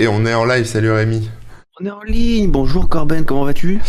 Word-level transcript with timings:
Et 0.00 0.06
on 0.06 0.24
est 0.24 0.32
en 0.34 0.44
live, 0.44 0.64
salut 0.64 0.92
Rémi. 0.92 1.28
On 1.80 1.84
est 1.84 1.90
en 1.90 2.02
ligne, 2.02 2.48
bonjour 2.52 2.88
Corben, 2.88 3.24
comment 3.24 3.44
vas-tu? 3.44 3.80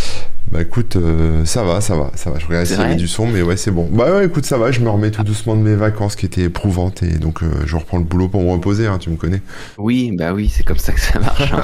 Bah 0.51 0.63
écoute, 0.63 0.95
euh, 0.95 1.45
ça 1.45 1.63
va, 1.63 1.81
ça 1.81 1.95
va, 1.95 2.11
ça 2.15 2.31
va. 2.31 2.39
Je 2.39 2.47
regarde 2.47 2.65
s'il 2.65 2.79
y 2.79 2.81
avait 2.81 2.95
du 2.95 3.07
son, 3.07 3.27
mais 3.27 3.43
ouais, 3.43 3.57
c'est 3.57 3.69
bon. 3.69 3.87
Bah 3.91 4.11
ouais, 4.11 4.25
écoute, 4.25 4.43
ça 4.45 4.57
va, 4.57 4.71
je 4.71 4.79
me 4.79 4.89
remets 4.89 5.11
tout 5.11 5.21
doucement 5.21 5.55
de 5.55 5.61
mes 5.61 5.75
vacances 5.75 6.15
qui 6.15 6.25
étaient 6.25 6.41
éprouvantes 6.41 7.03
et 7.03 7.19
donc 7.19 7.43
euh, 7.43 7.51
je 7.67 7.75
reprends 7.75 7.99
le 7.99 8.05
boulot 8.05 8.27
pour 8.27 8.41
me 8.41 8.49
reposer, 8.49 8.87
hein, 8.87 8.97
tu 8.97 9.11
me 9.11 9.17
connais. 9.17 9.43
Oui, 9.77 10.11
bah 10.17 10.33
oui, 10.33 10.49
c'est 10.49 10.63
comme 10.63 10.79
ça 10.79 10.93
que 10.93 10.99
ça 10.99 11.19
marche. 11.19 11.53
hein. 11.53 11.61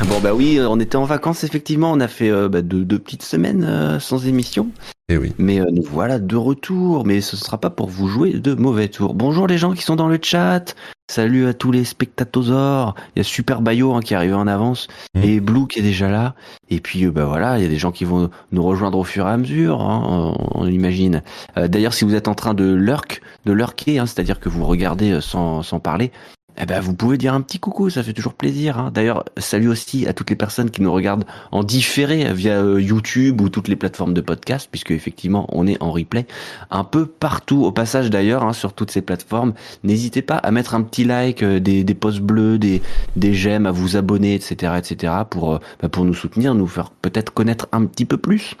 bon 0.08 0.20
bah 0.22 0.34
oui, 0.34 0.58
on 0.66 0.80
était 0.80 0.96
en 0.96 1.04
vacances 1.04 1.44
effectivement, 1.44 1.92
on 1.92 2.00
a 2.00 2.08
fait 2.08 2.30
euh, 2.30 2.48
bah, 2.48 2.62
deux, 2.62 2.86
deux 2.86 2.98
petites 2.98 3.22
semaines 3.22 3.98
sans 4.00 4.26
émission. 4.26 4.68
Et 5.08 5.16
oui. 5.18 5.32
Mais 5.38 5.60
euh, 5.60 5.66
nous 5.70 5.84
voilà 5.84 6.18
de 6.18 6.34
retour, 6.34 7.06
mais 7.06 7.20
ce 7.20 7.36
ne 7.36 7.40
sera 7.40 7.58
pas 7.58 7.70
pour 7.70 7.88
vous 7.88 8.08
jouer 8.08 8.32
de 8.32 8.54
mauvais 8.54 8.88
tours. 8.88 9.14
Bonjour 9.14 9.46
les 9.46 9.56
gens 9.56 9.72
qui 9.72 9.82
sont 9.82 9.94
dans 9.94 10.08
le 10.08 10.18
chat. 10.20 10.74
Salut 11.08 11.46
à 11.46 11.54
tous 11.54 11.70
les 11.70 11.84
spectatosors. 11.84 12.96
Il 13.14 13.18
y 13.18 13.20
a 13.20 13.22
Super 13.22 13.62
Bayo 13.62 13.94
hein, 13.94 14.00
qui 14.00 14.14
est 14.14 14.16
arrivé 14.16 14.34
en 14.34 14.48
avance 14.48 14.88
Mhm. 15.14 15.22
et 15.22 15.38
Blue 15.38 15.68
qui 15.68 15.78
est 15.78 15.82
déjà 15.82 16.10
là. 16.10 16.34
Et 16.70 16.80
puis 16.80 17.04
euh, 17.04 17.12
bah 17.12 17.24
voilà, 17.24 17.56
il 17.56 17.62
y 17.62 17.66
a 17.66 17.68
des 17.68 17.78
gens 17.78 17.92
qui 17.92 18.04
vont 18.04 18.30
nous 18.50 18.62
rejoindre 18.64 18.98
au 18.98 19.04
fur 19.04 19.28
et 19.28 19.30
à 19.30 19.36
mesure, 19.36 19.80
hein, 19.80 20.02
on, 20.34 20.62
on 20.62 20.66
imagine. 20.66 21.22
Euh, 21.56 21.68
D'ailleurs, 21.68 21.94
si 21.94 22.04
vous 22.04 22.16
êtes 22.16 22.26
en 22.26 22.34
train 22.34 22.54
de 22.54 22.64
lurk, 22.64 23.22
de 23.44 23.52
lurker, 23.52 24.00
hein, 24.00 24.06
c'est-à-dire 24.06 24.40
que 24.40 24.48
vous 24.48 24.64
regardez 24.66 25.20
sans, 25.20 25.62
sans 25.62 25.78
parler, 25.78 26.10
eh 26.58 26.66
ben, 26.66 26.80
vous 26.80 26.94
pouvez 26.94 27.18
dire 27.18 27.34
un 27.34 27.40
petit 27.40 27.58
coucou, 27.58 27.90
ça 27.90 28.02
fait 28.02 28.12
toujours 28.12 28.34
plaisir. 28.34 28.78
Hein. 28.78 28.90
D'ailleurs, 28.92 29.24
salut 29.36 29.68
aussi 29.68 30.06
à 30.06 30.12
toutes 30.12 30.30
les 30.30 30.36
personnes 30.36 30.70
qui 30.70 30.80
nous 30.80 30.92
regardent 30.92 31.24
en 31.52 31.62
différé 31.62 32.32
via 32.32 32.62
euh, 32.62 32.80
YouTube 32.80 33.40
ou 33.40 33.48
toutes 33.48 33.68
les 33.68 33.76
plateformes 33.76 34.14
de 34.14 34.20
podcast, 34.20 34.68
puisque 34.70 34.90
effectivement, 34.90 35.46
on 35.52 35.66
est 35.66 35.80
en 35.82 35.92
replay 35.92 36.26
un 36.70 36.84
peu 36.84 37.06
partout. 37.06 37.64
Au 37.64 37.72
passage 37.72 38.10
d'ailleurs, 38.10 38.42
hein, 38.42 38.52
sur 38.52 38.72
toutes 38.72 38.90
ces 38.90 39.02
plateformes, 39.02 39.52
n'hésitez 39.84 40.22
pas 40.22 40.36
à 40.36 40.50
mettre 40.50 40.74
un 40.74 40.82
petit 40.82 41.04
like, 41.04 41.42
euh, 41.42 41.60
des, 41.60 41.84
des 41.84 41.94
posts 41.94 42.20
bleus, 42.20 42.58
des, 42.58 42.80
des 43.16 43.34
j'aime, 43.34 43.66
à 43.66 43.70
vous 43.70 43.96
abonner, 43.96 44.34
etc., 44.34 44.74
etc., 44.78 45.12
pour 45.28 45.54
euh, 45.54 45.58
bah, 45.82 45.88
pour 45.88 46.04
nous 46.04 46.14
soutenir, 46.14 46.54
nous 46.54 46.66
faire 46.66 46.90
peut-être 46.90 47.32
connaître 47.32 47.68
un 47.72 47.84
petit 47.84 48.04
peu 48.04 48.16
plus. 48.16 48.56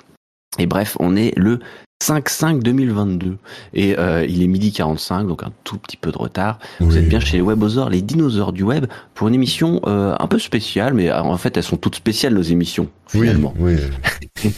Et 0.58 0.66
bref, 0.66 0.96
on 1.00 1.16
est 1.16 1.32
le 1.36 1.60
5-5-2022 2.02 3.36
et 3.74 3.98
euh, 3.98 4.24
il 4.28 4.42
est 4.42 4.46
midi 4.46 4.72
45, 4.72 5.24
donc 5.26 5.42
un 5.42 5.52
tout 5.64 5.78
petit 5.78 5.96
peu 5.96 6.12
de 6.12 6.18
retard. 6.18 6.58
Vous 6.80 6.92
Oui. 6.92 6.98
êtes 6.98 7.08
bien 7.08 7.20
chez 7.20 7.38
les 7.38 7.42
Webosaures, 7.42 7.90
les 7.90 8.02
dinosaures 8.02 8.52
du 8.52 8.62
web, 8.62 8.86
pour 9.14 9.28
une 9.28 9.34
émission 9.34 9.80
euh, 9.86 10.14
un 10.18 10.26
peu 10.26 10.38
spéciale, 10.38 10.94
mais 10.94 11.10
euh, 11.10 11.20
en 11.22 11.36
fait 11.38 11.56
elles 11.56 11.62
sont 11.62 11.76
toutes 11.76 11.96
spéciales 11.96 12.34
nos 12.34 12.42
émissions 12.42 12.88
Oui, 13.14 13.20
finalement. 13.22 13.54
oui. 13.58 13.76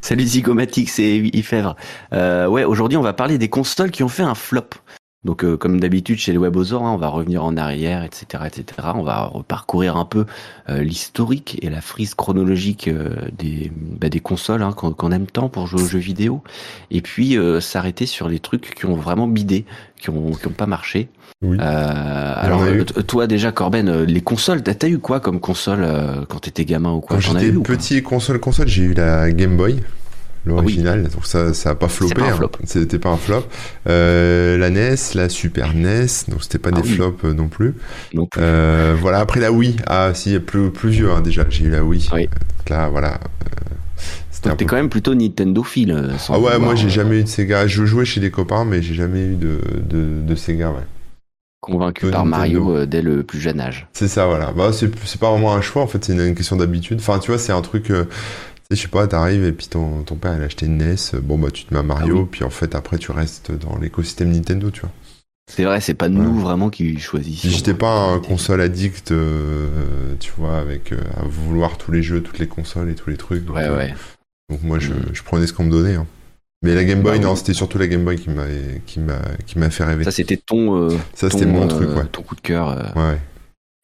Salut 0.00 0.24
Zygomatic, 0.24 0.88
c'est 0.88 1.18
Yfèvre. 1.18 1.76
Euh, 2.12 2.46
ouais, 2.46 2.64
aujourd'hui 2.64 2.96
on 2.96 3.02
va 3.02 3.12
parler 3.12 3.36
des 3.38 3.48
consoles 3.50 3.90
qui 3.90 4.02
ont 4.02 4.08
fait 4.08 4.22
un 4.22 4.34
flop. 4.34 4.70
Donc 5.26 5.44
euh, 5.44 5.56
comme 5.56 5.80
d'habitude 5.80 6.18
chez 6.18 6.32
les 6.32 6.38
Webosaures, 6.38 6.86
hein, 6.86 6.92
on 6.92 6.96
va 6.96 7.08
revenir 7.08 7.44
en 7.44 7.56
arrière, 7.56 8.04
etc., 8.04 8.44
etc. 8.46 8.88
On 8.94 9.02
va 9.02 9.24
reparcourir 9.24 9.96
un 9.96 10.04
peu 10.04 10.24
euh, 10.70 10.82
l'historique 10.82 11.58
et 11.62 11.68
la 11.68 11.80
frise 11.80 12.14
chronologique 12.14 12.86
euh, 12.86 13.10
des, 13.36 13.70
bah, 13.74 14.08
des 14.08 14.20
consoles 14.20 14.62
hein, 14.62 14.72
qu'on 14.72 15.10
aime 15.10 15.26
tant 15.26 15.48
pour 15.48 15.66
jouer 15.66 15.82
aux 15.82 15.88
jeux 15.88 15.98
vidéo, 15.98 16.42
et 16.92 17.00
puis 17.02 17.36
s'arrêter 17.60 18.06
sur 18.06 18.28
les 18.28 18.38
trucs 18.38 18.74
qui 18.74 18.86
ont 18.86 18.94
vraiment 18.94 19.26
bidé, 19.26 19.64
qui 20.00 20.10
ont, 20.10 20.30
qui 20.30 20.46
ont 20.46 20.52
pas 20.52 20.66
marché. 20.66 21.08
Oui. 21.42 21.58
Alors 21.58 22.62
toi 23.06 23.26
déjà 23.26 23.50
Corben, 23.50 24.04
les 24.04 24.20
consoles, 24.20 24.62
t'as 24.62 24.88
eu 24.88 24.98
quoi 24.98 25.18
comme 25.18 25.40
console 25.40 25.86
quand 26.28 26.38
t'étais 26.38 26.64
gamin 26.64 26.92
ou 26.92 27.00
quoi? 27.00 27.16
Quand 27.16 27.20
j'étais 27.20 27.52
petit 27.52 28.02
console 28.02 28.38
console, 28.38 28.68
j'ai 28.68 28.84
eu 28.84 28.94
la 28.94 29.30
Game 29.32 29.56
Boy, 29.56 29.82
l'original, 30.46 31.02
donc 31.08 31.26
ça 31.26 31.52
ça 31.52 31.70
a 31.70 31.74
pas 31.74 31.88
floppé. 31.88 32.14
pas 32.14 32.22
un 32.22 32.30
hein. 32.32 32.36
flop. 32.36 32.52
C'était 32.64 32.98
pas 32.98 33.10
un 33.10 33.16
flop. 33.16 33.44
Euh, 33.88 34.56
la 34.56 34.70
NES, 34.70 34.94
la 35.14 35.28
Super 35.28 35.74
NES, 35.74 36.06
donc 36.28 36.42
c'était 36.42 36.58
pas 36.58 36.70
Ah 36.72 36.80
des 36.80 36.88
oui. 36.88 36.94
flops 36.94 37.24
euh, 37.24 37.34
non 37.34 37.48
plus. 37.48 37.74
Non 38.14 38.26
plus. 38.26 38.40
Euh, 38.42 38.96
voilà, 39.00 39.18
après 39.18 39.40
la 39.40 39.52
Wii, 39.52 39.76
ah 39.86 40.12
si, 40.14 40.38
plus 40.38 40.70
plus 40.70 40.90
vieux 40.90 41.10
hein, 41.10 41.20
déjà, 41.20 41.44
j'ai 41.48 41.64
eu 41.64 41.70
la 41.70 41.82
Wii. 41.84 42.08
Oui. 42.12 42.22
Donc 42.28 42.70
Là, 42.70 42.88
voilà. 42.88 43.18
C'était 44.30 44.50
t'es 44.50 44.56
peu 44.56 44.64
quand 44.66 44.76
même 44.76 44.90
plutôt 44.90 45.14
Nintendo 45.14 45.64
sans 46.18 46.34
Ah 46.34 46.38
ouais, 46.38 46.58
moi 46.58 46.74
j'ai 46.74 46.90
jamais 46.90 47.20
eu 47.20 47.22
de 47.24 47.28
Sega. 47.28 47.66
Je 47.66 47.84
jouais 47.84 48.04
chez 48.04 48.20
des 48.20 48.30
copains, 48.30 48.64
mais 48.64 48.82
j'ai 48.82 48.94
jamais 48.94 49.20
eu 49.24 49.34
de, 49.34 49.58
de, 49.82 50.20
de 50.20 50.34
Sega, 50.34 50.68
ouais. 50.70 50.84
convaincu 51.60 52.06
par 52.10 52.24
Nintendo. 52.26 52.60
Mario 52.64 52.86
dès 52.86 53.02
le 53.02 53.22
plus 53.22 53.40
jeune 53.40 53.60
âge. 53.60 53.88
C'est 53.94 54.08
ça, 54.08 54.26
voilà. 54.26 54.52
Bah, 54.52 54.70
c'est 54.72 55.18
pas 55.18 55.30
vraiment 55.30 55.54
un 55.54 55.62
choix, 55.62 55.82
en 55.82 55.86
fait, 55.86 56.04
c'est 56.04 56.12
une, 56.12 56.20
une 56.20 56.34
question 56.34 56.56
d'habitude. 56.56 56.98
Enfin, 57.00 57.18
tu 57.18 57.30
vois, 57.30 57.38
c'est 57.38 57.52
un 57.52 57.62
truc. 57.62 57.90
euh, 57.90 58.04
sais, 58.70 58.76
je 58.76 58.82
sais 58.82 58.88
pas, 58.88 59.06
t'arrives 59.06 59.44
et 59.44 59.52
puis 59.52 59.66
ton, 59.68 60.02
ton 60.02 60.16
père 60.16 60.34
il 60.36 60.42
a 60.42 60.46
acheté 60.46 60.66
une 60.66 60.78
NES. 60.78 60.96
euh, 61.14 61.20
Bon, 61.20 61.38
bah, 61.38 61.50
tu 61.52 61.64
te 61.64 61.72
mets 61.74 61.80
à 61.80 61.82
Mario, 61.82 62.16
Ah 62.18 62.20
oui. 62.22 62.28
puis 62.30 62.44
en 62.44 62.50
fait, 62.50 62.74
après, 62.74 62.98
tu 62.98 63.10
restes 63.12 63.52
dans 63.52 63.76
l'écosystème 63.78 64.30
Nintendo, 64.32 64.70
tu 64.70 64.80
vois. 64.80 64.90
C'est 65.48 65.62
vrai, 65.64 65.80
c'est 65.80 65.94
pas 65.94 66.08
nous 66.08 66.40
vraiment 66.40 66.70
qui 66.70 66.98
choisissons. 66.98 67.48
J'étais 67.48 67.74
pas 67.74 67.92
un 68.10 68.18
console 68.18 68.60
addict, 68.60 69.12
euh, 69.12 70.14
tu 70.18 70.32
vois, 70.36 70.58
avec 70.58 70.90
euh, 70.92 70.98
à 71.16 71.22
vouloir 71.24 71.78
tous 71.78 71.92
les 71.92 72.02
jeux, 72.02 72.20
toutes 72.20 72.40
les 72.40 72.48
consoles 72.48 72.90
et 72.90 72.94
tous 72.96 73.10
les 73.10 73.16
trucs. 73.16 73.44
Donc, 73.44 73.54
Ouais, 73.56 73.62
euh, 73.64 73.76
ouais. 73.76 73.94
donc 74.50 74.62
moi, 74.64 74.80
je, 74.80 74.92
Mm. 74.92 75.02
je 75.12 75.22
prenais 75.22 75.46
ce 75.46 75.52
qu'on 75.52 75.64
me 75.64 75.70
donnait. 75.70 75.94
hein. 75.94 76.06
Mais 76.62 76.74
la 76.74 76.82
Game 76.84 77.00
Boy, 77.02 77.18
Bah 77.18 77.24
non, 77.24 77.30
oui. 77.32 77.36
c'était 77.36 77.52
surtout 77.54 77.78
la 77.78 77.86
Game 77.86 78.02
Boy 78.04 78.16
qui 78.16 78.30
m'a 78.30 78.46
qui 78.86 78.98
m'a 78.98 79.18
qui 79.46 79.58
m'a 79.60 79.70
fait 79.70 79.84
rêver. 79.84 80.02
Ça, 80.02 80.10
c'était 80.10 80.36
ton, 80.38 80.74
euh, 80.88 80.96
Ça, 81.14 81.30
c'était 81.30 81.44
ton, 81.44 81.52
mon 81.52 81.64
euh, 81.64 81.68
truc, 81.68 81.90
ouais. 81.96 82.06
ton 82.10 82.22
coup 82.22 82.34
de 82.34 82.40
cœur, 82.40 82.70
euh, 82.70 82.82
Ouais, 83.12 83.20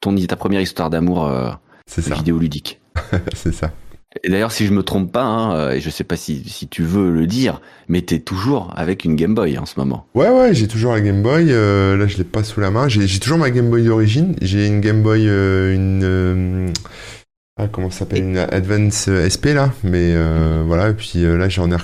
ton, 0.00 0.16
ta 0.16 0.34
première 0.36 0.60
histoire 0.62 0.90
d'amour 0.90 1.26
euh, 1.28 1.50
c'est 1.86 2.02
ça, 2.02 2.14
vidéoludique. 2.16 2.80
c'est 3.34 3.52
ça. 3.54 3.70
Et 4.22 4.28
d'ailleurs, 4.28 4.52
si 4.52 4.66
je 4.66 4.72
me 4.72 4.82
trompe 4.82 5.10
pas, 5.10 5.22
hein, 5.24 5.54
euh, 5.56 5.70
et 5.72 5.80
je 5.80 5.88
sais 5.88 6.04
pas 6.04 6.16
si, 6.16 6.44
si 6.48 6.68
tu 6.68 6.82
veux 6.82 7.10
le 7.10 7.26
dire, 7.26 7.60
mais 7.88 8.02
t'es 8.02 8.18
toujours 8.18 8.72
avec 8.76 9.04
une 9.04 9.16
Game 9.16 9.34
Boy 9.34 9.58
en 9.58 9.66
ce 9.66 9.74
moment. 9.78 10.06
Ouais, 10.14 10.28
ouais, 10.28 10.54
j'ai 10.54 10.68
toujours 10.68 10.92
la 10.92 11.00
Game 11.00 11.22
Boy. 11.22 11.46
euh, 11.50 11.96
là, 11.96 12.06
je 12.06 12.18
l'ai 12.18 12.24
pas 12.24 12.44
sous 12.44 12.60
la 12.60 12.70
main. 12.70 12.88
J'ai 12.88 13.18
toujours 13.18 13.38
ma 13.38 13.50
Game 13.50 13.70
Boy 13.70 13.84
d'origine. 13.84 14.36
J'ai 14.42 14.66
une 14.66 14.80
Game 14.80 15.02
Boy, 15.02 15.26
euh, 15.26 15.74
une. 15.74 16.72
ah, 17.58 17.68
comment 17.68 17.90
ça 17.90 18.00
s'appelle 18.00 18.22
Une 18.22 18.38
Advance 18.38 19.08
SP, 19.08 19.54
là. 19.54 19.72
Mais 19.82 20.14
voilà, 20.66 20.90
et 20.90 20.94
puis 20.94 21.22
là, 21.22 21.48
j'en 21.48 21.70
ai, 21.70 21.76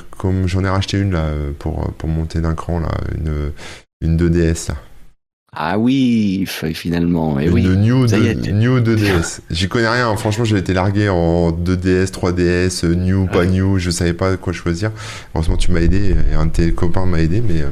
j'en 0.47 0.65
ai 0.65 0.69
racheté 0.69 0.99
une, 0.99 1.13
là, 1.13 1.31
pour, 1.59 1.93
pour 1.97 2.09
monter 2.09 2.41
d'un 2.41 2.55
cran, 2.55 2.81
là. 2.81 2.91
Une, 3.17 3.53
une 4.03 4.17
2DS, 4.17 4.69
là. 4.69 4.77
Ah 5.61 5.77
oui, 5.77 6.45
finalement, 6.47 7.41
et 7.41 7.47
une 7.47 7.53
oui. 7.53 7.63
New, 7.77 8.07
ça 8.07 8.17
y 8.17 8.21
2, 8.23 8.27
est, 8.29 8.35
t'es- 8.43 8.53
new 8.53 8.79
2DS. 8.79 9.41
J'y 9.51 9.69
connais 9.69 9.89
rien. 9.89 10.15
Franchement, 10.17 10.45
j'ai 10.45 10.57
été 10.57 10.73
largué 10.73 11.09
en 11.09 11.51
2DS, 11.51 12.13
3DS, 12.13 12.85
euh, 12.85 12.95
New, 12.95 13.27
pas. 13.27 13.45
New. 13.45 13.77
Je 13.79 13.91
savais 13.91 14.13
pas 14.13 14.37
quoi 14.37 14.53
choisir. 14.53 14.93
Heureusement, 15.35 15.57
tu 15.57 15.73
m'as 15.73 15.81
aidé. 15.81 16.15
Et 16.31 16.35
un 16.35 16.47
de 16.47 16.53
tes 16.53 16.73
copains 16.73 17.07
m'a 17.07 17.21
aidé, 17.21 17.41
mais, 17.41 17.63
euh, 17.63 17.71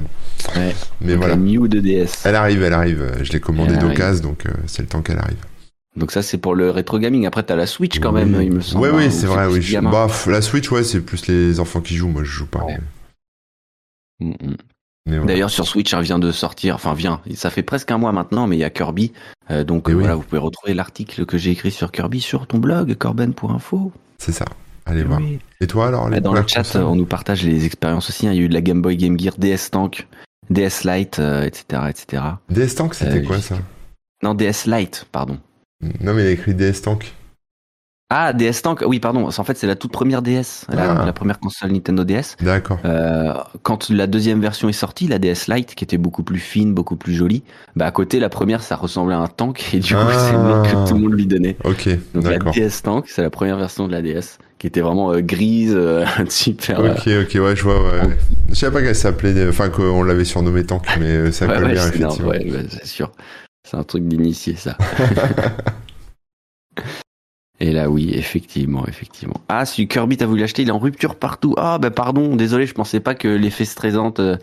Ouais. 0.57 0.75
mais 1.01 1.13
Donc, 1.13 1.19
voilà. 1.19 1.35
la 1.35 1.41
Mew 1.41 1.69
de 1.69 1.79
DS. 1.81 2.23
Elle 2.25 2.35
arrive, 2.35 2.63
elle 2.65 2.73
arrive. 2.73 3.13
Je 3.23 3.33
l'ai 3.33 3.39
commandée 3.41 3.77
d'occasion, 3.77 4.25
donc 4.31 4.47
euh, 4.47 4.51
c'est 4.67 4.83
le 4.83 4.89
temps 4.89 5.03
qu'elle 5.03 5.19
arrive. 5.19 5.39
Donc 5.97 6.11
ça, 6.11 6.23
c'est 6.23 6.39
pour 6.39 6.57
le 6.57 6.71
rétro 6.71 6.99
gaming. 6.99 7.25
Après, 7.25 7.45
t'as 7.45 7.55
la 7.57 7.67
Switch 7.67 8.01
quand 8.01 8.13
Oui. 8.13 8.25
même, 8.25 8.43
il 8.43 8.53
me 8.53 8.61
semble. 8.63 8.83
Ouais, 8.85 8.91
hein, 8.91 8.97
oui, 8.99 9.07
ou 9.07 9.11
c'est 9.13 9.27
vrai. 9.27 9.47
Oui, 9.47 9.63
je- 9.63 9.79
bah, 9.79 10.09
la 10.27 10.43
Switch, 10.43 10.71
ouais, 10.73 10.83
c'est 10.83 11.01
plus 11.01 11.27
les 11.29 11.61
enfants 11.61 11.81
qui 11.81 11.95
jouent. 11.97 12.09
Moi, 12.09 12.25
je 12.25 12.31
joue 12.31 12.47
pas. 12.47 12.65
Ouais. 12.65 12.79
mais- 14.21 14.27
Mm, 14.27 14.31
mm. 14.51 14.57
Voilà. 15.07 15.25
D'ailleurs, 15.27 15.51
sur 15.51 15.67
Switch, 15.67 15.93
elle 15.95 16.03
vient 16.03 16.19
de 16.19 16.33
sortir, 16.33 16.75
enfin 16.75 16.95
vient, 16.95 17.21
ça 17.35 17.51
fait 17.51 17.63
presque 17.63 17.91
un 17.93 17.99
mois 17.99 18.13
maintenant, 18.13 18.47
mais 18.47 18.57
il 18.57 18.61
y 18.61 18.65
a 18.65 18.71
Kirby. 18.71 19.13
Euh, 19.51 19.63
donc 19.65 19.85
Eh 19.89 19.93
euh, 19.93 19.95
oui. 19.95 20.01
voilà, 20.01 20.17
vous 20.17 20.23
pouvez 20.23 20.41
retrouver 20.41 20.75
l'article 20.75 21.25
que 21.27 21.39
j'ai 21.39 21.53
écrit 21.53 21.71
sur 21.71 21.93
Kirby 21.93 22.21
sur 22.21 22.47
ton 22.47 22.59
blog, 22.59 22.95
corben.info. 22.97 23.93
c'est 24.19 24.33
ça. 24.33 24.45
Allez 24.85 25.03
voir. 25.05 25.21
Oui. 25.21 25.39
Et 25.61 25.67
toi, 25.67 25.89
alors 25.89 26.09
les 26.09 26.21
Dans 26.21 26.33
le 26.33 26.45
chat, 26.47 26.63
consoles 26.63 26.83
on 26.85 26.95
nous 26.97 27.07
partage 27.07 27.43
les 27.45 27.65
expériences 27.67 28.09
aussi. 28.09 28.27
hein. 28.29 28.33
Il 28.33 28.37
y 28.39 28.41
a 28.41 28.45
eu 28.45 28.49
de 28.49 28.55
la 28.55 28.61
Game 28.61 28.83
Boy 28.83 28.97
Game 28.97 29.19
Gear, 29.19 29.35
DS 29.39 29.71
Tank, 29.73 30.07
DS 30.51 30.85
Lite, 30.85 31.19
euh, 31.19 31.43
etc., 31.45 31.83
etc. 31.89 32.23
DS 32.51 32.75
Tank, 32.77 32.95
c'était 32.95 33.19
Euh, 33.19 33.27
quoi 33.27 33.41
ça? 33.41 33.57
Non, 34.23 34.35
DS 34.35 34.67
Lite, 34.67 35.07
pardon. 35.11 35.39
Non, 36.01 36.15
mais 36.15 36.23
il 36.23 36.27
a 36.27 36.31
écrit 36.31 36.55
DS 36.55 36.83
Tank. 36.83 37.13
Ah, 38.09 38.33
DS 38.33 38.63
Tank, 38.63 38.85
oui, 38.87 39.01
pardon. 39.01 39.27
En 39.27 39.31
fait, 39.45 39.57
c'est 39.57 39.67
la 39.67 39.75
toute 39.75 39.91
première 39.91 40.23
DS, 40.23 40.65
la, 40.73 41.01
Ah. 41.03 41.05
la 41.05 41.13
première 41.13 41.41
console 41.41 41.73
Nintendo 41.73 42.05
DS. 42.05 42.37
D'accord. 42.41 42.79
Euh, 42.85 43.35
quand 43.63 43.91
la 43.91 44.07
deuxième 44.07 44.41
version 44.41 44.69
est 44.69 44.73
sortie, 44.73 45.09
la 45.09 45.19
DS 45.19 45.49
Lite, 45.49 45.75
qui 45.75 45.83
était 45.83 45.99
beaucoup 45.99 46.23
plus 46.23 46.39
fine, 46.39 46.73
beaucoup 46.73 46.95
plus 46.95 47.15
jolie, 47.15 47.43
bah 47.75 47.85
à 47.87 47.91
côté, 47.91 48.21
la 48.21 48.29
première, 48.29 48.63
ça 48.63 48.77
ressemblait 48.77 49.17
à 49.17 49.19
un 49.19 49.27
tank, 49.27 49.75
et 49.75 49.81
du 49.81 49.93
coup, 49.93 50.01
Ah. 50.01 50.13
c'est 50.19 50.33
le 50.35 50.39
nom 50.39 50.63
que 50.63 50.89
tout 50.89 50.95
le 50.95 51.01
monde 51.01 51.15
lui 51.15 51.27
donnait. 51.27 51.57
Ok, 51.65 51.89
Donc 52.15 52.25
la. 52.29 52.39
DS 52.39 52.83
Tank, 52.85 53.07
c'est 53.09 53.23
la 53.23 53.31
première 53.31 53.57
version 53.57 53.89
de 53.89 53.93
la 53.93 54.03
DS, 54.03 54.39
qui 54.61 54.69
était 54.69 54.83
vraiment 54.83 55.13
euh, 55.13 55.21
grise, 55.21 55.75
euh, 55.77 56.05
super. 56.29 56.79
euh, 56.79 56.93
Ok, 56.95 57.09
ok, 57.09 57.41
ouais, 57.43 57.57
je 57.57 57.63
vois. 57.65 57.83
Ouais. 57.83 58.17
Je 58.51 58.55
savais 58.55 58.73
pas 58.73 58.83
qu'elle 58.83 58.95
s'appelait, 58.95 59.49
enfin 59.49 59.69
qu'on 59.69 60.05
l'avait 60.05 60.25
surnommé 60.25 60.65
Tank, 60.65 60.87
mais 61.01 61.07
euh, 61.07 61.33
ça 61.33 61.47
ouais, 61.49 61.55
colle 61.57 61.65
ouais, 61.65 61.73
bien 61.73 61.89
effectivement. 61.89 62.29
ouais, 62.29 62.51
ouais, 62.53 62.67
c'est 62.71 62.87
sûr. 62.87 63.11
C'est 63.69 63.77
un 63.77 63.83
truc 63.83 64.07
d'initié, 64.07 64.55
ça. 64.55 64.77
Et 67.61 67.73
là, 67.73 67.89
oui, 67.89 68.11
effectivement, 68.15 68.87
effectivement. 68.87 69.41
Ah, 69.49 69.65
si 69.65 69.89
Kirby, 69.89 70.17
t'as 70.19 70.27
voulu 70.27 70.41
l'acheter, 70.43 70.63
il 70.63 70.69
est 70.69 70.73
en 70.73 70.79
rupture 70.79 71.15
partout. 71.17 71.55
Ah, 71.57 71.79
bah 71.79 71.91
pardon, 71.91 72.37
désolé, 72.37 72.67
je 72.67 72.75
pensais 72.75 73.01
pas 73.01 73.15
que 73.15 73.29
l'effet 73.29 73.65
stressante, 73.65 74.21
euh, 74.21 74.37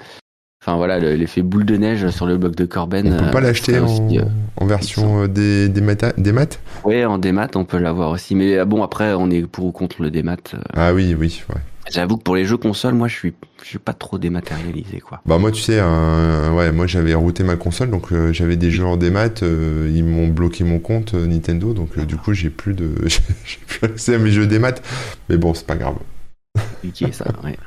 enfin 0.63 0.77
voilà, 0.77 0.99
le- 0.99 1.15
l'effet 1.15 1.43
boule 1.43 1.65
de 1.65 1.77
neige 1.77 2.09
sur 2.09 2.25
le 2.25 2.37
bloc 2.37 2.55
de 2.55 2.65
Corben. 2.65 3.05
On 3.13 3.17
peut 3.19 3.25
euh, 3.25 3.31
pas 3.31 3.41
l'acheter 3.41 3.73
serait 3.73 3.79
en, 3.81 4.05
aussi, 4.07 4.19
euh, 4.19 4.23
en 4.57 4.65
version 4.65 5.23
euh, 5.23 5.27
des, 5.27 5.69
des, 5.69 5.81
mata- 5.81 6.13
des 6.17 6.31
maths? 6.31 6.59
Ouais, 6.83 7.05
en 7.05 7.17
démat, 7.19 7.49
on 7.55 7.65
peut 7.65 7.77
l'avoir 7.77 8.09
aussi. 8.09 8.33
Mais 8.33 8.57
euh, 8.57 8.65
bon, 8.65 8.81
après, 8.81 9.13
on 9.13 9.29
est 9.29 9.43
pour 9.43 9.65
ou 9.65 9.71
contre 9.71 10.01
le 10.01 10.09
démat. 10.09 10.37
euh, 10.55 10.57
Ah 10.73 10.93
oui, 10.93 11.15
oui, 11.17 11.43
ouais. 11.49 11.61
J'avoue 11.93 12.17
que 12.17 12.23
pour 12.23 12.35
les 12.35 12.45
jeux 12.45 12.57
consoles, 12.57 12.95
moi, 12.95 13.07
je 13.07 13.15
suis, 13.15 13.33
je 13.61 13.67
suis 13.67 13.77
pas 13.79 13.93
trop 13.93 14.17
dématérialisé, 14.17 14.99
quoi. 14.99 15.21
Bah 15.27 15.37
moi, 15.37 15.51
tu 15.51 15.61
sais, 15.61 15.79
ouais, 15.79 16.71
moi 16.71 16.87
j'avais 16.87 17.13
routé 17.13 17.43
ma 17.43 17.55
console, 17.55 17.91
donc 17.91 18.11
euh, 18.11 18.33
j'avais 18.33 18.57
des 18.57 18.71
jeux 18.71 18.85
en 18.85 18.97
démat, 18.97 19.29
euh, 19.43 19.91
ils 19.93 20.03
m'ont 20.03 20.27
bloqué 20.27 20.63
mon 20.63 20.79
compte 20.79 21.13
euh, 21.13 21.27
Nintendo, 21.27 21.73
donc 21.73 21.97
du 21.99 22.17
coup 22.17 22.33
j'ai 22.33 22.49
plus 22.49 22.73
de, 22.73 22.95
j'ai 23.05 23.59
plus 23.67 23.85
accès 23.85 24.15
à 24.15 24.17
mes 24.17 24.31
jeux 24.31 24.47
démat. 24.47 24.73
Mais 25.29 25.37
bon, 25.37 25.53
c'est 25.53 25.67
pas 25.67 25.75
grave. 25.75 25.97
Compliqué, 26.57 27.11
ça, 27.11 27.25
ouais. 27.43 27.57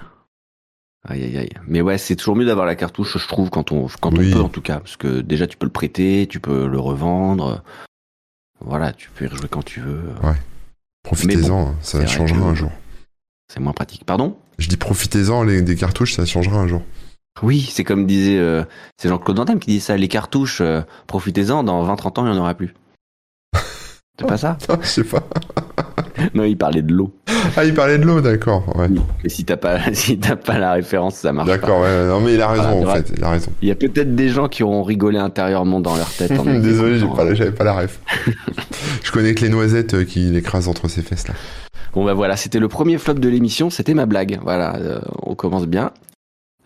Aïe, 1.08 1.22
aïe, 1.22 1.38
aïe. 1.38 1.50
Mais 1.68 1.80
ouais, 1.80 1.96
c'est 1.96 2.16
toujours 2.16 2.34
mieux 2.34 2.46
d'avoir 2.46 2.66
la 2.66 2.74
cartouche, 2.74 3.16
je 3.18 3.28
trouve, 3.28 3.48
quand 3.48 3.70
on, 3.70 3.86
quand 4.00 4.10
Oui. 4.18 4.30
on 4.32 4.36
peut, 4.38 4.42
en 4.42 4.48
tout 4.48 4.60
cas. 4.60 4.80
Parce 4.80 4.96
que 4.96 5.20
déjà, 5.20 5.46
tu 5.46 5.56
peux 5.56 5.66
le 5.66 5.72
prêter, 5.72 6.26
tu 6.28 6.40
peux 6.40 6.66
le 6.66 6.80
revendre. 6.80 7.62
Voilà, 8.60 8.92
tu 8.92 9.08
peux 9.10 9.26
y 9.26 9.28
rejouer 9.28 9.46
quand 9.48 9.64
tu 9.64 9.80
veux. 9.80 10.00
Profitez-en, 11.04 11.68
hein, 11.68 11.74
ça 11.82 12.04
changera 12.06 12.40
que- 12.40 12.44
un 12.44 12.54
jour. 12.56 12.72
C'est 13.52 13.60
moins 13.60 13.72
pratique. 13.72 14.04
Pardon? 14.04 14.36
Je 14.58 14.68
dis 14.68 14.76
profitez-en 14.76 15.42
les, 15.42 15.62
des 15.62 15.76
cartouches, 15.76 16.14
ça 16.14 16.24
changera 16.26 16.58
un 16.58 16.66
jour. 16.66 16.82
Oui, 17.42 17.68
c'est 17.70 17.84
comme 17.84 18.06
disait, 18.06 18.38
euh, 18.38 18.64
c'est 18.96 19.08
Jean-Claude 19.08 19.38
Van 19.38 19.58
qui 19.58 19.70
dit 19.72 19.80
ça, 19.80 19.96
les 19.96 20.08
cartouches, 20.08 20.60
euh, 20.62 20.80
profitez-en, 21.06 21.64
dans 21.64 21.84
20-30 21.86 22.20
ans, 22.20 22.26
il 22.26 22.32
n'y 22.32 22.38
en 22.38 22.40
aura 22.40 22.54
plus. 22.54 22.74
C'est 24.18 24.26
pas 24.26 24.38
ça? 24.38 24.56
Je 24.82 24.86
sais 24.86 25.04
pas. 25.04 25.22
Non, 26.34 26.44
il 26.44 26.56
parlait 26.56 26.82
de 26.82 26.92
l'eau. 26.92 27.12
Ah, 27.56 27.64
il 27.64 27.74
parlait 27.74 27.98
de 27.98 28.04
l'eau, 28.04 28.20
d'accord. 28.20 28.64
Ouais. 28.76 28.88
Mais 29.22 29.28
si 29.28 29.44
t'as 29.44 29.56
pas, 29.56 29.78
si 29.92 30.18
t'as 30.18 30.36
pas 30.36 30.58
la 30.58 30.72
référence, 30.72 31.14
ça 31.16 31.32
marche 31.32 31.48
pas. 31.48 31.56
D'accord, 31.56 31.80
ouais, 31.82 32.06
non 32.06 32.20
mais 32.20 32.34
il 32.34 32.40
a 32.40 32.48
raison 32.48 32.64
Ah, 32.84 32.90
en 32.90 32.94
fait, 32.94 33.12
il 33.16 33.24
a 33.24 33.30
raison. 33.30 33.50
Il 33.62 33.68
y 33.68 33.70
a 33.70 33.74
peut-être 33.74 34.14
des 34.14 34.28
gens 34.28 34.48
qui 34.48 34.62
auront 34.62 34.82
rigolé 34.82 35.18
intérieurement 35.18 35.80
dans 35.80 35.96
leur 35.96 36.10
tête. 36.10 36.32
en 36.38 36.44
Désolé, 36.60 36.94
j'ai 36.98 37.04
écoutant. 37.04 37.16
pas, 37.16 37.24
la- 37.24 37.34
j'avais 37.34 37.52
pas 37.52 37.64
la 37.64 37.72
ref. 37.74 38.00
je 39.02 39.12
connais 39.12 39.34
que 39.34 39.42
les 39.42 39.48
noisettes 39.50 39.94
euh, 39.94 40.04
qui 40.04 40.20
l'écrasent 40.30 40.68
entre 40.68 40.88
ses 40.88 41.02
fesses 41.02 41.28
là. 41.28 41.34
Bon 41.94 42.04
bah 42.04 42.12
voilà, 42.14 42.36
c'était 42.36 42.58
le 42.58 42.68
premier 42.68 42.98
flop 42.98 43.14
de 43.14 43.28
l'émission, 43.28 43.70
c'était 43.70 43.94
ma 43.94 44.04
blague. 44.06 44.38
Voilà, 44.42 44.76
euh, 44.76 45.00
on 45.22 45.34
commence 45.34 45.66
bien. 45.66 45.92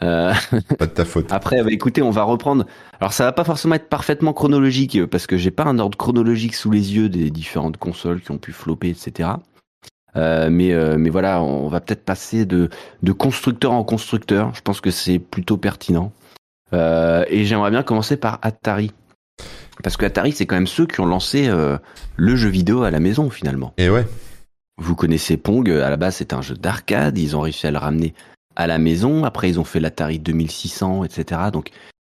Euh, 0.03 0.33
Pas 0.79 0.87
de 0.87 0.93
ta 0.93 1.05
faute. 1.05 1.33
après, 1.33 1.63
bah, 1.63 1.71
écoutez, 1.71 2.03
on 2.03 2.11
va 2.11 2.23
reprendre. 2.23 2.65
Alors 3.01 3.13
ça 3.13 3.25
va 3.25 3.33
pas 3.33 3.45
forcément 3.45 3.75
être 3.75 3.89
parfaitement 3.89 4.33
chronologique 4.33 4.97
euh, 4.97 5.07
parce 5.07 5.27
que 5.27 5.37
j'ai 5.37 5.51
pas 5.51 5.65
un 5.65 5.79
ordre 5.79 5.97
chronologique 5.97 6.55
sous 6.55 6.71
les 6.71 6.95
yeux 6.95 7.09
des 7.09 7.31
différentes 7.31 7.77
consoles 7.77 8.21
qui 8.21 8.31
ont 8.31 8.39
pu 8.39 8.53
flopper, 8.53 8.89
etc. 8.89 9.31
Euh, 10.17 10.49
mais 10.51 10.73
euh, 10.73 10.97
mais 10.99 11.11
voilà, 11.11 11.43
on 11.43 11.69
va 11.69 11.81
peut-être 11.81 12.05
passer 12.05 12.45
de 12.47 12.69
de 13.03 13.13
constructeur 13.13 13.73
en 13.73 13.85
constructeur. 13.85 14.55
Je 14.55 14.63
pense 14.63 14.81
que 14.81 14.91
c'est 14.91 15.19
plutôt 15.19 15.57
pertinent. 15.57 16.13
Et 16.73 17.45
j'aimerais 17.47 17.73
bien 17.73 17.83
commencer 17.83 18.17
par 18.17 18.39
Atari. 18.43 18.93
Parce 19.83 19.97
que 19.97 20.07
Atari, 20.07 20.31
c'est 20.31 20.47
quand 20.47 20.55
même 20.55 20.69
ceux 20.69 20.87
qui 20.87 21.01
ont 21.01 21.07
lancé 21.07 21.51
le 22.17 22.37
jeu 22.37 22.49
vidéo 22.49 22.85
à 22.85 22.93
la 22.93 23.01
maison 23.01 23.29
finalement. 23.29 23.75
Et 23.77 23.91
ouais, 23.91 24.07
Vous 24.79 24.95
connaissez 24.95 25.37
Pong, 25.37 25.69
à 25.69 25.91
la 25.91 25.97
base 25.97 26.15
c'est 26.17 26.33
un 26.33 26.43
jeu 26.43 26.55
d'arcade, 26.55 27.19
ils 27.19 27.37
ont 27.37 27.41
réussi 27.41 27.67
à 27.67 27.73
le 27.73 27.79
ramener 27.79 28.15
à 28.61 28.67
la 28.67 28.79
maison, 28.79 29.25
après 29.25 29.49
ils 29.49 29.59
ont 29.59 29.65
fait 29.65 29.81
l'Atari 29.81 30.19
2600, 30.19 31.05
etc. 31.05 31.41
Donc 31.53 31.71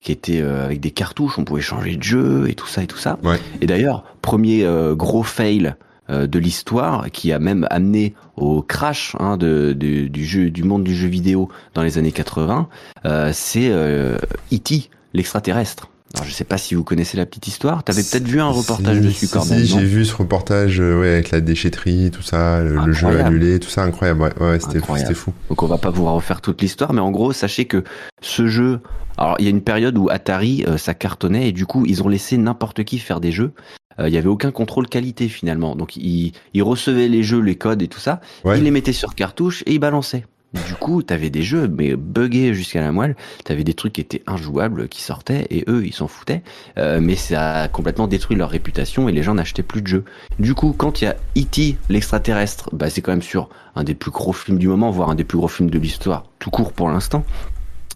qui 0.02 0.10
était 0.10 0.40
euh, 0.40 0.64
avec 0.64 0.80
des 0.80 0.90
cartouches, 0.90 1.38
on 1.38 1.44
pouvait 1.44 1.60
changer 1.62 1.94
de 1.96 2.02
jeu 2.02 2.48
et 2.48 2.54
tout 2.54 2.66
ça 2.66 2.82
et 2.82 2.86
tout 2.88 2.98
ça. 2.98 3.18
Ouais. 3.22 3.38
Et 3.60 3.66
d'ailleurs, 3.66 4.02
premier 4.20 4.64
euh, 4.64 4.96
gros 4.96 5.22
fail 5.22 5.74
euh, 6.10 6.26
de 6.26 6.38
l'histoire 6.40 7.08
qui 7.12 7.32
a 7.32 7.38
même 7.38 7.68
amené 7.70 8.14
au 8.36 8.62
crash 8.62 9.14
hein, 9.20 9.36
de, 9.36 9.72
de- 9.78 10.08
du 10.08 10.24
jeu, 10.26 10.50
du 10.50 10.64
monde 10.64 10.82
du 10.82 10.96
jeu 10.96 11.06
vidéo 11.06 11.48
dans 11.74 11.82
les 11.82 11.98
années 11.98 12.10
80, 12.10 12.68
euh, 13.04 13.30
c'est 13.32 13.68
euh, 13.70 14.18
E.T., 14.52 14.90
l'extraterrestre. 15.14 15.88
Alors 16.14 16.26
je 16.26 16.32
sais 16.32 16.44
pas 16.44 16.58
si 16.58 16.74
vous 16.74 16.84
connaissez 16.84 17.16
la 17.16 17.24
petite 17.24 17.46
histoire. 17.48 17.84
T'avais 17.84 18.02
peut-être 18.02 18.28
vu 18.28 18.40
un 18.40 18.48
reportage 18.50 18.96
Si, 18.98 19.02
dessus, 19.02 19.26
si, 19.26 19.32
Corben, 19.32 19.58
Si, 19.58 19.66
j'ai 19.66 19.84
vu 19.84 20.04
ce 20.04 20.14
reportage 20.14 20.78
euh, 20.80 21.00
ouais, 21.00 21.14
avec 21.14 21.30
la 21.30 21.40
déchetterie, 21.40 22.10
tout 22.10 22.22
ça, 22.22 22.60
le, 22.62 22.76
le 22.84 22.92
jeu 22.92 23.08
annulé, 23.20 23.58
tout 23.60 23.70
ça, 23.70 23.82
incroyable. 23.84 24.20
Ouais, 24.22 24.32
ouais 24.40 24.58
c'était 24.60 24.80
fou. 25.14 25.32
Donc 25.48 25.62
on 25.62 25.66
va 25.66 25.78
pas 25.78 25.90
pouvoir 25.90 26.14
refaire 26.14 26.40
toute 26.42 26.60
l'histoire, 26.60 26.92
mais 26.92 27.00
en 27.00 27.10
gros, 27.10 27.32
sachez 27.32 27.64
que 27.64 27.82
ce 28.20 28.46
jeu, 28.46 28.80
alors 29.16 29.36
il 29.38 29.44
y 29.44 29.48
a 29.48 29.50
une 29.50 29.62
période 29.62 29.96
où 29.96 30.08
Atari 30.10 30.64
euh, 30.68 30.76
ça 30.76 30.92
cartonnait 30.94 31.48
et 31.48 31.52
du 31.52 31.64
coup 31.66 31.86
ils 31.86 32.02
ont 32.02 32.08
laissé 32.08 32.36
n'importe 32.36 32.84
qui 32.84 32.98
faire 32.98 33.20
des 33.20 33.32
jeux. 33.32 33.52
Euh, 33.98 34.08
Il 34.08 34.14
y 34.14 34.18
avait 34.18 34.28
aucun 34.28 34.50
contrôle 34.50 34.88
qualité 34.88 35.28
finalement, 35.28 35.76
donc 35.76 35.96
ils, 35.96 36.32
ils 36.54 36.62
recevaient 36.62 37.08
les 37.08 37.22
jeux, 37.22 37.40
les 37.40 37.56
codes 37.56 37.82
et 37.82 37.88
tout 37.88 38.00
ça, 38.00 38.20
Ouais. 38.44 38.58
ils 38.58 38.64
les 38.64 38.70
mettaient 38.70 38.92
sur 38.92 39.14
cartouche 39.14 39.62
et 39.66 39.72
ils 39.74 39.78
balançaient. 39.78 40.24
Du 40.54 40.74
coup, 40.74 41.02
t'avais 41.02 41.30
des 41.30 41.42
jeux 41.42 41.66
mais 41.68 41.96
buggés 41.96 42.52
jusqu'à 42.54 42.80
la 42.80 42.92
moelle. 42.92 43.16
T'avais 43.44 43.64
des 43.64 43.74
trucs 43.74 43.94
qui 43.94 44.00
étaient 44.02 44.22
injouables 44.26 44.88
qui 44.88 45.00
sortaient 45.02 45.46
et 45.50 45.64
eux 45.68 45.84
ils 45.86 45.94
s'en 45.94 46.08
foutaient. 46.08 46.42
Euh, 46.78 47.00
mais 47.00 47.16
ça 47.16 47.62
a 47.62 47.68
complètement 47.68 48.06
détruit 48.06 48.36
leur 48.36 48.50
réputation 48.50 49.08
et 49.08 49.12
les 49.12 49.22
gens 49.22 49.34
n'achetaient 49.34 49.62
plus 49.62 49.80
de 49.82 49.86
jeux. 49.86 50.04
Du 50.38 50.54
coup, 50.54 50.74
quand 50.76 51.00
il 51.00 51.04
y 51.06 51.08
a 51.08 51.16
E.T. 51.38 51.78
l'extraterrestre, 51.88 52.68
bah 52.74 52.90
c'est 52.90 53.00
quand 53.00 53.12
même 53.12 53.22
sur 53.22 53.48
un 53.76 53.84
des 53.84 53.94
plus 53.94 54.10
gros 54.10 54.32
films 54.34 54.58
du 54.58 54.68
moment, 54.68 54.90
voire 54.90 55.08
un 55.10 55.14
des 55.14 55.24
plus 55.24 55.38
gros 55.38 55.48
films 55.48 55.70
de 55.70 55.78
l'histoire, 55.78 56.24
tout 56.38 56.50
court 56.50 56.72
pour 56.74 56.88
l'instant. 56.90 57.24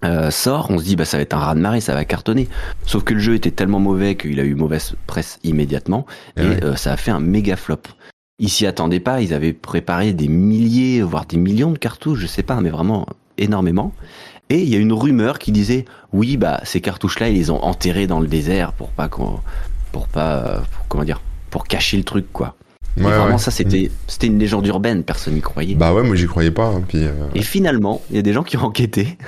euh, 0.05 0.31
sort, 0.31 0.71
on 0.71 0.79
se 0.79 0.85
dit 0.85 0.97
bah 0.97 1.05
ça 1.05 1.17
va 1.17 1.23
être 1.23 1.35
un 1.35 1.39
raz-de-marée, 1.39 1.81
ça 1.81 1.95
va 1.95 2.05
cartonner. 2.05 2.49
Sauf 2.85 3.03
que 3.05 3.15
le 3.15 3.21
jeu 3.21 3.35
était 3.35 3.51
tellement 3.51 3.81
mauvais 3.81 4.15
qu'il 4.17 4.39
a 4.41 4.45
eu 4.45 4.55
mauvaise 4.55 4.95
presse 5.07 5.39
immédiatement 5.43 6.07
Et 6.37 6.43
et 6.45 6.49
ouais. 6.49 6.65
euh, 6.65 6.77
ça 6.77 6.93
a 6.93 6.97
fait 6.97 7.11
un 7.11 7.21
méga 7.21 7.57
flop. 7.57 7.81
Ils 8.39 8.51
s'y 8.51 8.67
attendaient 8.67 9.01
pas, 9.01 9.23
ils 9.23 9.33
avaient 9.33 9.55
préparé 9.55 10.13
des 10.13 10.29
milliers, 10.29 11.01
voire 11.03 11.25
des 11.25 11.39
millions 11.39 11.71
de 11.71 11.79
cartouches, 11.79 12.19
je 12.21 12.27
sais 12.27 12.43
pas, 12.43 12.61
mais 12.61 12.69
vraiment 12.71 13.07
énormément. 13.39 13.93
Et 14.51 14.63
il 14.63 14.69
y 14.69 14.77
a 14.77 14.79
une 14.79 14.93
rumeur 14.93 15.39
qui 15.39 15.53
disait 15.53 15.87
oui 16.13 16.37
bah 16.37 16.61
ces 16.65 16.81
cartouches-là 16.81 17.29
ils 17.31 17.35
les 17.35 17.51
ont 17.51 17.61
enterrées 17.65 18.07
dans 18.07 18.21
le 18.21 18.29
désert 18.29 18.73
pour 18.75 18.91
pas 18.91 19.09
qu'on, 19.09 19.41
pour 19.91 20.07
pas, 20.07 20.63
pour- 20.71 20.87
comment 20.89 21.05
dire, 21.05 21.21
pour 21.51 21.67
cacher 21.67 21.97
le 21.97 22.05
truc 22.05 22.27
quoi. 22.33 22.55
Et 22.99 23.03
Ouais, 23.03 23.11
vraiment 23.11 23.33
ouais. 23.33 23.39
ça 23.39 23.51
c'était, 23.51 23.91
c'était 24.07 24.29
une 24.29 24.39
légende 24.39 24.67
urbaine, 24.67 25.03
personne 25.03 25.35
n'y 25.35 25.41
croyait. 25.41 25.75
Bah 25.75 25.93
ouais, 25.93 26.03
moi 26.03 26.15
j'y 26.15 26.27
croyais 26.27 26.51
pas. 26.53 26.69
hein, 26.69 26.83
puis, 26.87 26.99
euh, 27.03 27.13
Et 27.35 27.43
finalement, 27.43 28.01
il 28.11 28.17
y 28.17 28.19
a 28.19 28.23
des 28.23 28.33
gens 28.33 28.45
qui 28.45 28.57
ont 28.57 28.63
enquêté. 28.65 29.19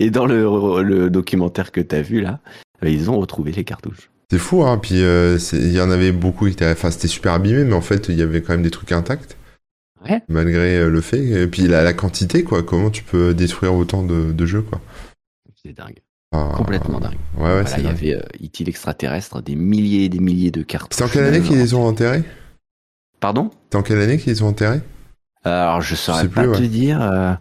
Et 0.00 0.10
dans 0.10 0.26
le, 0.26 0.82
le 0.82 1.10
documentaire 1.10 1.70
que 1.72 1.80
tu 1.80 1.94
as 1.94 2.02
vu 2.02 2.20
là, 2.20 2.40
euh, 2.82 2.88
ils 2.90 3.10
ont 3.10 3.18
retrouvé 3.18 3.52
les 3.52 3.64
cartouches. 3.64 4.10
C'est 4.30 4.38
fou, 4.38 4.64
hein. 4.64 4.78
Puis 4.78 5.02
euh, 5.02 5.38
il 5.52 5.72
y 5.72 5.80
en 5.80 5.90
avait 5.90 6.12
beaucoup 6.12 6.46
qui 6.46 6.52
étaient, 6.52 6.70
enfin 6.70 6.90
c'était 6.90 7.08
super 7.08 7.34
abîmé, 7.34 7.64
mais 7.64 7.74
en 7.74 7.80
fait 7.80 8.08
il 8.08 8.16
y 8.16 8.22
avait 8.22 8.42
quand 8.42 8.52
même 8.54 8.62
des 8.62 8.70
trucs 8.70 8.92
intacts. 8.92 9.36
Ouais. 10.04 10.22
Malgré 10.28 10.78
euh, 10.78 10.90
le 10.90 11.00
fait. 11.00 11.24
Et 11.24 11.46
puis 11.46 11.62
la, 11.62 11.82
la 11.82 11.92
quantité, 11.94 12.44
quoi. 12.44 12.62
Comment 12.62 12.90
tu 12.90 13.02
peux 13.02 13.32
détruire 13.34 13.74
autant 13.74 14.02
de, 14.02 14.32
de 14.32 14.46
jeux, 14.46 14.62
quoi. 14.62 14.80
C'est 15.62 15.72
dingue. 15.72 16.00
Enfin, 16.32 16.54
Complètement 16.56 17.00
dingue. 17.00 17.16
Ouais, 17.38 17.44
ouais, 17.44 17.62
Voilà, 17.62 17.70
il 17.78 17.80
y 17.80 17.82
dingue. 17.84 17.92
avait 17.92 18.14
euh, 18.16 18.44
E.T. 18.44 18.64
l'extraterrestre, 18.64 19.40
des 19.40 19.54
milliers 19.54 20.04
et 20.04 20.08
des 20.10 20.18
milliers 20.18 20.50
de 20.50 20.62
cartouches. 20.62 20.98
C'est 20.98 21.04
en 21.04 21.08
quelle 21.08 21.24
année 21.24 21.40
qu'ils 21.40 21.56
les 21.56 21.72
ont 21.74 21.86
enterrés? 21.86 22.22
Pardon? 23.20 23.50
C'est 23.70 23.78
en 23.78 23.82
quelle 23.82 23.98
année 24.00 24.18
qu'ils 24.18 24.32
les 24.34 24.42
ont 24.42 24.48
enterrés? 24.48 24.80
Alors, 25.44 25.80
je 25.80 25.94
saurais 25.94 26.22
sais 26.22 26.28
pas 26.28 26.42
plus, 26.42 26.52
te 26.52 26.58
ouais. 26.60 26.68
dire. 26.68 27.00
euh, 27.00 27.32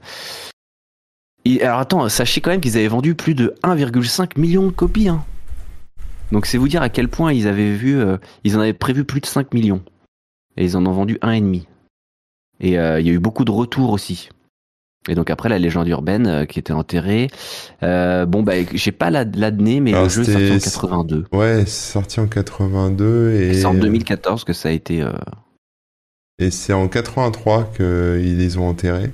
et- 1.46 1.62
alors, 1.64 1.80
attends, 1.80 2.08
sachez 2.08 2.40
quand 2.40 2.52
même 2.52 2.62
qu'ils 2.62 2.78
avaient 2.78 2.88
vendu 2.88 3.16
plus 3.16 3.36
de 3.36 3.56
1,5 3.64 4.38
million 4.40 4.66
de 4.68 4.72
copies. 4.72 5.10
hein. 5.10 5.26
Donc, 6.34 6.46
c'est 6.46 6.58
vous 6.58 6.68
dire 6.68 6.82
à 6.82 6.90
quel 6.90 7.08
point 7.08 7.32
ils 7.32 7.48
avaient 7.48 7.74
vu. 7.74 7.98
euh, 8.00 8.18
ils 8.44 8.58
en 8.58 8.60
avaient 8.60 8.74
prévu 8.74 9.06
plus 9.06 9.22
de 9.22 9.26
5 9.26 9.54
millions. 9.54 9.82
Et 10.58 10.66
ils 10.66 10.76
en 10.78 10.86
ont 10.86 10.92
vendu 10.92 11.18
1,5. 11.22 11.64
Et 12.60 12.78
euh, 12.80 13.00
il 13.00 13.08
y 13.08 13.10
a 13.10 13.14
eu 13.14 13.20
beaucoup 13.20 13.46
de 13.46 13.52
retours 13.52 13.92
aussi. 13.92 14.30
Et 15.10 15.16
donc 15.16 15.30
après 15.30 15.50
la 15.50 15.60
légende 15.60 15.88
urbaine 15.90 16.28
euh, 16.28 16.46
qui 16.46 16.60
était 16.60 16.72
enterrée. 16.74 17.28
Bon 17.82 18.42
bah 18.44 18.54
j'ai 18.74 18.92
pas 18.94 19.10
la- 19.10 19.26
l'année 19.26 19.82
mais 19.82 19.92
Alors, 19.92 20.04
le 20.04 20.10
jeu 20.10 20.22
est 20.22 20.26
sorti 20.26 20.52
en 20.52 20.60
c'était- 20.60 20.64
82. 20.72 21.26
Ouais, 21.34 21.60
c'est 21.66 21.92
sorti 21.92 22.20
en 22.22 22.28
82 22.28 23.32
et. 23.32 23.54
C'est 23.56 23.66
en 23.66 23.74
2014 23.74 24.44
que 24.46 24.54
ça 24.54 24.70
a 24.70 24.72
été. 24.72 25.06
Et 26.40 26.52
c'est 26.52 26.74
en 26.74 26.88
83 26.88 27.66
qu'ils 27.76 28.38
les 28.38 28.58
ont 28.58 28.68
enterrés. 28.70 29.12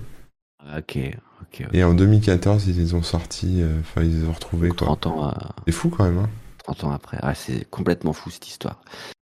Ok, 0.78 1.00
ok. 1.42 1.68
Et 1.74 1.84
en 1.84 1.94
2014, 1.96 2.68
ils 2.68 2.78
les 2.78 2.94
ont 2.94 3.02
sortis. 3.02 3.64
Enfin, 3.82 4.04
ils 4.04 4.20
les 4.22 4.28
ont 4.28 4.32
retrouvés, 4.34 4.70
quoi. 4.70 4.88
30 4.88 5.08
ans. 5.08 5.34
C'est 5.66 5.74
fou 5.74 5.90
quand 5.90 6.04
même, 6.04 6.20
hein. 6.20 6.30
30 6.70 6.84
ans 6.84 6.92
après. 6.92 7.18
Ah, 7.22 7.34
c'est 7.34 7.70
complètement 7.70 8.14
fou 8.14 8.30
cette 8.30 8.48
histoire. 8.48 8.82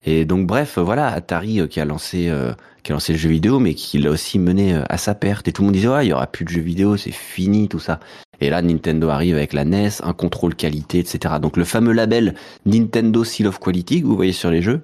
Et 0.06 0.26
donc 0.26 0.46
bref, 0.46 0.78
voilà, 0.78 1.08
Atari 1.08 1.62
euh, 1.62 1.68
qui 1.68 1.80
a 1.80 1.86
lancé 1.86 2.28
euh, 2.30 2.54
qui 2.84 2.92
a 2.92 2.96
lancé 2.96 3.14
le 3.14 3.20
jeu 3.20 3.30
vidéo, 3.30 3.60
mais 3.60 3.74
qui 3.74 3.98
l'a 4.00 4.12
aussi 4.12 4.38
mené 4.38 4.74
euh, 4.74 4.84
à 4.90 4.98
sa 4.98 5.16
perte. 5.16 5.48
Et 5.48 5.54
tout 5.54 5.62
le 5.62 5.68
monde 5.68 5.76
disait 5.76 5.88
ouais, 5.88 6.06
il 6.06 6.10
y 6.10 6.14
aura 6.14 6.28
plus 6.28 6.46
de 6.46 6.50
jeux 6.50 6.62
vidéo, 6.62 6.98
c'est 6.98 7.12
fini 7.12 7.70
tout 7.70 7.80
ça. 7.80 8.00
Et 8.42 8.50
là, 8.50 8.62
Nintendo 8.62 9.10
arrive 9.10 9.36
avec 9.36 9.54
la 9.54 9.64
NES, 9.64 9.90
un 10.04 10.14
contrôle 10.14 10.56
qualité, 10.56 11.00
etc. 11.00 11.36
Donc 11.42 11.56
le 11.56 11.64
fameux 11.64 11.94
label 11.94 12.36
Nintendo 12.66 13.24
Seal 13.24 13.48
of 13.48 13.60
Quality 13.60 14.02
que 14.02 14.08
vous 14.08 14.16
voyez 14.16 14.34
sur 14.34 14.52
les 14.52 14.62
jeux, 14.62 14.82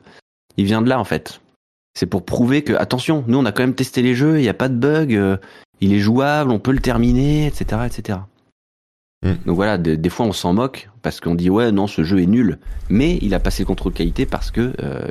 il 0.55 0.65
vient 0.65 0.81
de 0.81 0.89
là 0.89 0.99
en 0.99 1.03
fait. 1.03 1.41
C'est 1.97 2.05
pour 2.05 2.23
prouver 2.23 2.63
que 2.63 2.73
attention, 2.73 3.25
nous 3.27 3.37
on 3.37 3.45
a 3.45 3.51
quand 3.51 3.63
même 3.63 3.75
testé 3.75 4.01
les 4.01 4.15
jeux, 4.15 4.39
il 4.39 4.43
n'y 4.43 4.49
a 4.49 4.53
pas 4.53 4.69
de 4.69 4.75
bug, 4.75 5.39
il 5.81 5.93
est 5.93 5.99
jouable, 5.99 6.51
on 6.51 6.59
peut 6.59 6.71
le 6.71 6.79
terminer, 6.79 7.47
etc., 7.47 7.81
etc. 7.85 8.19
Mm. 9.23 9.33
Donc 9.45 9.55
voilà, 9.55 9.77
de- 9.77 9.95
des 9.95 10.09
fois 10.09 10.25
on 10.25 10.31
s'en 10.31 10.53
moque 10.53 10.89
parce 11.01 11.19
qu'on 11.19 11.35
dit 11.35 11.49
ouais 11.49 11.71
non 11.73 11.87
ce 11.87 12.03
jeu 12.03 12.21
est 12.21 12.25
nul, 12.25 12.57
mais 12.89 13.17
il 13.21 13.33
a 13.33 13.39
passé 13.39 13.63
le 13.63 13.67
contrôle 13.67 13.91
qualité 13.91 14.25
parce 14.25 14.49
que 14.49 14.73
euh, 14.81 15.01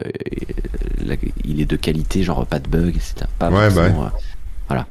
la- 1.04 1.16
il 1.44 1.60
est 1.60 1.66
de 1.66 1.76
qualité, 1.76 2.22
genre 2.22 2.46
pas 2.46 2.58
de 2.58 2.68
bug, 2.68 2.96
etc. 2.96 3.26
Pas 3.38 3.50
Ouais, 3.50 3.68
bah 3.70 3.82
euh, 3.84 3.90
voilà. 4.68 4.86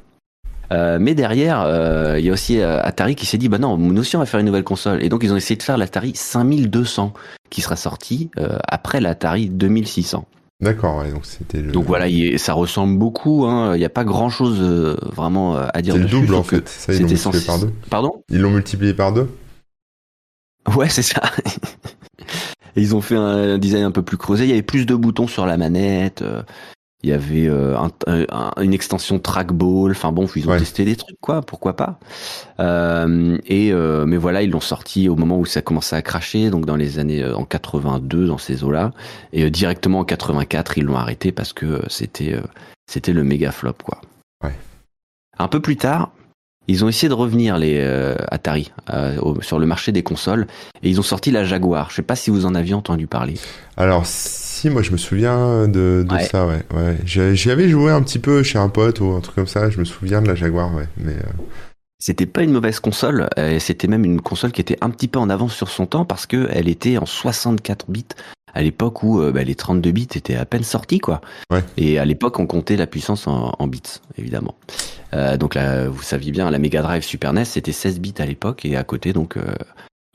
Euh, 0.73 0.97
mais 0.99 1.15
derrière, 1.15 1.61
euh, 1.61 2.19
il 2.19 2.25
y 2.25 2.29
a 2.29 2.33
aussi 2.33 2.61
Atari 2.61 3.15
qui 3.15 3.25
s'est 3.25 3.37
dit 3.37 3.47
bah 3.49 3.57
non, 3.57 3.77
nous 3.77 3.99
aussi 4.01 4.15
on 4.17 4.19
va 4.19 4.25
faire 4.25 4.39
une 4.39 4.45
nouvelle 4.45 4.63
console, 4.65 5.01
et 5.03 5.09
donc 5.09 5.23
ils 5.23 5.33
ont 5.33 5.37
essayé 5.37 5.55
de 5.57 5.63
faire 5.63 5.77
l'Atari 5.77 6.11
5200 6.13 7.13
qui 7.49 7.61
sera 7.61 7.75
sorti 7.75 8.29
euh, 8.37 8.57
après 8.67 8.99
l'Atari 9.01 9.49
2600. 9.49 10.27
D'accord, 10.59 10.97
ouais, 10.97 11.11
donc 11.11 11.25
c'était 11.25 11.61
le. 11.61 11.71
Donc 11.71 11.85
voilà, 11.85 12.07
il- 12.07 12.39
ça 12.39 12.53
ressemble 12.53 12.97
beaucoup. 12.97 13.45
hein. 13.45 13.75
Il 13.75 13.79
n'y 13.79 13.85
a 13.85 13.89
pas 13.89 14.03
grand 14.03 14.29
chose 14.29 14.59
vraiment 15.15 15.55
euh, 15.55 15.67
à 15.73 15.81
dire 15.83 15.93
C'est 15.93 15.99
le 15.99 16.07
double 16.07 16.33
en 16.33 16.43
fait. 16.43 16.67
Ça, 16.67 16.93
ils 16.93 17.01
l'ont 17.01 17.07
multiplié 17.09 17.45
par 17.45 17.55
106. 17.57 17.65
deux. 17.65 17.73
Pardon? 17.89 18.23
Ils 18.29 18.41
l'ont 18.41 18.49
multiplié 18.51 18.93
par 18.93 19.13
deux? 19.13 19.29
Ouais, 20.75 20.89
c'est 20.89 21.03
ça. 21.03 21.21
Et 22.75 22.81
ils 22.81 22.95
ont 22.95 23.01
fait 23.01 23.15
un 23.15 23.57
design 23.57 23.83
un 23.83 23.91
peu 23.91 24.01
plus 24.03 24.17
creusé. 24.17 24.43
Il 24.45 24.49
y 24.49 24.53
avait 24.53 24.61
plus 24.61 24.85
de 24.85 24.95
boutons 24.95 25.27
sur 25.27 25.45
la 25.45 25.57
manette. 25.57 26.21
euh, 26.21 26.43
Il 27.03 27.09
y 27.11 27.13
avait 27.13 27.47
euh, 27.47 27.77
un- 27.77 27.91
un- 28.07 28.51
une 28.61 28.73
extension 28.73 29.19
trackball. 29.19 29.91
Enfin 29.91 30.11
bon, 30.11 30.27
ils 30.35 30.47
ont 30.47 30.51
Ouais. 30.53 30.57
testé 30.59 30.83
des 30.83 30.95
trucs, 30.95 31.19
quoi. 31.21 31.41
Pourquoi 31.41 31.75
pas? 31.75 31.99
Euh, 32.59 33.37
Et 33.45 33.71
euh, 33.71 34.05
mais 34.05 34.17
voilà, 34.17 34.41
ils 34.41 34.49
l'ont 34.49 34.59
sorti 34.59 35.07
au 35.09 35.15
moment 35.15 35.37
où 35.37 35.45
ça 35.45 35.61
commençait 35.61 35.95
à 35.95 36.01
cracher, 36.01 36.49
donc 36.49 36.65
dans 36.65 36.75
les 36.75 36.97
années 36.99 37.23
en 37.25 37.45
82, 37.45 38.25
dans 38.27 38.37
ces 38.39 38.63
eaux-là. 38.63 38.91
Et 39.31 39.49
directement 39.51 39.99
en 39.99 40.05
84, 40.05 40.77
ils 40.77 40.83
l'ont 40.85 40.97
arrêté 40.97 41.31
parce 41.31 41.53
que 41.53 41.81
c'était 41.87 42.39
c'était 42.89 43.13
le 43.13 43.23
méga 43.23 43.51
flop, 43.51 43.75
quoi. 43.83 44.01
Ouais. 44.43 44.55
Un 45.37 45.47
peu 45.47 45.59
plus 45.59 45.77
tard, 45.77 46.11
ils 46.67 46.83
ont 46.83 46.89
essayé 46.89 47.09
de 47.09 47.13
revenir 47.13 47.57
les 47.57 47.79
Atari 48.31 48.71
au- 49.21 49.39
sur 49.41 49.59
le 49.59 49.65
marché 49.67 49.91
des 49.91 50.03
consoles 50.03 50.47
et 50.81 50.89
ils 50.89 50.99
ont 50.99 51.03
sorti 51.03 51.29
la 51.31 51.43
Jaguar. 51.45 51.91
Je 51.91 51.95
sais 51.97 52.01
pas 52.01 52.15
si 52.15 52.29
vous 52.31 52.45
en 52.47 52.55
aviez 52.55 52.73
entendu 52.73 53.05
parler. 53.07 53.35
Alors, 53.77 54.05
si, 54.57 54.69
moi 54.69 54.81
je 54.81 54.91
me 54.91 54.97
souviens 54.97 55.67
de, 55.67 56.05
de 56.07 56.13
Ouais. 56.13 56.25
ça, 56.25 56.45
ouais. 56.47 56.63
ouais. 56.73 56.97
J'y 57.05 57.51
avais 57.51 57.69
joué 57.69 57.91
un 57.91 58.01
petit 58.01 58.19
peu 58.19 58.43
chez 58.43 58.57
un 58.57 58.69
pote 58.69 58.99
ou 58.99 59.11
un 59.11 59.19
truc 59.21 59.35
comme 59.35 59.47
ça. 59.47 59.69
Je 59.69 59.79
me 59.79 59.85
souviens 59.85 60.21
de 60.21 60.27
la 60.27 60.35
Jaguar, 60.35 60.73
ouais. 60.73 60.87
Mais 60.97 61.13
euh, 61.13 61.43
C'était 61.99 62.25
pas 62.25 62.43
une 62.43 62.51
mauvaise 62.51 62.79
console, 62.79 63.27
euh, 63.39 63.59
c'était 63.59 63.87
même 63.87 64.05
une 64.05 64.21
console 64.21 64.51
qui 64.51 64.61
était 64.61 64.77
un 64.81 64.89
petit 64.89 65.07
peu 65.07 65.19
en 65.19 65.29
avance 65.29 65.53
sur 65.55 65.69
son 65.69 65.85
temps 65.85 66.05
parce 66.05 66.25
que 66.25 66.47
elle 66.51 66.67
était 66.69 66.97
en 66.97 67.05
64 67.05 67.85
bits 67.89 68.05
à 68.53 68.61
l'époque 68.61 69.03
où 69.03 69.19
euh, 69.21 69.31
bah, 69.31 69.43
les 69.43 69.55
32 69.55 69.91
bits 69.91 70.07
étaient 70.15 70.35
à 70.35 70.45
peine 70.45 70.63
sortis 70.63 70.99
quoi. 70.99 71.21
Ouais. 71.51 71.63
Et 71.77 71.99
à 71.99 72.05
l'époque 72.05 72.39
on 72.39 72.45
comptait 72.47 72.75
la 72.77 72.87
puissance 72.87 73.27
en, 73.27 73.53
en 73.57 73.67
bits 73.67 73.81
évidemment. 74.17 74.55
Euh, 75.13 75.37
donc 75.37 75.55
là 75.55 75.87
vous 75.87 76.01
saviez 76.01 76.31
bien 76.31 76.49
la 76.51 76.59
Mega 76.59 76.81
Drive 76.81 77.03
Super 77.03 77.33
NES 77.33 77.45
c'était 77.45 77.71
16 77.71 77.99
bits 77.99 78.13
à 78.19 78.25
l'époque 78.25 78.65
et 78.65 78.75
à 78.75 78.83
côté 78.83 79.13
donc 79.13 79.37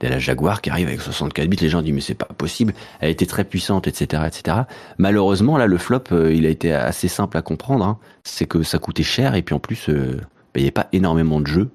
il 0.02 0.08
y 0.08 0.08
a 0.08 0.14
la 0.14 0.18
Jaguar 0.18 0.60
qui 0.60 0.68
arrive 0.70 0.88
avec 0.88 1.00
64 1.00 1.46
bits. 1.48 1.56
Les 1.60 1.68
gens 1.68 1.80
disent 1.82 1.94
mais 1.94 2.00
c'est 2.00 2.14
pas 2.14 2.26
possible. 2.26 2.74
Elle 3.00 3.10
était 3.10 3.26
très 3.26 3.44
puissante 3.44 3.86
etc 3.86 4.24
etc. 4.26 4.58
Malheureusement 4.98 5.56
là 5.56 5.66
le 5.66 5.78
flop 5.78 6.02
euh, 6.12 6.34
il 6.34 6.44
a 6.44 6.48
été 6.48 6.72
assez 6.74 7.08
simple 7.08 7.36
à 7.36 7.42
comprendre. 7.42 7.84
hein. 7.84 7.98
C'est 8.24 8.46
que 8.46 8.62
ça 8.62 8.78
coûtait 8.78 9.02
cher 9.02 9.34
et 9.34 9.42
puis 9.42 9.54
en 9.54 9.58
plus 9.60 9.88
euh, 9.88 10.16
bah, 10.20 10.24
il 10.56 10.60
n'y 10.60 10.64
avait 10.64 10.70
pas 10.72 10.88
énormément 10.92 11.40
de 11.40 11.46
jeux. 11.46 11.70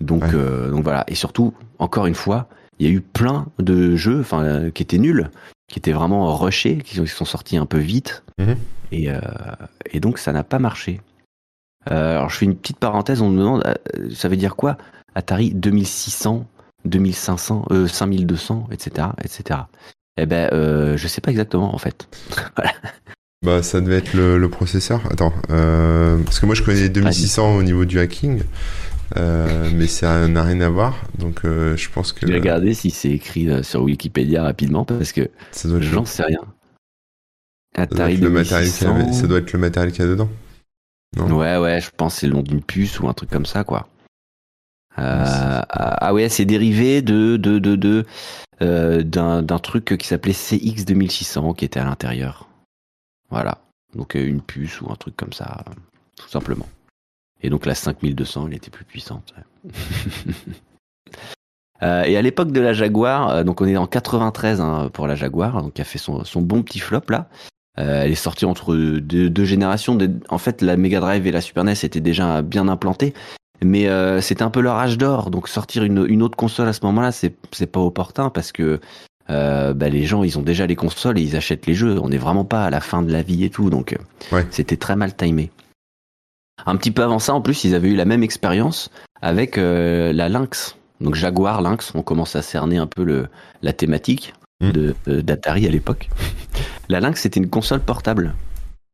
Donc, 0.00 0.22
Ouais. 0.24 0.30
euh, 0.34 0.70
donc 0.70 0.82
voilà. 0.84 1.04
Et 1.08 1.14
surtout, 1.14 1.54
encore 1.78 2.06
une 2.06 2.14
fois, 2.16 2.48
il 2.78 2.86
y 2.86 2.90
a 2.90 2.92
eu 2.92 3.00
plein 3.00 3.46
de 3.60 3.94
jeux 3.96 4.20
enfin, 4.20 4.70
qui 4.70 4.82
étaient 4.82 4.98
nuls, 4.98 5.30
qui 5.72 5.78
étaient 5.78 5.92
vraiment 5.92 6.34
rushés, 6.36 6.78
qui 6.78 6.96
sont, 6.96 7.04
qui 7.04 7.10
sont 7.10 7.24
sortis 7.24 7.56
un 7.56 7.64
peu 7.66 7.78
vite. 7.78 8.24
Mhm. 8.38 8.56
Et, 8.92 9.08
et 9.92 10.00
donc, 10.00 10.18
ça 10.18 10.32
n'a 10.32 10.42
pas 10.44 10.58
marché. 10.58 11.00
Alors, 11.86 12.28
je 12.30 12.38
fais 12.38 12.44
une 12.44 12.56
petite 12.56 12.78
parenthèse. 12.78 13.22
On 13.22 13.30
me 13.30 13.38
demande, 13.38 13.74
ça 14.14 14.28
veut 14.28 14.36
dire 14.36 14.56
quoi 14.56 14.76
Atari 15.14 15.52
2600, 15.54 16.44
2500, 16.84 17.66
euh, 17.70 17.86
5200, 17.88 18.68
etc., 18.70 19.08
etc. 19.22 19.60
Eh 20.16 20.26
ben, 20.26 20.48
euh, 20.52 20.96
je 20.96 21.08
sais 21.08 21.20
pas 21.20 21.30
exactement 21.30 21.74
en 21.74 21.78
fait. 21.78 22.08
bah, 23.44 23.62
ça 23.62 23.80
devait 23.80 23.96
être 23.98 24.14
le, 24.14 24.38
le 24.38 24.48
processeur. 24.48 25.02
Attends, 25.10 25.32
euh, 25.50 26.18
parce 26.24 26.38
que 26.40 26.46
moi 26.46 26.54
je 26.54 26.62
connais 26.62 26.88
2600 26.88 27.56
au 27.56 27.62
niveau 27.62 27.84
du 27.84 27.98
hacking, 27.98 28.42
euh, 29.16 29.70
mais 29.74 29.86
ça 29.86 30.28
n'a 30.28 30.42
rien 30.44 30.60
à 30.60 30.68
voir. 30.68 30.96
Donc, 31.18 31.40
euh, 31.44 31.76
je 31.76 31.90
pense 31.90 32.12
que 32.12 32.26
Je 32.26 32.32
vais 32.32 32.38
regarder 32.38 32.74
si 32.74 32.90
c'est 32.90 33.10
écrit 33.10 33.48
sur 33.64 33.82
Wikipédia 33.82 34.42
rapidement 34.42 34.84
parce 34.84 35.12
que 35.12 35.28
j'en 35.80 36.04
sais 36.04 36.22
rien. 36.24 36.40
ça 37.76 37.86
doit 37.86 37.96
Atari 37.96 38.14
être 38.14 38.20
le 38.20 38.30
matériel 38.30 38.70
qu'il 38.70 38.86
y 38.86 38.90
avait- 38.90 38.98
2600. 39.00 39.20
ça 39.20 39.26
doit 39.26 39.38
être 39.38 39.52
le 39.52 39.58
matériel 39.58 39.92
qu'il 39.92 40.04
y 40.04 40.06
a 40.06 40.10
dedans. 40.10 40.28
Non? 41.16 41.36
Ouais, 41.36 41.56
ouais, 41.58 41.80
je 41.80 41.90
pense 41.96 42.14
que 42.14 42.20
c'est 42.20 42.26
le 42.28 42.32
nom 42.34 42.42
d'une 42.42 42.62
puce 42.62 42.98
ou 43.00 43.08
un 43.08 43.12
truc 43.14 43.30
comme 43.30 43.46
ça, 43.46 43.62
quoi. 43.64 43.88
Euh, 44.98 45.60
ah 45.68 46.14
ouais, 46.14 46.28
c'est 46.28 46.44
dérivé 46.44 47.02
de 47.02 47.36
de 47.36 47.58
de 47.58 47.76
de 47.76 48.04
euh, 48.62 49.02
d'un 49.02 49.42
d'un 49.42 49.58
truc 49.58 49.96
qui 49.98 50.06
s'appelait 50.06 50.32
CX 50.32 50.84
2600 50.84 51.54
qui 51.54 51.64
était 51.64 51.80
à 51.80 51.84
l'intérieur. 51.84 52.48
Voilà. 53.30 53.58
Donc 53.94 54.16
euh, 54.16 54.26
une 54.26 54.40
puce 54.40 54.80
ou 54.80 54.90
un 54.90 54.96
truc 54.96 55.16
comme 55.16 55.32
ça, 55.32 55.64
tout 56.16 56.28
simplement. 56.28 56.68
Et 57.42 57.50
donc 57.50 57.66
la 57.66 57.74
5200, 57.74 58.46
elle 58.48 58.54
était 58.54 58.70
plus 58.70 58.84
puissante. 58.84 59.34
Euh, 61.82 62.04
et 62.04 62.16
à 62.16 62.22
l'époque 62.22 62.52
de 62.52 62.60
la 62.60 62.72
Jaguar, 62.72 63.28
euh, 63.28 63.42
donc 63.42 63.60
on 63.60 63.66
est 63.66 63.76
en 63.76 63.88
93 63.88 64.60
hein, 64.60 64.90
pour 64.92 65.08
la 65.08 65.16
Jaguar, 65.16 65.60
donc 65.60 65.74
qui 65.74 65.82
a 65.82 65.84
fait 65.84 65.98
son, 65.98 66.24
son 66.24 66.40
bon 66.40 66.62
petit 66.62 66.78
flop 66.78 67.02
là. 67.08 67.28
Elle 67.76 68.12
est 68.12 68.14
sortie 68.14 68.44
entre 68.44 68.76
deux, 68.76 69.28
deux 69.28 69.44
générations. 69.44 69.98
En 70.28 70.38
fait, 70.38 70.62
la 70.62 70.76
Mega 70.76 71.00
Drive 71.00 71.26
et 71.26 71.32
la 71.32 71.40
Super 71.40 71.64
NES 71.64 71.72
étaient 71.72 72.00
déjà 72.00 72.40
bien 72.42 72.68
implantées, 72.68 73.12
mais 73.62 73.88
euh, 73.88 74.20
c'était 74.20 74.42
un 74.42 74.50
peu 74.50 74.60
leur 74.60 74.76
âge 74.76 74.98
d'or. 74.98 75.30
Donc 75.30 75.48
sortir 75.48 75.84
une, 75.84 76.04
une 76.08 76.22
autre 76.22 76.36
console 76.36 76.68
à 76.68 76.72
ce 76.72 76.80
moment-là, 76.84 77.12
c'est 77.12 77.34
pas 77.66 77.80
opportun 77.80 78.30
parce 78.30 78.52
que 78.52 78.80
euh, 79.30 79.72
bah, 79.72 79.88
les 79.88 80.04
gens, 80.04 80.22
ils 80.22 80.38
ont 80.38 80.42
déjà 80.42 80.66
les 80.66 80.76
consoles 80.76 81.18
et 81.18 81.22
ils 81.22 81.36
achètent 81.36 81.66
les 81.66 81.74
jeux. 81.74 81.98
On 82.00 82.08
n'est 82.08 82.18
vraiment 82.18 82.44
pas 82.44 82.64
à 82.64 82.70
la 82.70 82.80
fin 82.80 83.02
de 83.02 83.10
la 83.12 83.22
vie 83.22 83.44
et 83.44 83.50
tout, 83.50 83.70
donc 83.70 83.92
euh, 83.94 84.34
Ouais. 84.36 84.46
c'était 84.50 84.76
très 84.76 84.96
mal 84.96 85.14
timé. 85.14 85.50
Un 86.66 86.76
petit 86.76 86.90
peu 86.90 87.02
avant 87.02 87.18
ça, 87.18 87.34
en 87.34 87.40
plus, 87.40 87.64
ils 87.64 87.74
avaient 87.74 87.88
eu 87.90 87.96
la 87.96 88.04
même 88.04 88.22
expérience 88.22 88.90
avec 89.22 89.58
euh, 89.58 90.12
la 90.12 90.28
Lynx. 90.28 90.76
Donc 91.00 91.14
Jaguar, 91.14 91.62
Lynx, 91.62 91.92
on 91.94 92.02
commence 92.02 92.36
à 92.36 92.42
cerner 92.42 92.76
un 92.78 92.86
peu 92.86 93.02
le, 93.04 93.28
la 93.62 93.72
thématique 93.72 94.34
Mm. 94.60 94.70
de 94.70 94.94
euh, 95.08 95.20
d'Atari 95.20 95.66
à 95.66 95.70
l'époque. 95.70 96.08
La 96.88 97.00
Lynx, 97.00 97.20
c'était 97.20 97.40
une 97.40 97.50
console 97.50 97.80
portable. 97.80 98.34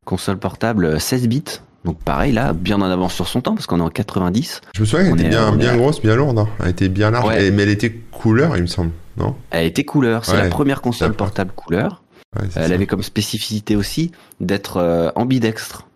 Console 0.06 0.38
portable 0.38 0.86
euh, 0.86 0.98
16 0.98 1.28
bits. 1.28 1.60
Donc 1.84 1.99
pareil, 2.02 2.32
là, 2.32 2.52
bien 2.52 2.76
en 2.80 2.90
avance 2.90 3.14
sur 3.14 3.26
son 3.26 3.40
temps, 3.40 3.54
parce 3.54 3.66
qu'on 3.66 3.78
est 3.78 3.82
en 3.82 3.88
90. 3.88 4.60
Je 4.75 4.80
me 4.80 4.87
souviens 4.87 5.06
qu'elle 5.10 5.20
était 5.20 5.28
bien, 5.30 5.58
est 5.58 5.76
grosse, 5.78 6.02
bien 6.02 6.14
lourde. 6.14 6.38
hein. 6.38 6.49
Elle 6.62 6.68
était 6.70 6.88
bien 6.90 7.10
large, 7.10 7.26
Ouais. 7.28 7.50
mais 7.50 7.62
elle 7.62 7.70
était 7.70 7.90
couleur, 8.12 8.56
il 8.56 8.62
me 8.62 8.66
semble. 8.66 8.90
Non? 9.16 9.34
Elle 9.50 9.66
était 9.66 9.84
couleur. 9.84 10.25
C'est 10.25 10.32
Ouais, 10.32 10.42
la 10.42 10.49
première 10.50 10.82
console 10.82 11.14
portable 11.14 11.52
couleur. 11.56 12.02
Ouais, 12.37 12.44
Elle 12.56 12.68
ça. 12.68 12.75
avait 12.75 12.87
comme 12.87 13.02
spécificité 13.02 13.76
aussi 13.76 14.12
d'être 14.40 14.76
euh, 14.76 15.10
ambidextre. 15.14 15.87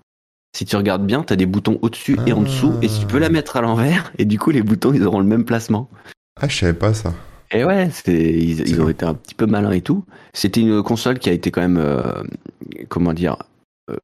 Si 0.56 0.64
tu 0.64 0.74
regardes 0.76 1.04
bien, 1.06 1.22
tu 1.22 1.32
as 1.32 1.36
des 1.36 1.46
boutons 1.46 1.78
au-dessus 1.82 2.16
et 2.26 2.32
en 2.32 2.40
Ah. 2.40 2.44
dessous, 2.44 2.72
et 2.80 2.88
tu 2.88 3.06
peux 3.06 3.18
la 3.18 3.28
mettre 3.28 3.56
à 3.56 3.60
l'envers, 3.60 4.12
et 4.18 4.24
du 4.24 4.38
coup, 4.38 4.50
les 4.50 4.62
boutons, 4.62 4.92
ils 4.94 5.04
auront 5.06 5.18
le 5.20 5.26
même 5.26 5.44
placement. 5.44 5.88
Ah, 6.40 6.48
je 6.48 6.56
savais 6.58 6.72
pas 6.72 6.94
ça. 6.94 7.12
Et 7.52 7.62
ouais, 7.64 7.88
ils, 8.08 8.80
ont 8.80 8.88
été 8.88 9.04
un 9.04 9.14
petit 9.14 9.34
peu 9.34 9.46
malins 9.46 9.70
et 9.72 9.80
tout. 9.80 10.04
C'était 10.32 10.60
une 10.60 10.82
console 10.82 11.18
qui 11.20 11.28
a 11.28 11.32
été 11.32 11.50
quand 11.52 11.60
même, 11.60 11.76
euh, 11.78 12.02
comment 12.88 13.12
dire, 13.12 13.36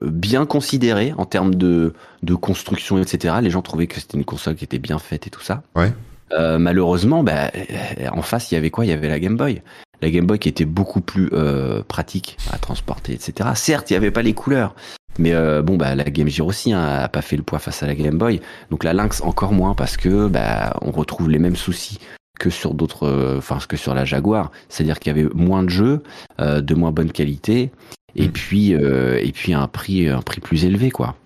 bien 0.03 0.47
considérée 0.47 1.15
en 1.17 1.25
termes 1.25 1.55
de, 1.55 1.95
de 2.23 2.35
construction, 2.35 2.99
etc. 2.99 3.37
Les 3.43 3.51
gens 3.51 3.63
trouvaient 3.63 3.87
que 3.87 4.01
c'était 4.01 4.19
une 4.19 4.25
console 4.25 4.57
qui 4.57 4.65
était 4.65 4.79
bien 4.79 4.99
faite 4.99 5.27
et 5.27 5.31
tout 5.31 5.43
ça. 5.43 5.63
Ouais. 5.75 5.93
Euh, 6.33 6.59
malheureusement, 6.59 7.23
bah, 7.23 7.51
euh, 7.55 8.09
en 8.13 8.23
face, 8.23 8.51
il 8.51 8.55
y 8.55 8.59
avait 8.59 8.71
quoi? 8.71 8.85
Il 8.85 8.89
y 8.89 8.93
avait 8.93 9.09
la 9.09 9.19
Game 9.19 9.37
Boy. 9.37 9.63
La 10.03 10.11
Game 10.11 10.27
Boy 10.27 10.39
qui 10.39 10.49
était 10.49 10.65
beaucoup 10.65 11.01
plus 11.01 11.29
euh, 11.33 11.83
pratique 11.87 12.37
à 12.53 12.59
transporter, 12.59 13.13
etc. 13.13 13.51
Certes, 13.55 13.91
il 13.91 13.95
n'y 13.95 13.99
avait 13.99 14.11
pas 14.11 14.23
les 14.23 14.33
couleurs, 14.33 14.75
mais 15.19 15.35
euh, 15.35 15.63
bon, 15.63 15.77
bah, 15.77 15.95
la 15.95 16.05
Game 16.05 16.29
Gear 16.29 16.47
aussi 16.47 16.73
hein, 16.73 16.83
a 16.83 17.09
pas 17.09 17.23
fait 17.23 17.37
le 17.37 17.43
poids 17.43 17.59
face 17.59 17.83
à 17.83 17.87
la 17.87 17.95
Game 17.95 18.17
Boy. 18.17 18.41
Donc 18.71 18.85
la 18.85 18.93
Lynx 18.93 19.21
encore 19.23 19.53
moins 19.53 19.75
parce 19.75 19.97
que 19.97 20.29
bah, 20.29 20.77
on 20.83 20.91
retrouve 20.91 21.29
les 21.29 21.39
mêmes 21.39 21.57
soucis 21.57 21.99
que 22.39 22.51
sur 22.51 22.75
d'autres, 22.75 23.07
euh, 23.07 23.39
enfin 23.39 23.59
que 23.69 23.77
sur 23.77 23.95
la 23.95 24.05
Jaguar, 24.05 24.51
c'est-à-dire 24.69 24.99
qu'il 24.99 25.15
y 25.15 25.21
avait 25.21 25.29
moins 25.35 25.63
de 25.63 25.69
jeux, 25.69 26.03
euh, 26.41 26.61
de 26.63 26.75
moins 26.75 26.91
bonne 26.91 27.13
qualité, 27.13 27.71
et 28.17 28.29
Mm. 28.29 28.33
puis 28.33 28.75
euh, 28.75 29.19
et 29.23 29.33
puis 29.33 29.53
un 29.53 29.67
prix 29.69 30.09
un 30.09 30.23
prix 30.23 30.41
plus 30.41 30.65
élevé 30.65 30.91
quoi. 30.91 31.17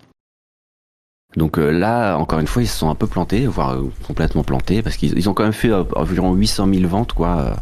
Donc 1.35 1.57
euh, 1.57 1.69
là, 1.69 2.15
encore 2.15 2.39
une 2.39 2.47
fois, 2.47 2.61
ils 2.61 2.67
se 2.67 2.77
sont 2.77 2.89
un 2.89 2.95
peu 2.95 3.07
plantés, 3.07 3.45
voire 3.45 3.73
euh, 3.73 3.91
complètement 4.07 4.43
plantés, 4.43 4.81
parce 4.81 4.95
qu'ils 4.95 5.17
ils 5.17 5.29
ont 5.29 5.33
quand 5.33 5.43
même 5.43 5.51
fait 5.51 5.73
environ 5.73 6.33
800 6.33 6.73
000 6.73 6.87
ventes, 6.87 7.11
quoi. 7.11 7.57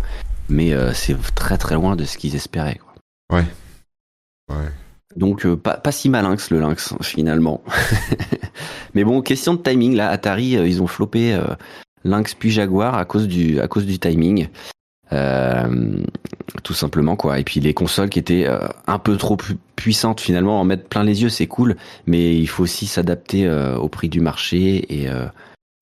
mais 0.47 0.73
c'est 0.93 1.19
très 1.33 1.57
très 1.57 1.75
loin 1.75 1.95
de 1.95 2.03
ce 2.03 2.17
qu'ils 2.17 2.35
espéraient. 2.35 2.79
Quoi. 2.79 3.39
Ouais. 3.39 3.45
Ouais. 4.49 4.69
Donc 5.15 5.45
euh, 5.45 5.55
pas, 5.55 5.77
pas 5.77 5.91
si 5.91 6.09
malin 6.09 6.35
que 6.35 6.53
le 6.53 6.59
lynx 6.59 6.93
finalement. 7.01 7.63
mais 8.93 9.03
bon, 9.03 9.21
question 9.21 9.53
de 9.53 9.61
timing 9.61 9.95
là, 9.95 10.09
Atari, 10.09 10.57
euh, 10.57 10.67
ils 10.67 10.81
ont 10.81 10.87
floppé 10.87 11.33
euh, 11.33 11.55
lynx 12.03 12.33
puis 12.33 12.51
Jaguar 12.51 12.95
à 12.95 13.05
cause 13.05 13.27
du 13.27 13.59
à 13.59 13.67
cause 13.67 13.85
du 13.85 13.99
timing. 13.99 14.47
Euh, 15.11 15.97
tout 16.63 16.73
simplement 16.73 17.15
quoi. 17.15 17.39
Et 17.39 17.43
puis 17.43 17.59
les 17.59 17.73
consoles 17.73 18.09
qui 18.09 18.19
étaient 18.19 18.45
euh, 18.47 18.67
un 18.87 18.99
peu 18.99 19.17
trop 19.17 19.35
pu- 19.37 19.57
puissantes 19.75 20.21
finalement, 20.21 20.59
en 20.59 20.63
mettre 20.65 20.87
plein 20.87 21.03
les 21.03 21.21
yeux 21.21 21.29
c'est 21.29 21.45
cool, 21.47 21.75
mais 22.07 22.35
il 22.37 22.47
faut 22.47 22.63
aussi 22.63 22.87
s'adapter 22.87 23.45
euh, 23.45 23.75
au 23.77 23.89
prix 23.89 24.09
du 24.09 24.21
marché 24.21 25.01
et 25.01 25.09
euh, 25.09 25.27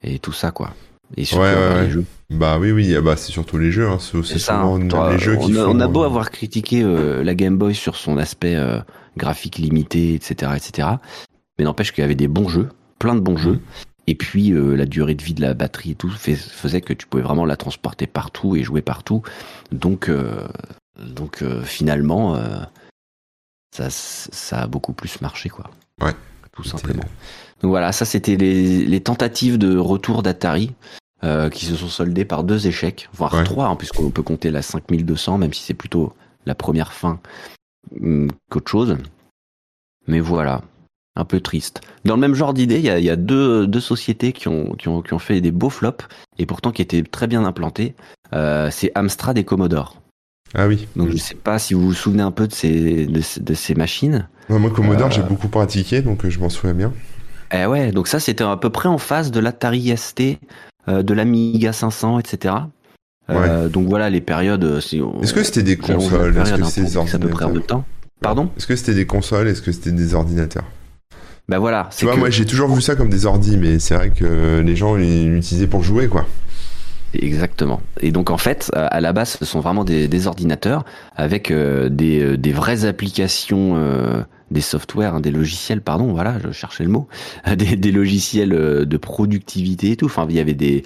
et 0.04 0.20
tout 0.20 0.34
ça 0.34 0.52
quoi. 0.52 0.74
Et 1.18 1.26
surtout 1.26 1.44
Ouais, 1.44 1.54
ouais, 1.54 1.76
les 1.76 1.82
ouais. 1.82 1.90
jeux. 1.92 2.06
Bah 2.30 2.58
oui, 2.60 2.72
oui, 2.72 2.96
ah 2.98 3.02
bah, 3.02 3.16
c'est 3.18 3.32
surtout 3.34 3.58
les 3.58 3.72
jeux. 3.72 3.88
Hein. 3.90 3.98
C'est 4.00 4.40
souvent 4.40 4.78
hein. 4.82 4.88
Toi, 4.88 5.12
les 5.12 5.20
jeux 5.20 5.38
on, 5.38 5.46
qui 5.46 5.52
a, 5.58 5.66
font. 5.66 5.72
on 5.76 5.80
a 5.82 5.88
beau 5.88 6.04
avoir 6.04 6.32
critiqué 6.32 6.82
euh, 6.82 7.22
la 7.24 7.36
Game 7.36 7.58
Boy 7.58 7.76
sur 7.76 7.98
son 7.98 8.18
aspect 8.18 8.56
euh, 8.56 8.80
graphique 9.18 9.58
limité, 9.58 10.14
etc., 10.14 10.54
etc. 10.56 10.88
Mais 11.60 11.66
n'empêche 11.66 11.92
qu'il 11.92 12.02
y 12.02 12.06
avait 12.06 12.16
des 12.16 12.30
bons 12.30 12.48
jeux, 12.48 12.70
plein 12.98 13.14
de 13.16 13.20
bons 13.20 13.36
jeux. 13.36 13.60
Et 14.12 14.16
puis 14.16 14.52
euh, 14.52 14.76
la 14.76 14.86
durée 14.86 15.16
de 15.16 15.24
vie 15.24 15.34
de 15.34 15.40
la 15.42 15.54
batterie 15.54 15.92
et 15.92 15.96
tout 15.96 16.10
fais- 16.10 16.36
faisait 16.36 16.82
que 16.82 16.92
tu 16.92 17.08
pouvais 17.08 17.24
vraiment 17.24 17.46
la 17.46 17.56
transporter 17.56 18.08
partout 18.08 18.58
et 18.58 18.64
jouer 18.64 18.82
partout. 18.82 19.22
Donc, 19.72 20.10
euh, 20.10 20.46
donc 21.00 21.42
euh, 21.42 21.62
finalement, 21.64 22.38
ça, 23.74 23.90
ça 23.90 24.64
a 24.64 24.68
beaucoup 24.68 24.92
plus 24.92 25.22
marché, 25.22 25.48
quoi. 25.48 25.72
Ouais. 26.02 26.12
Tout 26.52 26.66
simplement. 26.66 27.06
Donc 27.62 27.70
voilà, 27.70 27.94
ça 27.94 28.04
c'était 28.04 28.36
les, 28.36 28.86
les 28.86 29.00
tentatives 29.02 29.58
de 29.58 29.78
retour 29.78 30.24
d'Atari. 30.24 30.74
Qui 31.54 31.68
se 31.68 31.76
sont 31.76 31.88
soldées 31.88 32.26
par 32.26 32.44
deux 32.44 32.66
échecs, 32.66 33.08
voire 33.14 33.36
Ouais. 33.36 33.44
trois, 33.44 33.68
hein, 33.68 33.76
puisqu'on 33.76 34.10
peut 34.10 34.24
compter 34.24 34.50
la 34.50 34.64
5200, 34.64 35.38
même 35.38 35.54
si 35.54 35.62
c'est 35.62 35.76
plutôt 35.76 36.14
la 36.48 36.56
première 36.56 36.92
fin 36.94 37.20
hum, 38.02 38.28
qu'autre 38.50 38.72
chose. 38.72 38.98
Mais 40.08 40.20
voilà, 40.20 40.64
un 41.16 41.26
peu 41.26 41.40
triste. 41.42 41.82
Dans 42.06 42.16
le 42.16 42.22
même 42.22 42.36
genre 42.36 42.54
d'idée, 42.54 42.78
il 42.78 42.86
y 42.86 42.90
a, 42.90 43.00
il 43.00 43.06
y 43.06 43.10
a 43.10 43.16
deux, 43.16 43.68
deux 43.68 43.80
sociétés 43.82 44.32
qui 44.32 44.48
ont, 44.48 44.74
qui, 44.78 44.88
ont, 44.88 45.02
qui 45.02 45.14
ont 45.14 45.20
fait 45.20 45.42
des 45.42 45.52
beaux 45.52 45.70
flops, 45.70 46.06
et 46.40 46.46
pourtant 46.46 46.72
qui 46.72 46.82
étaient 46.82 47.04
très 47.04 47.28
bien 47.28 47.44
implantées. 47.46 47.96
Euh, 48.34 48.70
c'est 48.72 48.92
Amstrad 48.96 49.38
et 49.38 49.44
Commodore. 49.44 49.98
Ah 50.54 50.68
oui. 50.68 50.88
Donc 50.96 51.10
je 51.10 51.18
sais 51.18 51.36
pas 51.36 51.60
si 51.60 51.74
vous 51.74 51.82
vous 51.82 51.94
souvenez 51.94 52.24
un 52.24 52.32
peu 52.32 52.48
de 52.48 52.54
ces, 52.54 53.06
de, 53.08 53.22
ces- 53.22 53.40
de 53.42 53.54
ces 53.54 53.76
machines. 53.76 54.28
Ouais, 54.50 54.60
moi, 54.60 54.70
Commodore, 54.70 55.08
Euh, 55.08 55.12
j'ai 55.12 55.22
beaucoup 55.24 55.48
pratiqué, 55.50 56.02
donc 56.02 56.24
euh, 56.26 56.30
je 56.30 56.40
m'en 56.40 56.50
souviens 56.50 56.74
bien. 56.74 56.94
Eh 57.54 57.66
ouais, 57.66 57.92
donc 57.92 58.08
ça 58.08 58.20
c'était 58.22 58.44
à 58.46 58.56
peu 58.58 58.70
près 58.70 58.88
en 58.88 58.98
face 58.98 59.32
de 59.32 59.40
l'Atari 59.42 59.96
ST, 59.96 60.40
euh, 60.88 61.04
de 61.04 61.14
l'Amiga 61.14 61.74
500, 61.74 62.20
etc. 62.20 62.56
Donc 63.70 63.88
voilà 63.88 64.10
les 64.10 64.20
périodes. 64.20 64.80
si 64.82 65.00
Est-ce 65.22 65.34
que 65.34 65.44
c'était 65.44 65.64
des 65.64 65.78
consoles? 65.78 66.38
Est-ce 66.38 66.54
que 66.56 66.64
c'était 66.66 66.82
des 66.82 66.88
c'est 67.08 67.16
à 67.16 67.20
peu 67.20 67.30
près 67.30 67.46
en 67.46 67.48
même 67.50 67.58
ordinateurs 67.58 67.68
temps. 67.68 67.86
Pardon? 68.22 68.50
Est-ce 68.58 68.68
que 68.68 68.76
c'était 68.76 68.94
des 68.94 69.06
consoles? 69.06 69.48
Est-ce 69.48 69.62
que 69.62 69.72
c'était 69.72 69.92
des 69.92 70.14
ordinateurs? 70.14 70.66
Bah 71.52 71.60
voilà. 71.60 71.90
Tu 71.96 72.06
vois, 72.06 72.14
que- 72.14 72.20
moi, 72.20 72.30
j'ai 72.30 72.46
toujours 72.46 72.74
vu 72.74 72.82
ça 72.82 72.96
comme 72.96 73.10
des 73.10 73.26
ordis, 73.26 73.58
mais 73.58 73.78
c'est 73.78 73.94
vrai 73.94 74.10
que 74.10 74.62
les 74.66 74.76
gens 74.78 74.96
ils 74.96 75.30
l'utilisaient 75.30 75.68
pour 75.68 75.84
jouer, 75.84 76.08
quoi. 76.08 76.26
Exactement. 77.14 77.82
Et 78.00 78.12
donc 78.14 78.30
en 78.30 78.38
fait, 78.38 78.72
à 78.74 79.02
la 79.02 79.12
base, 79.12 79.36
ce 79.38 79.44
sont 79.44 79.60
vraiment 79.60 79.84
des, 79.84 80.08
des 80.08 80.28
ordinateurs 80.28 80.86
avec 81.18 81.52
euh, 81.52 81.90
des, 81.90 82.22
euh, 82.22 82.38
des 82.38 82.54
vraies 82.54 82.86
applications, 82.86 83.74
euh, 83.76 84.22
des 84.50 84.62
softwares, 84.62 85.16
hein, 85.16 85.20
des 85.20 85.32
logiciels, 85.32 85.82
pardon, 85.82 86.14
voilà, 86.14 86.38
je 86.42 86.52
cherchais 86.54 86.86
le 86.86 86.90
mot, 86.90 87.10
des, 87.58 87.76
des 87.76 87.92
logiciels 87.92 88.52
de 88.52 88.98
productivité 88.98 89.92
et 89.92 89.96
tout. 89.98 90.06
Enfin, 90.06 90.26
il 90.30 90.36
y 90.38 90.40
avait 90.40 90.54
des, 90.54 90.84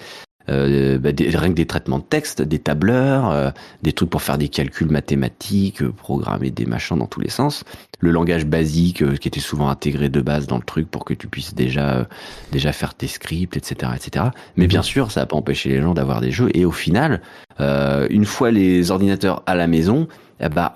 euh, 0.48 0.98
bah, 0.98 1.12
des 1.12 1.28
rien 1.36 1.48
que 1.48 1.54
des 1.54 1.66
traitements 1.66 1.98
de 1.98 2.04
texte, 2.04 2.42
des 2.42 2.58
tableurs, 2.58 3.30
euh, 3.30 3.50
des 3.82 3.92
trucs 3.92 4.10
pour 4.10 4.22
faire 4.22 4.38
des 4.38 4.48
calculs 4.48 4.90
mathématiques, 4.90 5.82
euh, 5.82 5.92
programmer 5.92 6.50
des 6.50 6.66
machins 6.66 6.98
dans 6.98 7.06
tous 7.06 7.20
les 7.20 7.30
sens. 7.30 7.64
Le 8.00 8.10
langage 8.10 8.46
basique 8.46 9.02
euh, 9.02 9.16
qui 9.16 9.28
était 9.28 9.40
souvent 9.40 9.68
intégré 9.68 10.08
de 10.08 10.20
base 10.20 10.46
dans 10.46 10.56
le 10.56 10.62
truc 10.62 10.90
pour 10.90 11.04
que 11.04 11.14
tu 11.14 11.26
puisses 11.26 11.54
déjà 11.54 11.96
euh, 11.96 12.04
déjà 12.52 12.72
faire 12.72 12.94
tes 12.94 13.08
scripts, 13.08 13.56
etc., 13.56 13.92
etc. 13.94 14.26
Mais 14.56 14.66
bien 14.66 14.82
sûr, 14.82 15.10
ça 15.10 15.20
n'a 15.20 15.26
pas 15.26 15.36
empêché 15.36 15.70
les 15.70 15.80
gens 15.80 15.94
d'avoir 15.94 16.20
des 16.20 16.30
jeux. 16.30 16.50
Et 16.54 16.64
au 16.64 16.72
final, 16.72 17.20
une 17.58 18.24
fois 18.24 18.50
les 18.50 18.90
ordinateurs 18.90 19.42
à 19.46 19.54
la 19.54 19.66
maison, 19.66 20.08
eh 20.40 20.48
bah, 20.48 20.74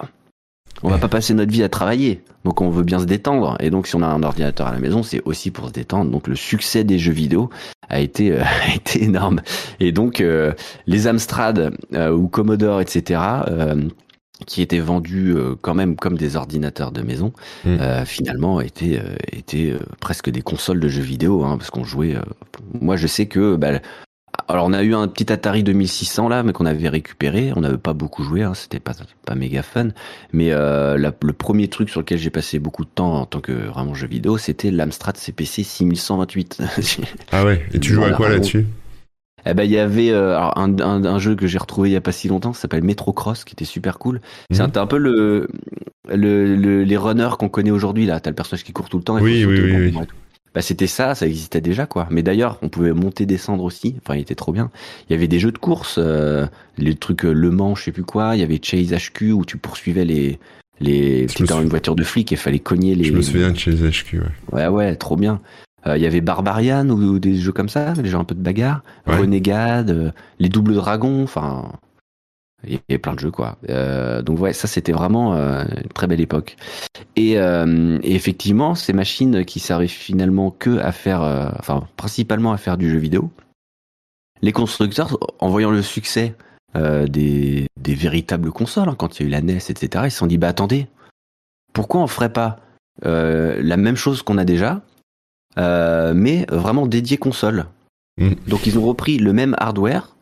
on 0.82 0.88
va 0.88 0.99
pas 0.99 1.08
passer 1.08 1.34
notre 1.34 1.52
vie 1.52 1.62
à 1.62 1.68
travailler. 1.68 2.22
Donc 2.44 2.60
on 2.60 2.70
veut 2.70 2.82
bien 2.84 2.99
se 2.99 3.04
détendre. 3.04 3.56
Et 3.60 3.70
donc 3.70 3.87
si 3.87 3.96
on 3.96 4.02
a 4.02 4.06
un 4.06 4.22
ordinateur 4.22 4.66
à 4.66 4.72
la 4.72 4.78
maison, 4.78 5.02
c'est 5.02 5.22
aussi 5.25 5.50
pour 5.50 5.68
se 5.68 5.72
détendre. 5.72 6.10
Donc 6.10 6.26
le 6.26 6.37
succès 6.37 6.84
des 6.84 6.99
jeux 6.99 7.12
vidéo 7.12 7.50
a 7.88 8.00
été, 8.00 8.32
euh, 8.32 8.42
a 8.70 8.75
été 8.75 9.02
énorme. 9.04 9.40
Et 9.80 9.92
donc 9.92 10.20
euh, 10.20 10.52
les 10.87 11.06
Amstrad 11.06 11.72
euh, 11.94 12.10
ou 12.12 12.28
Commodore, 12.28 12.80
etc. 12.80 13.20
euh, 13.49 13.88
qui 14.46 14.62
étaient 14.62 14.78
vendus 14.78 15.34
euh, 15.37 15.54
quand 15.60 15.75
même 15.75 15.96
comme 15.96 16.16
des 16.16 16.34
ordinateurs 16.37 16.92
de 16.92 17.02
maison, 17.02 17.32
Mm. 17.66 17.76
euh, 17.78 18.04
finalement 18.06 18.62
étaient, 18.62 18.99
euh, 18.99 19.16
étaient 19.32 19.75
presque 20.00 20.30
des 20.30 20.40
consoles 20.40 20.80
de 20.80 20.88
jeux 20.88 21.02
vidéo, 21.02 21.44
hein, 21.44 21.58
parce 21.58 21.68
qu'on 21.70 21.84
jouait. 21.84 22.16
euh, 22.16 22.22
moi, 22.80 22.96
je 22.96 23.06
sais 23.06 23.26
que 23.26 23.56
bah, 23.56 23.80
alors 24.50 24.66
on 24.66 24.73
a 24.73 24.83
eu 24.83 24.95
un 24.95 25.09
petit 25.09 25.33
Atari 25.33 25.62
2600 25.62 26.28
là, 26.28 26.42
mais 26.42 26.52
qu'on 26.52 26.66
avait 26.66 26.88
récupéré. 26.88 27.52
On 27.57 27.61
n'avait 27.61 27.78
pas 27.78 27.92
beaucoup 27.92 28.23
joué, 28.25 28.42
hein, 28.42 28.54
c'était 28.54 28.80
pas 28.80 28.92
pas 29.25 29.35
méga 29.35 29.62
fun. 29.62 29.88
Mais 30.33 30.52
euh, 30.52 30.97
la- 30.99 31.14
le 31.23 31.33
premier 31.33 31.69
truc 31.69 31.88
sur 31.90 32.00
lequel 32.00 32.19
j'ai 32.19 32.30
passé 32.30 32.59
beaucoup 32.59 32.85
de 32.85 32.90
temps 32.90 33.14
en 33.14 33.26
tant 33.26 33.40
que 33.40 33.52
vraiment 33.52 33.95
jeu 33.95 34.07
vidéo, 34.07 34.38
c'était 34.38 34.71
l'Amstrad 34.71 35.16
CPC 35.16 35.62
6128. 35.62 36.62
Ah 37.33 37.45
ouais. 37.45 37.64
Et 37.73 37.80
tu 37.80 37.92
joues 37.95 38.04
à 38.04 38.11
quoi 38.12 38.28
là-dessus? 38.28 38.66
Eh 39.47 39.54
ben 39.54 39.62
il 39.64 39.71
y 39.71 39.78
avait 39.78 40.11
euh, 40.11 40.37
alors, 40.37 40.59
un, 40.59 40.78
un, 40.80 41.02
un 41.07 41.19
jeu 41.19 41.35
que 41.35 41.47
j'ai 41.47 41.57
retrouvé 41.57 41.88
il 41.88 41.92
y 41.92 41.97
a 41.97 42.02
pas 42.02 42.12
si 42.12 42.28
longtemps, 42.28 42.52
ça 42.52 42.61
s'appelle 42.62 42.83
Metro 42.85 43.14
Cross, 43.14 43.45
qui 43.45 43.54
était 43.54 43.64
super 43.64 43.99
cool. 43.99 44.21
C'est 44.50 44.62
Mhm. 44.62 44.71
un, 44.76 44.80
un 44.83 44.87
peu 44.87 44.99
le, 44.99 45.49
le, 46.09 46.54
le- 46.57 46.85
les 46.85 46.97
runners 46.99 47.30
qu'on 47.38 47.49
connaît 47.49 47.71
aujourd'hui 47.71 48.04
là. 48.04 48.21
T'as 48.21 48.28
le 48.30 48.37
personnage 48.37 48.64
qui 48.64 48.73
court 48.75 48.90
tout 48.90 48.99
le 48.99 49.02
temps. 49.02 49.16
et 49.16 49.23
Oui, 49.23 49.45
oui, 49.47 49.61
oui, 49.61 49.92
oui. 49.97 49.99
Bah, 50.54 50.63
c'était 50.63 50.89
ça, 50.89 51.15
ça 51.15 51.26
existait 51.26 51.60
déjà 51.60 51.86
quoi. 51.86 52.08
Mais 52.10 52.23
d'ailleurs, 52.23 52.58
on 52.63 52.69
pouvait 52.69 52.93
monter, 52.93 53.25
descendre 53.25 53.63
aussi. 53.65 53.97
Enfin, 54.02 54.17
il 54.17 54.21
était 54.23 54.34
trop 54.34 54.52
bien. 54.52 54.71
Il 55.08 55.13
y 55.13 55.17
avait 55.17 55.28
des 55.28 55.39
jeux 55.39 55.52
de 55.52 55.58
course, 55.58 55.97
euh, 55.99 56.47
les 56.76 56.95
trucs 56.95 57.25
euh, 57.25 57.32
Le 57.32 57.50
Mans, 57.50 57.75
je 57.76 57.84
sais 57.84 57.93
plus 57.93 58.02
quoi. 58.02 58.34
Il 58.34 58.41
y 58.41 58.43
avait 58.43 58.58
Chase 58.63 58.93
HQ 58.93 59.32
où 59.32 59.45
tu 59.45 59.58
poursuivais 59.58 60.04
les 60.04 60.39
les. 60.80 61.26
Tu 61.26 61.45
dans 61.45 61.63
une 61.63 61.69
voiture 61.69 61.95
de 61.95 62.02
flic 62.02 62.32
et 62.32 62.36
fallait 62.36 62.58
cogner 62.58 62.95
les. 62.95 63.04
Je 63.04 63.13
me 63.13 63.23
souviens 63.23 63.50
de 63.50 63.58
les 63.71 63.91
HQ, 63.91 64.15
ouais. 64.15 64.26
Ouais, 64.52 64.67
ouais, 64.67 64.97
trop 64.97 65.17
bien. 65.17 65.41
Euh, 65.86 65.97
Il 65.97 66.02
y 66.02 66.06
avait 66.06 66.21
Barbarian 66.21 66.89
ou, 66.91 67.00
ou 67.00 67.19
des 67.19 67.36
jeux 67.36 67.52
comme 67.52 67.69
ça, 67.69 67.93
des 67.93 68.08
jeux 68.08 68.19
un 68.19 68.25
peu 68.25 68.34
de 68.34 68.43
bagarre, 68.43 68.82
Ouais. 69.06 69.17
Renegade, 69.17 69.91
euh, 69.91 70.10
les 70.39 70.49
doubles 70.49 70.75
dragons, 70.75 71.23
enfin, 71.23 71.73
il 72.64 72.75
y 72.75 72.80
avait 72.88 72.99
plein 72.99 73.14
de 73.14 73.18
jeux 73.18 73.30
quoi. 73.30 73.58
Euh, 73.68 74.23
donc 74.23 74.40
ouais, 74.40 74.52
ça 74.52 74.68
c'était 74.68 74.92
vraiment 74.92 75.34
euh, 75.34 75.64
une 75.82 75.88
très 75.88 76.06
belle 76.06 76.20
époque. 76.20 76.56
Et, 77.16 77.38
euh, 77.38 77.99
et 78.02 78.14
effectivement, 78.14 78.75
ces 78.75 78.92
machines 78.92 79.44
qui 79.44 79.60
servaient 79.60 79.88
finalement 79.88 80.50
que 80.50 80.78
à 80.78 80.92
faire, 80.92 81.20
enfin 81.58 81.86
principalement 81.96 82.52
à 82.52 82.58
faire 82.58 82.76
du 82.76 82.90
jeu 82.90 82.99
vidéo, 82.99 83.30
les 84.42 84.52
constructeurs, 84.52 85.18
en 85.38 85.49
voyant 85.49 85.70
le 85.70 85.82
succès 85.82 86.34
des, 86.75 87.66
des 87.80 87.94
véritables 87.94 88.52
consoles, 88.52 88.88
hein, 88.88 88.94
quand 88.96 89.18
il 89.18 89.23
y 89.23 89.26
a 89.26 89.28
eu 89.28 89.30
la 89.30 89.40
NES, 89.42 89.56
etc., 89.56 90.04
ils 90.06 90.10
se 90.10 90.18
sont 90.18 90.26
dit 90.26 90.38
bah 90.38 90.49
attendez, 90.49 90.86
pourquoi 91.73 92.00
on 92.00 92.06
ferait 92.06 92.32
pas 92.32 92.58
la 93.02 93.76
même 93.76 93.96
chose 93.96 94.23
qu'on 94.23 94.38
a 94.38 94.44
déjà, 94.44 94.82
mais 95.56 96.46
vraiment 96.50 96.86
dédié 96.86 97.16
console? 97.16 97.66
Mm. 98.18 98.32
Donc 98.46 98.66
ils 98.66 98.78
ont 98.78 98.86
repris 98.86 99.18
le 99.18 99.32
même 99.32 99.56
hardware. 99.58 100.14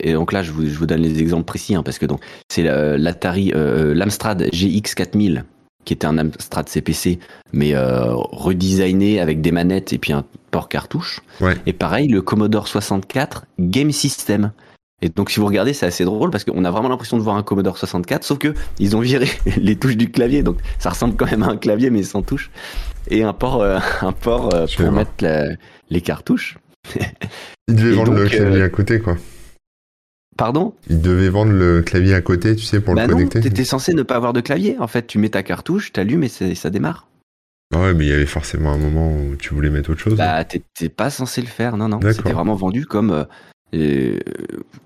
Et 0.00 0.12
donc 0.14 0.32
là, 0.32 0.42
je 0.42 0.52
vous, 0.52 0.66
je 0.66 0.78
vous 0.78 0.86
donne 0.86 1.00
les 1.02 1.20
exemples 1.20 1.44
précis, 1.44 1.74
hein, 1.74 1.82
parce 1.82 1.98
que 1.98 2.06
donc 2.06 2.20
c'est 2.48 2.62
la- 2.62 2.96
l'Atari, 2.96 3.52
euh, 3.54 3.94
l'Amstrad 3.94 4.48
GX 4.52 4.94
4000, 4.94 5.44
qui 5.84 5.92
était 5.94 6.06
un 6.06 6.16
Amstrad 6.18 6.68
CPC, 6.68 7.18
mais 7.52 7.74
euh, 7.74 8.14
redesigné 8.14 9.20
avec 9.20 9.40
des 9.40 9.52
manettes 9.52 9.92
et 9.92 9.98
puis 9.98 10.12
un 10.12 10.24
port 10.50 10.68
cartouche. 10.68 11.20
Ouais. 11.40 11.56
Et 11.66 11.72
pareil, 11.72 12.08
le 12.08 12.22
Commodore 12.22 12.68
64 12.68 13.46
Game 13.58 13.90
System. 13.92 14.52
Et 15.04 15.08
donc 15.08 15.30
si 15.30 15.40
vous 15.40 15.46
regardez, 15.46 15.72
c'est 15.72 15.86
assez 15.86 16.04
drôle 16.04 16.30
parce 16.30 16.44
qu'on 16.44 16.64
a 16.64 16.70
vraiment 16.70 16.88
l'impression 16.88 17.16
de 17.16 17.22
voir 17.22 17.36
un 17.36 17.42
Commodore 17.42 17.76
64, 17.76 18.22
sauf 18.22 18.38
que 18.38 18.54
ils 18.78 18.96
ont 18.96 19.00
viré 19.00 19.26
les 19.56 19.74
touches 19.76 19.96
du 19.96 20.10
clavier, 20.12 20.42
donc 20.44 20.58
ça 20.78 20.90
ressemble 20.90 21.16
quand 21.16 21.26
même 21.28 21.42
à 21.42 21.48
un 21.48 21.56
clavier 21.56 21.90
mais 21.90 22.04
sans 22.04 22.22
touche. 22.22 22.50
Et 23.10 23.24
un 23.24 23.32
port, 23.32 23.60
euh, 23.62 23.78
un 24.02 24.12
port 24.12 24.54
euh, 24.54 24.66
pour 24.76 24.86
mettre 24.92 25.10
la- 25.20 25.48
les 25.90 26.00
cartouches. 26.00 26.56
Ils 27.68 27.74
devaient 27.74 27.92
vendre 27.92 28.12
le 28.12 28.24
clavier 28.28 28.60
euh, 28.62 28.66
à 28.66 28.68
côté, 28.68 29.00
quoi. 29.00 29.16
Pardon 30.36 30.74
Ils 30.88 31.00
devaient 31.00 31.28
vendre 31.28 31.52
le 31.52 31.82
clavier 31.82 32.14
à 32.14 32.20
côté, 32.20 32.56
tu 32.56 32.64
sais, 32.64 32.80
pour 32.80 32.94
Bah 32.94 33.02
le 33.06 33.12
non, 33.12 33.18
connecter. 33.18 33.40
t'étais 33.40 33.64
censé 33.64 33.92
ne 33.94 34.02
pas 34.02 34.16
avoir 34.16 34.32
de 34.32 34.40
clavier. 34.40 34.76
En 34.78 34.86
fait, 34.86 35.06
tu 35.06 35.18
mets 35.18 35.28
ta 35.28 35.42
cartouche, 35.42 35.92
t'allumes 35.92 36.24
et 36.24 36.28
ça 36.54 36.70
démarre. 36.70 37.06
Ouais, 37.74 37.94
mais 37.94 38.04
il 38.06 38.08
y 38.10 38.12
avait 38.12 38.26
forcément 38.26 38.72
un 38.72 38.78
moment 38.78 39.12
où 39.14 39.36
tu 39.36 39.54
voulais 39.54 39.70
mettre 39.70 39.90
autre 39.90 40.00
chose. 40.00 40.14
Bah, 40.16 40.44
t'étais 40.44 40.88
pas 40.90 41.10
censé 41.10 41.40
le 41.40 41.46
faire, 41.46 41.76
non, 41.76 41.88
non. 41.88 41.98
D'accord. 41.98 42.16
C'était 42.16 42.32
vraiment 42.32 42.54
vendu 42.54 42.84
comme 42.86 43.10
euh, 43.10 43.24
euh, 43.74 44.18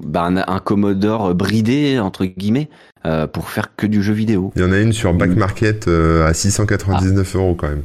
bah, 0.00 0.22
un, 0.24 0.36
un 0.36 0.58
Commodore 0.60 1.34
bridé, 1.34 1.98
entre 1.98 2.24
guillemets, 2.26 2.68
euh, 3.04 3.26
pour 3.26 3.48
faire 3.50 3.74
que 3.74 3.86
du 3.88 4.02
jeu 4.02 4.12
vidéo. 4.14 4.52
Il 4.56 4.62
y 4.62 4.64
en 4.64 4.72
a 4.72 4.78
une 4.78 4.92
sur 4.92 5.14
Back 5.14 5.30
Mm. 5.30 5.38
Market 5.38 5.88
euh, 5.88 6.26
à 6.28 6.34
699 6.34 7.34
euros 7.36 7.54
quand 7.56 7.68
même. 7.68 7.82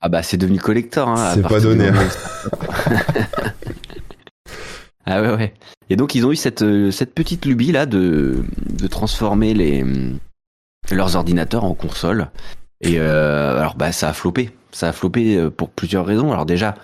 Ah 0.00 0.08
bah, 0.08 0.22
c'est 0.22 0.36
devenu 0.38 0.58
collector. 0.58 1.08
Hein, 1.08 1.32
C'est 1.34 1.42
pas 1.46 1.60
donné, 1.60 1.90
ah 5.10 5.20
ouais, 5.20 5.34
ouais. 5.34 5.54
Et 5.90 5.96
donc, 5.96 6.14
ils 6.14 6.24
ont 6.24 6.30
eu 6.30 6.36
cette, 6.36 6.62
euh, 6.62 6.92
cette 6.92 7.14
petite 7.14 7.44
lubie 7.44 7.72
là 7.72 7.84
de, 7.84 8.44
de 8.68 8.86
transformer 8.86 9.54
les, 9.54 9.82
hum, 9.82 10.18
leurs 10.90 11.16
ordinateurs 11.16 11.64
en 11.64 11.74
consoles. 11.74 12.28
Et 12.80 12.98
euh, 12.98 13.58
alors, 13.58 13.74
bah, 13.74 13.90
ça 13.90 14.08
a 14.08 14.12
floppé. 14.12 14.50
Ça 14.70 14.88
a 14.88 14.92
floppé 14.92 15.36
euh, 15.36 15.50
pour 15.50 15.70
plusieurs 15.70 16.06
raisons. 16.06 16.32
Alors, 16.32 16.46
déjà, 16.46 16.76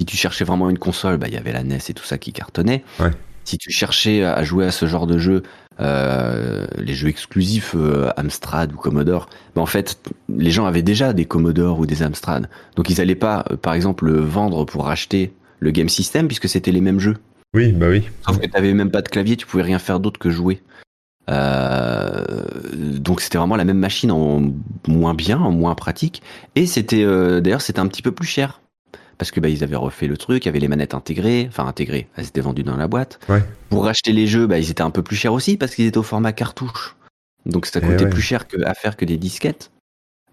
si 0.00 0.06
tu 0.06 0.16
cherchais 0.16 0.44
vraiment 0.44 0.70
une 0.70 0.78
console, 0.78 1.18
bah, 1.18 1.28
il 1.28 1.34
y 1.34 1.36
avait 1.36 1.52
la 1.52 1.62
NES 1.62 1.78
et 1.88 1.94
tout 1.94 2.04
ça 2.04 2.16
qui 2.16 2.32
cartonnait. 2.32 2.84
Ouais. 2.98 3.10
Si 3.44 3.58
tu 3.58 3.70
cherchais 3.70 4.24
à 4.24 4.42
jouer 4.42 4.64
à 4.64 4.70
ce 4.70 4.86
genre 4.86 5.06
de 5.06 5.18
jeu, 5.18 5.42
euh, 5.78 6.66
les 6.78 6.94
jeux 6.94 7.08
exclusifs 7.08 7.74
euh, 7.76 8.10
Amstrad 8.16 8.72
ou 8.72 8.76
Commodore, 8.76 9.28
bah, 9.54 9.60
en 9.60 9.66
fait, 9.66 10.00
les 10.34 10.50
gens 10.50 10.64
avaient 10.64 10.82
déjà 10.82 11.12
des 11.12 11.26
Commodore 11.26 11.78
ou 11.80 11.86
des 11.86 12.02
Amstrad. 12.02 12.48
Donc, 12.76 12.88
ils 12.88 13.02
allaient 13.02 13.14
pas, 13.14 13.44
par 13.60 13.74
exemple, 13.74 14.06
le 14.06 14.20
vendre 14.20 14.64
pour 14.64 14.88
acheter 14.88 15.34
le 15.60 15.70
Game 15.70 15.90
System 15.90 16.26
puisque 16.26 16.48
c'était 16.48 16.72
les 16.72 16.80
mêmes 16.80 17.00
jeux. 17.00 17.16
Oui, 17.54 17.72
bah 17.72 17.86
oui. 17.88 18.08
Sauf 18.26 18.38
que 18.40 18.46
t'avais 18.46 18.74
même 18.74 18.90
pas 18.90 19.00
de 19.02 19.08
clavier, 19.08 19.36
tu 19.36 19.46
pouvais 19.46 19.62
rien 19.62 19.78
faire 19.78 20.00
d'autre 20.00 20.18
que 20.18 20.30
jouer. 20.30 20.60
Euh, 21.30 22.44
donc 22.74 23.20
c'était 23.20 23.38
vraiment 23.38 23.56
la 23.56 23.64
même 23.64 23.78
machine 23.78 24.10
en 24.10 24.52
moins 24.86 25.14
bien, 25.14 25.38
en 25.38 25.50
moins 25.52 25.74
pratique. 25.74 26.22
Et 26.54 26.66
c'était 26.66 27.02
euh, 27.04 27.40
d'ailleurs 27.40 27.62
c'était 27.62 27.80
un 27.80 27.86
petit 27.88 28.02
peu 28.02 28.12
plus 28.12 28.26
cher 28.26 28.60
parce 29.16 29.30
que 29.30 29.40
bah 29.40 29.48
ils 29.48 29.62
avaient 29.64 29.76
refait 29.76 30.06
le 30.06 30.16
truc, 30.16 30.44
il 30.44 30.48
y 30.48 30.50
avait 30.50 30.58
les 30.58 30.68
manettes 30.68 30.92
intégrées, 30.92 31.46
enfin 31.48 31.66
intégrées, 31.66 32.08
elles 32.16 32.26
étaient 32.26 32.40
vendues 32.40 32.64
dans 32.64 32.76
la 32.76 32.88
boîte. 32.88 33.20
Ouais. 33.28 33.42
Pour 33.70 33.84
racheter 33.84 34.12
les 34.12 34.26
jeux, 34.26 34.46
bah 34.46 34.58
ils 34.58 34.70
étaient 34.70 34.82
un 34.82 34.90
peu 34.90 35.02
plus 35.02 35.16
chers 35.16 35.32
aussi 35.32 35.56
parce 35.56 35.74
qu'ils 35.74 35.86
étaient 35.86 35.98
au 35.98 36.02
format 36.02 36.32
cartouche. 36.32 36.96
Donc 37.46 37.66
ça 37.66 37.80
Eh 37.82 37.86
coûtait 37.86 38.04
ouais. 38.04 38.10
plus 38.10 38.22
cher 38.22 38.48
que, 38.48 38.56
à 38.64 38.74
faire 38.74 38.96
que 38.96 39.04
des 39.04 39.16
disquettes. 39.16 39.70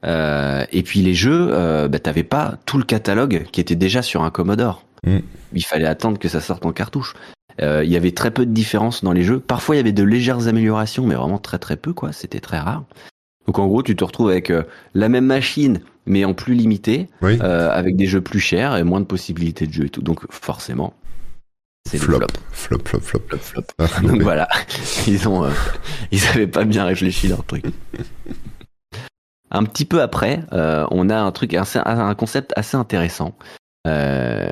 Euh, 0.03 0.65
et 0.71 0.81
puis 0.81 1.01
les 1.03 1.13
jeux, 1.13 1.47
bah, 1.87 1.99
t'avais 1.99 2.23
pas 2.23 2.57
tout 2.65 2.79
le 2.79 2.83
catalogue 2.83 3.45
qui 3.51 3.61
était 3.61 3.75
déjà 3.75 4.01
sur 4.01 4.23
un 4.23 4.31
Commodore. 4.31 4.83
Mm. 5.05 5.19
Il 5.53 5.65
fallait 5.65 5.87
attendre 5.87 6.17
que 6.19 6.27
ça 6.29 6.41
sorte 6.41 6.65
en 6.65 6.71
cartouche. 6.71 7.13
Euh, 7.61 7.83
il 7.83 7.91
y 7.91 7.97
avait 7.97 8.11
très 8.11 8.31
peu 8.31 8.45
de 8.45 8.51
différences 8.53 9.03
dans 9.03 9.11
les 9.11 9.23
jeux. 9.23 9.39
Parfois, 9.39 9.75
il 9.75 9.79
y 9.79 9.81
avait 9.81 9.91
de 9.91 10.03
légères 10.03 10.47
améliorations, 10.47 11.05
mais 11.05 11.15
vraiment 11.15 11.37
très 11.37 11.59
très 11.59 11.75
peu, 11.77 11.93
quoi. 11.93 12.11
C'était 12.13 12.39
très 12.39 12.59
rare. 12.59 12.83
Donc 13.47 13.59
en 13.59 13.67
gros, 13.67 13.83
tu 13.83 13.95
te 13.95 14.03
retrouves 14.03 14.29
avec 14.29 14.49
euh, 14.49 14.63
la 14.93 15.09
même 15.09 15.25
machine, 15.25 15.81
mais 16.05 16.23
en 16.25 16.33
plus 16.33 16.53
limité, 16.53 17.09
Oui. 17.21 17.37
euh, 17.41 17.69
avec 17.71 17.95
des 17.97 18.05
jeux 18.07 18.21
plus 18.21 18.39
chers 18.39 18.77
et 18.77 18.83
moins 18.83 18.99
de 19.01 19.05
possibilités 19.05 19.67
de 19.67 19.73
jeu 19.73 19.85
et 19.85 19.89
tout. 19.89 20.01
Donc 20.01 20.21
forcément, 20.31 20.93
c'est 21.89 21.97
Flop. 21.97 22.19
Flop, 22.51 22.77
flop, 22.85 22.99
flop. 23.01 23.19
Flop, 23.27 23.37
flop. 23.39 23.63
Ah, 23.79 23.99
Donc 24.03 24.21
voilà, 24.21 24.47
ils 25.07 25.27
ont, 25.27 25.49
ils 26.11 26.25
avaient 26.27 26.47
pas 26.47 26.63
bien 26.63 26.85
réfléchi 26.85 27.27
leur 27.27 27.43
truc. 27.43 27.65
Un 29.49 29.63
petit 29.65 29.85
peu 29.85 30.01
après, 30.01 30.43
on 30.51 31.09
a 31.09 31.17
un 31.19 31.31
truc, 31.31 31.53
assez- 31.53 31.81
un 31.83 32.15
concept 32.15 32.53
assez 32.55 32.77
intéressant. 32.77 33.35
Euh, 33.87 34.49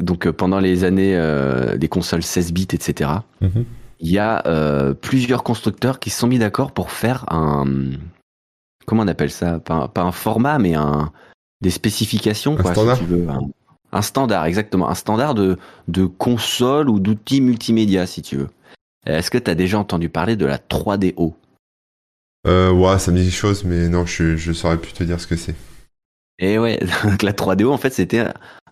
donc 0.00 0.26
euh, 0.26 0.32
pendant 0.32 0.58
les 0.60 0.84
années 0.84 1.16
euh, 1.16 1.76
des 1.76 1.88
consoles 1.88 2.22
16 2.22 2.52
bits, 2.52 2.68
etc. 2.72 3.10
Mhm. 3.40 3.64
Il 4.00 4.10
y 4.10 4.18
a 4.18 4.46
euh, 4.46 4.92
plusieurs 4.94 5.42
constructeurs 5.42 5.98
qui 5.98 6.10
se 6.10 6.18
sont 6.20 6.26
mis 6.26 6.38
d'accord 6.38 6.72
pour 6.72 6.90
faire 6.90 7.24
un, 7.32 7.64
comment 8.84 9.02
on 9.04 9.08
appelle 9.08 9.30
ça, 9.30 9.58
pas, 9.58 9.74
un- 9.74 9.88
pas 9.88 10.02
un 10.02 10.12
format, 10.12 10.58
mais 10.58 10.74
un 10.74 11.10
des 11.62 11.70
spécifications, 11.70 12.58
Un 12.58 12.62
quoi, 12.62 12.72
standard 12.74 12.96
si 12.98 13.04
tu 13.04 13.08
veux, 13.08 13.28
un, 13.28 13.40
un 13.92 14.02
standard, 14.02 14.44
exactement, 14.44 14.88
un 14.90 14.94
standard 14.94 15.34
de 15.34 15.56
de 15.88 16.04
console 16.04 16.90
ou 16.90 17.00
d'outils 17.00 17.40
multimédia, 17.40 18.06
si 18.06 18.20
tu 18.20 18.36
veux. 18.36 18.48
Est-ce 19.06 19.30
que 19.30 19.38
tu 19.38 19.50
as 19.50 19.54
déjà 19.54 19.78
entendu 19.78 20.08
parler 20.10 20.36
de 20.36 20.44
la 20.44 20.58
3DO 20.58 21.32
Euh, 22.46 22.70
ouais, 22.72 22.98
ça 22.98 23.12
me 23.12 23.16
dit 23.18 23.24
quelque 23.24 23.34
chose, 23.36 23.64
mais 23.64 23.88
non, 23.88 24.04
je, 24.04 24.36
je 24.36 24.52
saurais 24.52 24.76
plus 24.78 24.92
te 24.92 25.04
dire 25.04 25.20
ce 25.20 25.26
que 25.26 25.36
c'est. 25.36 25.54
Et 26.38 26.58
ouais, 26.58 26.78
donc 27.04 27.22
la 27.22 27.32
3DO 27.32 27.68
en 27.70 27.78
fait 27.78 27.94
c'était 27.94 28.26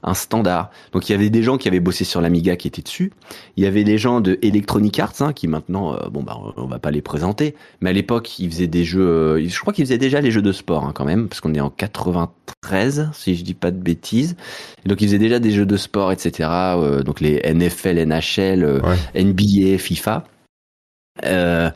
un 0.05 0.15
standard. 0.15 0.71
Donc 0.93 1.09
il 1.09 1.13
y 1.13 1.15
avait 1.15 1.31
des 1.31 1.43
gens 1.43 1.57
qui 1.57 1.67
avaient 1.67 1.81
bossé 1.81 2.05
sur 2.05 2.21
l'Amiga 2.21 2.57
qui 2.57 2.69
étaient 2.69 2.83
dessus. 2.83 3.13
Il 3.57 3.65
y 3.65 3.67
avait 3.67 3.85
des 3.85 3.99
gens 3.99 4.21
de 4.21 4.39
Electronic 4.43 4.99
Arts 5.01 5.15
hein, 5.21 5.33
qui 5.33 5.49
maintenant, 5.49 5.95
euh, 5.95 6.09
bon 6.11 6.23
bah 6.23 6.39
on 6.57 6.67
va 6.67 6.79
pas 6.79 6.91
les 6.91 7.03
présenter, 7.03 7.55
mais 7.81 7.91
à 7.91 7.93
l'époque 7.93 8.39
ils 8.39 8.51
faisaient 8.51 8.67
des 8.67 8.85
jeux. 8.85 9.01
euh, 9.09 9.49
je 9.49 9.61
crois 9.61 9.73
qu'ils 9.73 9.85
faisaient 9.87 9.99
déjà 9.99 10.21
les 10.21 10.31
jeux 10.31 10.43
de 10.43 10.53
sport 10.53 10.85
hein, 10.85 10.93
quand 10.95 11.05
même, 11.05 11.29
parce 11.29 11.41
qu'on 11.41 11.55
est 11.55 11.61
en 11.61 11.71
93 11.71 13.11
si 13.13 13.35
je 13.35 13.43
dis 13.45 13.55
pas 13.55 13.71
de 13.71 13.79
bêtises. 13.79 14.37
Et 14.85 14.89
donc 14.89 15.01
ils 15.01 15.07
faisaient 15.07 15.19
déjà 15.19 15.39
des 15.39 15.51
jeux 15.51 15.67
de 15.67 15.77
sport 15.77 16.13
etc. 16.13 16.49
euh, 16.77 17.03
donc 17.03 17.21
les 17.21 17.41
NFL, 17.53 17.99
NHL, 18.07 18.83
Ouais. 18.85 19.23
NBA, 19.25 19.79
FIFA. 19.79 20.25
Euh, 21.25 21.71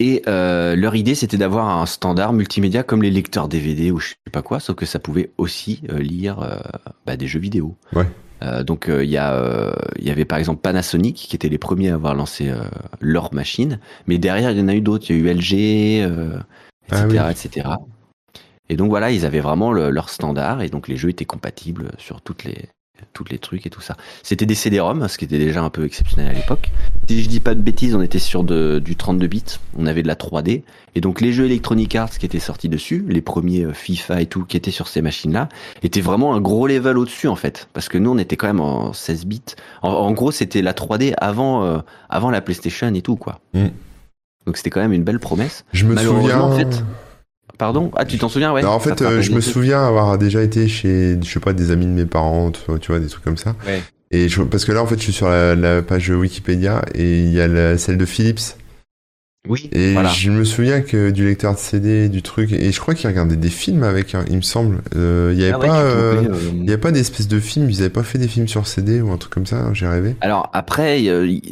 et 0.00 0.22
euh, 0.26 0.74
leur 0.76 0.94
idée, 0.96 1.14
c'était 1.14 1.36
d'avoir 1.36 1.68
un 1.80 1.86
standard 1.86 2.32
multimédia 2.32 2.82
comme 2.82 3.02
les 3.02 3.10
lecteurs 3.10 3.48
DVD 3.48 3.90
ou 3.90 3.98
je 4.00 4.08
sais 4.08 4.14
pas 4.32 4.42
quoi, 4.42 4.60
sauf 4.60 4.76
que 4.76 4.86
ça 4.86 4.98
pouvait 4.98 5.30
aussi 5.38 5.82
euh, 5.90 5.98
lire 5.98 6.40
euh, 6.40 6.56
bah, 7.06 7.16
des 7.16 7.26
jeux 7.26 7.38
vidéo. 7.40 7.76
Ouais. 7.94 8.06
Euh, 8.42 8.62
donc 8.64 8.88
euh, 8.88 9.04
il 9.04 9.10
y 9.10 9.16
a, 9.16 9.34
euh, 9.34 9.72
il 9.98 10.04
y 10.06 10.10
avait 10.10 10.24
par 10.24 10.38
exemple 10.38 10.60
Panasonic 10.60 11.14
qui 11.16 11.36
étaient 11.36 11.48
les 11.48 11.58
premiers 11.58 11.90
à 11.90 11.94
avoir 11.94 12.14
lancé 12.14 12.50
euh, 12.50 12.64
leur 13.00 13.32
machine, 13.32 13.78
mais 14.06 14.18
derrière 14.18 14.50
il 14.50 14.58
y 14.58 14.60
en 14.60 14.68
a 14.68 14.74
eu 14.74 14.80
d'autres. 14.80 15.06
Il 15.10 15.16
y 15.16 15.28
a 15.28 15.32
eu 15.32 15.34
LG, 15.34 16.02
euh, 16.02 16.38
etc., 16.88 17.18
Ah 17.20 17.26
oui. 17.26 17.30
etc. 17.30 17.68
Et 18.68 18.76
donc 18.76 18.88
voilà, 18.88 19.10
ils 19.12 19.24
avaient 19.24 19.40
vraiment 19.40 19.72
le- 19.72 19.90
leur 19.90 20.08
standard 20.10 20.62
et 20.62 20.68
donc 20.68 20.88
les 20.88 20.96
jeux 20.96 21.10
étaient 21.10 21.24
compatibles 21.24 21.92
sur 21.98 22.20
toutes 22.22 22.44
les 22.44 22.56
toutes 23.12 23.30
les 23.30 23.38
trucs 23.38 23.66
et 23.66 23.70
tout 23.70 23.80
ça. 23.80 23.96
C'était 24.22 24.46
des 24.46 24.54
CD-ROM, 24.54 25.08
ce 25.08 25.18
qui 25.18 25.24
était 25.24 25.38
déjà 25.38 25.62
un 25.62 25.70
peu 25.70 25.84
exceptionnel 25.84 26.30
à 26.30 26.32
l'époque. 26.32 26.70
Si 27.08 27.22
je 27.22 27.28
dis 27.28 27.40
pas 27.40 27.54
de 27.54 27.60
bêtises, 27.60 27.94
on 27.94 28.02
était 28.02 28.18
sur 28.18 28.44
de, 28.44 28.78
du 28.78 28.96
32 28.96 29.26
bits, 29.26 29.44
on 29.76 29.86
avait 29.86 30.02
de 30.02 30.08
la 30.08 30.14
3D, 30.14 30.62
et 30.94 31.00
donc 31.00 31.20
les 31.20 31.32
jeux 31.32 31.46
Electronic 31.46 31.94
Arts 31.96 32.10
qui 32.10 32.26
étaient 32.26 32.38
sortis 32.38 32.68
dessus, 32.68 33.04
les 33.08 33.20
premiers 33.20 33.64
euh, 33.64 33.72
FIFA 33.72 34.22
et 34.22 34.26
tout 34.26 34.44
qui 34.44 34.56
étaient 34.56 34.70
sur 34.70 34.88
ces 34.88 35.02
machines-là, 35.02 35.48
étaient 35.82 36.00
vraiment 36.00 36.34
un 36.34 36.40
gros 36.40 36.66
level 36.66 36.98
au-dessus 36.98 37.28
en 37.28 37.36
fait, 37.36 37.68
parce 37.72 37.88
que 37.88 37.98
nous 37.98 38.10
on 38.10 38.18
était 38.18 38.36
quand 38.36 38.46
même 38.46 38.60
en 38.60 38.92
16 38.92 39.26
bits. 39.26 39.42
En, 39.82 39.90
en 39.90 40.12
gros, 40.12 40.30
c'était 40.30 40.62
la 40.62 40.72
3D 40.72 41.14
avant 41.18 41.64
euh, 41.64 41.78
avant 42.08 42.30
la 42.30 42.40
PlayStation 42.40 42.92
et 42.94 43.02
tout 43.02 43.16
quoi. 43.16 43.40
Mm. 43.54 43.68
Donc 44.46 44.56
c'était 44.56 44.70
quand 44.70 44.80
même 44.80 44.92
une 44.92 45.04
belle 45.04 45.20
promesse. 45.20 45.64
Je 45.72 45.84
me 45.84 45.96
souviens. 45.96 46.40
en 46.40 46.52
fait, 46.52 46.84
Pardon 47.58 47.90
Ah, 47.96 48.04
tu 48.04 48.18
t'en 48.18 48.28
souviens 48.28 48.52
ouais 48.52 48.62
Non, 48.62 48.70
en 48.70 48.80
fait, 48.80 49.00
euh, 49.02 49.22
je 49.22 49.32
me 49.32 49.40
souviens 49.40 49.86
avoir 49.86 50.18
déjà 50.18 50.42
été 50.42 50.68
chez, 50.68 51.16
je 51.22 51.28
sais 51.28 51.40
pas, 51.40 51.52
des 51.52 51.70
amis 51.70 51.86
de 51.86 51.92
mes 51.92 52.06
parents, 52.06 52.50
tu 52.50 52.90
vois, 52.90 53.00
des 53.00 53.06
trucs 53.06 53.24
comme 53.24 53.36
ça. 53.36 53.54
Ouais. 53.66 53.82
Et 54.10 54.28
je, 54.28 54.42
parce 54.42 54.64
que 54.64 54.72
là, 54.72 54.82
en 54.82 54.86
fait, 54.86 54.96
je 54.96 55.02
suis 55.02 55.12
sur 55.12 55.28
la, 55.28 55.54
la 55.54 55.82
page 55.82 56.10
Wikipédia 56.10 56.82
et 56.94 57.22
il 57.22 57.32
y 57.32 57.40
a 57.40 57.48
la, 57.48 57.78
celle 57.78 57.98
de 57.98 58.04
Philips. 58.04 58.56
Oui. 59.48 59.68
Et 59.72 59.92
voilà. 59.92 60.08
je 60.08 60.30
me 60.30 60.42
souviens 60.44 60.80
que 60.80 61.10
du 61.10 61.26
lecteur 61.26 61.52
de 61.52 61.58
CD, 61.58 62.08
du 62.08 62.22
truc, 62.22 62.52
et 62.52 62.72
je 62.72 62.80
crois 62.80 62.94
qu'ils 62.94 63.08
regardaient 63.08 63.36
des 63.36 63.50
films 63.50 63.82
avec, 63.82 64.14
hein, 64.14 64.24
il 64.30 64.36
me 64.36 64.42
semble. 64.42 64.80
Euh, 64.96 65.32
Il 65.34 65.40
y 65.40 65.44
avait 65.44 65.52
Ah 65.52 65.58
ouais, 65.58 65.68
euh, 65.70 66.22
pouvais, 66.22 66.28
euh, 66.28 66.62
avait 66.62 66.78
pas 66.78 66.92
d'espèce 66.92 67.28
de 67.28 67.38
film, 67.38 67.68
ils 67.68 67.80
avaient 67.80 67.90
pas 67.90 68.02
fait 68.02 68.16
des 68.16 68.28
films 68.28 68.48
sur 68.48 68.66
CD 68.66 69.02
ou 69.02 69.12
un 69.12 69.18
truc 69.18 69.34
comme 69.34 69.44
ça, 69.44 69.56
hein, 69.56 69.74
j'ai 69.74 69.86
rêvé. 69.86 70.16
Alors 70.22 70.48
après, 70.54 71.04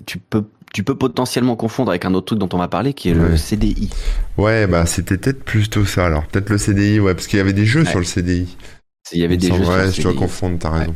tu 0.07 0.19
peux 0.19 0.45
tu 0.73 0.83
peux 0.85 0.95
potentiellement 0.97 1.57
confondre 1.57 1.91
avec 1.91 2.05
un 2.05 2.15
autre 2.15 2.27
truc 2.27 2.39
dont 2.39 2.49
on 2.53 2.59
va 2.59 2.69
parler 2.69 2.95
qui 2.95 3.11
est 3.11 3.15
le 3.15 3.31
Ouais. 3.33 3.37
CDI. 3.37 3.91
Ouais, 4.39 4.67
bah 4.67 4.87
c'était 4.87 5.19
peut-être 5.19 5.45
plutôt 5.45 5.85
ça 5.85 6.07
alors. 6.07 6.27
Peut-être 6.27 6.51
le 6.51 6.59
CDI, 6.59 6.99
ouais, 7.01 7.15
parce 7.15 7.27
qu'il 7.27 7.39
y 7.39 7.41
avait 7.43 7.53
des 7.53 7.67
jeux 7.67 7.83
Ouais. 7.85 7.91
sur 7.91 7.99
le 7.99 8.05
CDI. 8.05 8.57
Il 9.13 9.21
y 9.21 9.25
avait 9.25 9.35
Il 9.35 9.39
des 9.41 9.49
jeux 9.49 9.65
sur 9.65 9.69
ouais, 9.69 9.87
le 9.87 9.91
je 9.93 10.03
dois 10.03 10.13
CDI. 10.13 10.21
confondre, 10.23 10.59
t'as 10.59 10.71
raison. 10.71 10.95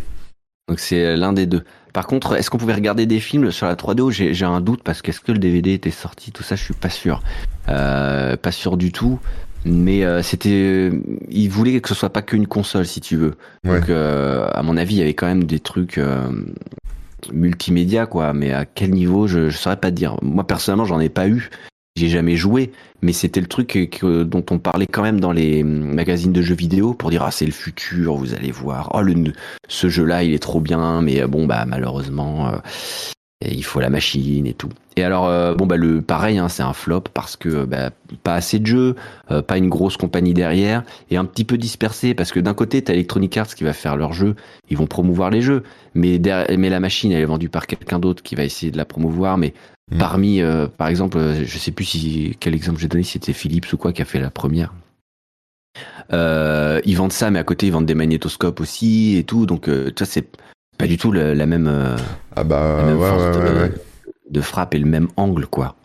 Donc 0.68 0.80
c'est 0.80 1.16
l'un 1.16 1.32
des 1.32 1.46
deux. 1.46 1.62
Par 1.92 2.06
contre, 2.06 2.34
est-ce 2.36 2.50
qu'on 2.50 2.58
pouvait 2.58 2.74
regarder 2.74 3.06
des 3.06 3.20
films 3.20 3.50
sur 3.52 3.66
la 3.66 3.74
3DO 3.76 4.10
J'ai 4.10 4.44
un 4.44 4.60
doute 4.60 4.82
parce 4.82 5.00
qu'est-ce 5.02 5.20
que 5.20 5.32
le 5.32 5.38
DVD 5.38 5.72
était 5.74 5.90
sorti 5.90 6.32
Tout 6.32 6.42
ça, 6.42 6.56
je 6.56 6.62
suis 6.64 6.74
pas 6.74 6.90
sûr. 6.90 7.22
Euh, 7.68 8.36
pas 8.36 8.52
sûr 8.52 8.76
du 8.76 8.92
tout. 8.92 9.18
Mais 9.64 10.04
euh, 10.04 10.22
c'était, 10.22 10.90
ils 11.28 11.48
voulaient 11.48 11.80
que 11.80 11.88
ce 11.88 11.94
soit 11.94 12.10
pas 12.10 12.22
qu'une 12.22 12.46
console, 12.46 12.86
si 12.86 13.00
tu 13.00 13.16
veux. 13.16 13.34
Ouais. 13.64 13.80
Donc, 13.80 13.88
euh, 13.90 14.48
à 14.52 14.62
mon 14.62 14.76
avis, 14.76 14.94
il 14.96 14.98
y 14.98 15.02
avait 15.02 15.14
quand 15.14 15.26
même 15.26 15.44
des 15.44 15.58
trucs 15.58 15.98
euh, 15.98 16.28
multimédia, 17.32 18.06
quoi. 18.06 18.32
Mais 18.32 18.52
à 18.52 18.64
quel 18.64 18.90
niveau, 18.90 19.26
je, 19.26 19.48
je 19.48 19.56
saurais 19.56 19.76
pas 19.76 19.90
te 19.90 19.96
dire. 19.96 20.16
Moi, 20.22 20.46
personnellement, 20.46 20.84
j'en 20.84 21.00
ai 21.00 21.08
pas 21.08 21.28
eu. 21.28 21.50
J'ai 21.96 22.08
jamais 22.08 22.36
joué, 22.36 22.72
mais 23.00 23.14
c'était 23.14 23.40
le 23.40 23.46
truc 23.46 23.98
dont 24.02 24.44
on 24.50 24.58
parlait 24.58 24.86
quand 24.86 25.02
même 25.02 25.18
dans 25.18 25.32
les 25.32 25.62
magazines 25.62 26.32
de 26.32 26.42
jeux 26.42 26.54
vidéo 26.54 26.92
pour 26.92 27.08
dire 27.08 27.22
ah 27.22 27.30
c'est 27.30 27.46
le 27.46 27.52
futur, 27.52 28.16
vous 28.16 28.34
allez 28.34 28.50
voir. 28.50 28.90
Oh 28.92 29.00
le 29.00 29.32
ce 29.66 29.88
jeu-là 29.88 30.22
il 30.22 30.34
est 30.34 30.42
trop 30.42 30.60
bien, 30.60 31.00
mais 31.00 31.26
bon 31.26 31.46
bah 31.46 31.64
malheureusement 31.64 32.48
euh, 32.48 32.58
il 33.50 33.64
faut 33.64 33.80
la 33.80 33.90
machine 33.90 34.46
et 34.46 34.54
tout. 34.54 34.68
Et 34.96 35.04
alors 35.04 35.26
euh, 35.26 35.54
bon 35.54 35.66
bah 35.66 35.76
le 35.76 36.00
pareil 36.00 36.38
hein, 36.38 36.48
c'est 36.48 36.62
un 36.62 36.72
flop 36.72 37.02
parce 37.12 37.36
que 37.36 37.64
bah, 37.64 37.90
pas 38.22 38.34
assez 38.34 38.58
de 38.58 38.66
jeux, 38.66 38.96
euh, 39.30 39.42
pas 39.42 39.58
une 39.58 39.68
grosse 39.68 39.96
compagnie 39.96 40.32
derrière 40.32 40.84
et 41.10 41.16
un 41.16 41.24
petit 41.24 41.44
peu 41.44 41.58
dispersé 41.58 42.14
parce 42.14 42.32
que 42.32 42.40
d'un 42.40 42.54
côté 42.54 42.82
t'as 42.82 42.94
Electronic 42.94 43.36
Arts 43.36 43.54
qui 43.54 43.64
va 43.64 43.72
faire 43.72 43.96
leurs 43.96 44.12
jeux, 44.12 44.36
ils 44.70 44.76
vont 44.76 44.86
promouvoir 44.86 45.30
les 45.30 45.42
jeux, 45.42 45.64
mais 45.94 46.18
derrière, 46.18 46.58
mais 46.58 46.70
la 46.70 46.80
machine 46.80 47.12
elle 47.12 47.20
est 47.20 47.26
vendue 47.26 47.50
par 47.50 47.66
quelqu'un 47.66 47.98
d'autre 47.98 48.22
qui 48.22 48.34
va 48.34 48.44
essayer 48.44 48.72
de 48.72 48.78
la 48.78 48.86
promouvoir, 48.86 49.36
mais 49.36 49.52
Mm. 49.90 49.98
parmi 49.98 50.40
euh, 50.40 50.66
par 50.66 50.88
exemple 50.88 51.44
je 51.44 51.58
sais 51.58 51.70
plus 51.70 51.84
si 51.84 52.36
quel 52.40 52.54
exemple 52.54 52.80
j'ai 52.80 52.88
donné 52.88 53.04
si 53.04 53.12
c'était 53.12 53.32
Philips 53.32 53.72
ou 53.72 53.76
quoi 53.76 53.92
qui 53.92 54.02
a 54.02 54.04
fait 54.04 54.20
la 54.20 54.30
première. 54.30 54.72
Euh, 56.12 56.80
ils 56.84 56.96
vendent 56.96 57.12
ça, 57.12 57.30
mais 57.30 57.38
à 57.38 57.44
côté 57.44 57.66
ils 57.66 57.72
vendent 57.72 57.86
des 57.86 57.94
magnétoscopes 57.94 58.60
aussi 58.60 59.16
et 59.16 59.24
tout, 59.24 59.46
donc 59.46 59.68
euh, 59.68 59.92
tu 59.94 60.02
vois 60.02 60.06
c'est 60.06 60.28
pas 60.78 60.86
du 60.86 60.96
tout 60.98 61.10
le- 61.12 61.32
la 61.34 61.46
même 61.46 61.66
euh, 61.68 61.96
Ah 62.34 62.44
bah, 62.44 62.76
la 62.78 62.84
même 62.84 62.98
ouais, 62.98 63.08
force 63.08 63.36
ouais, 63.38 63.60
ouais, 63.62 63.72
de 64.30 64.40
frappe 64.40 64.74
et 64.74 64.78
le 64.78 64.86
même 64.86 65.08
angle, 65.16 65.46
quoi. 65.46 65.76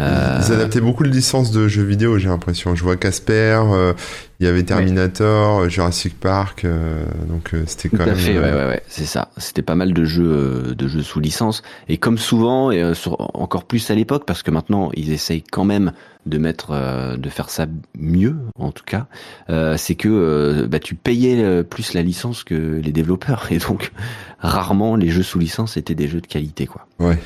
Euh, 0.00 0.40
Ils 0.46 0.52
adaptaient 0.52 0.80
beaucoup 0.80 1.02
de 1.02 1.08
licences 1.08 1.50
de 1.50 1.66
jeux 1.66 1.82
vidéo, 1.82 2.18
j'ai 2.18 2.28
l'impression. 2.28 2.74
Je 2.76 2.84
vois 2.84 2.96
Casper, 2.96 3.60
euh, 3.72 3.92
il 4.38 4.46
y 4.46 4.48
avait 4.48 4.62
Terminator, 4.62 5.60
euh, 5.62 5.68
Jurassic 5.68 6.18
Park, 6.20 6.64
euh, 6.64 7.04
donc 7.28 7.52
euh, 7.54 7.64
c'était 7.66 7.88
tout 7.88 7.96
quand 7.96 8.04
à 8.04 8.06
même. 8.06 8.16
fait, 8.16 8.38
ouais, 8.38 8.52
ouais, 8.52 8.66
ouais, 8.68 8.82
c'est 8.88 9.06
ça. 9.06 9.30
C'était 9.38 9.62
pas 9.62 9.74
mal 9.74 9.92
de 9.92 10.04
jeux, 10.04 10.24
euh, 10.70 10.74
de 10.74 10.86
jeux 10.86 11.02
sous 11.02 11.18
licence. 11.18 11.62
Et 11.88 11.98
comme 11.98 12.16
souvent, 12.18 12.70
et 12.70 12.80
euh, 12.82 12.94
sur- 12.94 13.20
encore 13.36 13.64
plus 13.64 13.90
à 13.90 13.94
l'époque, 13.96 14.24
parce 14.26 14.42
que 14.44 14.50
maintenant 14.52 14.90
ils 14.94 15.10
essayent 15.12 15.42
quand 15.42 15.64
même 15.64 15.92
de 16.26 16.38
mettre, 16.38 16.68
euh, 16.72 17.16
de 17.16 17.28
faire 17.28 17.50
ça 17.50 17.66
mieux, 17.98 18.36
en 18.58 18.70
tout 18.70 18.84
cas, 18.84 19.06
euh, 19.50 19.76
c'est 19.76 19.94
que 19.96 20.08
euh, 20.08 20.66
bah, 20.68 20.78
tu 20.78 20.94
payais 20.94 21.64
plus 21.64 21.94
la 21.94 22.02
licence 22.02 22.44
que 22.44 22.54
les 22.54 22.92
développeurs, 22.92 23.46
et 23.50 23.58
donc 23.58 23.90
rarement 24.38 24.94
les 24.94 25.08
jeux 25.10 25.22
sous 25.24 25.38
licence 25.40 25.76
étaient 25.76 25.94
des 25.96 26.06
jeux 26.06 26.20
de 26.20 26.26
qualité, 26.28 26.66
quoi. 26.66 26.86
Ouais. 27.00 27.18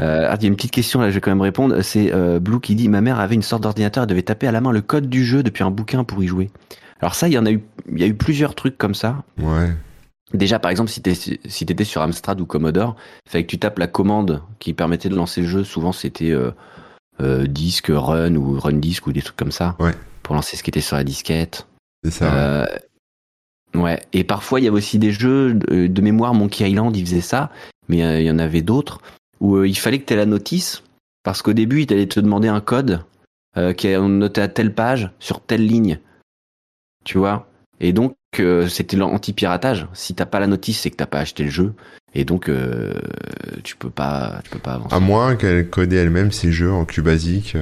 Euh, 0.00 0.26
ah, 0.28 0.36
il 0.38 0.42
y 0.42 0.46
a 0.46 0.48
une 0.48 0.56
petite 0.56 0.70
question 0.72 1.00
là, 1.00 1.08
je 1.10 1.14
vais 1.14 1.20
quand 1.20 1.30
même 1.30 1.40
répondre. 1.40 1.80
C'est 1.82 2.12
euh, 2.12 2.40
Blue 2.40 2.60
qui 2.60 2.74
dit 2.74 2.88
ma 2.88 3.00
mère 3.00 3.20
avait 3.20 3.34
une 3.34 3.42
sorte 3.42 3.62
d'ordinateur, 3.62 4.02
elle 4.04 4.08
devait 4.08 4.22
taper 4.22 4.46
à 4.48 4.52
la 4.52 4.60
main 4.60 4.72
le 4.72 4.80
code 4.80 5.08
du 5.08 5.24
jeu 5.24 5.42
depuis 5.42 5.62
un 5.62 5.70
bouquin 5.70 6.04
pour 6.04 6.22
y 6.22 6.26
jouer. 6.26 6.50
Alors 7.00 7.14
ça, 7.14 7.28
il 7.28 7.34
y 7.34 7.38
en 7.38 7.46
a 7.46 7.50
eu, 7.52 7.62
il 7.92 7.98
y 8.00 8.04
a 8.04 8.06
eu 8.06 8.14
plusieurs 8.14 8.54
trucs 8.54 8.78
comme 8.78 8.94
ça. 8.94 9.22
Ouais. 9.38 9.70
Déjà, 10.32 10.58
par 10.58 10.70
exemple, 10.70 10.90
si 10.90 11.00
t'étais 11.02 11.84
sur 11.84 12.02
Amstrad 12.02 12.40
ou 12.40 12.46
Commodore, 12.46 12.96
fallait 13.28 13.44
que 13.44 13.50
tu 13.50 13.58
tapes 13.58 13.78
la 13.78 13.86
commande 13.86 14.42
qui 14.58 14.72
permettait 14.72 15.08
de 15.08 15.14
lancer 15.14 15.42
le 15.42 15.46
jeu. 15.46 15.62
Souvent, 15.64 15.92
c'était 15.92 16.30
euh, 16.32 16.50
euh, 17.20 17.46
disque 17.46 17.92
run 17.94 18.34
ou 18.34 18.58
run 18.58 18.72
disque 18.72 19.06
ou 19.06 19.12
des 19.12 19.22
trucs 19.22 19.36
comme 19.36 19.52
ça 19.52 19.76
Ouais. 19.78 19.92
pour 20.24 20.34
lancer 20.34 20.56
ce 20.56 20.62
qui 20.64 20.70
était 20.70 20.80
sur 20.80 20.96
la 20.96 21.04
disquette. 21.04 21.68
C'est 22.02 22.10
ça. 22.10 22.24
ouais. 22.24 22.32
Euh, 23.76 23.80
ouais. 23.80 24.00
Et 24.12 24.24
parfois, 24.24 24.58
il 24.60 24.64
y 24.64 24.66
avait 24.66 24.76
aussi 24.78 24.98
des 24.98 25.12
jeux 25.12 25.54
de, 25.54 25.86
de 25.86 26.00
mémoire. 26.02 26.34
Monkey 26.34 26.68
Island, 26.68 26.96
il 26.96 27.04
faisait 27.06 27.20
ça, 27.20 27.50
mais 27.88 28.02
euh, 28.02 28.20
il 28.20 28.26
y 28.26 28.30
en 28.30 28.38
avait 28.40 28.62
d'autres 28.62 29.00
où 29.40 29.56
euh, 29.56 29.68
il 29.68 29.76
fallait 29.78 29.98
que 29.98 30.06
tu 30.06 30.12
aies 30.14 30.16
la 30.16 30.26
notice 30.26 30.82
parce 31.22 31.42
qu'au 31.42 31.52
début, 31.52 31.82
il 31.82 31.92
allait 31.92 32.06
te 32.06 32.20
demander 32.20 32.48
un 32.48 32.60
code 32.60 33.04
euh, 33.56 33.72
qui 33.72 33.86
est 33.88 33.98
noté 33.98 34.40
à 34.40 34.48
telle 34.48 34.74
page 34.74 35.10
sur 35.18 35.40
telle 35.40 35.66
ligne. 35.66 35.98
tu 37.04 37.18
vois? 37.18 37.48
Et 37.80 37.92
donc, 37.92 38.14
euh, 38.38 38.68
c'était 38.68 38.96
l'anti-piratage. 38.96 39.86
Si 39.94 40.14
t'as 40.14 40.26
pas 40.26 40.40
la 40.40 40.46
notice, 40.46 40.80
c'est 40.80 40.90
que 40.90 40.96
t'as 40.96 41.06
pas 41.06 41.20
acheté 41.20 41.44
le 41.44 41.50
jeu. 41.50 41.74
Et 42.14 42.24
donc, 42.24 42.48
tu 43.64 43.76
peux 43.76 43.90
pas, 43.90 44.40
tu 44.44 44.50
peux 44.50 44.60
pas 44.60 44.74
avancer. 44.74 44.94
À 44.94 45.00
moins 45.00 45.34
qu'elle 45.34 45.68
codait 45.68 45.96
elle-même 45.96 46.30
ses 46.30 46.52
jeux 46.52 46.70
en 46.70 46.84
QBasic 46.84 47.56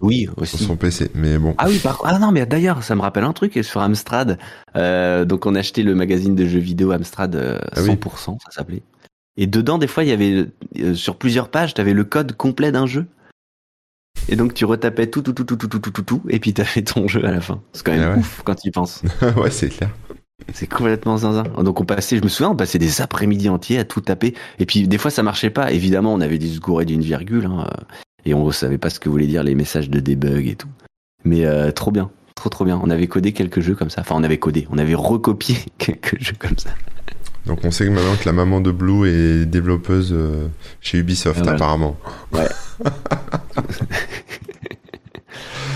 Oui, 0.00 0.26
sur 0.26 0.38
aussi. 0.38 0.64
son 0.64 0.76
PC. 0.76 1.10
Mais 1.14 1.38
bon. 1.38 1.56
Ah 1.58 1.66
oui, 1.68 1.78
par 1.80 1.98
contre, 1.98 2.12
ah 2.14 2.18
non, 2.20 2.30
mais 2.30 2.46
d'ailleurs, 2.46 2.84
ça 2.84 2.94
me 2.94 3.00
rappelle 3.00 3.24
un 3.24 3.32
truc 3.32 3.58
sur 3.64 3.80
Amstrad. 3.80 4.38
Euh, 4.76 5.24
donc, 5.24 5.44
on 5.44 5.56
achetait 5.56 5.82
le 5.82 5.96
magazine 5.96 6.36
de 6.36 6.46
jeux 6.46 6.60
vidéo 6.60 6.92
Amstrad 6.92 7.34
euh, 7.34 7.58
Ah 7.74 7.82
oui. 7.82 7.90
100%, 7.90 8.38
ça 8.44 8.50
s'appelait. 8.52 8.82
Et 9.36 9.46
dedans, 9.46 9.78
des 9.78 9.86
fois, 9.86 10.04
il 10.04 10.10
y 10.10 10.12
avait 10.12 10.46
euh, 10.80 10.94
sur 10.94 11.16
plusieurs 11.16 11.48
pages, 11.48 11.74
tu 11.74 11.80
avais 11.80 11.94
le 11.94 12.04
code 12.04 12.32
complet 12.32 12.72
d'un 12.72 12.86
jeu. 12.86 13.06
Et 14.28 14.36
donc, 14.36 14.54
tu 14.54 14.64
retapais 14.64 15.06
tout, 15.06 15.22
tout, 15.22 15.32
tout, 15.32 15.44
tout, 15.44 15.56
tout, 15.56 15.68
tout, 15.68 15.78
tout, 15.78 15.90
tout, 15.90 16.02
tout, 16.02 16.22
et 16.28 16.38
puis 16.40 16.52
t'avais 16.52 16.82
ton 16.82 17.08
jeu 17.08 17.24
à 17.24 17.30
la 17.30 17.40
fin. 17.40 17.62
C'est 17.72 17.84
quand 17.84 17.92
même 17.92 18.02
Ah 18.02 18.12
ouais. 18.12 18.18
ouf 18.18 18.42
quand 18.44 18.54
tu 18.54 18.68
y 18.68 18.70
penses. 18.70 19.02
ouais, 19.36 19.50
c'est 19.50 19.68
clair. 19.68 19.90
C'est 20.54 20.66
complètement 20.66 21.16
zinzin. 21.18 21.44
Donc 21.62 21.80
on 21.80 21.84
passait, 21.84 22.16
je 22.16 22.22
me 22.22 22.28
souviens, 22.28 22.50
on 22.50 22.56
passait 22.56 22.78
des 22.78 23.00
après-midi 23.00 23.48
entiers 23.48 23.78
à 23.78 23.84
tout 23.84 24.00
taper. 24.00 24.34
Et 24.58 24.66
puis 24.66 24.88
des 24.88 24.98
fois 24.98 25.10
ça 25.10 25.22
marchait 25.22 25.50
pas. 25.50 25.70
Évidemment, 25.70 26.12
on 26.14 26.20
avait 26.20 26.38
des 26.38 26.48
secourés 26.48 26.86
d'une 26.86 27.02
virgule, 27.02 27.46
hein, 27.46 27.66
euh, 27.66 27.84
et 28.24 28.34
on 28.34 28.50
savait 28.50 28.78
pas 28.78 28.90
ce 28.90 29.00
que 29.00 29.08
voulaient 29.08 29.26
dire 29.26 29.42
les 29.42 29.54
messages 29.54 29.90
de 29.90 30.00
debug 30.00 30.46
et 30.46 30.56
tout. 30.56 30.68
Mais 31.24 31.44
euh, 31.44 31.70
trop 31.72 31.90
bien, 31.90 32.10
trop 32.34 32.48
trop 32.48 32.64
bien. 32.64 32.80
On 32.82 32.90
avait 32.90 33.06
codé 33.06 33.32
quelques 33.32 33.60
jeux 33.60 33.74
comme 33.74 33.90
ça. 33.90 34.00
Enfin, 34.00 34.14
on 34.16 34.22
avait 34.24 34.38
codé, 34.38 34.66
on 34.70 34.78
avait 34.78 34.94
recopié 34.94 35.56
quelques 35.78 36.20
jeux 36.20 36.36
comme 36.38 36.58
ça. 36.58 36.70
Donc 37.46 37.60
on 37.64 37.70
sait 37.70 37.84
que 37.86 37.90
maintenant 37.90 38.16
que 38.16 38.26
la 38.26 38.32
maman 38.32 38.60
de 38.60 38.70
Blue 38.70 39.08
est 39.08 39.44
développeuse 39.46 40.10
euh, 40.12 40.46
chez 40.80 40.98
Ubisoft 40.98 41.38
Ah, 41.40 41.42
voilà. 41.42 41.56
apparemment. 41.56 41.96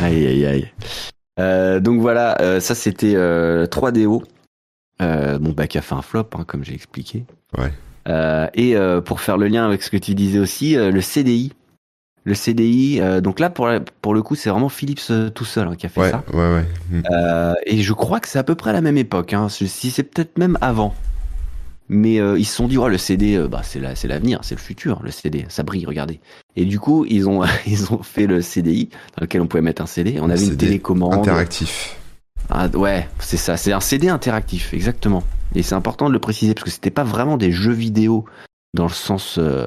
Aïe 0.00 0.26
aïe 0.26 0.46
aïe. 0.46 0.72
Euh, 1.40 1.80
donc 1.80 2.00
voilà, 2.00 2.40
euh, 2.40 2.60
ça 2.60 2.74
c'était 2.74 3.14
euh, 3.16 3.66
3DO. 3.66 4.22
Euh, 5.02 5.38
bon 5.38 5.50
bah 5.52 5.66
qui 5.66 5.78
a 5.78 5.82
fait 5.82 5.94
un 5.94 6.02
flop, 6.02 6.28
hein, 6.34 6.44
comme 6.46 6.64
j'ai 6.64 6.74
expliqué. 6.74 7.24
Ouais. 7.58 7.72
Et 8.54 8.76
pour 9.04 9.20
faire 9.20 9.38
le 9.38 9.48
lien 9.48 9.64
avec 9.66 9.82
ce 9.82 9.90
que 9.90 9.96
tu 9.96 10.14
disais 10.14 10.38
aussi, 10.38 10.74
le 10.74 11.00
CDI. 11.00 11.52
Le 12.26 12.34
CDI, 12.34 13.00
donc 13.22 13.38
là 13.38 13.50
pour, 13.50 13.66
la- 13.66 13.80
pour 13.80 14.14
le 14.14 14.22
coup 14.22 14.34
c'est 14.34 14.48
vraiment 14.48 14.70
Philips 14.70 15.12
tout 15.34 15.44
seul 15.44 15.68
hein, 15.68 15.74
qui 15.76 15.84
a 15.84 15.90
fait 15.90 16.00
Ouais, 16.00 16.10
ça. 16.10 16.22
ouais, 16.32 16.54
ouais. 16.54 16.64
Mm. 16.90 17.54
Et 17.66 17.82
je 17.82 17.92
crois 17.92 18.18
que 18.20 18.28
c'est 18.28 18.38
à 18.38 18.42
peu 18.44 18.54
près 18.54 18.70
à 18.70 18.72
la 18.72 18.80
même 18.80 18.96
époque, 18.96 19.34
hein, 19.34 19.48
si 19.50 19.68
c'est 19.90 20.02
peut-être 20.04 20.38
même 20.38 20.56
avant. 20.62 20.94
Mais 21.88 22.18
euh, 22.18 22.38
ils 22.38 22.44
se 22.46 22.56
sont 22.56 22.66
dit, 22.66 22.78
oh, 22.78 22.88
le 22.88 22.96
CD, 22.98 23.36
euh, 23.36 23.46
bah, 23.46 23.60
c'est 23.62 23.78
la- 23.78 23.94
c'est 23.94 24.08
l'avenir, 24.08 24.40
c'est 24.42 24.54
le 24.54 24.60
futur, 24.60 25.00
le 25.02 25.10
CD, 25.10 25.44
ça 25.48 25.62
brille, 25.62 25.84
regardez. 25.84 26.20
Et 26.56 26.64
du 26.64 26.80
coup, 26.80 27.04
ils 27.06 27.28
ont, 27.28 27.42
ils 27.66 27.92
ont 27.92 28.02
fait 28.02 28.26
le 28.26 28.40
CDI, 28.40 28.88
dans 29.16 29.22
lequel 29.22 29.42
on 29.42 29.46
pouvait 29.46 29.62
mettre 29.62 29.82
un 29.82 29.86
CD. 29.86 30.18
On 30.20 30.30
avait 30.30 30.40
une 30.40 30.50
CD 30.52 30.66
télécommande. 30.66 31.14
Interactif. 31.14 31.96
Ah, 32.50 32.68
ouais, 32.68 33.08
c'est 33.18 33.36
ça, 33.36 33.56
c'est 33.56 33.72
un 33.72 33.80
CD 33.80 34.08
interactif, 34.08 34.72
exactement. 34.74 35.22
Et 35.54 35.62
c'est 35.62 35.74
important 35.74 36.08
de 36.08 36.12
le 36.14 36.18
préciser, 36.18 36.54
parce 36.54 36.64
que 36.64 36.70
c'était 36.70 36.90
pas 36.90 37.04
vraiment 37.04 37.36
des 37.36 37.52
jeux 37.52 37.72
vidéo 37.72 38.24
dans 38.74 38.84
le 38.84 38.90
sens 38.92 39.36
euh, 39.38 39.66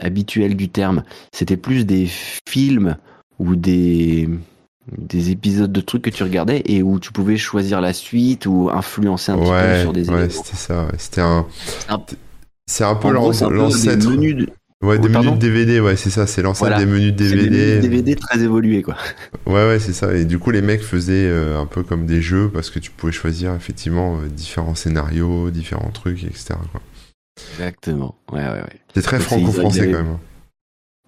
habituel 0.00 0.56
du 0.56 0.68
terme. 0.68 1.02
C'était 1.32 1.56
plus 1.56 1.84
des 1.84 2.08
films 2.48 2.96
ou 3.38 3.56
des, 3.56 4.28
des 4.98 5.30
épisodes 5.30 5.70
de 5.72 5.80
trucs 5.80 6.02
que 6.02 6.10
tu 6.10 6.22
regardais 6.22 6.62
et 6.66 6.82
où 6.82 6.98
tu 7.00 7.12
pouvais 7.12 7.36
choisir 7.36 7.80
la 7.80 7.92
suite 7.92 8.46
ou 8.46 8.70
influencer 8.72 9.32
un 9.32 9.36
petit 9.38 9.44
peu 9.44 9.50
Ouais, 9.50 9.80
sur 9.82 9.92
des 9.92 10.08
ouais, 10.10 10.24
éléments. 10.24 10.32
c'était 10.44 10.56
ça. 10.56 10.82
ouais. 10.84 10.92
C'était 10.98 11.20
un. 11.20 11.46
C'est 12.66 12.84
un 12.84 12.94
peu 12.94 13.08
c'est 13.32 13.48
l'ancêtre. 13.50 14.08
menus 14.10 14.36
de- 14.36 14.48
Ouais, 14.82 14.98
des 14.98 15.10
pardon 15.10 15.32
menus 15.32 15.40
de 15.40 15.46
DVD, 15.46 15.80
ouais, 15.80 15.96
c'est 15.96 16.08
ça. 16.08 16.26
C'est 16.26 16.40
l'ancêtre 16.40 16.70
Voilà. 16.70 16.78
des 16.78 16.86
menus 16.90 17.12
de 17.14 17.24
c'est 17.28 17.30
des 17.36 17.36
menus 17.42 17.50
DVD. 17.50 17.80
DVD 17.80 18.16
très 18.16 18.40
évolués, 18.40 18.80
quoi. 18.82 18.96
Ouais, 19.46 19.66
ouais, 19.68 19.78
c'est 19.78 19.92
ça. 19.92 20.14
Et 20.14 20.24
du 20.24 20.38
coup, 20.38 20.50
les 20.50 20.62
mecs 20.62 20.82
faisaient 20.82 21.26
euh, 21.28 21.60
un 21.60 21.66
peu 21.66 21.82
comme 21.82 22.06
des 22.06 22.22
jeux 22.22 22.48
parce 22.48 22.70
que 22.70 22.78
tu 22.78 22.90
pouvais 22.90 23.12
choisir 23.12 23.54
effectivement 23.54 24.18
euh, 24.22 24.28
différents 24.28 24.74
scénarios, 24.74 25.50
différents 25.50 25.90
trucs, 25.90 26.24
etc. 26.24 26.54
quoi. 26.72 26.80
Exactement. 27.58 28.14
Ouais, 28.32 28.38
ouais, 28.38 28.52
ouais. 28.62 28.80
C'était 28.88 29.02
très 29.02 29.18
c'est- 29.18 29.24
franco-français 29.24 29.86
quand 29.90 29.98
même. 29.98 30.06
hein. 30.12 30.20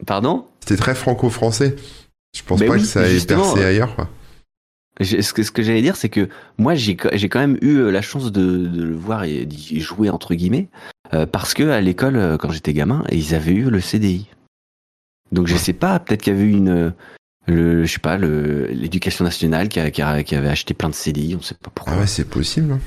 Pardon? 0.07 0.45
C'était 0.61 0.77
très 0.77 0.95
franco-français. 0.95 1.77
Je 2.37 2.43
pense 2.43 2.61
Mais 2.61 2.67
pas 2.67 2.75
oui, 2.75 2.81
que 2.81 2.87
ça 2.87 3.09
ait 3.09 3.21
percé 3.27 3.61
euh, 3.61 3.69
ailleurs, 3.69 3.95
quoi. 3.95 4.09
Ce 5.01 5.33
que, 5.33 5.43
ce 5.43 5.51
que 5.51 5.63
j'allais 5.63 5.83
dire, 5.83 5.97
c'est 5.97 6.09
que 6.09 6.29
moi, 6.59 6.75
j'ai 6.75 6.97
quand 6.97 7.39
même 7.41 7.59
eu 7.63 7.77
euh, 7.79 7.91
la 7.91 8.03
chance 8.03 8.31
de, 8.31 8.67
de 8.67 8.83
le 8.83 8.95
voir 8.95 9.25
et 9.25 9.47
d'y 9.47 9.81
jouer, 9.81 10.11
entre 10.11 10.35
guillemets, 10.35 10.69
euh, 11.15 11.27
parce 11.27 11.55
que 11.55 11.63
à 11.71 11.81
l'école, 11.81 12.37
quand 12.39 12.51
j'étais 12.51 12.73
gamin, 12.73 13.05
ils 13.11 13.35
avaient 13.35 13.53
eu 13.55 13.71
le 13.71 13.81
CDI. 13.81 14.29
Donc 15.33 15.47
je 15.47 15.57
sais 15.57 15.73
pas, 15.73 15.99
peut-être 15.99 16.23
qu'il 16.23 16.35
y 16.35 16.37
avait 16.37 16.45
eu 16.45 16.53
une, 16.53 16.93
le, 17.47 17.85
je 17.87 17.93
sais 17.93 17.99
pas, 17.99 18.19
l'éducation 18.19 19.25
nationale 19.25 19.69
qui, 19.71 19.81
a- 19.81 19.91
qui, 19.91 20.03
a- 20.03 20.23
qui 20.23 20.35
avait 20.37 20.49
acheté 20.51 20.75
plein 20.75 20.91
de 20.91 20.95
CDI, 20.95 21.37
on 21.37 21.43
sait 21.43 21.55
pas 21.55 21.71
pourquoi. 21.75 21.95
Ah 21.97 22.01
ouais, 22.01 22.07
c'est 22.07 22.29
possible. 22.29 22.73
hein. 22.73 22.81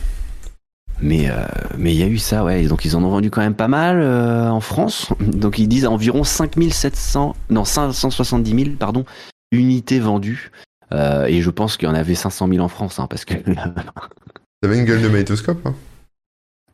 Mais 1.02 1.30
euh, 1.30 1.44
mais 1.78 1.94
il 1.94 2.00
y 2.00 2.04
a 2.04 2.08
eu 2.08 2.20
ça, 2.20 2.46
ouais. 2.46 2.64
Et 2.64 2.68
donc 2.68 2.86
ils 2.86 2.96
en 2.96 3.04
ont 3.04 3.10
vendu 3.10 3.30
quand 3.30 3.42
même 3.42 3.56
pas 3.56 3.68
mal 3.68 4.00
euh, 4.00 4.48
en 4.50 4.62
France. 4.62 5.10
Donc 5.20 5.58
ils 5.60 5.68
disent 5.68 5.86
environ 5.88 6.24
5700, 6.24 7.36
non 7.50 7.66
570 7.66 8.50
000, 8.66 8.76
pardon, 8.78 9.04
unités 9.52 10.00
vendues. 10.00 10.52
Euh, 10.92 11.26
et 11.26 11.42
je 11.42 11.50
pense 11.50 11.78
qu'il 11.78 11.88
y 11.88 11.92
en 11.92 11.96
avait 11.96 12.16
500 12.16 12.48
000 12.48 12.60
en 12.64 12.68
France, 12.68 13.00
hein, 13.00 13.08
parce 13.10 13.26
que 13.26 13.34
Ça 13.56 13.74
avait 14.64 14.78
une 14.80 14.86
gueule 14.86 15.02
de 15.02 15.08
magnétoscope, 15.08 15.66
hein. 15.66 15.74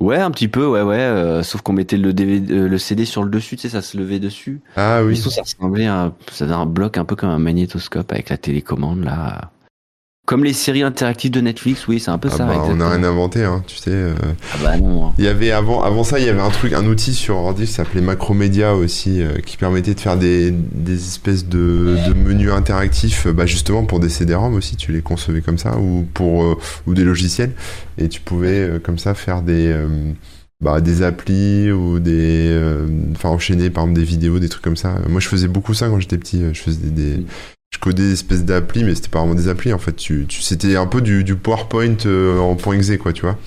ouais, 0.02 0.18
un 0.18 0.32
petit 0.32 0.50
peu, 0.50 0.66
ouais, 0.68 0.82
ouais. 0.82 0.98
euh, 1.00 1.44
sauf 1.44 1.62
qu'on 1.62 1.74
mettait 1.74 1.98
le 1.98 2.12
DVD, 2.14 2.54
euh, 2.54 2.68
le 2.68 2.78
CD 2.78 3.06
sur 3.06 3.24
le 3.24 3.30
dessus, 3.30 3.56
tu 3.56 3.64
sais, 3.64 3.70
ça 3.70 3.82
se 3.82 3.98
levait 3.98 4.20
dessus. 4.20 4.60
Ah 4.76 5.02
Oui. 5.04 5.16
ça 5.16 5.42
ressemblait 5.42 5.88
à, 5.88 6.14
ça 6.32 6.44
avait 6.44 6.54
un 6.54 6.66
bloc 6.66 6.98
un 6.98 7.06
peu 7.06 7.16
comme 7.16 7.30
un 7.30 7.40
magnétoscope 7.40 8.12
avec 8.12 8.30
la 8.30 8.38
télécommande 8.38 9.04
là. 9.06 9.52
Comme 10.32 10.46
les 10.46 10.54
séries 10.54 10.82
interactives 10.84 11.30
de 11.32 11.42
Netflix, 11.42 11.88
oui, 11.90 12.00
c'est 12.00 12.10
un 12.10 12.18
peu 12.18 12.30
Ah 12.32 12.38
ça. 12.38 12.46
bah, 12.46 12.54
on 12.56 12.62
exactement. 12.64 12.86
a 12.86 12.90
rien 12.96 13.04
inventé, 13.04 13.44
hein, 13.44 13.64
tu 13.68 13.76
sais. 13.76 13.92
euh. 13.92 14.14
Ah 14.54 14.58
bah 14.64 14.78
non. 14.78 15.08
hein. 15.08 15.14
Il 15.18 15.26
y 15.26 15.28
avait 15.28 15.52
avant, 15.52 15.84
avant 15.84 16.06
ça, 16.06 16.20
il 16.20 16.26
y 16.26 16.30
avait 16.30 16.40
un 16.40 16.50
truc, 16.50 16.72
un 16.72 16.86
outil 16.86 17.14
sur 17.14 17.36
ordi 17.36 17.66
qui 17.66 17.74
s'appelait 17.74 18.00
Macromedia 18.00 18.74
aussi, 18.74 19.22
euh, 19.22 19.34
qui 19.46 19.58
permettait 19.58 19.94
de 19.94 20.00
faire 20.00 20.16
des, 20.16 20.52
des 20.52 20.96
espèces 20.96 21.46
de, 21.48 21.98
de 22.08 22.14
menus 22.14 22.50
interactifs, 22.52 23.28
bah, 23.28 23.46
justement 23.46 23.84
pour 23.84 24.00
des 24.00 24.08
CD-ROM 24.08 24.54
aussi, 24.56 24.78
tu 24.78 24.94
les 24.94 25.02
concevais 25.02 25.42
comme 25.42 25.58
ça, 25.58 25.78
ou 25.78 26.08
pour 26.14 26.44
euh, 26.44 26.58
ou 26.88 26.94
des 26.94 27.04
logiciels, 27.04 27.52
et 27.98 28.08
tu 28.08 28.22
pouvais 28.22 28.80
comme 28.84 28.98
ça 28.98 29.14
faire 29.14 29.42
des 29.42 29.76
bah, 30.62 30.80
des 30.80 31.02
applis 31.04 31.72
ou 31.72 32.00
des, 32.00 32.48
euh, 32.52 32.86
enfin 33.14 33.30
enchaîner 33.30 33.70
par 33.70 33.84
exemple 33.84 34.00
des 34.00 34.06
vidéos, 34.06 34.40
des 34.40 34.48
trucs 34.48 34.64
comme 34.64 34.78
ça. 34.78 34.96
Moi, 35.10 35.20
je 35.20 35.28
faisais 35.28 35.48
beaucoup 35.48 35.74
ça 35.74 35.90
quand 35.90 36.00
j'étais 36.00 36.18
petit. 36.18 36.42
Je 36.54 36.62
faisais 36.62 36.88
des. 36.88 37.26
Je 37.74 37.80
codais 37.80 38.04
des 38.04 38.14
espèces 38.14 38.44
d'applis, 38.44 38.84
mais 38.84 38.96
c'était 38.96 39.10
pas 39.10 39.20
vraiment 39.20 39.36
des 39.36 39.48
applis 39.48 39.74
en 39.74 39.78
fait. 39.80 39.94
Tu, 39.96 40.26
tu 40.28 40.42
c'était 40.42 40.76
un 40.76 40.88
peu 40.88 41.02
du, 41.02 41.24
du 41.24 41.36
PowerPoint 41.36 41.96
euh, 42.06 42.38
en 42.40 42.56
point 42.56 42.76
exe 42.78 42.98
quoi, 42.98 43.14
tu 43.14 43.22
vois. 43.22 43.38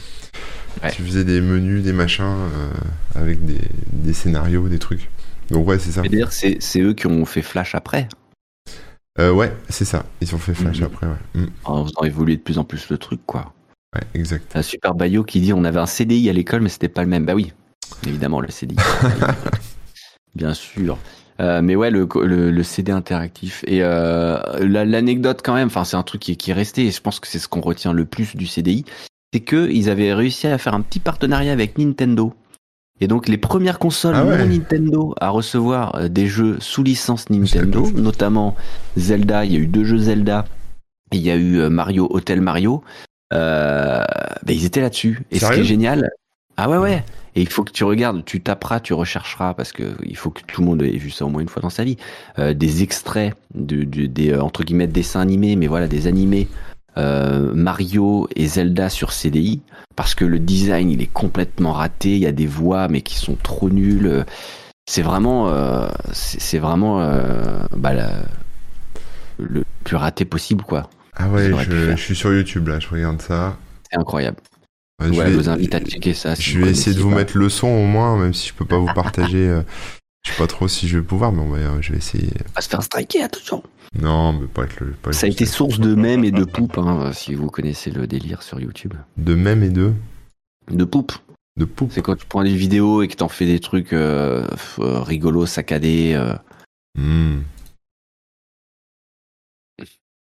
Ouais. 0.82 0.90
Tu 0.90 1.02
faisais 1.02 1.24
des 1.24 1.40
menus, 1.40 1.82
des 1.82 1.92
machins 1.92 2.24
euh, 2.24 2.70
avec 3.14 3.44
des, 3.44 3.58
des 3.92 4.12
scénarios, 4.12 4.68
des 4.68 4.78
trucs. 4.78 5.10
Donc 5.50 5.68
ouais, 5.68 5.78
c'est 5.78 5.92
ça. 5.92 6.02
D'ailleurs, 6.02 6.32
c'est 6.32 6.56
c'est 6.60 6.80
eux 6.80 6.94
qui 6.94 7.06
ont 7.06 7.24
fait 7.26 7.42
Flash 7.42 7.74
après, 7.74 8.08
Euh, 9.20 9.30
ouais, 9.30 9.52
c'est 9.68 9.84
ça. 9.84 10.04
Ils 10.20 10.34
ont 10.34 10.38
fait 10.38 10.54
Flash 10.54 10.78
Mhm. 10.80 10.84
après, 10.86 11.06
ouais. 11.06 11.40
Mm. 11.42 11.46
en 11.64 11.84
faisant 11.84 12.02
évoluer 12.02 12.36
de 12.36 12.42
plus 12.42 12.58
en 12.58 12.64
plus 12.64 12.88
le 12.88 12.98
truc, 12.98 13.20
quoi. 13.26 13.52
Ouais, 13.94 14.02
exact. 14.14 14.46
T'as 14.48 14.62
Super 14.62 14.94
Bayo 14.94 15.22
qui 15.22 15.40
dit 15.40 15.52
on 15.52 15.64
avait 15.64 15.78
un 15.78 15.86
CDI 15.86 16.28
à 16.30 16.32
l'école, 16.32 16.62
mais 16.62 16.68
c'était 16.70 16.88
pas 16.88 17.02
le 17.02 17.08
même. 17.08 17.24
Bah 17.26 17.34
oui, 17.34 17.52
évidemment, 18.06 18.40
le 18.40 18.50
CDI. 18.50 18.76
Bien 20.34 20.54
sûr. 20.54 20.98
Euh, 21.40 21.62
mais 21.62 21.74
ouais, 21.74 21.90
le, 21.90 22.06
le, 22.22 22.50
le 22.50 22.62
CD 22.62 22.92
interactif. 22.92 23.64
Et 23.66 23.82
euh, 23.82 24.38
la- 24.60 24.84
l'anecdote 24.84 25.40
quand 25.44 25.54
même, 25.54 25.66
enfin 25.66 25.84
c'est 25.84 25.96
un 25.96 26.02
truc 26.04 26.20
qui, 26.22 26.32
est- 26.32 26.36
qui 26.36 26.52
est 26.52 26.54
resté, 26.54 26.86
et 26.86 26.90
je 26.90 27.00
pense 27.00 27.18
que 27.20 27.26
c'est 27.26 27.40
ce 27.40 27.48
qu'on 27.48 27.60
retient 27.60 27.92
le 27.92 28.04
plus 28.04 28.36
du 28.36 28.46
CDI, 28.46 28.84
c'est 29.32 29.40
que 29.40 29.68
ils 29.68 29.90
avaient 29.90 30.14
réussi 30.14 30.46
à 30.46 30.58
faire 30.58 30.74
un 30.74 30.80
petit 30.80 31.00
partenariat 31.00 31.52
avec 31.52 31.76
Nintendo. 31.76 32.32
Et 33.00 33.08
donc 33.08 33.26
les 33.26 33.36
premières 33.38 33.80
consoles 33.80 34.14
Ah 34.14 34.24
ouais. 34.24 34.38
non 34.38 34.46
Nintendo 34.46 35.14
à 35.20 35.30
recevoir 35.30 35.96
euh, 35.96 36.08
des 36.08 36.28
jeux 36.28 36.58
sous 36.60 36.84
licence 36.84 37.28
Nintendo, 37.28 37.90
notamment 37.96 38.54
Zelda, 38.96 39.44
il 39.44 39.52
y 39.52 39.56
a 39.56 39.58
eu 39.58 39.66
deux 39.66 39.82
jeux 39.82 39.98
Zelda, 39.98 40.44
et 41.10 41.16
il 41.16 41.22
y 41.22 41.30
a 41.32 41.36
eu 41.36 41.58
euh, 41.58 41.68
Mario 41.68 42.06
Hotel 42.12 42.40
Mario, 42.40 42.84
euh, 43.32 44.04
ben, 44.44 44.56
ils 44.56 44.64
étaient 44.64 44.80
là-dessus. 44.80 45.22
Et 45.32 45.36
ce 45.36 45.40
qui 45.40 45.46
Sérieux? 45.46 45.62
est 45.62 45.66
génial, 45.66 46.10
ah 46.56 46.70
ouais 46.70 46.78
ouais, 46.78 47.04
et 47.36 47.40
il 47.42 47.48
faut 47.48 47.64
que 47.64 47.72
tu 47.72 47.84
regardes, 47.84 48.24
tu 48.24 48.40
taperas, 48.40 48.80
tu 48.80 48.92
rechercheras, 48.94 49.54
parce 49.54 49.72
que 49.72 49.94
il 50.04 50.16
faut 50.16 50.30
que 50.30 50.40
tout 50.46 50.60
le 50.60 50.66
monde 50.66 50.82
ait 50.82 50.96
vu 50.96 51.10
ça 51.10 51.24
au 51.24 51.28
moins 51.28 51.42
une 51.42 51.48
fois 51.48 51.62
dans 51.62 51.70
sa 51.70 51.84
vie, 51.84 51.96
euh, 52.38 52.54
des 52.54 52.82
extraits 52.82 53.34
de, 53.54 53.84
de- 53.84 54.06
des 54.06 54.30
euh, 54.32 54.42
entre 54.42 54.64
guillemets 54.64 54.86
dessins 54.86 55.20
animés, 55.20 55.56
mais 55.56 55.66
voilà 55.66 55.88
des 55.88 56.06
animés 56.06 56.48
euh, 56.96 57.52
Mario 57.54 58.28
et 58.36 58.46
Zelda 58.46 58.88
sur 58.88 59.12
CDI, 59.12 59.60
parce 59.96 60.14
que 60.14 60.24
le 60.24 60.38
design 60.38 60.90
il 60.90 61.02
est 61.02 61.12
complètement 61.12 61.72
raté, 61.72 62.12
il 62.12 62.18
y 62.20 62.26
a 62.26 62.32
des 62.32 62.46
voix 62.46 62.86
mais 62.88 63.00
qui 63.02 63.16
sont 63.16 63.34
trop 63.42 63.68
nulles. 63.68 64.24
C'est 64.86 65.02
vraiment, 65.02 65.48
euh, 65.48 65.88
c'est 66.12 66.58
vraiment 66.58 67.00
euh, 67.00 67.64
bah, 67.76 67.94
la- 67.94 68.22
le 69.38 69.64
plus 69.82 69.96
raté 69.96 70.24
possible 70.24 70.62
quoi. 70.62 70.88
Ah 71.16 71.28
ouais, 71.28 71.52
je 71.66 71.96
suis 71.96 72.14
sur 72.14 72.32
YouTube 72.32 72.68
là, 72.68 72.78
je 72.80 72.88
regarde 72.88 73.20
ça. 73.20 73.56
C'est 73.90 73.98
incroyable. 73.98 74.36
Ouais, 75.02 75.12
je 75.12 75.18
Ouais, 75.18 75.24
vais, 75.30 75.32
vous 75.36 75.48
invite 75.48 75.74
à 75.74 75.80
checker 75.80 76.14
ça. 76.14 76.36
si 76.36 76.42
je 76.42 76.60
vais 76.60 76.70
essayer 76.70 76.96
de 76.96 77.00
vous 77.02 77.10
pas. 77.10 77.16
mettre 77.16 77.36
le 77.36 77.48
son 77.48 77.66
au 77.68 77.84
moins, 77.86 78.16
même 78.18 78.32
si 78.34 78.48
je 78.48 78.54
peux 78.54 78.64
pas 78.64 78.78
vous 78.78 78.92
partager. 78.94 79.48
euh, 79.48 79.62
je 80.26 80.30
sais 80.32 80.38
pas 80.38 80.46
trop 80.46 80.68
si 80.68 80.86
je 80.88 80.98
vais 80.98 81.04
pouvoir, 81.04 81.32
mais 81.32 81.40
on 81.42 81.48
va, 81.50 81.80
je 81.80 81.92
vais 81.92 81.98
essayer. 81.98 82.30
On 82.50 82.52
va 82.54 82.60
se 82.60 82.68
faire 82.68 82.82
striker, 82.82 83.22
attention. 83.22 83.62
Non, 84.00 84.32
mais 84.32 84.46
pas 84.46 84.64
être 84.64 84.80
le. 84.80 84.92
Pas 84.92 85.12
Ça 85.12 85.26
a 85.26 85.30
été 85.30 85.46
source 85.46 85.78
de 85.80 85.94
mèmes 85.94 86.24
et 86.24 86.30
de 86.32 86.44
poupes, 86.44 86.78
hein, 86.78 87.12
si 87.12 87.34
vous 87.34 87.48
connaissez 87.50 87.90
le 87.90 88.06
délire 88.06 88.42
sur 88.42 88.60
YouTube. 88.60 88.94
De 89.16 89.34
mèmes 89.34 89.62
et 89.62 89.70
de? 89.70 89.92
De 90.70 90.84
poupes. 90.84 91.12
De 91.56 91.64
poupes. 91.64 91.92
C'est 91.92 92.02
quand 92.02 92.16
tu 92.16 92.26
prends 92.26 92.42
des 92.42 92.54
vidéos 92.54 93.02
et 93.02 93.08
que 93.08 93.14
t'en 93.14 93.28
fais 93.28 93.46
des 93.46 93.60
trucs 93.60 93.92
euh, 93.92 94.46
euh, 94.80 95.00
rigolos, 95.00 95.46
saccadés. 95.46 96.14
euh. 96.16 96.34
Hmm. 96.98 97.42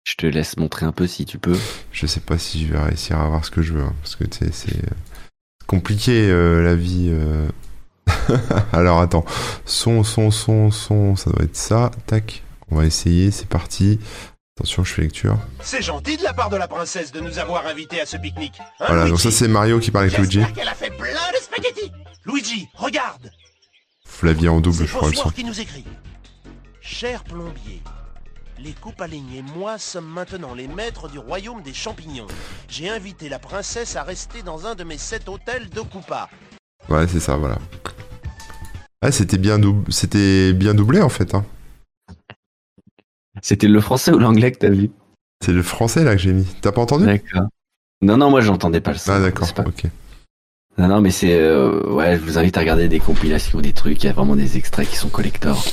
Je 0.09 0.15
te 0.15 0.25
laisse 0.25 0.57
montrer 0.57 0.87
un 0.87 0.93
peu 0.93 1.07
si 1.07 1.27
tu 1.27 1.39
peux. 1.39 1.59
Je 1.93 2.07
sais 2.07 2.21
pas 2.21 2.39
si 2.39 2.67
je 2.67 2.73
vais 2.73 2.79
réussir 2.79 3.19
à 3.19 3.27
avoir 3.27 3.45
ce 3.45 3.51
que 3.51 3.61
je 3.61 3.75
veux, 3.75 3.83
hein, 3.83 3.93
parce 4.01 4.17
que 4.17 4.25
tu 4.25 4.39
sais, 4.39 4.51
c'est 4.53 4.75
euh, 4.75 4.95
compliqué 5.67 6.31
euh, 6.31 6.63
la 6.63 6.75
vie. 6.75 7.11
euh. 7.11 7.47
Alors 8.73 9.01
attends, 9.01 9.27
son, 9.67 10.03
son, 10.05 10.31
son, 10.31 10.71
son, 10.71 11.15
ça 11.15 11.29
doit 11.31 11.45
être 11.45 11.57
ça. 11.57 11.91
Tac, 12.07 12.43
on 12.71 12.77
va 12.77 12.87
essayer, 12.87 13.31
c'est 13.31 13.49
parti. 13.49 14.01
Attention, 14.57 14.83
je 14.83 14.95
fais 14.95 15.03
lecture. 15.03 15.37
C'est 15.61 15.83
gentil 15.83 16.17
de 16.17 16.23
la 16.23 16.33
part 16.33 16.49
de 16.49 16.57
la 16.57 16.69
princesse 16.69 17.13
de 17.13 17.21
nous 17.21 17.39
avoir 17.39 17.67
invités 17.67 18.01
à 18.01 18.07
ce 18.07 18.17
pique-nique. 18.17 18.59
Hein, 18.81 18.87
Voilà, 18.89 19.09
donc 19.11 19.21
ça 19.21 19.31
c'est 19.31 19.47
Mario 19.47 19.79
qui 19.79 19.91
parle 19.91 20.07
avec 20.07 20.17
Luigi. 20.17 20.41
Qu'elle 20.55 20.69
a 20.69 20.75
fait 20.75 20.89
plein 20.97 21.11
de 21.11 21.39
spaghettis. 21.39 21.93
Luigi, 22.25 22.67
regarde. 22.73 23.31
Flavien 24.07 24.53
en 24.53 24.61
double, 24.61 24.87
je 24.87 24.95
crois, 24.95 25.09
le 25.11 25.15
son. 25.15 25.21
François 25.21 25.37
qui 25.37 25.45
nous 25.45 25.61
écrit. 25.61 25.85
Cher 26.81 27.25
plombier, 27.25 27.83
les 28.59 28.73
Coupaleignes 28.73 29.35
et 29.37 29.43
moi 29.57 29.79
sommes 29.79 30.09
maintenant 30.09 30.55
les 30.55 30.69
maîtres 30.69 31.09
du 31.09 31.19
royaume 31.19 31.63
des 31.63 31.73
champignons. 31.75 32.27
J'ai 32.69 32.89
invité 32.89 33.29
la 33.29 33.39
princesse 33.39 33.97
à 33.97 34.03
rester 34.03 34.43
dans 34.43 34.67
un 34.67 34.75
de 34.75 34.85
mes 34.85 34.99
sept 34.99 35.29
hôtels 35.29 35.69
de 35.71 35.81
Coupa. 35.81 36.29
Ouais, 36.89 37.07
c'est 37.07 37.21
ça, 37.21 37.37
voilà. 37.37 37.59
Ah, 39.01 39.13
c'était 39.13 39.39
bien, 39.39 39.59
doub- 39.59 39.91
c'était 39.91 40.53
bien 40.53 40.75
doublé 40.75 41.01
en 41.01 41.09
fait. 41.09 41.35
Hein. 41.35 41.45
C'était 43.43 43.69
le 43.69 43.81
français 43.81 44.13
ou 44.13 44.19
l'anglais 44.19 44.51
que 44.51 44.59
t'as 44.59 44.71
vu? 44.71 44.91
C'est 45.45 45.53
le 45.53 45.63
français 45.63 46.03
là 46.03 46.17
que 46.17 46.21
j'ai 46.21 46.33
mis. 46.33 46.47
T'as 46.61 46.73
pas 46.73 46.81
entendu? 46.81 47.07
D'accord. 47.07 47.47
Non, 48.03 48.17
non, 48.17 48.31
moi 48.31 48.41
j'entendais 48.41 48.81
pas 48.81 48.93
le 48.93 48.99
son. 48.99 49.13
Ah 49.13 49.21
d'accord, 49.21 49.53
pas- 49.55 49.63
ok. 49.63 49.85
Non, 50.79 50.89
non, 50.89 51.01
mais 51.01 51.11
c'est. 51.11 51.35
euh, 51.35 51.93
ouais, 51.93 52.17
je 52.17 52.23
vous 52.23 52.39
invite 52.39 52.57
à 52.57 52.61
regarder 52.61 52.89
des 52.89 53.01
compilations, 53.01 53.61
des 53.61 53.73
trucs. 53.73 54.03
Il 54.03 54.07
y 54.07 54.11
a 54.11 54.13
vraiment 54.13 54.37
des 54.37 54.57
extraits 54.57 54.89
qui 54.89 54.97
sont 54.97 55.09
collector. 55.09 55.65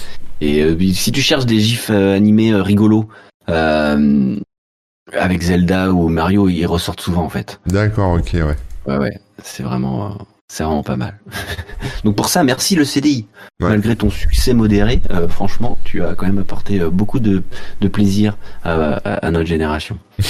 Et 0.42 0.62
euh, 0.62 0.78
si 0.94 1.12
tu 1.12 1.22
cherches 1.22 1.46
des 1.46 1.60
gifs 1.60 1.90
euh, 1.90 2.16
animés 2.16 2.52
euh, 2.52 2.62
rigolos 2.62 3.08
avec 3.48 5.42
Zelda 5.42 5.92
ou 5.92 6.08
Mario, 6.10 6.50
ils 6.50 6.66
ressortent 6.66 7.02
souvent 7.02 7.24
en 7.24 7.30
fait. 7.30 7.60
D'accord, 7.68 8.14
ok, 8.14 8.32
ouais. 8.34 8.56
Ouais, 8.88 8.98
ouais, 8.98 9.20
c'est 9.44 9.64
vraiment, 9.64 10.18
c'est 10.48 10.64
vraiment 10.64 10.84
pas 10.84 10.98
mal. 10.98 11.20
Donc 12.04 12.16
pour 12.16 12.28
ça, 12.28 12.44
merci 12.44 12.76
le 12.76 12.84
CDI. 12.86 13.28
Ouais. 13.62 13.70
Malgré 13.70 13.96
ton 13.96 14.10
succès 14.10 14.54
modéré, 14.54 15.02
euh, 15.12 15.28
franchement, 15.28 15.78
tu 15.86 16.04
as 16.04 16.16
quand 16.16 16.26
même 16.26 16.40
apporté 16.40 16.80
beaucoup 16.80 17.20
de, 17.20 17.44
de 17.82 17.88
plaisir 17.88 18.38
à, 18.64 18.94
à- 18.96 19.26
à 19.26 19.32
notre 19.32 19.48
génération. 19.48 19.98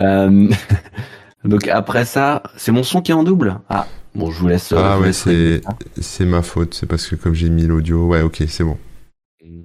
Euh, 0.00 0.48
donc 1.44 1.68
après 1.68 2.04
ça, 2.04 2.42
c'est 2.56 2.72
mon 2.72 2.82
son 2.82 3.00
qui 3.02 3.10
est 3.12 3.14
en 3.14 3.22
double. 3.24 3.58
Ah, 3.68 3.86
bon, 4.14 4.30
je 4.30 4.38
vous 4.40 4.48
laisse. 4.48 4.72
euh, 4.72 4.76
Ah 4.78 4.96
vous 4.96 5.04
ouais, 5.04 5.12
c'est 5.12 5.60
c'est 6.00 6.24
ma 6.24 6.42
faute. 6.42 6.74
C'est 6.74 6.86
parce 6.86 7.06
que 7.06 7.16
comme 7.16 7.34
j'ai 7.34 7.50
mis 7.50 7.66
l'audio, 7.66 8.06
ouais, 8.06 8.22
ok, 8.22 8.42
c'est 8.48 8.64
bon. 8.64 8.78
Mm, 9.44 9.62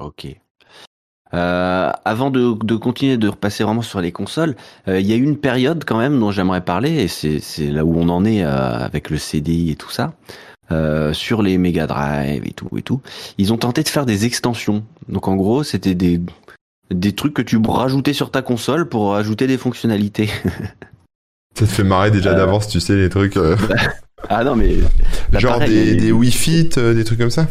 Ok. 0.00 0.26
Euh, 1.34 1.92
avant 2.06 2.30
de, 2.30 2.54
de 2.64 2.76
continuer 2.76 3.18
de 3.18 3.28
repasser 3.28 3.62
vraiment 3.62 3.82
sur 3.82 4.00
les 4.00 4.12
consoles, 4.12 4.56
euh, 4.88 4.98
il 4.98 5.06
y 5.06 5.12
a 5.12 5.16
eu 5.16 5.22
une 5.22 5.36
période 5.36 5.84
quand 5.86 5.98
même 5.98 6.18
dont 6.18 6.30
j'aimerais 6.30 6.62
parler, 6.64 7.02
et 7.02 7.08
c'est 7.08 7.40
c'est 7.40 7.66
là 7.68 7.84
où 7.84 7.94
on 7.98 8.08
en 8.08 8.24
est 8.24 8.42
euh, 8.44 8.78
avec 8.78 9.10
le 9.10 9.18
CDI 9.18 9.72
et 9.72 9.76
tout 9.76 9.90
ça, 9.90 10.14
euh, 10.72 11.12
sur 11.12 11.42
les 11.42 11.58
Mega 11.58 11.86
Drive 11.86 12.46
et 12.46 12.52
tout 12.52 12.70
et 12.78 12.82
tout. 12.82 13.02
Ils 13.36 13.52
ont 13.52 13.58
tenté 13.58 13.82
de 13.82 13.88
faire 13.90 14.06
des 14.06 14.24
extensions. 14.24 14.84
Donc 15.10 15.28
en 15.28 15.36
gros, 15.36 15.62
c'était 15.64 15.94
des 15.94 16.18
des 16.90 17.12
trucs 17.12 17.34
que 17.34 17.42
tu 17.42 17.58
rajoutais 17.62 18.14
sur 18.14 18.30
ta 18.30 18.40
console 18.40 18.88
pour 18.88 19.14
ajouter 19.14 19.46
des 19.46 19.58
fonctionnalités. 19.58 20.30
Ça 21.58 21.66
te 21.66 21.70
fait 21.72 21.82
marrer 21.82 22.12
déjà 22.12 22.30
Euh, 22.30 22.36
d'avance, 22.36 22.68
tu 22.68 22.78
sais, 22.78 22.94
les 22.94 23.08
trucs. 23.08 23.36
euh, 23.36 23.56
ah 24.28 24.44
non 24.44 24.54
mais 24.54 24.76
genre 25.32 25.58
des, 25.58 26.12
Fit, 26.30 26.70
euh, 26.78 26.94
des 26.94 27.02
trucs 27.02 27.18
comme 27.18 27.30
ça? 27.30 27.48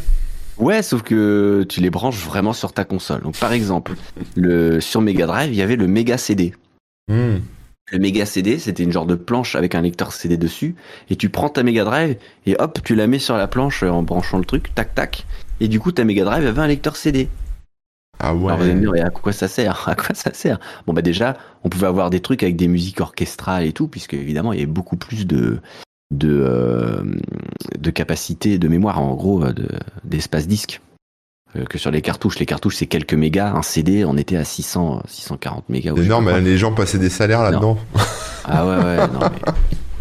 Ouais, 0.58 0.82
sauf 0.82 1.04
que 1.04 1.66
tu 1.68 1.82
les 1.82 1.90
branches 1.90 2.24
vraiment 2.26 2.54
sur 2.54 2.72
ta 2.72 2.86
console. 2.86 3.22
Donc 3.22 3.38
par 3.38 3.52
exemple, 3.52 3.94
le 4.36 4.80
sur 4.80 5.02
Mega 5.02 5.26
Drive, 5.28 5.52
il 5.52 5.58
y 5.58 5.62
avait 5.62 5.76
le 5.76 5.88
Mega 5.88 6.18
CD. 6.18 6.54
Hmm. 7.10 7.40
Le 7.92 8.00
Mega 8.00 8.26
CD, 8.26 8.60
c'était 8.60 8.84
une 8.84 8.92
genre 8.92 9.06
de 9.06 9.16
planche 9.16 9.56
avec 9.56 9.76
un 9.76 9.82
lecteur 9.82 10.12
CD 10.14 10.36
dessus, 10.38 10.76
et 11.10 11.16
tu 11.16 11.30
prends 11.30 11.50
ta 11.50 11.64
Mega 11.64 11.84
Drive 11.84 12.16
et 12.46 12.56
hop, 12.60 12.80
tu 12.84 12.96
la 12.96 13.08
mets 13.08 13.20
sur 13.20 13.38
la 13.38 13.48
planche 13.48 13.84
en 13.84 14.04
branchant 14.04 14.38
le 14.38 14.46
truc, 14.46 14.74
tac 14.74 14.94
tac, 14.96 15.26
et 15.60 15.68
du 15.68 15.80
coup 15.80 15.92
ta 15.92 16.04
Mega 16.06 16.24
Drive 16.24 16.46
avait 16.46 16.62
un 16.62 16.68
lecteur 16.68 16.96
CD. 16.96 17.28
Ah 18.20 18.34
ouais. 18.34 18.48
Alors 18.48 18.58
vous 18.58 18.64
allez 18.64 18.76
me 18.76 18.82
dire, 18.82 18.96
et 18.96 19.02
à 19.02 19.10
quoi 19.10 19.32
ça 19.32 19.48
sert 19.48 19.84
À 19.88 19.96
quoi 19.96 20.16
ça 20.16 20.34
sert 20.34 20.60
Bon 20.86 20.94
bah 20.94 21.02
déjà, 21.02 21.38
on 21.64 21.70
pouvait 21.70 21.88
avoir 21.88 22.10
des 22.10 22.20
trucs 22.20 22.44
avec 22.44 22.56
des 22.56 22.68
musiques 22.68 23.02
orchestrales 23.02 23.66
et 23.66 23.74
tout, 23.74 23.88
puisque 23.88 24.14
évidemment 24.14 24.54
il 24.54 24.60
y 24.60 24.64
avait 24.64 24.72
beaucoup 24.72 24.98
plus 24.98 25.26
de 25.28 25.60
de 26.12 26.42
euh, 26.42 27.04
de 27.78 27.90
capacité 27.92 28.58
de 28.58 28.68
mémoire 28.68 29.02
en 29.02 29.14
gros 29.14 29.44
de 29.52 29.68
d'espace 30.06 30.48
disque 30.48 30.80
euh, 31.58 31.66
que 31.66 31.78
sur 31.78 31.92
les 31.92 32.02
cartouches. 32.02 32.40
Les 32.40 32.46
cartouches 32.46 32.78
c'est 32.78 32.88
quelques 32.88 33.14
mégas, 33.14 33.52
un 33.54 33.62
CD 33.62 34.06
on 34.06 34.18
était 34.18 34.38
à 34.38 34.46
600 34.46 35.04
640 35.08 35.70
mégas. 35.70 35.94
énorme, 35.96 36.38
les 36.40 36.58
gens 36.58 36.74
passaient 36.74 37.00
des 37.00 37.10
salaires 37.10 37.44
là-dedans. 37.44 37.78
Ah 38.46 38.66
ouais, 38.66 38.78
ouais, 38.78 39.08
non, 39.08 39.20
mais 39.20 39.52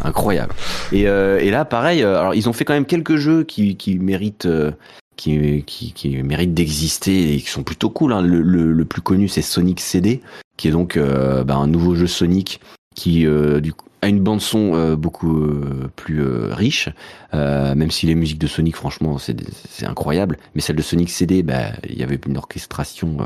incroyable. 0.07 0.55
Et, 0.92 1.09
euh, 1.09 1.38
et 1.40 1.50
là, 1.50 1.64
pareil, 1.64 2.02
euh, 2.02 2.18
alors 2.18 2.35
ils 2.35 2.48
ont 2.48 2.52
fait 2.52 2.64
quand 2.64 2.74
même 2.74 2.87
quelques 2.87 3.16
jeux 3.16 3.44
qui, 3.44 3.76
qui 3.76 3.98
méritent, 3.98 4.46
euh, 4.46 4.72
qui, 5.16 5.62
qui, 5.66 5.92
qui 5.92 6.22
méritent 6.22 6.55
d'exister 6.55 7.35
et 7.35 7.40
qui 7.40 7.48
sont 7.48 7.62
plutôt 7.62 7.90
cool. 7.90 8.12
hein. 8.12 8.22
Le, 8.22 8.42
le, 8.42 8.72
le 8.72 8.85
plus 8.85 9.02
connu, 9.02 9.29
c'est 9.29 9.42
Sonic 9.42 9.81
CD, 9.81 10.20
qui 10.57 10.68
est 10.68 10.72
donc 10.72 10.96
euh, 10.96 11.44
bah, 11.44 11.57
un 11.57 11.66
nouveau 11.66 11.94
jeu 11.94 12.07
Sonic 12.07 12.61
qui 12.94 13.26
euh, 13.26 13.61
du 13.61 13.72
coup, 13.72 13.87
a 14.02 14.09
une 14.09 14.20
bande 14.20 14.40
son 14.40 14.74
euh, 14.74 14.94
beaucoup 14.96 15.42
euh, 15.42 15.90
plus 15.96 16.22
euh, 16.22 16.55
riche, 16.55 16.88
euh, 17.35 17.74
même 17.74 17.90
si 17.90 18.07
les 18.07 18.14
musiques 18.14 18.38
de 18.38 18.46
Sonic, 18.46 18.76
franchement, 18.76 19.18
c'est 19.18 19.87
incroyable. 19.87 20.38
Mais 20.55 20.61
celle 20.61 20.76
de 20.76 20.83
Sonic 20.83 21.11
CD, 21.11 21.42
bah, 21.42 21.72
il 21.88 21.98
y 21.98 22.02
avait 22.02 22.18
une 22.26 22.37
orchestration 22.37 23.18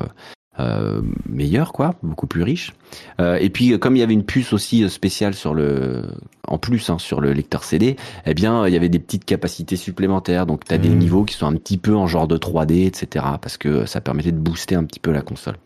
euh, 0.60 0.70
euh, 0.70 1.02
meilleure, 1.28 1.72
quoi, 1.72 1.94
beaucoup 2.02 2.26
plus 2.26 2.42
riche. 2.42 2.72
Euh, 3.20 3.36
et 3.40 3.50
puis, 3.50 3.78
comme 3.78 3.96
il 3.96 4.00
y 4.00 4.02
avait 4.02 4.14
une 4.14 4.24
puce 4.24 4.52
aussi 4.52 4.84
euh, 4.84 4.88
spéciale 4.88 5.34
sur 5.34 5.54
le, 5.54 6.04
en 6.46 6.58
plus 6.58 6.90
hein, 6.90 6.98
sur 6.98 7.20
le 7.20 7.32
lecteur 7.32 7.64
CD, 7.64 7.96
eh 8.26 8.34
bien, 8.34 8.66
il 8.66 8.72
y 8.72 8.76
avait 8.76 8.88
des 8.88 8.98
petites 8.98 9.24
capacités 9.24 9.76
supplémentaires. 9.76 10.46
Donc, 10.46 10.64
tu 10.64 10.74
as 10.74 10.78
des 10.78 10.88
Mhm. 10.88 10.98
niveaux 10.98 11.24
qui 11.24 11.34
sont 11.34 11.46
un 11.46 11.54
petit 11.54 11.78
peu 11.78 11.94
en 11.96 12.06
genre 12.06 12.28
de 12.28 12.36
3D, 12.36 12.86
etc. 12.86 13.24
Parce 13.40 13.56
que 13.56 13.86
ça 13.86 14.00
permettait 14.00 14.32
de 14.32 14.38
booster 14.38 14.74
un 14.74 14.84
petit 14.84 15.00
peu 15.00 15.12
la 15.12 15.22
console. 15.22 15.56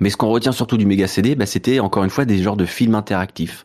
Mais 0.00 0.10
ce 0.10 0.16
qu'on 0.16 0.28
retient 0.30 0.52
surtout 0.52 0.76
du 0.76 0.86
Mega 0.86 1.06
CD, 1.06 1.34
bah, 1.34 1.46
c'était 1.46 1.80
encore 1.80 2.04
une 2.04 2.10
fois 2.10 2.24
des 2.24 2.38
genres 2.42 2.56
de 2.56 2.64
films 2.64 2.94
interactifs. 2.94 3.64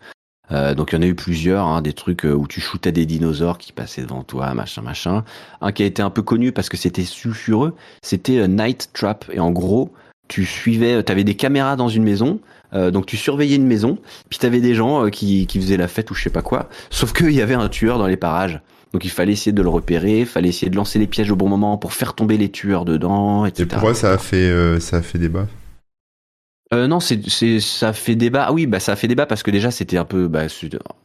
Euh, 0.51 0.75
donc 0.75 0.91
il 0.91 0.95
y 0.95 0.99
en 0.99 1.01
a 1.01 1.05
eu 1.05 1.15
plusieurs, 1.15 1.65
hein, 1.65 1.81
des 1.81 1.93
trucs 1.93 2.25
euh, 2.25 2.33
où 2.33 2.47
tu 2.47 2.59
shootais 2.59 2.91
des 2.91 3.05
dinosaures 3.05 3.57
qui 3.57 3.71
passaient 3.71 4.01
devant 4.01 4.23
toi, 4.23 4.53
machin, 4.53 4.81
machin. 4.81 5.23
Un 5.61 5.71
qui 5.71 5.83
a 5.83 5.85
été 5.85 6.01
un 6.01 6.09
peu 6.09 6.21
connu 6.21 6.51
parce 6.51 6.67
que 6.67 6.75
c'était 6.77 7.05
sulfureux, 7.05 7.75
c'était 8.01 8.39
euh, 8.39 8.47
Night 8.47 8.89
Trap. 8.93 9.25
Et 9.31 9.39
en 9.39 9.51
gros, 9.51 9.93
tu 10.27 10.45
suivais, 10.45 11.03
tu 11.03 11.11
avais 11.11 11.23
des 11.23 11.35
caméras 11.35 11.75
dans 11.75 11.89
une 11.89 12.03
maison, 12.03 12.39
euh, 12.73 12.91
donc 12.91 13.05
tu 13.05 13.17
surveillais 13.17 13.55
une 13.55 13.67
maison, 13.67 13.97
puis 14.29 14.39
tu 14.39 14.45
avais 14.45 14.61
des 14.61 14.73
gens 14.75 15.05
euh, 15.05 15.09
qui, 15.09 15.45
qui 15.47 15.59
faisaient 15.59 15.77
la 15.77 15.87
fête 15.87 16.09
ou 16.11 16.15
je 16.15 16.23
sais 16.23 16.29
pas 16.29 16.41
quoi. 16.41 16.69
Sauf 16.89 17.13
qu'il 17.13 17.31
y 17.31 17.41
avait 17.41 17.53
un 17.53 17.69
tueur 17.69 17.97
dans 17.99 18.07
les 18.07 18.17
parages. 18.17 18.61
Donc 18.93 19.05
il 19.05 19.09
fallait 19.11 19.33
essayer 19.33 19.51
de 19.51 19.61
le 19.63 19.69
repérer, 19.69 20.19
il 20.19 20.25
fallait 20.27 20.49
essayer 20.49 20.69
de 20.69 20.75
lancer 20.75 20.99
les 20.99 21.07
pièges 21.07 21.31
au 21.31 21.35
bon 21.35 21.49
moment 21.49 21.77
pour 21.77 21.93
faire 21.93 22.13
tomber 22.13 22.37
les 22.37 22.49
tueurs 22.51 22.85
dedans, 22.85 23.43
etc. 23.45 23.63
Et 23.63 23.65
pourquoi 23.67 23.95
ça 23.95 24.11
a 24.11 24.17
fait, 24.19 24.35
euh, 24.49 24.79
ça 24.79 24.97
a 24.97 25.01
fait 25.01 25.17
débat? 25.17 25.47
Euh, 26.73 26.87
non, 26.87 26.99
c'est, 26.99 27.27
c'est, 27.29 27.59
ça 27.59 27.93
fait 27.93 28.15
débat. 28.15 28.45
Ah 28.49 28.53
oui, 28.53 28.65
bah 28.65 28.79
ça 28.79 28.93
a 28.93 28.95
fait 28.95 29.07
débat 29.07 29.25
parce 29.25 29.43
que 29.43 29.51
déjà 29.51 29.69
c'était 29.71 29.97
un 29.97 30.05
peu, 30.05 30.27
bah, 30.27 30.43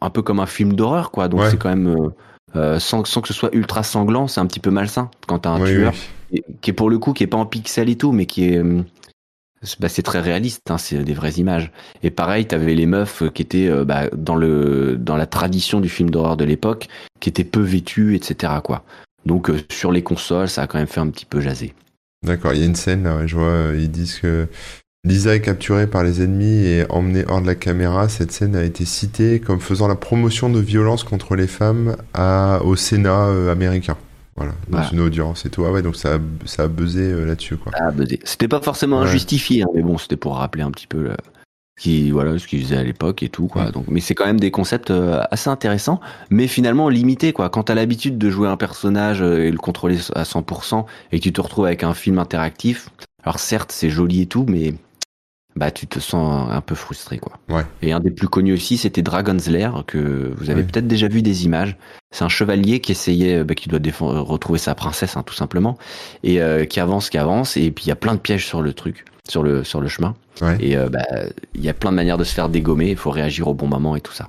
un 0.00 0.11
peu 0.11 0.22
comme 0.22 0.40
un 0.40 0.46
film 0.46 0.74
d'horreur, 0.74 1.11
quoi. 1.11 1.28
Donc 1.28 1.40
Ouais. 1.40 1.50
c'est 1.50 1.59
quand 1.59 1.68
même 1.68 1.88
euh, 1.88 2.09
euh, 2.57 2.78
sans, 2.78 3.04
sans 3.07 3.20
que 3.20 3.28
ce 3.28 3.35
soit 3.35 3.50
ultra 3.54 3.83
sanglant, 3.83 4.28
c'est 4.28 4.40
un 4.40 4.46
petit 4.46 4.61
peu 4.61 4.70
malsain 4.70 5.11
quand 5.26 5.40
t'as 5.40 5.50
un 5.50 5.61
Oui, 5.62 5.70
tueur 5.70 5.92
oui. 6.33 6.38
et- 6.38 6.44
qui 6.61 6.70
est 6.70 6.74
pour 6.74 6.88
le 6.90 6.98
coup 6.98 7.12
qui 7.12 7.24
est 7.24 7.26
pas 7.26 7.37
en 7.37 7.46
pixel 7.46 7.88
et 7.90 7.96
tout, 7.96 8.12
mais 8.12 8.24
qui 8.26 8.44
est, 8.50 8.59
euh, 8.59 8.83
c'est- 8.83 8.97
bah, 9.80 9.88
c'est 9.88 10.02
très 10.02 10.20
réaliste. 10.20 10.70
Hein, 10.70 10.78
c'est 10.78 11.02
des 11.02 11.14
vraies 11.14 11.32
images. 11.32 11.70
Et 12.02 12.10
pareil, 12.10 12.46
t'avais 12.46 12.74
les 12.74 12.86
meufs 12.86 13.22
euh, 13.22 13.30
qui 13.30 13.42
étaient 13.42 13.68
euh, 13.68 13.84
bah, 13.84 14.08
dans 14.16 14.36
le 14.36 14.96
dans 14.96 15.16
la 15.16 15.26
tradition 15.26 15.80
du 15.80 15.88
film 15.88 16.10
d'horreur 16.10 16.36
de 16.36 16.44
l'époque, 16.44 16.88
qui 17.20 17.28
étaient 17.28 17.44
peu 17.44 17.60
vêtues, 17.60 18.14
etc. 18.14 18.54
Quoi. 18.62 18.84
Donc 19.26 19.50
euh, 19.50 19.59
sur 19.70 19.92
les 19.92 20.02
consoles, 20.02 20.48
ça 20.48 20.62
a 20.62 20.66
quand 20.66 20.78
même 20.78 20.86
fait 20.86 21.00
un 21.00 21.09
petit 21.09 21.26
peu 21.26 21.40
jaser. 21.40 21.74
D'accord, 22.24 22.52
il 22.52 22.61
y 22.61 22.62
a 22.62 22.66
une 22.66 22.74
scène 22.74 23.04
là, 23.04 23.26
je 23.26 23.36
vois, 23.36 23.72
ils 23.76 23.90
disent 23.90 24.18
que 24.18 24.48
Lisa 25.04 25.36
est 25.36 25.40
capturée 25.40 25.86
par 25.86 26.02
les 26.02 26.20
ennemis 26.20 26.66
et 26.66 26.84
emmenée 26.88 27.24
hors 27.28 27.40
de 27.40 27.46
la 27.46 27.54
caméra. 27.54 28.09
Cette 28.09 28.32
scène 28.32 28.56
a 28.56 28.64
été 28.64 28.84
citée 28.84 29.38
comme 29.38 29.61
faisant 29.61 29.86
la 29.86 29.94
promotion 29.94 30.50
de 30.50 30.59
violence 30.59 31.04
contre 31.04 31.36
les 31.36 31.46
femmes 31.46 31.96
au 32.64 32.74
Sénat 32.74 33.28
américain. 33.52 33.96
Voilà, 34.39 34.53
dans 34.68 34.78
Voilà. 34.78 34.89
une 34.93 35.01
audience 35.01 35.45
et 35.47 35.51
tout. 35.51 35.64
Ah 35.66 35.72
ouais, 35.72 35.82
donc 35.82 35.97
ça 35.97 36.14
a, 36.14 36.18
ça 36.47 36.62
a 36.64 36.68
buzzé 36.68 37.03
euh, 37.03 37.24
là-dessus, 37.26 37.57
quoi. 37.57 37.72
Ah, 37.78 37.91
bah, 37.91 38.05
C'était 38.24 38.49
pas 38.49 38.61
forcément 38.61 39.01
Ouais. 39.01 39.07
injustifié, 39.09 39.62
hein, 39.64 39.68
mais 39.74 39.82
bon, 39.82 39.99
c'était 39.99 40.16
pour 40.16 40.36
rappeler 40.36 40.62
un 40.62 40.70
petit 40.70 40.86
peu 40.86 41.03
le, 41.03 41.11
qui 41.78 42.11
voilà 42.11 42.39
ce 42.39 42.47
qu'ils 42.49 42.62
faisaient 42.64 42.76
à 42.76 42.82
l'époque 42.82 43.22
et 43.22 43.28
tout 43.28 43.47
quoi. 43.47 43.70
Donc 43.70 43.84
mais 43.89 44.01
c'est 44.01 44.14
quand 44.16 44.26
même 44.26 44.41
des 44.41 44.51
concepts 44.51 44.91
euh, 44.91 45.22
assez 45.30 45.49
intéressants 45.49 46.01
mais 46.28 46.49
finalement 46.49 46.89
limités 46.89 47.32
quoi. 47.32 47.51
Quand 47.51 47.62
tu 47.64 47.72
as 47.72 47.76
l'habitude 47.76 48.18
de 48.18 48.30
jouer 48.30 48.49
un 48.49 48.57
personnage 48.57 49.22
euh, 49.22 49.45
et 49.45 49.51
le 49.53 49.59
contrôler 49.59 49.97
à 50.16 50.24
100% 50.24 50.86
et 51.12 51.18
que 51.20 51.22
tu 51.22 51.32
te 51.32 51.41
retrouves 51.41 51.66
avec 51.66 51.84
un 51.84 51.95
film 51.95 52.18
interactif, 52.18 52.89
alors 53.22 53.39
certes 53.39 53.70
c'est 53.70 53.91
joli 53.91 54.22
et 54.22 54.26
tout 54.26 54.45
mais 54.49 54.74
bah 55.59 55.70
tu 55.70 55.86
te 55.86 55.98
sens 55.98 56.48
un 56.50 56.61
peu 56.61 56.74
frustré 56.74 57.18
quoi. 57.18 57.32
Ouais. 57.48 57.64
Et 57.82 57.92
un 57.92 58.00
des 58.00 58.11
plus 58.11 58.28
connus 58.28 58.54
aussi 58.54 58.78
c'était 58.78 59.02
Dragon's 59.02 59.48
Lair 59.48 59.84
que 59.86 60.32
vous 60.36 60.50
avez 60.50 60.62
peut-être 60.62 60.86
déjà 60.86 61.09
vu 61.09 61.22
des 61.22 61.44
images. 61.44 61.76
C'est 62.11 62.24
un 62.24 62.28
chevalier 62.28 62.80
qui 62.80 62.92
essayait 62.92 63.44
bah, 63.44 63.54
qui 63.54 63.68
doit 63.68 63.78
défendre, 63.78 64.20
retrouver 64.22 64.59
sa 64.59 64.74
princesse 64.74 65.16
hein, 65.16 65.22
tout 65.24 65.34
simplement 65.34 65.76
et 66.22 66.40
euh, 66.40 66.64
qui 66.64 66.80
avance 66.80 67.11
qui 67.11 67.18
avance 67.18 67.56
et 67.56 67.70
puis 67.70 67.86
il 67.86 67.88
y 67.88 67.92
a 67.92 67.96
plein 67.96 68.14
de 68.14 68.20
pièges 68.20 68.46
sur 68.46 68.62
le 68.62 68.72
truc 68.72 69.04
sur 69.28 69.42
le 69.42 69.64
sur 69.64 69.80
le 69.80 69.88
chemin. 69.88 70.14
Ouais. 70.40 70.56
Et 70.61 70.76
euh, 70.76 70.88
bah, 70.88 71.04
il 71.54 71.62
y 71.62 71.68
a 71.68 71.74
plein 71.74 71.90
de 71.90 71.96
manières 71.96 72.18
de 72.18 72.24
se 72.24 72.32
faire 72.32 72.48
dégommer, 72.48 72.90
il 72.90 72.96
faut 72.96 73.11
réagir 73.11 73.48
au 73.48 73.54
bon 73.54 73.66
moment 73.66 73.96
et 73.96 74.00
tout 74.00 74.12
ça. 74.12 74.28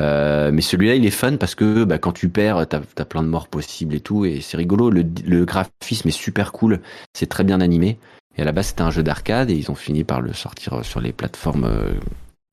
Euh, 0.00 0.50
mais 0.52 0.62
celui-là, 0.62 0.94
il 0.94 1.04
est 1.04 1.10
fun 1.10 1.36
parce 1.36 1.54
que 1.54 1.84
bah, 1.84 1.98
quand 1.98 2.12
tu 2.12 2.28
perds, 2.28 2.66
t'as 2.68 2.80
as 2.96 3.04
plein 3.04 3.22
de 3.22 3.28
morts 3.28 3.48
possibles 3.48 3.94
et 3.94 4.00
tout, 4.00 4.24
et 4.24 4.40
c'est 4.40 4.56
rigolo. 4.56 4.90
Le, 4.90 5.04
le 5.26 5.44
graphisme 5.44 6.08
est 6.08 6.12
super 6.12 6.52
cool, 6.52 6.80
c'est 7.12 7.28
très 7.28 7.44
bien 7.44 7.60
animé. 7.60 7.98
Et 8.38 8.42
à 8.42 8.44
la 8.44 8.52
base, 8.52 8.68
c'était 8.68 8.82
un 8.82 8.90
jeu 8.90 9.02
d'arcade 9.02 9.50
et 9.50 9.54
ils 9.54 9.70
ont 9.70 9.74
fini 9.74 10.04
par 10.04 10.20
le 10.20 10.32
sortir 10.32 10.84
sur 10.84 11.00
les 11.00 11.12
plateformes 11.12 11.64
euh, 11.64 11.92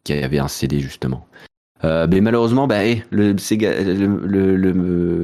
qui 0.03 0.13
avaient 0.13 0.39
un 0.39 0.47
CD 0.47 0.79
justement. 0.79 1.25
Euh, 1.85 2.07
mais 2.11 2.19
malheureusement, 2.19 2.67
bah, 2.67 2.83
eh, 2.85 3.03
le, 3.09 3.37
Sega, 3.37 3.81
le, 3.81 4.17
le, 4.27 4.55
le 4.57 4.73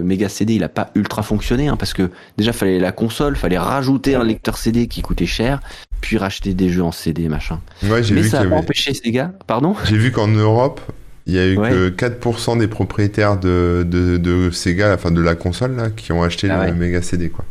Mega 0.03 0.29
CD, 0.29 0.53
il 0.53 0.63
a 0.63 0.69
pas 0.69 0.89
ultra 0.95 1.21
fonctionné 1.21 1.67
hein, 1.67 1.75
parce 1.75 1.93
que 1.93 2.09
déjà 2.37 2.53
fallait 2.53 2.79
la 2.79 2.93
console, 2.93 3.35
fallait 3.35 3.57
rajouter 3.57 4.15
un 4.15 4.23
lecteur 4.23 4.57
CD 4.57 4.87
qui 4.87 5.01
coûtait 5.01 5.25
cher, 5.25 5.59
puis 5.99 6.17
racheter 6.17 6.53
des 6.53 6.69
jeux 6.69 6.83
en 6.83 6.93
CD 6.93 7.27
machin. 7.27 7.59
Ouais, 7.83 7.99
Mais 8.09 8.21
vu 8.21 8.29
ça 8.29 8.39
a 8.39 8.45
pas 8.45 8.55
empêché 8.55 8.93
Sega, 8.93 9.33
pardon? 9.47 9.75
J'ai 9.83 9.97
vu 9.97 10.13
qu'en 10.13 10.29
Europe, 10.29 10.79
il 11.25 11.33
y 11.33 11.39
a 11.39 11.45
eu 11.45 11.57
Ouais. 11.57 11.69
que 11.71 11.89
4% 11.89 12.57
des 12.57 12.69
propriétaires 12.69 13.37
de, 13.37 13.85
de, 13.85 14.15
de 14.15 14.49
Sega, 14.49 14.93
enfin 14.93 15.11
de 15.11 15.21
la 15.21 15.35
console, 15.35 15.75
là, 15.75 15.89
qui 15.89 16.13
ont 16.13 16.23
acheté 16.23 16.49
Ah 16.49 16.67
le 16.67 16.71
ouais. 16.71 16.77
Mega 16.77 17.01
CD, 17.01 17.27
quoi. 17.29 17.43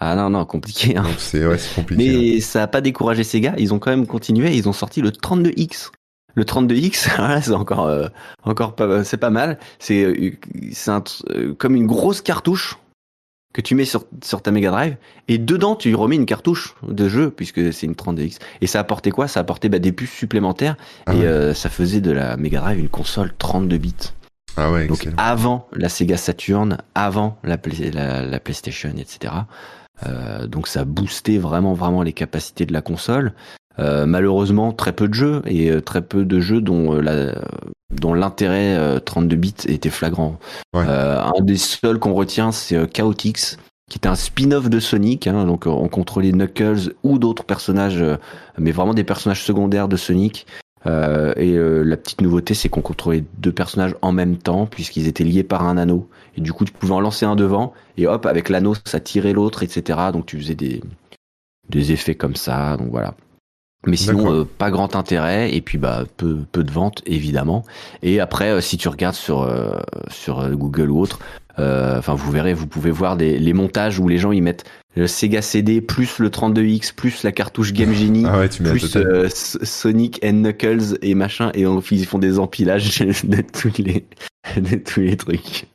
Ah 0.00 0.14
non 0.14 0.30
non 0.30 0.44
compliqué. 0.44 0.96
Hein. 0.96 1.04
C'est 1.18 1.46
ouais, 1.46 1.58
c'est 1.58 1.74
compliqué. 1.74 2.34
Mais 2.34 2.40
ça 2.40 2.62
a 2.62 2.66
pas 2.66 2.80
découragé 2.80 3.24
Sega, 3.24 3.54
ils 3.58 3.74
ont 3.74 3.78
quand 3.78 3.90
même 3.90 4.06
continué, 4.06 4.54
ils 4.54 4.68
ont 4.68 4.72
sorti 4.72 5.00
le 5.00 5.10
32X. 5.10 5.90
Le 6.34 6.44
32X, 6.44 7.08
voilà, 7.16 7.42
c'est 7.42 7.52
encore 7.52 7.86
euh, 7.86 8.06
encore 8.44 8.74
pas 8.76 9.02
c'est 9.02 9.16
pas 9.16 9.30
mal, 9.30 9.58
c'est 9.80 10.04
euh, 10.04 10.32
c'est 10.72 10.90
un 10.90 11.02
euh, 11.30 11.52
comme 11.54 11.74
une 11.74 11.86
grosse 11.86 12.20
cartouche 12.22 12.78
que 13.54 13.60
tu 13.60 13.74
mets 13.74 13.86
sur 13.86 14.04
sur 14.22 14.40
ta 14.40 14.52
Mega 14.52 14.70
Drive 14.70 14.96
et 15.26 15.38
dedans 15.38 15.74
tu 15.74 15.92
remets 15.96 16.14
une 16.16 16.26
cartouche 16.26 16.76
de 16.86 17.08
jeu 17.08 17.30
puisque 17.30 17.72
c'est 17.72 17.86
une 17.86 17.94
32X 17.94 18.36
et 18.60 18.66
ça 18.68 18.78
apportait 18.78 19.10
quoi? 19.10 19.26
Ça 19.26 19.40
apportait 19.40 19.68
bah, 19.68 19.80
des 19.80 19.90
puces 19.90 20.12
supplémentaires 20.12 20.76
Ah 21.06 21.14
et 21.14 21.18
ouais. 21.20 21.24
euh, 21.26 21.54
ça 21.54 21.70
faisait 21.70 22.00
de 22.02 22.12
la 22.12 22.36
Mega 22.36 22.60
Drive 22.60 22.78
une 22.78 22.88
console 22.90 23.32
32 23.36 23.78
bits. 23.78 23.94
Ah 24.56 24.70
ouais, 24.70 24.86
Donc 24.86 24.98
excellent. 24.98 25.16
avant 25.18 25.68
la 25.72 25.88
Sega 25.88 26.16
Saturn, 26.16 26.78
avant 26.94 27.38
la, 27.42 27.56
la 28.22 28.40
PlayStation, 28.40 28.90
etc. 28.96 29.32
Euh, 30.06 30.46
donc 30.46 30.68
ça 30.68 30.84
boostait 30.84 31.38
vraiment 31.38 31.74
vraiment 31.74 32.02
les 32.02 32.12
capacités 32.12 32.66
de 32.66 32.72
la 32.72 32.82
console. 32.82 33.32
Euh, 33.78 34.06
malheureusement, 34.06 34.72
très 34.72 34.92
peu 34.92 35.08
de 35.08 35.14
jeux 35.14 35.42
et 35.46 35.70
euh, 35.70 35.80
très 35.80 36.02
peu 36.02 36.24
de 36.24 36.40
jeux 36.40 36.60
dont 36.60 36.94
euh, 36.94 37.00
la 37.00 37.34
dont 37.94 38.12
l'intérêt 38.12 38.76
euh, 38.76 38.98
32 38.98 39.36
bits 39.36 39.54
était 39.66 39.90
flagrant. 39.90 40.38
Ouais. 40.74 40.84
Euh, 40.86 41.22
un 41.22 41.40
des 41.40 41.56
seuls 41.56 41.98
qu'on 41.98 42.12
retient, 42.12 42.52
c'est 42.52 42.76
euh, 42.76 42.86
Chaotix, 42.86 43.56
qui 43.88 43.98
était 43.98 44.08
un 44.08 44.14
spin-off 44.14 44.68
de 44.68 44.80
Sonic. 44.80 45.26
Hein, 45.26 45.46
donc 45.46 45.66
on 45.66 45.88
contrôlait 45.88 46.32
Knuckles 46.32 46.94
ou 47.02 47.18
d'autres 47.18 47.44
personnages, 47.44 48.02
euh, 48.02 48.16
mais 48.58 48.72
vraiment 48.72 48.94
des 48.94 49.04
personnages 49.04 49.42
secondaires 49.42 49.88
de 49.88 49.96
Sonic. 49.96 50.46
Euh, 50.86 51.32
et 51.36 51.56
euh, 51.56 51.82
la 51.82 51.96
petite 51.96 52.20
nouveauté, 52.20 52.54
c'est 52.54 52.68
qu'on 52.68 52.82
contrôlait 52.82 53.24
deux 53.38 53.52
personnages 53.52 53.94
en 54.02 54.12
même 54.12 54.36
temps, 54.36 54.66
puisqu'ils 54.66 55.08
étaient 55.08 55.24
liés 55.24 55.44
par 55.44 55.66
un 55.66 55.76
anneau. 55.76 56.08
Et 56.36 56.40
du 56.40 56.52
coup, 56.52 56.64
tu 56.64 56.72
pouvais 56.72 56.92
en 56.92 57.00
lancer 57.00 57.26
un 57.26 57.36
devant, 57.36 57.72
et 57.96 58.06
hop, 58.06 58.26
avec 58.26 58.48
l'anneau, 58.48 58.74
ça 58.84 59.00
tirait 59.00 59.32
l'autre, 59.32 59.62
etc. 59.62 59.98
Donc 60.12 60.26
tu 60.26 60.38
faisais 60.38 60.54
des, 60.54 60.80
des 61.68 61.92
effets 61.92 62.14
comme 62.14 62.36
ça. 62.36 62.76
Donc 62.76 62.90
voilà. 62.90 63.14
Mais 63.86 63.96
sinon, 63.96 64.32
euh, 64.40 64.44
pas 64.44 64.70
grand 64.72 64.96
intérêt, 64.96 65.54
et 65.54 65.60
puis 65.60 65.78
bah 65.78 66.04
peu, 66.16 66.38
peu 66.50 66.64
de 66.64 66.70
ventes, 66.72 67.02
évidemment. 67.06 67.64
Et 68.02 68.18
après, 68.18 68.50
euh, 68.50 68.60
si 68.60 68.76
tu 68.76 68.88
regardes 68.88 69.14
sur, 69.14 69.42
euh, 69.42 69.78
sur 70.10 70.48
Google 70.56 70.90
ou 70.90 71.00
autre, 71.00 71.20
enfin 71.56 72.14
vous 72.14 72.30
verrez, 72.30 72.54
vous 72.54 72.68
pouvez 72.68 72.90
voir 72.92 73.16
des, 73.16 73.36
les 73.38 73.52
montages 73.52 73.98
où 73.98 74.06
les 74.06 74.18
gens 74.18 74.30
ils 74.30 74.42
mettent 74.42 74.64
le 74.94 75.08
Sega 75.08 75.42
CD 75.42 75.80
plus 75.80 76.20
le 76.20 76.28
32X 76.28 76.94
plus 76.94 77.24
la 77.24 77.32
cartouche 77.32 77.72
Game 77.72 77.92
Genie 77.92 78.24
Ah 78.28 78.38
ouais, 78.38 78.48
tu 78.48 78.62
plus 78.62 78.96
euh, 78.96 79.28
Sonic 79.32 80.20
and 80.24 80.34
Knuckles 80.34 80.98
et 81.02 81.14
machin 81.16 81.50
et 81.54 81.66
on- 81.66 81.80
ils 81.90 82.06
font 82.06 82.18
des 82.18 82.38
empilages 82.38 82.98
de 83.24 83.42
tous 83.42 83.72
les 83.78 84.06
de 84.56 84.76
tous 84.76 85.00
les 85.00 85.16
trucs. 85.16 85.66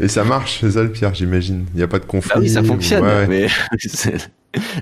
Et 0.00 0.08
ça 0.08 0.24
marche, 0.24 0.58
c'est 0.60 0.72
ça 0.72 0.82
le 0.82 0.90
pire, 0.90 1.14
j'imagine. 1.14 1.66
Il 1.74 1.78
n'y 1.78 1.82
a 1.82 1.88
pas 1.88 1.98
de 1.98 2.04
conflit. 2.04 2.32
Ah 2.34 2.40
oui, 2.40 2.48
ça 2.48 2.62
fonctionne, 2.62 3.04
ouais, 3.04 3.26
ouais. 3.26 3.26
mais 3.28 3.48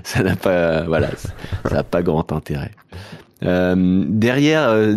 ça 0.03 0.23
n'a 0.23 0.35
pas 0.35 0.83
voilà, 0.83 1.09
ça 1.17 1.73
n'a 1.73 1.83
pas 1.83 2.01
grand 2.01 2.31
intérêt. 2.31 2.71
Euh, 3.43 4.05
derrière, 4.07 4.69
euh, 4.69 4.95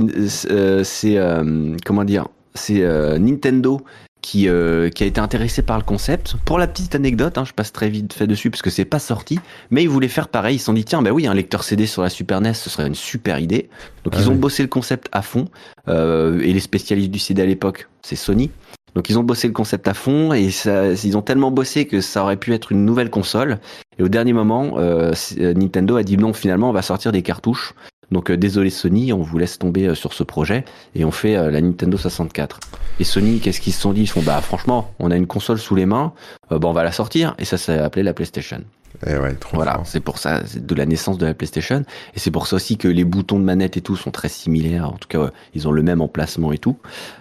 c'est 0.84 1.16
euh, 1.16 1.76
comment 1.84 2.04
dire, 2.04 2.28
c'est 2.54 2.82
Nintendo 3.18 3.82
qui 4.24 4.48
euh, 4.48 4.88
qui 4.88 5.04
a 5.04 5.06
été 5.06 5.20
intéressé 5.20 5.60
par 5.60 5.76
le 5.76 5.84
concept. 5.84 6.36
Pour 6.46 6.58
la 6.58 6.66
petite 6.66 6.94
anecdote, 6.94 7.36
hein, 7.36 7.44
je 7.44 7.52
passe 7.52 7.72
très 7.72 7.90
vite 7.90 8.14
fait 8.14 8.26
dessus 8.26 8.50
parce 8.50 8.62
que 8.62 8.70
c'est 8.70 8.86
pas 8.86 8.98
sorti, 8.98 9.38
mais 9.70 9.82
ils 9.82 9.88
voulaient 9.88 10.08
faire 10.08 10.28
pareil. 10.28 10.56
Ils 10.56 10.58
se 10.58 10.64
sont 10.64 10.72
dit 10.72 10.84
tiens, 10.84 11.02
bah 11.02 11.10
oui, 11.10 11.26
un 11.26 11.34
lecteur 11.34 11.62
CD 11.62 11.84
sur 11.84 12.00
la 12.00 12.08
Super 12.08 12.40
NES, 12.40 12.54
ce 12.54 12.70
serait 12.70 12.86
une 12.86 12.94
super 12.94 13.38
idée. 13.38 13.68
Donc 14.02 14.14
Ah 14.16 14.20
ils 14.20 14.28
ont 14.30 14.32
oui. 14.32 14.38
bossé 14.38 14.62
le 14.62 14.70
concept 14.70 15.08
à 15.12 15.20
fond. 15.20 15.46
Euh, 15.88 16.40
et 16.40 16.54
les 16.54 16.60
spécialistes 16.60 17.10
du 17.10 17.18
CD 17.18 17.42
à 17.42 17.46
l'époque, 17.46 17.86
c'est 18.00 18.16
Sony. 18.16 18.50
Donc 18.94 19.10
ils 19.10 19.18
ont 19.18 19.22
bossé 19.22 19.48
le 19.48 19.52
concept 19.52 19.88
à 19.88 19.94
fond 19.94 20.32
et 20.32 20.50
ça, 20.50 20.92
ils 20.92 21.16
ont 21.16 21.22
tellement 21.22 21.50
bossé 21.50 21.86
que 21.86 22.00
ça 22.00 22.22
aurait 22.22 22.36
pu 22.36 22.54
être 22.54 22.72
une 22.72 22.84
nouvelle 22.84 23.10
console. 23.10 23.58
Et 23.98 24.02
au 24.02 24.08
dernier 24.08 24.32
moment, 24.32 24.74
euh, 24.78 25.12
euh, 25.38 25.54
Nintendo 25.54 25.96
a 25.96 26.02
dit 26.02 26.16
non, 26.16 26.32
finalement, 26.32 26.70
on 26.70 26.72
va 26.72 26.82
sortir 26.82 27.12
des 27.12 27.22
cartouches. 27.22 27.74
Donc 28.12 28.30
euh, 28.30 28.36
désolé 28.36 28.70
Sony, 28.70 29.12
on 29.12 29.22
vous 29.22 29.38
laisse 29.38 29.58
tomber 29.58 29.94
sur 29.94 30.12
ce 30.12 30.22
projet 30.22 30.64
et 30.94 31.04
on 31.04 31.10
fait 31.10 31.34
la 31.34 31.60
Nintendo 31.60 31.96
64. 31.96 32.60
Et 33.00 33.04
Sony, 33.04 33.40
qu'est-ce 33.40 33.60
qu'ils 33.60 33.72
se 33.72 33.80
sont 33.80 33.92
dit? 33.92 34.02
Ils 34.02 34.06
font 34.06 34.22
bah 34.22 34.40
franchement, 34.40 34.92
on 35.00 35.10
a 35.10 35.16
une 35.16 35.26
console 35.26 35.58
sous 35.58 35.74
les 35.74 35.86
mains, 35.86 36.12
bah, 36.50 36.58
on 36.62 36.72
va 36.72 36.84
la 36.84 36.92
sortir 36.92 37.34
et 37.38 37.44
ça 37.44 37.58
s'est 37.58 37.78
appelé 37.78 38.02
la 38.02 38.14
PlayStation. 38.14 38.60
Eh 39.06 39.16
ouais, 39.18 39.34
trop 39.34 39.56
Voilà, 39.56 39.80
c'est 39.84 40.00
pour 40.00 40.18
ça, 40.18 40.42
c'est 40.46 40.64
de 40.64 40.74
la 40.74 40.86
naissance 40.86 41.18
de 41.18 41.26
la 41.26 41.34
PlayStation. 41.34 41.84
Et 42.14 42.18
c'est 42.18 42.30
pour 42.30 42.46
ça 42.46 42.56
aussi 42.56 42.76
que 42.78 42.88
les 42.88 43.04
boutons 43.04 43.38
de 43.38 43.44
manette 43.44 43.76
et 43.76 43.80
tout 43.80 43.96
sont 43.96 44.10
très 44.10 44.28
similaires. 44.28 44.88
En 44.88 44.96
tout 44.96 45.08
cas, 45.08 45.30
ils 45.54 45.66
ont 45.68 45.72
le 45.72 45.82
même 45.82 46.00
emplacement 46.00 46.52
et 46.52 46.58
tout. 46.58 46.76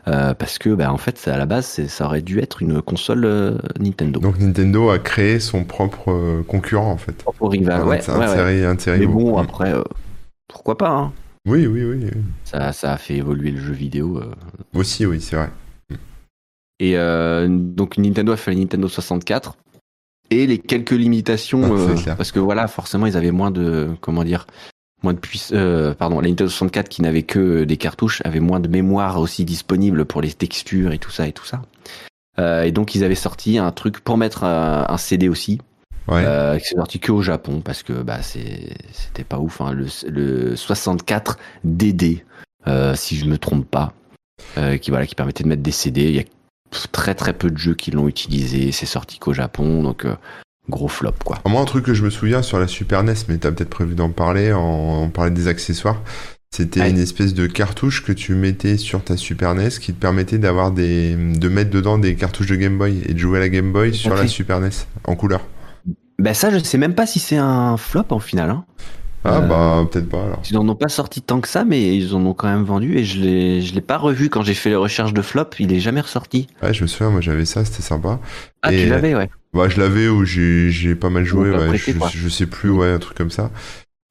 Euh, 0.08 0.34
parce 0.34 0.58
que, 0.60 0.70
bah, 0.70 0.94
en 0.94 0.98
fait, 0.98 1.18
c'est- 1.18 1.32
à 1.32 1.38
la 1.38 1.46
base, 1.46 1.86
ça 1.88 2.06
aurait 2.06 2.22
dû 2.22 2.40
être 2.40 2.62
une 2.62 2.82
console 2.82 3.26
euh, 3.26 3.58
Nintendo. 3.80 4.20
Donc 4.20 4.40
Nintendo 4.40 4.90
a 4.92 5.00
créé 5.00 5.40
son 5.40 5.64
propre 5.64 6.12
euh, 6.12 6.44
concurrent, 6.44 6.92
en 6.92 6.98
fait. 6.98 7.18
Propre 7.24 7.48
rival, 7.50 7.82
Un- 7.82 7.86
ouais, 7.88 8.10
un 8.10 8.20
ouais, 8.20 8.28
ouais. 8.28 8.36
série- 8.36 8.66
un 8.66 8.78
série 8.78 9.00
Mais 9.00 9.08
bon, 9.08 9.38
après, 9.38 9.74
euh, 9.74 9.82
pourquoi 10.48 10.78
pas, 10.78 10.90
hein. 10.92 11.14
Oui, 11.46 11.68
oui, 11.68 11.84
oui. 11.84 12.00
oui. 12.06 12.12
ça, 12.46 12.72
ça 12.72 12.94
a 12.94 12.98
fait 12.98 13.16
évoluer 13.16 13.52
le 13.52 13.60
jeu 13.60 13.74
vidéo. 13.74 14.22
Aussi, 14.74 15.06
oui, 15.06 15.20
c'est 15.20 15.36
vrai. 15.36 15.50
Et 16.80 16.98
euh, 16.98 17.48
donc, 17.50 17.98
Nintendo 17.98 18.32
a 18.32 18.38
fait 18.38 18.52
la 18.52 18.58
Nintendo 18.60 18.88
64. 18.88 19.58
Et 20.30 20.48
les 20.48 20.58
quelques 20.58 20.92
limitations, 20.92 21.76
euh, 21.78 21.96
parce 22.18 22.32
que 22.32 22.40
voilà, 22.40 22.68
forcément, 22.68 23.06
ils 23.06 23.18
avaient 23.18 23.32
moins 23.32 23.52
de, 23.52 23.90
comment 24.02 24.24
dire, 24.24 24.48
moins 25.04 25.14
de 25.14 25.20
puissance. 25.20 25.52
Euh, 25.54 25.94
pardon, 25.94 26.22
la 26.22 26.30
Nintendo 26.30 26.50
64 26.50 26.90
qui 26.90 27.02
n'avait 27.02 27.24
que 27.24 27.66
des 27.66 27.78
cartouches 27.78 28.22
avait 28.26 28.40
moins 28.40 28.60
de 28.60 28.68
mémoire 28.68 29.20
aussi 29.20 29.46
disponible 29.46 30.06
pour 30.06 30.22
les 30.22 30.32
textures 30.34 30.92
et 30.92 30.98
tout 30.98 31.12
ça 31.12 31.28
et 31.28 31.34
tout 31.34 31.46
ça. 31.46 31.62
Euh, 32.40 32.64
et 32.64 32.72
donc, 32.72 32.96
ils 32.96 33.04
avaient 33.04 33.14
sorti 33.16 33.58
un 33.60 33.72
truc 33.72 34.00
pour 34.00 34.18
mettre 34.18 34.44
un, 34.44 34.86
un 34.90 34.98
CD 34.98 35.30
aussi, 35.30 35.60
Ouais. 36.08 36.24
euh, 36.26 36.58
qui 36.58 36.66
s'est 36.68 36.76
sorti 36.76 37.00
que 37.00 37.14
au 37.14 37.22
Japon 37.22 37.62
parce 37.64 37.82
que 37.82 37.94
bah 37.94 38.22
c'est 38.22 38.74
c'était 38.92 39.24
pas 39.24 39.40
ouf. 39.40 39.62
Hein, 39.62 39.72
le, 39.72 39.86
le 40.10 40.56
64 40.58 41.38
DD, 41.64 42.26
euh, 42.68 42.94
si 42.96 43.16
je 43.16 43.24
me 43.26 43.38
trompe 43.38 43.66
pas, 43.70 43.94
euh, 44.58 44.76
qui 44.78 44.90
voilà, 44.90 45.06
qui 45.06 45.16
permettait 45.16 45.44
de 45.46 45.50
mettre 45.50 45.62
des 45.64 45.72
CD. 45.72 46.02
Il 46.10 46.16
y 46.16 46.20
a 46.20 46.24
très 46.92 47.16
très 47.16 47.34
peu 47.34 47.50
de 47.50 47.58
jeux 47.58 47.76
qui 47.76 47.92
l'ont 47.92 48.08
utilisé. 48.08 48.72
C'est 48.72 48.86
sorti 48.86 49.20
qu'au 49.20 49.34
Japon, 49.34 49.84
donc 49.84 50.06
euh, 50.06 50.16
gros 50.70 50.88
flop 50.88 51.14
quoi. 51.24 51.40
Moi, 51.46 51.62
un 51.62 51.66
truc 51.66 51.86
que 51.86 51.94
je 51.94 52.04
me 52.04 52.10
souviens 52.10 52.42
sur 52.42 52.60
la 52.60 52.68
Super 52.68 53.04
NES, 53.04 53.14
mais 53.30 53.38
t'as 53.38 53.52
peut-être 53.52 53.70
prévu 53.70 53.96
d'en 53.96 54.10
parler, 54.10 54.54
en, 54.54 55.04
on 55.04 55.10
parlait 55.10 55.32
des 55.32 55.48
accessoires, 55.48 56.02
c'était 56.54 56.88
une 56.88 57.00
espèce 57.00 57.34
de 57.34 57.48
cartouche 57.48 58.04
que 58.04 58.12
tu 58.12 58.36
mettais 58.36 58.78
sur 58.78 59.04
ta 59.04 59.18
Super 59.18 59.56
NES 59.56 59.70
qui 59.70 59.92
te 59.92 60.00
permettait 60.00 60.38
d'avoir 60.38 60.72
des, 60.72 61.16
de 61.16 61.50
mettre 61.50 61.72
dedans 61.72 61.98
des 61.98 62.14
cartouches 62.14 62.46
de 62.46 62.56
Game 62.56 62.78
Boy 62.78 63.02
et 63.08 63.14
de 63.16 63.18
jouer 63.18 63.40
à 63.40 63.42
la 63.42 63.50
Game 63.50 63.72
Boy 63.72 63.92
sur 63.94 64.14
la 64.14 64.28
Super 64.28 64.60
NES 64.60 64.70
en 65.06 65.16
couleur. 65.16 65.42
Bah 66.20 66.36
ça, 66.36 66.52
je 66.52 66.60
sais 66.60 66.78
même 66.78 66.94
pas 66.94 67.08
si 67.08 67.18
c'est 67.20 67.38
un 67.38 67.76
flop 67.76 68.06
en 68.12 68.20
final. 68.20 68.52
Hein. 68.52 68.66
Ah 69.26 69.38
Euh, 69.38 69.40
bah 69.42 69.88
peut-être 69.90 70.10
pas 70.10 70.24
alors. 70.24 70.42
Ils 70.50 70.58
en 70.58 70.68
ont 70.68 70.76
pas 70.76 70.90
sorti 70.90 71.22
tant 71.22 71.40
que 71.40 71.48
ça, 71.48 71.64
mais 71.64 71.96
ils 71.96 72.14
en 72.14 72.26
ont 72.26 72.34
quand 72.34 72.48
même 72.48 72.64
vendu 72.64 72.98
et 72.98 73.06
je 73.06 73.20
l'ai 73.22 73.62
je 73.62 73.74
l'ai 73.74 73.82
pas 73.82 73.98
revu 73.98 74.30
quand 74.30 74.44
j'ai 74.44 74.54
fait 74.54 74.70
les 74.70 74.76
recherches 74.76 75.14
de 75.14 75.22
flop. 75.22 75.46
Il 75.60 75.72
est 75.72 75.80
jamais 75.80 76.02
ressorti. 76.02 76.48
Ouais, 76.62 76.74
je 76.74 76.82
me 76.84 76.88
souviens, 76.88 77.10
moi 77.10 77.22
j'avais 77.22 77.46
ça, 77.46 77.64
c'était 77.64 77.82
sympa. 77.82 78.20
Ah, 78.62 78.74
Et- 78.74 78.84
tu 78.84 78.90
l'avais, 78.90 79.16
ouais. 79.16 79.30
Bah 79.54 79.70
je 79.70 79.80
l'avais 79.80 80.08
ou 80.08 80.26
j'ai 80.26 80.72
j'ai 80.72 80.96
pas 80.96 81.10
mal 81.10 81.26
joué, 81.26 81.52
ouais, 81.52 81.68
prêté, 81.68 81.96
je, 82.14 82.28
sais 82.28 82.48
plus, 82.48 82.70
ouais, 82.72 82.92
un 82.92 83.00
truc 83.00 83.16
comme 83.18 83.30
ça. 83.32 83.52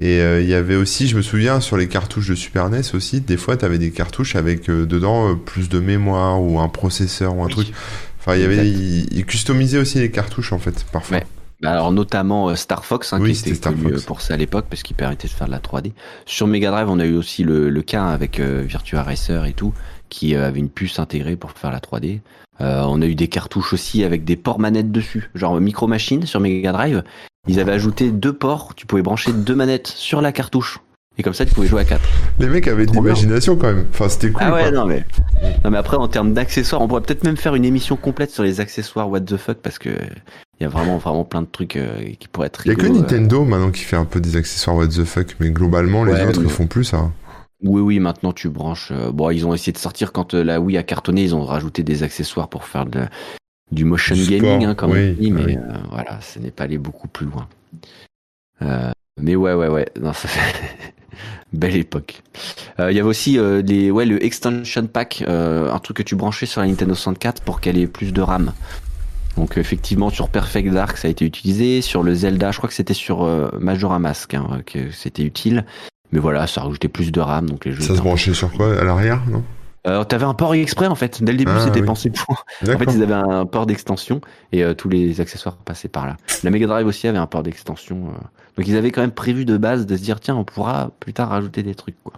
Et 0.00 0.20
euh, 0.20 0.40
il 0.40 0.48
y 0.48 0.54
avait 0.54 0.76
aussi, 0.76 1.06
je 1.08 1.16
me 1.16 1.22
souviens, 1.22 1.60
sur 1.60 1.76
les 1.76 1.88
cartouches 1.88 2.28
de 2.28 2.34
Super 2.34 2.70
NES 2.70 2.94
aussi, 2.94 3.20
des 3.20 3.36
fois, 3.36 3.56
tu 3.56 3.64
avais 3.64 3.78
des 3.78 3.90
cartouches 3.92 4.36
avec 4.36 4.68
euh, 4.70 4.86
dedans 4.86 5.30
euh, 5.30 5.34
plus 5.34 5.68
de 5.68 5.78
mémoire 5.80 6.42
ou 6.42 6.58
un 6.60 6.68
processeur 6.68 7.36
ou 7.36 7.42
un 7.42 7.46
Oui. 7.46 7.52
truc. 7.52 7.68
Enfin, 8.20 8.36
il 8.36 8.42
y 8.42 8.44
avait, 8.44 8.68
ils 8.68 9.24
customisaient 9.26 9.78
aussi 9.78 9.98
les 9.98 10.10
cartouches 10.10 10.52
en 10.52 10.58
fait, 10.58 10.84
parfois. 10.92 11.18
Ouais. 11.18 11.24
Bah, 11.62 11.72
Alors 11.72 11.92
notamment 11.92 12.48
euh, 12.48 12.54
Star 12.56 12.84
Fox, 12.84 13.12
hein, 13.12 13.18
Oui, 13.20 13.32
qui 13.32 13.40
était 13.40 13.54
Star 13.54 13.72
connu 13.72 13.84
Fox. 13.90 14.02
euh, 14.02 14.06
pour 14.06 14.20
ça 14.20 14.34
à 14.34 14.36
l'époque, 14.36 14.66
parce 14.68 14.82
qu'il 14.82 14.96
permettait 14.96 15.28
de 15.28 15.32
faire 15.32 15.46
de 15.46 15.52
la 15.52 15.60
3D. 15.60 15.92
Sur 16.26 16.46
Mega 16.46 16.70
Drive, 16.70 16.88
on 16.90 16.98
a 16.98 17.04
eu 17.06 17.14
aussi 17.16 17.44
le, 17.44 17.70
le 17.70 17.82
cas 17.82 18.06
avec 18.06 18.40
euh, 18.40 18.62
Virtua 18.66 19.02
Racer 19.02 19.44
et 19.44 19.52
tout, 19.52 19.72
qui 20.08 20.34
euh, 20.34 20.46
avait 20.46 20.58
une 20.60 20.68
puce 20.70 20.98
intégrée 20.98 21.36
pour 21.36 21.52
faire 21.52 21.70
la 21.70 21.78
3D. 21.78 22.20
Euh, 22.60 22.82
on 22.86 23.00
a 23.00 23.06
eu 23.06 23.14
des 23.14 23.28
cartouches 23.28 23.72
aussi 23.72 24.04
avec 24.04 24.24
des 24.24 24.36
ports 24.36 24.58
manettes 24.58 24.92
dessus, 24.92 25.30
genre 25.34 25.58
Micro 25.60 25.86
Machine 25.86 26.26
sur 26.26 26.38
Mega 26.40 26.72
Drive. 26.72 27.02
Ils 27.48 27.58
avaient 27.58 27.72
ajouté 27.72 28.10
deux 28.10 28.32
ports, 28.32 28.74
tu 28.76 28.86
pouvais 28.86 29.02
brancher 29.02 29.32
deux 29.32 29.54
manettes 29.54 29.88
sur 29.88 30.20
la 30.20 30.30
cartouche. 30.32 30.78
Et 31.18 31.22
comme 31.22 31.34
ça, 31.34 31.44
tu 31.44 31.52
pouvais 31.52 31.66
jouer 31.66 31.82
à 31.82 31.84
4. 31.84 32.00
Les 32.38 32.46
mecs 32.46 32.66
avaient 32.68 32.86
de 32.86 32.92
l'imagination 32.92 33.56
quand 33.56 33.66
même. 33.66 33.84
Enfin, 33.90 34.08
c'était 34.08 34.30
cool. 34.30 34.42
Ah 34.46 34.52
ouais, 34.54 34.62
quoi. 34.62 34.70
non 34.70 34.86
mais... 34.86 35.04
non 35.62 35.70
mais 35.70 35.76
après, 35.76 35.96
en 35.98 36.08
termes 36.08 36.32
d'accessoires, 36.32 36.80
on 36.80 36.88
pourrait 36.88 37.02
peut-être 37.02 37.24
même 37.24 37.36
faire 37.36 37.54
une 37.54 37.64
émission 37.66 37.96
complète 37.96 38.30
sur 38.30 38.42
les 38.42 38.60
accessoires 38.60 39.10
What 39.10 39.20
the 39.22 39.36
fuck, 39.36 39.58
parce 39.58 39.78
que 39.78 39.90
il 40.62 40.66
y 40.66 40.66
a 40.66 40.68
vraiment, 40.68 40.96
vraiment 40.98 41.24
plein 41.24 41.42
de 41.42 41.48
trucs 41.50 41.74
euh, 41.74 42.12
qui 42.20 42.28
pourraient 42.28 42.46
être 42.46 42.64
Il 42.64 42.68
y 42.68 42.72
a 42.72 42.76
que 42.76 42.82
rigolos, 42.82 42.98
euh. 43.00 43.02
Nintendo 43.02 43.44
maintenant 43.44 43.72
qui 43.72 43.82
fait 43.82 43.96
un 43.96 44.04
peu 44.04 44.20
des 44.20 44.36
accessoires 44.36 44.76
what 44.76 44.86
the 44.86 45.02
fuck, 45.04 45.34
mais 45.40 45.50
globalement, 45.50 46.04
les 46.04 46.12
Ouais, 46.12 46.24
autres, 46.24 46.40
mais- 46.40 46.46
ils 46.46 46.52
font 46.52 46.68
plus 46.68 46.84
ça. 46.84 47.10
Oui, 47.64 47.80
oui, 47.80 47.98
maintenant 47.98 48.32
tu 48.32 48.48
branches. 48.48 48.90
euh, 48.92 49.10
bon, 49.10 49.30
ils 49.30 49.44
ont 49.44 49.54
essayé 49.54 49.72
de 49.72 49.78
sortir 49.78 50.12
quand 50.12 50.34
la 50.34 50.60
Wii 50.60 50.76
a 50.78 50.84
cartonné, 50.84 51.22
ils 51.24 51.34
ont 51.34 51.42
rajouté 51.44 51.82
des 51.82 52.04
accessoires 52.04 52.48
pour 52.48 52.62
faire 52.64 52.86
de, 52.86 53.00
du 53.72 53.84
motion 53.84 54.14
Du 54.14 54.24
gaming, 54.26 54.64
hein, 54.66 54.74
comme 54.76 54.92
oui, 54.92 55.16
on 55.18 55.20
dit, 55.20 55.30
mais 55.32 55.44
oui. 55.46 55.56
euh, 55.56 55.72
voilà, 55.90 56.20
ce 56.20 56.38
n'est 56.38 56.50
pas 56.52 56.64
allé 56.64 56.78
beaucoup 56.78 57.08
plus 57.08 57.26
loin. 57.26 57.48
Euh, 58.62 58.92
mais 59.20 59.34
ouais, 59.34 59.54
ouais, 59.54 59.68
ouais, 59.68 59.86
non, 60.00 60.12
ça 60.12 60.28
fait 60.28 60.54
belle 61.52 61.74
époque. 61.76 62.22
Euh, 62.78 62.90
Il 62.92 62.96
y 62.96 63.00
avait 63.00 63.08
aussi 63.08 63.38
les, 63.64 63.90
ouais, 63.90 64.06
le 64.06 64.24
extension 64.24 64.86
pack, 64.86 65.24
un 65.26 65.78
truc 65.80 65.96
que 65.96 66.02
tu 66.04 66.14
branchais 66.14 66.46
sur 66.46 66.60
la 66.60 66.68
Nintendo 66.68 66.94
64 66.94 67.42
pour 67.42 67.60
qu'elle 67.60 67.78
ait 67.78 67.86
plus 67.88 68.12
de 68.12 68.22
RAM. 68.22 68.52
Donc 69.36 69.56
effectivement 69.56 70.10
sur 70.10 70.28
Perfect 70.28 70.70
Dark 70.72 70.96
ça 70.98 71.08
a 71.08 71.10
été 71.10 71.24
utilisé, 71.24 71.80
sur 71.80 72.02
le 72.02 72.14
Zelda 72.14 72.50
je 72.50 72.58
crois 72.58 72.68
que 72.68 72.74
c'était 72.74 72.94
sur 72.94 73.24
euh, 73.24 73.50
Majora 73.58 73.98
Mask 73.98 74.34
hein, 74.34 74.60
que 74.66 74.90
c'était 74.90 75.22
utile, 75.22 75.64
mais 76.12 76.18
voilà 76.18 76.46
ça 76.46 76.60
rajoutait 76.62 76.88
plus 76.88 77.12
de 77.12 77.20
RAM 77.20 77.48
donc 77.48 77.64
les 77.64 77.72
jeux. 77.72 77.80
Ça 77.82 77.96
se 77.96 78.00
branchait 78.02 78.34
sur 78.34 78.52
quoi 78.52 78.78
À 78.78 78.84
l'arrière, 78.84 79.22
non? 79.30 79.42
Euh, 79.84 80.04
T'avais 80.04 80.26
un 80.26 80.34
port 80.34 80.54
exprès 80.54 80.86
en 80.86 80.94
fait, 80.94 81.24
dès 81.24 81.32
le 81.32 81.38
début 81.38 81.50
Ah, 81.56 81.60
c'était 81.60 81.80
oui. 81.80 81.86
pensé 81.86 82.10
pour. 82.10 82.44
En 82.62 82.78
fait 82.78 82.92
ils 82.94 83.02
avaient 83.02 83.14
un 83.14 83.46
port 83.46 83.66
d'extension 83.66 84.20
et 84.52 84.62
euh, 84.62 84.74
tous 84.74 84.88
les 84.88 85.20
accessoires 85.20 85.56
passaient 85.56 85.88
par 85.88 86.06
là. 86.06 86.16
La 86.44 86.50
Mega 86.50 86.66
Drive 86.66 86.86
aussi 86.86 87.08
avait 87.08 87.18
un 87.18 87.26
port 87.26 87.42
d'extension, 87.42 88.08
euh. 88.08 88.18
donc 88.56 88.68
ils 88.68 88.76
avaient 88.76 88.92
quand 88.92 89.00
même 89.00 89.10
prévu 89.10 89.44
de 89.44 89.56
base 89.56 89.86
de 89.86 89.96
se 89.96 90.02
dire 90.02 90.20
tiens 90.20 90.36
on 90.36 90.44
pourra 90.44 90.90
plus 91.00 91.14
tard 91.14 91.30
rajouter 91.30 91.62
des 91.62 91.74
trucs 91.74 91.96
quoi. 92.04 92.12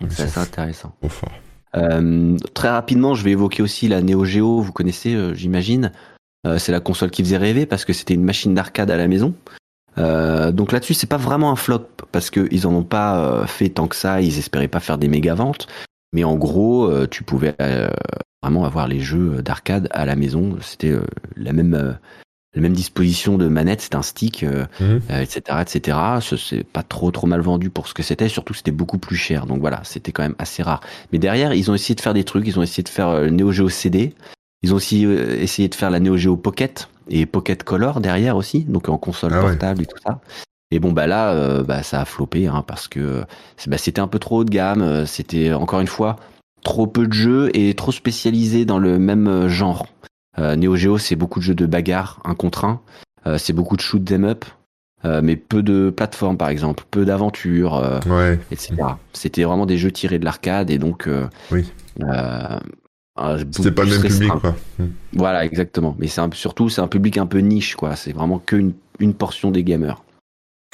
Donc 0.00 0.10
c'est 0.12 0.24
assez 0.24 0.40
intéressant. 0.40 0.92
Trop 1.00 1.08
fort. 1.08 1.32
Très 2.54 2.68
rapidement, 2.70 3.14
je 3.14 3.22
vais 3.22 3.32
évoquer 3.32 3.62
aussi 3.62 3.86
la 3.88 4.00
Neo 4.02 4.24
Geo. 4.24 4.60
Vous 4.60 4.72
connaissez, 4.72 5.34
j'imagine. 5.34 5.92
Euh, 6.46 6.58
c'est 6.58 6.72
la 6.72 6.80
console 6.80 7.10
qui 7.10 7.22
faisait 7.22 7.36
rêver 7.36 7.66
parce 7.66 7.84
que 7.84 7.92
c'était 7.92 8.14
une 8.14 8.24
machine 8.24 8.54
d'arcade 8.54 8.90
à 8.90 8.96
la 8.96 9.08
maison. 9.08 9.34
Euh, 9.98 10.52
donc 10.52 10.72
là-dessus, 10.72 10.94
c'est 10.94 11.06
pas 11.06 11.16
vraiment 11.16 11.50
un 11.50 11.56
flop 11.56 11.86
parce 12.12 12.30
que 12.30 12.48
ils 12.50 12.66
en 12.66 12.74
ont 12.74 12.84
pas 12.84 13.18
euh, 13.18 13.46
fait 13.46 13.68
tant 13.70 13.88
que 13.88 13.96
ça. 13.96 14.20
Ils 14.20 14.38
espéraient 14.38 14.68
pas 14.68 14.80
faire 14.80 14.98
des 14.98 15.08
méga 15.08 15.34
ventes, 15.34 15.66
mais 16.12 16.24
en 16.24 16.36
gros, 16.36 16.86
euh, 16.90 17.06
tu 17.10 17.22
pouvais 17.22 17.54
euh, 17.60 17.88
vraiment 18.42 18.64
avoir 18.64 18.88
les 18.88 19.00
jeux 19.00 19.42
d'arcade 19.42 19.88
à 19.92 20.04
la 20.04 20.14
maison. 20.16 20.56
C'était 20.60 20.90
euh, 20.90 21.00
la 21.36 21.52
même 21.52 21.74
euh, 21.74 21.92
la 22.54 22.62
même 22.62 22.72
disposition 22.74 23.36
de 23.36 23.48
manette, 23.48 23.82
c'était 23.82 23.96
un 23.96 24.02
stick, 24.02 24.42
euh, 24.42 24.64
etc., 25.10 25.58
etc. 25.60 25.98
Ce- 26.22 26.36
C'est 26.38 26.64
pas 26.64 26.82
trop 26.82 27.10
trop 27.10 27.26
mal 27.26 27.40
vendu 27.40 27.68
pour 27.70 27.86
ce 27.88 27.92
que 27.94 28.02
c'était. 28.02 28.28
Surtout, 28.28 28.54
c'était 28.54 28.70
beaucoup 28.70 28.98
plus 28.98 29.16
cher. 29.16 29.46
Donc 29.46 29.60
voilà, 29.60 29.80
c'était 29.84 30.12
quand 30.12 30.22
même 30.22 30.36
assez 30.38 30.62
rare. 30.62 30.80
Mais 31.12 31.18
derrière, 31.18 31.52
ils 31.54 31.70
ont 31.70 31.74
essayé 31.74 31.94
de 31.94 32.00
faire 32.00 32.14
des 32.14 32.24
trucs. 32.24 32.46
Ils 32.46 32.58
ont 32.58 32.62
essayé 32.62 32.82
de 32.82 32.88
faire 32.88 33.20
le 33.20 33.30
Neo 33.30 33.50
Geo 33.52 33.68
CD. 33.68 34.14
Ils 34.62 34.72
ont 34.72 34.76
aussi 34.76 35.04
euh, 35.06 35.36
essayé 35.40 35.68
de 35.68 35.74
faire 35.74 35.90
la 35.90 36.00
Neo 36.00 36.16
Geo 36.16 36.36
Pocket 36.36 36.88
et 37.08 37.26
Pocket 37.26 37.62
Color 37.62 38.00
derrière 38.00 38.36
aussi, 38.36 38.64
donc 38.64 38.88
en 38.88 38.98
console 38.98 39.32
Ah 39.34 39.36
ouais. 39.42 39.50
portable 39.50 39.82
et 39.82 39.86
tout 39.86 39.98
ça. 40.04 40.20
Et 40.72 40.80
bon 40.80 40.92
bah 40.92 41.06
là, 41.06 41.30
euh, 41.32 41.62
bah 41.62 41.82
ça 41.84 42.00
a 42.00 42.04
floppé 42.04 42.48
hein, 42.48 42.64
parce 42.66 42.88
que 42.88 43.22
bah, 43.68 43.78
c'était 43.78 44.00
un 44.00 44.08
peu 44.08 44.18
trop 44.18 44.38
haut 44.38 44.44
de 44.44 44.50
gamme. 44.50 44.82
euh, 44.82 45.06
C'était 45.06 45.52
encore 45.52 45.80
une 45.80 45.86
fois 45.86 46.16
trop 46.64 46.88
peu 46.88 47.06
de 47.06 47.12
jeux 47.12 47.50
et 47.54 47.74
trop 47.74 47.92
spécialisé 47.92 48.64
dans 48.64 48.78
le 48.80 48.98
même 48.98 49.46
genre. 49.46 49.86
Euh, 50.38 50.56
Neo 50.56 50.74
Geo, 50.74 50.98
c'est 50.98 51.14
beaucoup 51.16 51.38
de 51.38 51.44
jeux 51.44 51.54
de 51.54 51.66
bagarre, 51.66 52.20
un 52.24 52.34
contre 52.34 52.64
un. 52.64 52.80
Euh, 53.26 53.38
c'est 53.38 53.52
beaucoup 53.52 53.76
de 53.76 53.80
shoot 53.80 54.04
them 54.04 54.24
up, 54.24 54.44
euh, 55.04 55.20
mais 55.22 55.36
peu 55.36 55.62
de 55.62 55.90
plateformes 55.90 56.36
par 56.36 56.48
exemple, 56.48 56.82
peu 56.90 57.04
d'aventures, 57.04 57.76
euh, 57.76 58.00
Ouais. 58.08 58.40
etc. 58.50 58.74
C'était 59.12 59.44
vraiment 59.44 59.66
des 59.66 59.78
jeux 59.78 59.92
tirés 59.92 60.18
de 60.18 60.24
l'arcade 60.24 60.70
et 60.70 60.78
donc. 60.78 61.06
euh, 61.06 61.28
Oui. 61.52 61.72
Euh, 63.18 63.44
C'était 63.50 63.70
pas 63.70 63.84
le 63.84 63.90
même 63.90 64.00
public, 64.02 64.20
restreint. 64.32 64.38
quoi. 64.40 64.54
Voilà, 65.12 65.44
exactement. 65.44 65.96
Mais 65.98 66.06
c'est 66.08 66.20
un- 66.20 66.30
surtout, 66.32 66.68
c'est 66.68 66.80
un 66.80 66.88
public 66.88 67.16
un 67.18 67.26
peu 67.26 67.38
niche, 67.38 67.74
quoi. 67.76 67.96
C'est 67.96 68.12
vraiment 68.12 68.38
qu'une 68.38 68.72
une 68.98 69.14
portion 69.14 69.50
des 69.50 69.62
gamers. 69.64 70.02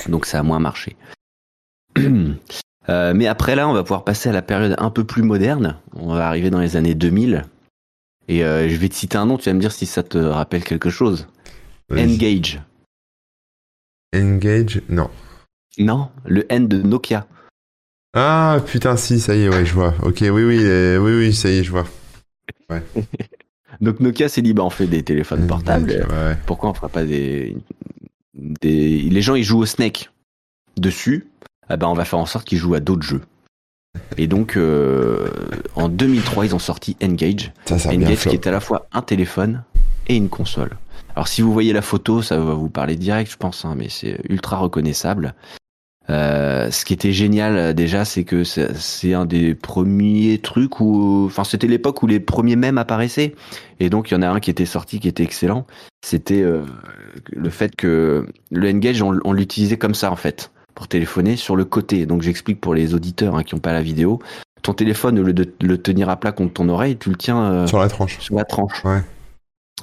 Donc 0.09 0.27
ça 0.27 0.39
a 0.41 0.43
moins 0.43 0.59
marché. 0.61 0.97
Euh, 2.89 3.13
mais 3.15 3.29
après 3.29 3.55
là, 3.55 3.69
on 3.69 3.73
va 3.73 3.85
pouvoir 3.85 4.03
passer 4.03 4.29
à 4.29 4.33
la 4.33 4.43
période 4.43 4.75
un 4.79 4.91
peu 4.91 5.05
plus 5.05 5.23
moderne. 5.23 5.77
On 5.95 6.13
va 6.15 6.27
arriver 6.27 6.51
dans 6.51 6.59
les 6.59 6.75
années 6.77 6.97
2000. 6.97 7.45
Et 8.27 8.45
euh, 8.45 8.69
je 8.69 8.75
vais 8.77 8.89
te 8.89 8.95
citer 8.97 9.17
un 9.17 9.25
nom, 9.27 9.39
tu 9.39 9.45
vas 9.49 9.55
me 9.55 9.61
dire 9.61 9.71
si 9.71 9.87
ça 9.87 10.03
te 10.03 10.19
rappelle 10.19 10.65
quelque 10.65 10.91
chose. 10.91 11.29
Engage. 11.97 12.61
Engage 14.13 14.83
Non. 14.89 15.11
Non, 15.79 16.09
le 16.27 16.45
N 16.53 16.67
de 16.67 16.83
Nokia. 16.83 17.27
Ah, 18.15 18.59
putain, 18.67 18.97
si, 18.97 19.21
ça 19.21 19.37
y 19.37 19.43
est, 19.43 19.49
ouais, 19.49 19.65
je 19.65 19.75
vois. 19.75 19.95
Ok, 20.03 20.19
oui, 20.23 20.31
oui, 20.31 20.59
euh, 20.63 20.99
oui, 20.99 21.13
oui, 21.17 21.33
ça 21.33 21.49
y 21.51 21.59
est, 21.59 21.63
je 21.65 21.71
vois. 21.71 21.87
Donc 23.81 24.01
Nokia 24.01 24.29
s'est 24.29 24.43
dit, 24.43 24.53
bah 24.53 24.63
on 24.65 24.71
fait 24.71 24.87
des 24.87 25.03
téléphones 25.03 25.47
portables. 25.47 25.91
Engage, 25.91 26.07
ouais. 26.07 26.37
pourquoi 26.47 26.71
on 26.71 26.75
fera 26.75 26.89
pas 26.89 27.05
des, 27.05 27.57
des 28.35 29.01
les 29.01 29.23
gens 29.23 29.35
ils 29.35 29.45
jouent 29.45 29.61
au 29.61 29.67
Snake 29.67 30.11
dessus. 30.77 31.27
Ah 31.69 31.77
ben 31.77 31.89
on 31.89 31.95
va 31.95 32.05
faire 32.05 32.19
en 32.19 32.27
sorte 32.27 32.47
qu'ils 32.47 32.59
jouent 32.59 32.75
à 32.75 32.81
d'autres 32.81 33.03
jeux. 33.03 33.23
Et 34.17 34.27
donc 34.27 34.57
euh, 34.57 35.29
en 35.75 35.89
2003 35.89 36.47
ils 36.47 36.55
ont 36.55 36.59
sorti 36.59 36.97
Engage. 37.03 37.53
Ça, 37.67 37.79
ça 37.79 37.91
Engage 37.91 38.27
qui 38.27 38.35
est 38.35 38.47
à 38.47 38.51
la 38.51 38.61
fois 38.61 38.87
un 38.93 39.03
téléphone 39.03 39.65
et 40.09 40.17
une 40.17 40.29
console. 40.29 40.77
Alors 41.15 41.29
si 41.29 41.43
vous 41.43 41.53
voyez 41.53 41.73
la 41.73 41.83
photo 41.83 42.23
ça 42.23 42.39
va 42.39 42.55
vous 42.55 42.71
parler 42.71 42.97
direct 42.97 43.31
je 43.31 43.37
pense 43.37 43.65
hein, 43.65 43.75
mais 43.77 43.89
c'est 43.89 44.19
ultra 44.29 44.59
reconnaissable 44.59 45.35
Euh, 46.11 46.71
ce 46.73 46.85
qui 46.85 46.95
était 46.95 47.13
génial 47.13 47.57
euh, 47.57 47.73
déjà 47.73 48.05
c'est 48.05 48.25
que 48.25 48.43
c'est 48.43 49.15
un 49.15 49.25
des 49.25 49.55
premiers 49.55 50.39
trucs 50.39 50.81
où 50.81 51.27
enfin 51.27 51.45
c'était 51.45 51.69
l'époque 51.69 52.03
où 52.03 52.09
les 52.09 52.19
premiers 52.19 52.57
mèmes 52.57 52.77
apparaissaient 52.77 53.37
et 53.79 53.89
donc 53.89 54.11
il 54.11 54.15
y 54.15 54.17
en 54.17 54.23
a 54.23 54.29
un 54.29 54.41
qui 54.41 54.51
était 54.51 54.67
sorti 54.67 54.99
qui 54.99 55.07
était 55.07 55.23
excellent 55.23 55.65
c'était 56.05 56.43
euh, 56.43 56.65
le 57.31 57.51
fait 57.51 57.75
que 57.77 58.27
le 58.51 58.69
Engage, 58.69 59.03
on, 59.03 59.19
on 59.25 59.33
l'utilisait 59.33 59.79
comme 59.79 59.95
ça 59.95 60.11
en 60.11 60.17
fait, 60.17 60.51
pour 60.75 60.89
téléphoner 60.89 61.37
sur 61.37 61.57
le 61.57 61.65
côté. 61.65 62.07
Donc 62.07 62.23
j'explique 62.23 62.61
pour 62.61 62.75
les 62.75 62.95
auditeurs 62.95 63.37
hein, 63.37 63.45
qui 63.45 63.55
n'ont 63.55 63.61
pas 63.61 63.73
la 63.73 63.83
vidéo. 63.83 64.19
Ton 64.63 64.75
téléphone, 64.75 65.19
au 65.19 65.23
lieu 65.23 65.33
de 65.33 65.53
le 65.61 65.79
tenir 65.79 66.09
à 66.09 66.17
plat 66.17 66.33
contre 66.33 66.55
ton 66.55 66.69
oreille, 66.69 66.97
tu 66.97 67.11
le 67.11 67.17
tiens 67.17 67.43
euh, 67.43 67.67
Sur 67.67 67.79
la 67.79 67.89
tranche. 67.89 68.19
sur 68.21 68.37
la 68.37 68.45
tranche. 68.45 68.85
Ouais. 68.85 69.03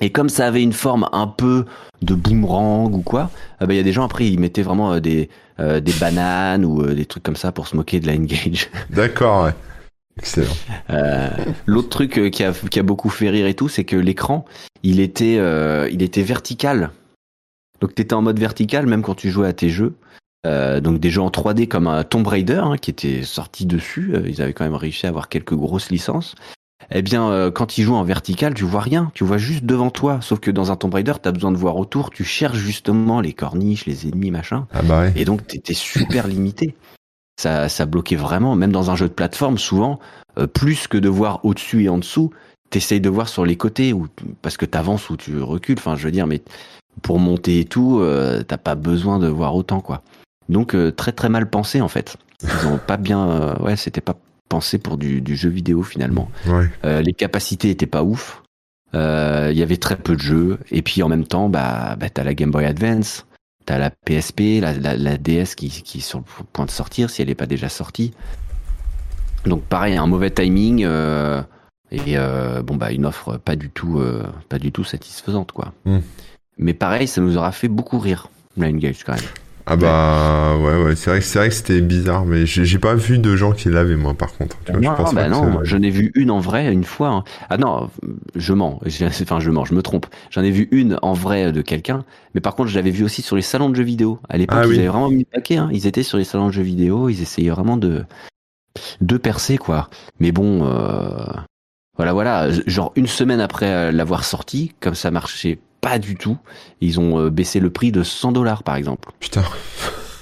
Et 0.01 0.11
comme 0.11 0.29
ça 0.29 0.47
avait 0.47 0.63
une 0.63 0.73
forme 0.73 1.09
un 1.11 1.27
peu 1.27 1.65
de 2.01 2.15
boomerang 2.15 2.93
ou 2.93 3.01
quoi, 3.01 3.31
ah 3.59 3.65
ben, 3.65 3.73
il 3.73 3.77
y 3.77 3.81
a 3.81 3.83
des 3.83 3.91
gens 3.91 4.05
après 4.05 4.27
ils 4.27 4.39
mettaient 4.39 4.61
vraiment 4.61 4.93
euh, 4.93 4.99
des 4.99 5.29
euh, 5.59 5.79
des 5.79 5.93
bananes 5.93 6.65
ou 6.65 6.81
euh, 6.83 6.93
des 6.93 7.05
trucs 7.05 7.23
comme 7.23 7.35
ça 7.35 7.51
pour 7.51 7.67
se 7.67 7.75
moquer 7.75 7.99
de 7.99 8.07
la 8.07 8.13
Engage. 8.13 8.69
D'accord, 8.89 9.45
ouais. 9.45 9.53
Excellent. 10.17 10.53
Euh, 10.89 11.29
L'autre 11.65 11.89
truc 11.89 12.17
euh, 12.17 12.29
qui 12.29 12.43
a, 12.43 12.51
qui 12.51 12.79
a 12.79 12.83
beaucoup 12.83 13.09
fait 13.09 13.29
rire 13.29 13.47
et 13.47 13.53
tout, 13.53 13.69
c'est 13.69 13.85
que 13.85 13.95
l'écran, 13.95 14.45
il 14.83 14.99
était, 14.99 15.37
euh, 15.37 15.89
il 15.91 16.01
était 16.01 16.23
vertical. 16.23 16.91
Donc 17.79 17.95
t'étais 17.95 18.13
en 18.13 18.21
mode 18.21 18.39
vertical 18.39 18.85
même 18.85 19.01
quand 19.01 19.15
tu 19.15 19.29
jouais 19.29 19.47
à 19.47 19.53
tes 19.53 19.69
jeux. 19.69 19.95
Euh, 20.45 20.79
donc 20.79 20.99
des 20.99 21.09
jeux 21.09 21.21
en 21.21 21.29
3D 21.29 21.67
comme 21.67 21.87
un 21.87 22.03
Tomb 22.03 22.25
Raider 22.25 22.61
hein, 22.63 22.77
qui 22.77 22.91
était 22.91 23.23
sorti 23.23 23.65
dessus. 23.65 24.11
Euh, 24.13 24.23
ils 24.27 24.41
avaient 24.41 24.53
quand 24.53 24.63
même 24.63 24.75
réussi 24.75 25.05
à 25.05 25.09
avoir 25.09 25.29
quelques 25.29 25.53
grosses 25.53 25.89
licences. 25.89 26.35
Eh 26.91 27.01
bien, 27.01 27.29
euh, 27.29 27.51
quand 27.51 27.77
ils 27.77 27.83
jouent 27.83 27.95
en 27.95 28.03
vertical, 28.03 28.53
tu 28.53 28.63
vois 28.63 28.81
rien, 28.81 29.11
tu 29.13 29.23
vois 29.23 29.37
juste 29.37 29.63
devant 29.63 29.91
toi. 29.91 30.19
Sauf 30.21 30.39
que 30.39 30.51
dans 30.51 30.71
un 30.71 30.75
Tomb 30.75 30.93
Raider, 30.93 31.13
t'as 31.21 31.31
besoin 31.31 31.51
de 31.51 31.57
voir 31.57 31.77
autour. 31.77 32.09
Tu 32.09 32.23
cherches 32.23 32.57
justement 32.57 33.21
les 33.21 33.33
corniches, 33.33 33.85
les 33.85 34.07
ennemis, 34.07 34.31
machin. 34.31 34.67
Ah 34.73 34.81
bah 34.81 35.01
ouais. 35.01 35.13
Et 35.15 35.25
donc, 35.25 35.45
t'étais 35.45 35.73
super 35.73 36.27
limité. 36.27 36.75
Ça, 37.39 37.69
ça 37.69 37.85
bloquait 37.85 38.15
vraiment, 38.15 38.55
même 38.55 38.71
dans 38.71 38.91
un 38.91 38.95
jeu 38.95 39.07
de 39.07 39.13
plateforme, 39.13 39.57
souvent, 39.57 39.99
euh, 40.37 40.47
plus 40.47 40.87
que 40.87 40.97
de 40.97 41.09
voir 41.09 41.45
au-dessus 41.45 41.83
et 41.83 41.89
en 41.89 41.97
dessous, 41.97 42.31
t'essayes 42.69 43.01
de 43.01 43.09
voir 43.09 43.29
sur 43.29 43.45
les 43.45 43.55
côtés, 43.55 43.93
ou, 43.93 44.07
parce 44.41 44.57
que 44.57 44.65
t'avances 44.65 45.09
ou 45.09 45.15
tu 45.15 45.41
recules, 45.41 45.77
enfin, 45.77 45.95
je 45.95 46.03
veux 46.03 46.11
dire, 46.11 46.27
mais 46.27 46.41
pour 47.01 47.19
monter 47.19 47.61
et 47.61 47.65
tout, 47.65 47.99
euh, 47.99 48.43
t'as 48.43 48.57
pas 48.57 48.75
besoin 48.75 49.19
de 49.19 49.27
voir 49.27 49.55
autant, 49.55 49.79
quoi. 49.79 50.01
Donc, 50.49 50.75
euh, 50.75 50.91
très 50.91 51.11
très 51.11 51.29
mal 51.29 51.49
pensé, 51.49 51.79
en 51.79 51.87
fait. 51.87 52.17
Ils 52.43 52.67
ont 52.67 52.77
pas 52.77 52.97
bien, 52.97 53.29
euh, 53.29 53.55
ouais, 53.59 53.75
c'était 53.75 54.01
pas 54.01 54.15
pensé 54.49 54.79
pour 54.79 54.97
du, 54.97 55.21
du 55.21 55.35
jeu 55.35 55.49
vidéo, 55.49 55.83
finalement. 55.83 56.29
Ouais. 56.47 56.69
Euh, 56.83 57.01
les 57.01 57.13
capacités 57.13 57.69
étaient 57.69 57.85
pas 57.85 58.03
ouf. 58.03 58.43
Euh, 58.95 59.49
Il 59.51 59.57
y 59.57 59.63
avait 59.63 59.77
très 59.77 59.95
peu 59.95 60.15
de 60.15 60.21
jeux. 60.21 60.59
Et 60.71 60.81
puis 60.81 61.03
en 61.03 61.09
même 61.09 61.25
temps, 61.25 61.47
bah, 61.47 61.95
bah 61.97 62.09
t'as 62.09 62.23
la 62.23 62.33
Game 62.33 62.51
Boy 62.51 62.65
Advance, 62.65 63.25
t'as 63.65 63.77
la 63.77 63.91
PSP, 63.91 64.59
la, 64.61 64.73
la, 64.73 64.97
la 64.97 65.17
DS 65.17 65.55
qui, 65.55 65.69
qui 65.69 65.99
est 65.99 66.01
sur 66.01 66.19
le 66.19 66.25
point 66.51 66.65
de 66.65 66.71
sortir, 66.71 67.09
si 67.09 67.21
elle 67.21 67.27
n'est 67.27 67.35
pas 67.35 67.45
déjà 67.45 67.69
sortie. 67.69 68.13
Donc 69.45 69.63
pareil, 69.63 69.95
un 69.95 70.07
mauvais 70.07 70.31
timing 70.31 70.83
euh, 70.83 71.41
et 71.91 72.17
euh, 72.17 72.61
bon 72.61 72.75
bah 72.75 72.91
une 72.91 73.05
offre 73.05 73.37
pas 73.37 73.55
du 73.55 73.69
tout, 73.69 73.99
euh, 73.99 74.23
pas 74.49 74.59
du 74.59 74.71
tout 74.71 74.83
satisfaisante 74.83 75.51
quoi. 75.51 75.73
Mm. 75.85 75.99
Mais 76.57 76.73
pareil, 76.73 77.07
ça 77.07 77.21
nous 77.21 77.37
aura 77.37 77.51
fait 77.51 77.69
beaucoup 77.69 77.99
rire, 77.99 78.29
la 78.57 78.67
Engage 78.67 79.03
quand 79.05 79.13
même. 79.13 79.23
Ah 79.71 79.75
bah 79.75 80.57
ouais 80.57 80.83
ouais 80.83 80.95
c'est 80.95 81.11
vrai 81.11 81.19
vrai 81.19 81.49
que 81.49 81.53
c'était 81.55 81.79
bizarre 81.81 82.25
mais 82.25 82.45
j'ai 82.47 82.79
pas 82.79 82.95
vu 82.95 83.19
de 83.19 83.35
gens 83.35 83.51
qui 83.51 83.69
l'avaient 83.69 83.95
moi 83.95 84.13
par 84.15 84.33
contre. 84.35 84.57
Tu 84.65 84.71
vois, 84.71 84.81
non, 84.81 84.91
je 84.91 84.95
pense 85.03 85.13
bah 85.13 85.23
pas 85.23 85.29
non, 85.29 85.59
j'en 85.63 85.81
ai 85.81 85.89
vu 85.91 86.11
une 86.15 86.31
en 86.31 86.39
vrai 86.39 86.73
une 86.73 86.83
fois. 86.83 87.09
hein. 87.09 87.23
Ah 87.49 87.57
non, 87.57 87.89
je 88.35 88.53
mens. 88.53 88.79
Enfin, 89.21 89.39
je 89.39 89.51
mens, 89.51 89.65
je 89.65 89.73
me 89.75 89.81
trompe. 89.83 90.07
J'en 90.31 90.41
ai 90.43 90.49
vu 90.51 90.67
une 90.71 90.97
en 91.03 91.13
vrai 91.13 91.51
de 91.51 91.61
quelqu'un, 91.61 92.03
mais 92.33 92.41
par 92.41 92.55
contre, 92.55 92.69
je 92.69 92.75
l'avais 92.75 92.89
vu 92.91 93.03
aussi 93.03 93.21
sur 93.21 93.35
les 93.35 93.41
salons 93.43 93.69
de 93.69 93.75
jeux 93.75 93.83
vidéo. 93.83 94.19
À 94.27 94.37
l'époque, 94.37 94.57
Ah 94.59 94.65
ils 94.65 94.69
oui. 94.69 94.77
avaient 94.79 94.87
vraiment 94.87 95.09
mis 95.09 95.19
le 95.19 95.25
paquet. 95.31 95.57
Hein. 95.57 95.69
Ils 95.71 95.85
étaient 95.87 96.03
sur 96.03 96.17
les 96.17 96.23
salons 96.23 96.47
de 96.47 96.53
jeux 96.53 96.63
vidéo, 96.63 97.07
ils 97.09 97.21
essayaient 97.21 97.51
vraiment 97.51 97.77
de 97.77 98.03
de 99.01 99.17
percer 99.17 99.57
quoi. 99.57 99.89
Mais 100.19 100.31
bon, 100.31 100.65
euh, 100.65 101.25
voilà, 101.95 102.13
voilà. 102.13 102.49
Genre 102.65 102.91
une 102.95 103.07
semaine 103.07 103.39
après 103.41 103.67
euh, 103.67 103.91
l'avoir 103.91 104.23
sorti, 104.23 104.73
comme 104.79 104.95
ça 104.95 105.11
marchait 105.11 105.59
pas 105.81 105.99
du 105.99 106.15
tout, 106.15 106.37
ils 106.81 106.99
ont 106.99 107.19
euh, 107.19 107.29
baissé 107.29 107.59
le 107.59 107.69
prix 107.69 107.91
de 107.91 108.03
100 108.03 108.31
dollars 108.31 108.63
par 108.63 108.75
exemple. 108.75 109.09
Putain. 109.19 109.43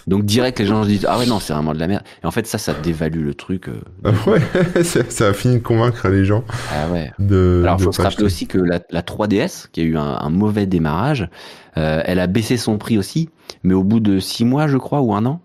Donc 0.07 0.23
direct, 0.23 0.57
les 0.59 0.65
gens 0.65 0.83
se 0.83 0.87
disent 0.87 1.05
ah 1.09 1.19
ouais 1.19 1.25
non, 1.25 1.39
c'est 1.39 1.51
vraiment 1.51 1.73
de 1.73 1.79
la 1.79 1.87
merde. 1.87 2.03
Et 2.23 2.25
en 2.25 2.31
fait, 2.31 2.47
ça, 2.47 2.57
ça 2.57 2.73
dévalue 2.73 3.25
le 3.25 3.33
truc. 3.33 3.67
euh, 3.67 3.81
Ah 4.05 4.11
ouais 4.29 4.41
ça, 4.83 5.01
ça 5.09 5.27
a 5.27 5.33
fini 5.33 5.55
de 5.55 5.63
convaincre 5.63 6.07
les 6.07 6.23
gens 6.23 6.45
ah 6.71 6.87
ouais. 6.89 7.11
de. 7.19 7.61
Alors, 7.63 7.75
de 7.75 7.81
il 7.81 7.85
faut 7.85 7.91
se 7.91 8.01
rappeler 8.01 8.23
aussi 8.23 8.47
que 8.47 8.57
la, 8.57 8.79
la 8.89 9.01
3DS, 9.01 9.67
qui 9.71 9.81
a 9.81 9.83
eu 9.83 9.97
un, 9.97 10.17
un 10.21 10.29
mauvais 10.29 10.65
démarrage, 10.65 11.27
euh, 11.75 12.01
elle 12.05 12.19
a 12.19 12.27
baissé 12.27 12.55
son 12.55 12.77
prix 12.77 12.97
aussi, 12.97 13.29
mais 13.63 13.73
au 13.73 13.83
bout 13.83 13.99
de 13.99 14.19
six 14.19 14.45
mois, 14.45 14.67
je 14.67 14.77
crois, 14.77 15.01
ou 15.01 15.13
un 15.13 15.25
an. 15.25 15.41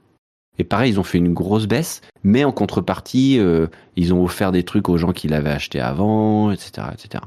Et 0.58 0.64
pareil, 0.64 0.92
ils 0.92 1.00
ont 1.00 1.02
fait 1.02 1.18
une 1.18 1.32
grosse 1.32 1.66
baisse, 1.66 2.00
mais 2.22 2.44
en 2.44 2.52
contrepartie, 2.52 3.38
euh, 3.40 3.66
ils 3.96 4.14
ont 4.14 4.22
offert 4.22 4.52
des 4.52 4.62
trucs 4.62 4.88
aux 4.88 4.96
gens 4.98 5.12
qui 5.12 5.26
l'avaient 5.26 5.50
acheté 5.50 5.80
avant, 5.80 6.52
etc., 6.52 6.86
etc. 6.92 7.24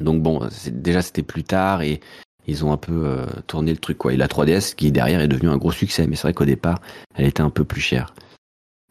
Donc 0.00 0.22
bon, 0.22 0.46
déjà 0.70 1.02
c'était 1.02 1.22
plus 1.22 1.44
tard 1.44 1.82
et 1.82 2.00
ils 2.46 2.64
ont 2.64 2.72
un 2.72 2.76
peu 2.76 3.02
euh, 3.06 3.26
tourné 3.46 3.72
le 3.72 3.78
truc 3.78 3.98
quoi. 3.98 4.12
Et 4.12 4.16
la 4.16 4.28
3DS 4.28 4.74
qui 4.74 4.92
derrière 4.92 5.20
est 5.20 5.28
devenue 5.28 5.48
un 5.50 5.56
gros 5.56 5.72
succès, 5.72 6.06
mais 6.06 6.16
c'est 6.16 6.22
vrai 6.22 6.34
qu'au 6.34 6.44
départ, 6.44 6.80
elle 7.14 7.26
était 7.26 7.40
un 7.42 7.50
peu 7.50 7.64
plus 7.64 7.80
chère. 7.80 8.14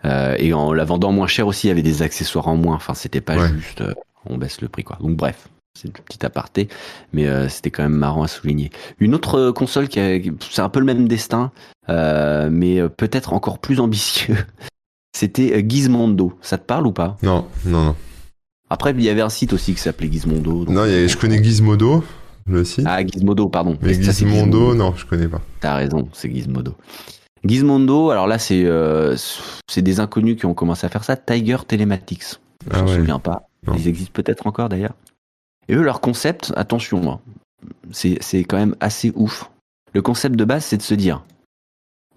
Euh, 0.04 0.36
et 0.38 0.54
en 0.54 0.74
la 0.74 0.84
vendant 0.84 1.12
moins 1.12 1.28
cher 1.28 1.48
aussi, 1.48 1.68
il 1.68 1.70
y 1.70 1.72
avait 1.72 1.82
des 1.84 2.02
accessoires 2.02 2.48
en 2.48 2.56
moins. 2.58 2.76
Enfin, 2.76 2.94
c'était 2.94 3.22
pas 3.22 3.38
Ouais. 3.38 3.48
juste 3.54 3.82
euh, 3.82 3.94
on 4.26 4.38
baisse 4.38 4.62
le 4.62 4.68
prix 4.68 4.84
quoi. 4.84 4.98
Donc 5.00 5.16
bref, 5.16 5.48
c'est 5.80 5.88
une 5.88 5.94
petite 5.94 6.24
aparté, 6.24 6.68
mais 7.14 7.28
c'était 7.50 7.70
quand 7.72 7.84
même 7.84 7.96
marrant 7.96 8.24
à 8.24 8.28
souligner. 8.28 8.72
Une 9.00 9.14
autre 9.16 9.52
console 9.52 9.88
qui, 9.88 10.00
a- 10.00 10.20
c'est 10.50 10.62
un 10.62 10.70
peu 10.70 10.80
le 10.80 10.86
même 10.86 11.08
destin, 11.08 11.52
mais 11.88 12.88
peut-être 12.90 13.34
encore 13.34 13.60
plus 13.60 13.80
ambitieux. 13.80 14.38
C'était 15.16 15.66
Gizmondo. 15.68 16.38
Ça 16.42 16.58
te 16.58 16.66
parle 16.66 16.88
ou 16.88 16.92
pas? 16.92 17.16
Non 17.24 17.48
non 17.66 17.84
non. 17.86 17.96
Après, 18.76 18.92
il 18.92 19.02
y 19.02 19.08
avait 19.10 19.22
un 19.22 19.30
site 19.30 19.54
aussi 19.54 19.74
qui 19.74 19.80
s'appelait 19.80 20.12
Gizmondo. 20.12 20.66
donc- 20.66 20.76
Non 20.76 20.84
il 20.86 20.92
y 20.92 20.96
a- 20.96 21.08
je 21.08 21.16
connais 21.16 21.42
Gizmodo 21.42 22.04
le 22.46 22.66
site. 22.66 22.84
Ah, 22.86 23.06
Gizmodo, 23.06 23.48
pardon. 23.48 23.78
mais 23.82 23.94
ça, 23.94 24.12
Gizmodo 24.12 24.76
non 24.76 24.94
je 24.98 25.06
connais 25.06 25.30
pas. 25.30 25.40
T'as 25.62 25.76
raison, 25.76 26.10
c'est 26.12 26.30
Gizmodo. 26.30 26.76
Gizmondo, 27.46 28.10
alors 28.10 28.28
là, 28.28 28.38
c'est 28.38 28.64
euh, 28.66 29.16
des 29.78 30.00
inconnus 30.02 30.36
qui 30.38 30.46
ont 30.46 30.54
commencé 30.54 30.86
à 30.86 30.90
faire 30.90 31.06
ça. 31.06 31.16
Tiger 31.16 31.58
Telematics. 31.66 32.24
Je 32.70 32.70
Ah 32.72 32.82
m'en 32.82 32.90
ouais. 32.90 32.96
souviens 32.98 33.20
pas. 33.20 33.48
Non. 33.66 33.76
Ils 33.78 33.88
existent 33.88 34.12
peut-être 34.14 34.46
encore 34.46 34.68
d'ailleurs. 34.68 34.94
Et 35.70 35.76
eux, 35.76 35.82
leur 35.82 36.02
concept, 36.02 36.52
attention, 36.58 37.10
hein, 37.10 37.20
c'est 37.92 38.20
quand 38.44 38.58
même 38.58 38.76
assez 38.82 39.14
ouf. 39.16 39.50
Le 39.94 40.02
concept 40.02 40.36
de 40.36 40.44
base, 40.44 40.66
c'est 40.66 40.78
de 40.78 40.82
se 40.82 40.94
dire. 40.96 41.24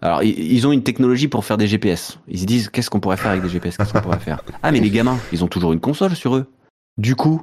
Alors, 0.00 0.22
ils 0.22 0.66
ont 0.66 0.70
une 0.70 0.84
technologie 0.84 1.26
pour 1.26 1.44
faire 1.44 1.56
des 1.56 1.66
GPS. 1.66 2.18
Ils 2.28 2.38
se 2.38 2.44
disent, 2.44 2.68
qu'est-ce 2.68 2.88
qu'on 2.88 3.00
pourrait 3.00 3.16
faire 3.16 3.32
avec 3.32 3.42
des 3.42 3.48
GPS 3.48 3.76
Qu'est-ce 3.76 3.92
qu'on 3.92 4.00
pourrait 4.00 4.20
faire? 4.20 4.44
Ah, 4.62 4.70
mais 4.70 4.78
les 4.80 4.90
gamins, 4.90 5.18
ils 5.32 5.42
ont 5.42 5.48
toujours 5.48 5.72
une 5.72 5.80
console 5.80 6.14
sur 6.14 6.36
eux. 6.36 6.46
Du 6.98 7.16
coup, 7.16 7.42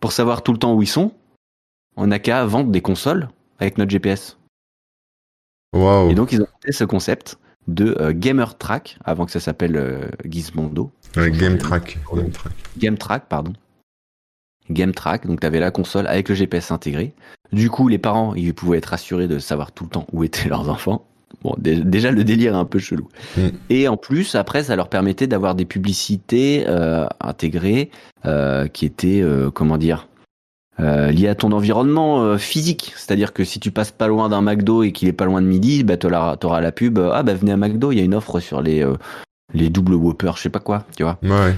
pour 0.00 0.12
savoir 0.12 0.42
tout 0.42 0.52
le 0.52 0.58
temps 0.58 0.74
où 0.74 0.82
ils 0.82 0.88
sont, 0.88 1.12
on 1.96 2.08
n'a 2.08 2.18
qu'à 2.18 2.44
vendre 2.44 2.70
des 2.70 2.80
consoles 2.80 3.28
avec 3.60 3.78
notre 3.78 3.90
GPS. 3.90 4.36
Waouh. 5.74 6.10
Et 6.10 6.14
donc, 6.14 6.32
ils 6.32 6.42
ont 6.42 6.48
fait 6.64 6.72
ce 6.72 6.84
concept 6.84 7.38
de 7.68 7.96
euh, 8.00 8.12
Gamer 8.14 8.56
Track, 8.58 8.98
avant 9.04 9.26
que 9.26 9.32
ça 9.32 9.40
s'appelle 9.40 9.76
euh, 9.76 10.08
Gizmondo. 10.24 10.90
Ouais, 11.16 11.30
Game 11.30 11.58
Track. 11.58 11.98
Game 12.12 12.30
Track. 12.30 12.52
Game 12.78 12.98
Track, 12.98 13.26
pardon. 13.28 13.52
Game 14.70 14.92
Track, 14.92 15.26
donc 15.26 15.40
tu 15.40 15.46
avais 15.46 15.60
la 15.60 15.70
console 15.70 16.06
avec 16.08 16.28
le 16.28 16.34
GPS 16.34 16.70
intégré. 16.70 17.14
Du 17.52 17.70
coup, 17.70 17.86
les 17.86 17.98
parents, 17.98 18.34
ils 18.34 18.54
pouvaient 18.54 18.78
être 18.78 18.92
assurés 18.92 19.28
de 19.28 19.38
savoir 19.38 19.70
tout 19.72 19.84
le 19.84 19.90
temps 19.90 20.06
où 20.12 20.24
étaient 20.24 20.48
leurs 20.48 20.68
enfants. 20.68 21.06
Bon, 21.42 21.54
dé- 21.58 21.76
déjà 21.82 22.10
le 22.10 22.24
délire 22.24 22.54
est 22.54 22.58
un 22.58 22.64
peu 22.64 22.78
chelou. 22.78 23.08
Mm. 23.36 23.40
Et 23.70 23.88
en 23.88 23.96
plus, 23.96 24.34
après, 24.34 24.64
ça 24.64 24.76
leur 24.76 24.88
permettait 24.88 25.26
d'avoir 25.26 25.54
des 25.54 25.64
publicités 25.64 26.64
euh, 26.66 27.06
intégrées 27.20 27.90
euh, 28.24 28.66
qui 28.68 28.86
étaient, 28.86 29.20
euh, 29.22 29.50
comment 29.50 29.78
dire, 29.78 30.08
liées 30.78 31.28
à 31.28 31.34
ton 31.34 31.52
environnement 31.52 32.36
physique. 32.36 32.92
C'est-à-dire 32.96 33.32
que 33.32 33.44
si 33.44 33.60
tu 33.60 33.70
passes 33.70 33.92
pas 33.92 34.08
loin 34.08 34.28
d'un 34.28 34.42
McDo 34.42 34.82
et 34.82 34.92
qu'il 34.92 35.08
est 35.08 35.12
pas 35.14 35.24
loin 35.24 35.40
de 35.40 35.46
midi, 35.46 35.84
bah, 35.84 35.96
tu 35.96 36.06
auras 36.06 36.60
la 36.60 36.72
pub. 36.72 36.98
ah 36.98 37.22
bah 37.22 37.32
venez 37.32 37.52
à 37.52 37.56
McDo, 37.56 37.92
il 37.92 37.98
y 37.98 38.00
a 38.02 38.04
une 38.04 38.14
offre 38.14 38.40
sur 38.40 38.60
les 38.60 38.86
les 39.54 39.70
double 39.70 39.94
Whopper, 39.94 40.32
je 40.36 40.42
sais 40.42 40.50
pas 40.50 40.58
quoi, 40.58 40.84
tu 40.94 41.02
vois. 41.02 41.18
Ouais. 41.22 41.54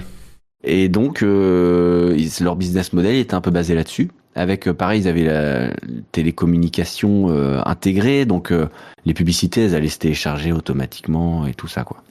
Et 0.63 0.87
donc, 0.87 1.19
leur 1.21 2.55
business 2.55 2.93
model 2.93 3.15
était 3.15 3.33
un 3.33 3.41
peu 3.41 3.51
basé 3.51 3.75
là-dessus. 3.75 4.09
Avec, 4.39 4.67
euh, 4.67 4.73
pareil, 4.73 5.01
ils 5.01 5.07
avaient 5.07 5.25
la 5.25 5.71
télécommunication 6.13 7.27
euh, 7.29 7.59
intégrée, 7.65 8.25
donc 8.25 8.51
euh, 8.51 8.67
les 9.05 9.13
publicités, 9.13 9.65
elles 9.65 9.75
allaient 9.75 9.89
se 9.89 9.99
télécharger 9.99 10.51
automatiquement 10.53 11.45
et 11.45 11.53
tout 11.53 11.67
ça, 11.67 11.83
quoi. 11.83 12.03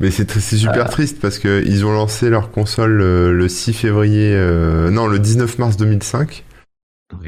Mais 0.00 0.10
c'est 0.10 0.36
Euh. 0.36 0.40
super 0.40 0.90
triste 0.90 1.20
parce 1.20 1.38
que 1.38 1.62
ils 1.64 1.86
ont 1.86 1.92
lancé 1.92 2.28
leur 2.28 2.50
console 2.50 2.98
le 2.98 3.48
6 3.48 3.72
février, 3.72 4.32
euh, 4.34 4.90
non 4.90 5.06
le 5.06 5.18
19 5.18 5.58
mars 5.58 5.76
2005 5.76 6.44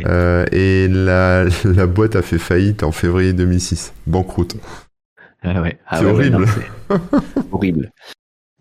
euh, 0.04 0.44
et 0.52 0.88
la, 0.88 1.44
la 1.64 1.86
boîte 1.86 2.16
a 2.16 2.22
fait 2.22 2.38
faillite 2.38 2.82
en 2.82 2.92
février 2.92 3.32
2006. 3.32 3.94
Banqueroute. 4.06 4.56
Ah 5.42 5.62
ouais. 5.62 5.78
Ah 5.86 5.98
C'est 5.98 6.04
ouais, 6.04 6.10
ouais, 6.12 6.34
horrible. 6.34 6.46
non, 6.90 7.00
horrible. 7.52 7.92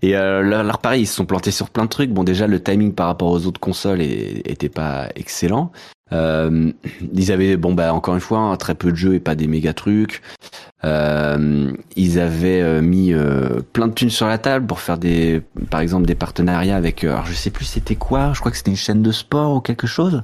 Et 0.02 0.16
euh, 0.16 0.72
pareil, 0.82 1.04
ils 1.04 1.08
se 1.08 1.16
sont 1.16 1.26
plantés 1.26 1.52
sur 1.52 1.70
plein 1.70 1.86
de 1.86 1.89
trucs. 1.89 2.12
Bon, 2.12 2.24
déjà, 2.24 2.48
le 2.48 2.62
timing 2.62 2.93
par 2.93 3.08
rapport 3.08 3.30
aux 3.30 3.46
autres 3.46 3.60
consoles 3.60 4.02
était 4.02 4.70
pas 4.70 5.08
excellent. 5.16 5.72
Euh, 6.14 6.72
ils 7.14 7.32
avaient, 7.32 7.58
bon 7.58 7.74
bah 7.74 7.91
encore 7.91 8.14
une 8.14 8.22
fois, 8.22 8.39
hein, 8.39 8.56
très 8.58 8.76
peu 8.76 8.91
de 8.91 8.96
jeux 8.96 9.16
et 9.16 9.20
pas 9.20 9.36
des 9.36 9.48
méga 9.48 9.74
trucs. 9.74 10.22
Euh, 10.84 11.72
ils 11.96 12.20
avaient 12.20 12.62
euh, 12.62 12.82
mis 12.82 13.12
plein 13.74 13.88
de 13.88 13.93
thunes 13.93 14.12
sur 14.12 14.28
la 14.28 14.38
table 14.38 14.68
pour 14.68 14.80
faire 14.80 15.00
des, 15.00 15.41
par 15.72 15.80
exemple, 15.80 16.06
des 16.06 16.14
partenariats 16.14 16.76
avec. 16.76 17.04
alors 17.04 17.26
je 17.26 17.34
sais 17.34 17.50
plus 17.50 17.66
c'était 17.66 17.96
quoi. 17.96 18.34
Je 18.34 18.39
crois 18.39 18.52
que 18.52 18.58
c'était 18.58 18.72
une 18.72 18.78
chaîne 18.78 19.02
de 19.02 19.12
sport 19.12 19.56
ou 19.56 19.62
quelque 19.62 19.88
chose. 19.88 20.24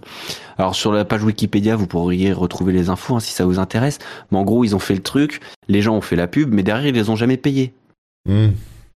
Alors 0.57 0.75
sur 0.75 0.91
la 0.91 1.03
page 1.03 1.23
Wikipédia, 1.23 1.75
vous 1.75 1.87
pourriez 1.87 2.31
retrouver 2.31 2.73
les 2.73 2.89
infos 2.89 3.15
hein, 3.15 3.19
si 3.19 3.33
ça 3.33 3.45
vous 3.45 3.57
intéresse. 3.57 3.97
Mais 4.31 4.37
en 4.37 4.43
gros, 4.43 4.63
ils 4.63 4.75
ont 4.75 4.79
fait 4.79 4.95
le 4.95 5.01
truc. 5.01 5.39
Les 5.67 5.81
gens 5.81 5.95
ont 5.95 6.01
fait 6.01 6.15
la 6.15 6.27
pub, 6.27 6.53
mais 6.53 6.61
derrière 6.61 6.87
ils 6.87 6.93
les 6.93 7.09
ont 7.09 7.15
jamais 7.15 7.37
payés. 7.37 7.73
Hmm. 8.29 8.49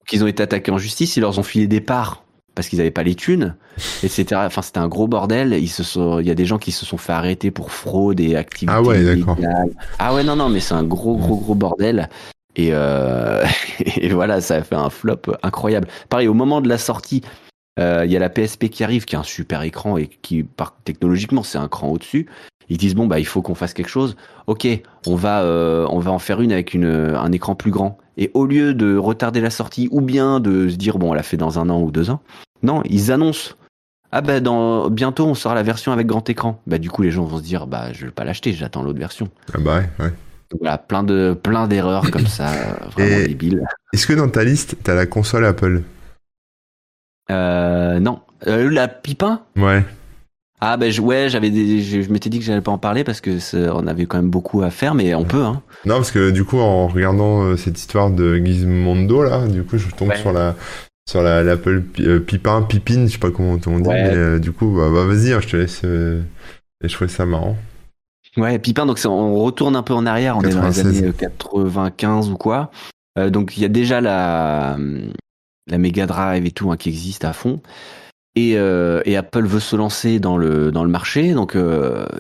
Donc 0.04 0.12
ils 0.12 0.24
ont 0.24 0.28
été 0.28 0.44
attaqués 0.44 0.72
en 0.72 0.78
justice, 0.78 1.16
ils 1.16 1.22
leur 1.22 1.40
ont 1.40 1.44
filé 1.44 1.66
des 1.66 1.80
parts 1.80 2.24
parce 2.56 2.68
qu'ils 2.68 2.78
n'avaient 2.78 2.92
pas 2.92 3.04
les 3.04 3.16
thunes, 3.16 3.56
etc. 4.04 4.26
Enfin, 4.46 4.62
c'était 4.62 4.80
un 4.80 4.90
gros 4.90 5.08
bordel. 5.08 5.54
Ils 5.54 5.70
se 5.70 5.82
sont, 5.82 6.20
il 6.20 6.28
y 6.28 6.30
a 6.30 6.36
des 6.36 6.46
gens 6.46 6.58
qui 6.60 6.72
se 6.72 6.86
sont 6.86 6.98
fait 6.98 7.14
arrêter 7.14 7.52
pour 7.52 7.72
fraude 7.72 8.20
et 8.20 8.36
activités 8.36 8.74
Ah 8.76 8.82
ouais, 8.82 9.04
d'accord. 9.04 9.38
Ah 9.98 10.14
ouais, 10.14 10.24
non, 10.24 10.36
non, 10.36 10.50
mais 10.50 10.60
c'est 10.60 10.74
un 10.74 10.84
gros, 10.84 11.16
gros, 11.16 11.38
gros 11.38 11.56
bordel. 11.56 12.10
Et, 12.56 12.70
euh, 12.74 13.44
et 13.98 14.10
voilà, 14.10 14.42
ça 14.42 14.58
a 14.58 14.62
fait 14.62 14.76
un 14.76 14.90
flop 14.90 15.22
incroyable. 15.42 15.88
Pareil, 16.10 16.28
au 16.28 16.34
moment 16.34 16.62
de 16.62 16.70
la 16.70 16.78
sortie, 16.78 17.24
euh, 17.80 18.04
il 18.06 18.12
y 18.12 18.16
a 18.16 18.20
la 18.20 18.30
PSP 18.30 18.70
qui 18.70 18.84
arrive, 18.84 19.06
qui 19.06 19.16
a 19.16 19.20
un 19.20 19.24
super 19.24 19.64
écran 19.64 19.98
et 19.98 20.08
qui, 20.08 20.44
par, 20.44 20.76
technologiquement, 20.84 21.42
c'est 21.44 21.58
un 21.58 21.70
cran 21.70 21.88
au-dessus. 21.88 22.28
Ils 22.70 22.78
disent 22.78 22.96
bon 22.96 23.08
bah 23.08 23.20
il 23.20 23.26
faut 23.26 23.42
qu'on 23.42 23.56
fasse 23.56 23.74
quelque 23.74 23.90
chose. 23.90 24.16
Ok, 24.48 24.68
on 25.06 25.16
va 25.16 25.42
euh, 25.42 25.86
on 25.90 26.00
va 26.00 26.12
en 26.12 26.20
faire 26.20 26.40
une 26.40 26.54
avec 26.54 26.74
une 26.74 26.86
un 26.86 27.32
écran 27.32 27.56
plus 27.56 27.72
grand. 27.72 27.98
Et 28.18 28.32
au 28.34 28.46
lieu 28.46 28.74
de 28.74 28.96
retarder 28.96 29.42
la 29.42 29.50
sortie 29.50 29.88
ou 29.92 30.02
bien 30.02 30.40
de 30.40 30.70
se 30.70 30.76
dire 30.76 30.98
bon 30.98 31.12
on 31.12 31.14
l'a 31.14 31.24
fait 31.24 31.38
dans 31.38 31.60
un 31.60 31.70
an 31.70 31.82
ou 31.82 31.92
deux 31.92 32.10
ans, 32.10 32.22
non 32.62 32.82
ils 32.86 33.12
annoncent 33.12 33.56
ah 34.16 34.22
bah 34.22 34.40
dans 34.40 34.92
bientôt 34.92 35.26
on 35.26 35.34
sort 35.34 35.56
la 35.56 35.64
version 35.64 35.92
avec 35.92 36.06
grand 36.06 36.30
écran. 36.30 36.62
Bah 36.68 36.78
du 36.78 36.92
coup 36.92 37.02
les 37.02 37.10
gens 37.10 37.24
vont 37.24 37.40
se 37.40 37.44
dire 37.44 37.66
bah 37.66 37.92
je 37.94 38.06
vais 38.06 38.12
pas 38.12 38.24
l'acheter, 38.24 38.54
j'attends 38.54 38.84
l'autre 38.84 39.00
version. 39.00 39.30
Ah 39.54 39.58
bah 39.60 39.78
ouais, 39.80 39.90
ouais. 40.06 40.14
Donc, 40.52 40.62
voilà 40.62 40.78
plein 40.78 41.04
de 41.04 41.36
plein 41.42 41.68
d'erreurs 41.68 42.12
comme 42.12 42.28
ça 42.28 42.52
euh, 42.54 42.90
vraiment 42.92 43.26
débiles. 43.26 43.66
Est-ce 43.92 44.06
que 44.06 44.14
dans 44.14 44.30
ta 44.30 44.44
liste 44.44 44.78
t'as 44.84 44.94
la 44.94 45.08
console 45.08 45.46
Apple? 45.46 45.82
Euh, 47.32 48.00
non 48.00 48.20
Euh, 48.46 48.70
la 48.70 48.88
pipin 48.88 49.42
Ouais. 49.56 49.84
Ah 50.66 50.78
ben 50.78 50.98
ouais 51.02 51.28
j'avais 51.30 51.50
des, 51.50 51.82
je, 51.82 52.02
je 52.02 52.10
m'étais 52.10 52.30
dit 52.30 52.40
que 52.40 52.46
j'allais 52.46 52.62
pas 52.62 52.72
en 52.72 52.78
parler 52.78 53.04
parce 53.04 53.20
que 53.20 53.38
on 53.74 53.86
avait 53.86 54.06
quand 54.06 54.18
même 54.18 54.30
beaucoup 54.30 54.62
à 54.62 54.70
faire 54.70 54.96
mais 54.96 55.14
on 55.14 55.26
peut 55.26 55.44
hein. 55.44 55.62
Non 55.86 55.96
parce 55.96 56.12
que 56.12 56.32
du 56.32 56.46
coup 56.46 56.60
en 56.60 56.88
regardant 56.88 57.44
euh, 57.44 57.58
cette 57.58 57.78
histoire 57.78 58.10
de 58.10 58.38
Gizmondo 58.38 59.24
là, 59.24 59.46
du 59.48 59.64
coup 59.64 59.78
je 59.78 59.90
tombe 59.90 60.10
Ouais. 60.10 60.18
sur 60.18 60.32
la 60.32 60.56
sur 61.10 61.22
la 61.22 61.44
l'Apple 61.44 61.84
euh, 62.00 62.20
Pipin, 62.22 62.62
Pipine, 62.62 63.08
je 63.08 63.14
sais 63.14 63.18
pas 63.18 63.30
comment 63.30 63.58
on 63.68 63.80
dit, 63.80 63.90
Ouais. 63.90 64.04
mais 64.04 64.16
euh, 64.16 64.40
du 64.40 64.54
coup 64.54 64.74
bah, 64.78 64.88
bah, 64.94 65.04
vas-y, 65.06 65.34
hein, 65.34 65.40
je 65.42 65.48
te 65.50 65.58
laisse. 65.58 65.82
euh, 65.84 66.22
et 66.82 66.88
je 66.88 66.94
trouvais 66.96 67.10
ça 67.12 67.26
marrant. 67.26 67.58
Ouais, 68.38 68.58
Pipin, 68.58 68.86
donc 68.86 68.98
on 69.06 69.36
retourne 69.44 69.76
un 69.76 69.84
peu 69.84 69.94
en 69.94 70.06
arrière, 70.06 70.38
on 70.38 70.42
est 70.44 70.54
dans 70.54 70.66
les 70.66 70.80
années 70.80 71.12
95 71.12 72.30
ou 72.30 72.38
quoi. 72.38 72.72
donc 73.30 73.58
il 73.58 73.62
y 73.62 73.66
a 73.66 73.70
déjà 73.70 74.00
la, 74.02 74.78
la 75.68 75.78
Mega 75.78 76.06
Drive 76.06 76.46
et 76.46 76.52
tout 76.52 76.72
hein, 76.72 76.78
qui 76.78 76.88
existe 76.90 77.26
à 77.26 77.34
fond. 77.34 77.62
Et, 78.36 78.54
et, 78.54 79.16
Apple 79.18 79.46
veut 79.46 79.60
se 79.60 79.76
lancer 79.76 80.20
dans 80.20 80.38
le, 80.38 80.72
dans 80.72 80.84
le 80.84 80.90
marché. 80.90 81.34
Donc 81.34 81.56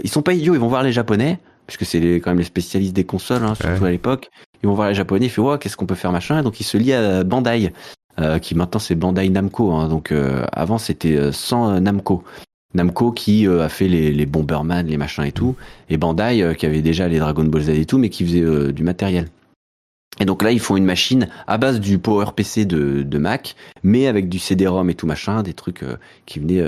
ils 0.03 0.09
sont 0.09 0.21
pas 0.21 0.33
idiots, 0.33 0.53
ils 0.53 0.59
vont 0.59 0.67
voir 0.67 0.83
les 0.83 0.91
Japonais, 0.91 1.39
puisque 1.65 1.85
c'est 1.85 2.15
quand 2.17 2.29
même 2.31 2.37
les 2.37 2.43
spécialistes 2.43 2.95
des 2.95 3.03
consoles, 3.03 3.43
hein, 3.43 3.55
surtout 3.55 3.85
à 3.85 3.89
l'époque. 3.89 4.29
Ils 4.61 4.67
vont 4.67 4.75
voir 4.75 4.89
les 4.89 4.95
Japonais, 4.95 5.25
ils 5.25 5.29
font 5.29 5.49
ouais, 5.49 5.57
qu'est-ce 5.57 5.75
qu'on 5.75 5.87
peut 5.87 5.95
faire 5.95 6.11
machin. 6.11 6.39
Et 6.39 6.43
donc 6.43 6.59
ils 6.59 6.65
se 6.65 6.77
lient 6.77 6.93
à 6.93 7.23
Bandai, 7.23 7.73
qui 8.41 8.53
maintenant 8.53 8.79
c'est 8.79 8.95
Bandai 8.95 9.27
Namco. 9.29 9.71
Hein, 9.71 9.87
donc 9.87 10.13
avant 10.53 10.77
c'était 10.77 11.31
sans 11.31 11.79
Namco. 11.81 12.23
Namco 12.73 13.11
qui 13.11 13.47
euh, 13.47 13.63
a 13.63 13.69
fait 13.69 13.87
les, 13.87 14.11
les, 14.11 14.25
Bomberman, 14.25 14.87
les 14.87 14.97
machins 14.97 15.23
et 15.23 15.31
tout, 15.31 15.55
et 15.89 15.97
Bandai 15.97 16.41
euh, 16.41 16.53
qui 16.53 16.65
avait 16.65 16.81
déjà 16.81 17.07
les 17.07 17.19
Dragon 17.19 17.43
Ball 17.43 17.63
Z 17.63 17.69
et 17.69 17.85
tout, 17.85 17.97
mais 17.97 18.09
qui 18.09 18.25
faisait 18.25 18.41
euh, 18.41 18.71
du 18.71 18.83
matériel. 18.83 19.27
Et 20.19 20.25
donc 20.25 20.43
là, 20.43 20.51
ils 20.51 20.59
font 20.59 20.77
une 20.77 20.85
machine 20.85 21.27
à 21.47 21.57
base 21.57 21.79
du 21.79 21.97
PowerPC 21.97 22.65
de, 22.65 23.01
de 23.03 23.17
Mac, 23.17 23.55
mais 23.81 24.07
avec 24.07 24.29
du 24.29 24.37
CD-ROM 24.37 24.89
et 24.89 24.95
tout 24.95 25.07
machin, 25.07 25.41
des 25.41 25.53
trucs 25.53 25.83
qui 26.25 26.39
venaient 26.39 26.63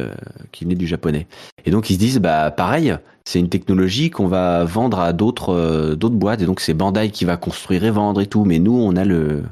qui 0.51 0.63
venaient 0.63 0.75
du 0.75 0.87
japonais. 0.87 1.27
Et 1.65 1.71
donc 1.71 1.89
ils 1.89 1.93
se 1.93 1.99
disent 1.99 2.19
bah 2.19 2.49
pareil, 2.49 2.95
c'est 3.23 3.39
une 3.39 3.49
technologie 3.49 4.09
qu'on 4.09 4.27
va 4.27 4.63
vendre 4.65 4.99
à 4.99 5.13
d'autres 5.13 5.95
d'autres 5.95 6.15
boîtes. 6.15 6.41
Et 6.41 6.45
donc 6.45 6.59
c'est 6.59 6.73
Bandai 6.73 7.11
qui 7.11 7.23
va 7.23 7.37
construire 7.37 7.83
et 7.83 7.91
vendre 7.91 8.21
et 8.21 8.27
tout, 8.27 8.45
mais 8.45 8.57
nous 8.57 8.75
on 8.75 8.95
a 8.95 9.05
le 9.05 9.43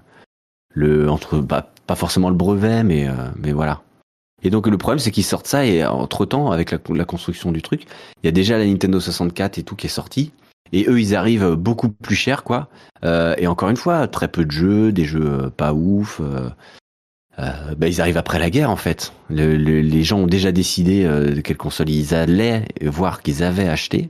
le 0.70 1.10
entre 1.10 1.38
bah, 1.38 1.72
pas 1.86 1.96
forcément 1.96 2.30
le 2.30 2.36
brevet, 2.36 2.84
mais 2.84 3.08
mais 3.38 3.52
voilà. 3.52 3.84
Et 4.44 4.50
donc 4.50 4.68
le 4.68 4.78
problème 4.78 5.00
c'est 5.00 5.12
qu'ils 5.12 5.24
sortent 5.24 5.48
ça 5.48 5.66
et 5.66 5.86
entre 5.86 6.26
temps 6.26 6.52
avec 6.52 6.72
la, 6.72 7.06
construction 7.06 7.52
du 7.52 7.62
truc, 7.62 7.86
il 8.22 8.28
y 8.28 8.30
a 8.30 8.32
déjà 8.32 8.58
la 8.58 8.66
Nintendo 8.66 9.00
64 9.00 9.58
et 9.58 9.64
tout 9.64 9.76
qui 9.76 9.88
est 9.88 9.90
sorti. 9.90 10.32
Et 10.72 10.86
eux 10.88 11.00
ils 11.00 11.16
arrivent 11.16 11.54
beaucoup 11.56 11.90
plus 11.90 12.16
cher 12.16 12.44
quoi. 12.44 12.70
Euh, 13.04 13.36
et 13.38 13.48
encore 13.48 13.70
une 13.70 13.78
fois 13.78 14.08
très 14.08 14.28
peu 14.28 14.46
de 14.46 14.52
jeux, 14.52 14.92
des 14.92 15.06
jeux 15.06 15.26
euh, 15.26 15.50
pas 15.50 15.74
ouf. 15.74 16.22
Euh, 16.22 16.50
euh, 17.40 17.76
bah, 17.76 17.88
ils 17.88 18.00
arrivent 18.00 18.18
après 18.18 18.40
la 18.40 18.50
guerre 18.50 18.70
en 18.70 18.76
fait. 18.76 19.14
les 19.30 20.04
gens 20.04 20.20
ont 20.20 20.28
déjà 20.28 20.52
décidé 20.52 21.04
de 21.04 21.42
quelle 21.42 21.58
console 21.58 21.90
ils 21.90 22.14
allaient, 22.14 22.66
voir 22.82 23.22
qu'ils 23.22 23.44
avaient 23.44 23.68
acheté. 23.68 24.10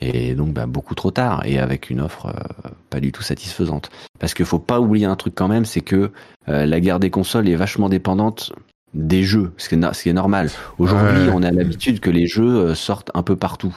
Et 0.00 0.34
donc 0.34 0.52
bah, 0.52 0.66
beaucoup 0.66 0.94
trop 0.94 1.10
tard 1.10 1.42
et 1.46 1.58
avec 1.58 1.88
une 1.88 2.00
offre 2.00 2.34
pas 2.90 3.00
du 3.00 3.12
tout 3.12 3.22
satisfaisante. 3.22 3.90
Parce 4.18 4.34
qu'il 4.34 4.46
faut 4.46 4.58
pas 4.58 4.80
oublier 4.80 5.06
un 5.06 5.16
truc 5.16 5.34
quand 5.34 5.48
même, 5.48 5.64
c'est 5.66 5.82
que 5.82 6.10
la 6.46 6.80
guerre 6.80 6.98
des 6.98 7.10
consoles 7.10 7.48
est 7.48 7.56
vachement 7.56 7.88
dépendante 7.88 8.52
des 8.94 9.22
jeux, 9.22 9.52
ce 9.58 9.68
qui 9.68 10.08
est, 10.08 10.12
normal. 10.12 10.50
Aujourd'hui, 10.78 11.28
on 11.32 11.42
a 11.42 11.50
l'habitude 11.50 12.00
que 12.00 12.10
les 12.10 12.26
jeux 12.26 12.74
sortent 12.74 13.10
un 13.12 13.22
peu 13.22 13.36
partout. 13.36 13.76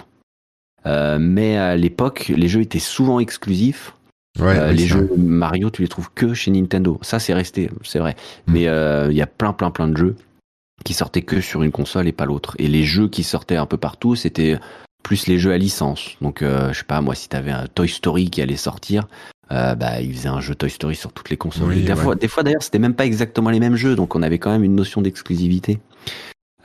Euh, 0.85 1.17
mais 1.19 1.57
à 1.57 1.75
l'époque, 1.75 2.31
les 2.35 2.47
jeux 2.47 2.61
étaient 2.61 2.79
souvent 2.79 3.19
exclusifs. 3.19 3.93
Euh, 4.39 4.71
les 4.71 4.87
jeux 4.87 5.09
Mario, 5.17 5.69
tu 5.69 5.81
les 5.81 5.87
trouves 5.87 6.09
que 6.13 6.33
chez 6.33 6.51
Nintendo. 6.51 6.97
Ça, 7.01 7.19
c'est 7.19 7.33
resté, 7.33 7.69
c'est 7.83 7.99
vrai. 7.99 8.15
Mm. 8.47 8.53
Mais 8.53 8.61
il 9.09 9.17
y 9.17 9.21
a 9.21 9.27
plein, 9.27 9.53
plein, 9.53 9.71
plein 9.71 9.87
de 9.87 9.97
jeux 9.97 10.15
qui 10.85 10.93
sortaient 10.93 11.23
que 11.23 11.41
sur 11.41 11.63
une 11.63 11.71
console 11.71 12.07
et 12.07 12.13
pas 12.13 12.25
l'autre. 12.25 12.55
Et 12.57 12.67
les 12.67 12.83
jeux 12.83 13.09
qui 13.09 13.23
sortaient 13.23 13.57
un 13.57 13.65
peu 13.65 13.77
partout, 13.77 14.15
c'était 14.15 14.57
plus 15.03 15.27
les 15.27 15.37
jeux 15.37 15.51
à 15.51 15.57
licence. 15.57 16.15
Donc, 16.21 16.41
je 16.41 16.73
sais 16.73 16.85
pas, 16.85 17.01
moi, 17.01 17.15
si 17.15 17.27
t'avais 17.27 17.51
un 17.51 17.67
Toy 17.67 17.89
Story 17.89 18.29
qui 18.29 18.41
allait 18.41 18.55
sortir, 18.55 19.07
euh, 19.51 19.73
bah, 19.73 19.99
il 19.99 20.13
faisait 20.13 20.29
un 20.29 20.41
jeu 20.41 20.53
Toy 20.53 20.69
Story 20.69 20.95
sur 20.95 21.11
toutes 21.11 21.29
les 21.29 21.37
consoles. 21.37 21.83
des, 21.83 21.95
fois, 21.95 22.15
des, 22.15 22.27
fois, 22.27 22.43
d'ailleurs, 22.43 22.61
c'était 22.61 22.79
même 22.79 22.93
pas 22.93 23.05
exactement 23.05 23.49
les 23.49 23.59
mêmes 23.59 23.75
jeux, 23.75 23.95
donc 23.95 24.15
on 24.15 24.21
avait 24.21 24.37
quand 24.37 24.51
même 24.51 24.63
une 24.63 24.75
notion 24.75 25.01
d'exclusivité. 25.01 25.79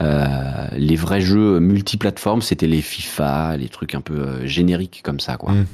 Euh, 0.01 0.67
les 0.77 0.97
vrais 0.97 1.21
jeux 1.21 1.61
multiplateformes, 1.61 2.43
c'était 2.43 2.67
les 2.67 2.83
FIFA, 2.83 3.57
les 3.57 3.69
trucs 3.69 3.95
un 3.95 4.01
peu 4.01 4.15
euh, 4.15 4.47
génériques 4.47 5.03
comme 5.05 5.21
ça, 5.21 5.37
quoi. 5.37 5.53
Mm. 5.53 5.67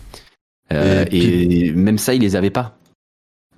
Euh, 0.72 1.04
et, 1.10 1.72
même 1.72 1.98
ça, 1.98 2.14
ils 2.14 2.20
les 2.20 2.36
avaient 2.36 2.50
pas. 2.50 2.76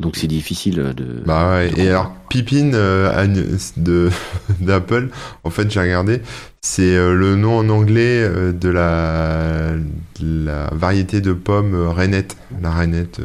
Donc 0.01 0.17
c'est 0.17 0.27
difficile 0.27 0.95
de. 0.97 1.23
Bah 1.27 1.53
ouais. 1.53 1.71
et 1.77 1.91
alors 1.91 2.15
Pippin 2.31 2.73
euh, 2.73 3.27
de 3.77 4.11
d'Apple, 4.61 5.11
en 5.45 5.51
fait 5.51 5.71
j'ai 5.71 5.81
regardé, 5.81 6.23
c'est 6.63 6.97
le 6.97 7.37
nom 7.37 7.59
en 7.59 7.69
anglais 7.69 8.27
de 8.53 8.69
la 8.71 9.75
la 10.21 10.71
variété 10.73 11.21
de 11.21 11.35
pommes 11.35 11.89
Renette, 11.89 12.37
la 12.63 12.71
Renette, 12.73 13.21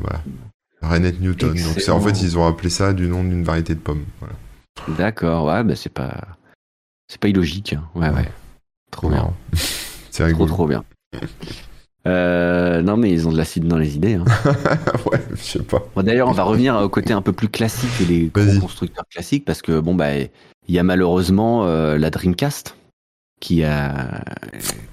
voilà, 0.00 0.22
Renette 0.82 1.20
Newton. 1.20 1.50
Donc 1.50 1.80
c'est 1.80 1.90
en 1.90 2.00
fait 2.00 2.22
ils 2.22 2.38
ont 2.38 2.46
appelé 2.46 2.70
ça 2.70 2.92
du 2.92 3.08
nom 3.08 3.24
d'une 3.24 3.42
variété 3.42 3.74
de 3.74 3.80
pommes. 3.80 4.04
Voilà. 4.20 4.34
D'accord, 4.96 5.46
ouais, 5.46 5.64
bah 5.64 5.74
c'est 5.74 5.92
pas 5.92 6.36
c'est 7.08 7.20
pas 7.20 7.28
illogique. 7.28 7.74
Hein. 7.74 7.84
Ouais, 7.94 8.10
ouais, 8.10 8.28
trop 8.90 9.08
bien. 9.08 9.32
c'est 10.10 10.30
trop 10.32 10.46
trop 10.46 10.66
bien. 10.66 10.84
Euh, 12.06 12.82
non, 12.82 12.96
mais 12.96 13.10
ils 13.10 13.26
ont 13.26 13.32
de 13.32 13.36
l'acide 13.36 13.66
dans 13.66 13.78
les 13.78 13.96
idées. 13.96 14.14
Hein. 14.14 14.24
ouais, 15.10 15.20
je 15.34 15.42
sais 15.42 15.62
pas. 15.62 15.82
D'ailleurs, 16.02 16.28
on 16.28 16.32
va 16.32 16.42
revenir 16.42 16.76
au 16.76 16.88
côté 16.88 17.12
un 17.12 17.22
peu 17.22 17.32
plus 17.32 17.48
classique 17.48 18.00
et 18.02 18.04
les 18.04 18.26
gros 18.26 18.60
constructeurs 18.60 19.06
classiques 19.10 19.44
parce 19.44 19.62
que 19.62 19.80
bon 19.80 19.94
bah 19.94 20.14
il 20.16 20.74
y 20.74 20.78
a 20.78 20.82
malheureusement 20.82 21.64
euh, 21.64 21.96
la 21.96 22.10
Dreamcast 22.10 22.76
qui 23.40 23.64
a 23.64 24.22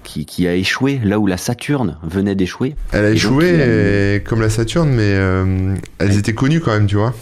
qui, 0.04 0.26
qui, 0.26 0.46
a 0.46 0.54
échoué 0.54 1.00
là 1.02 1.18
où 1.18 1.26
la 1.26 1.36
Saturn 1.36 1.98
venait 2.02 2.34
d'échouer. 2.34 2.76
Elle 2.92 3.04
a 3.04 3.10
échoué 3.10 4.22
comme 4.26 4.40
la 4.40 4.50
Saturn, 4.50 4.88
mais 4.90 5.14
euh, 5.14 5.74
elles 5.98 6.18
étaient 6.18 6.34
connues 6.34 6.60
quand 6.60 6.72
même, 6.72 6.86
tu 6.86 6.96
vois. 6.96 7.14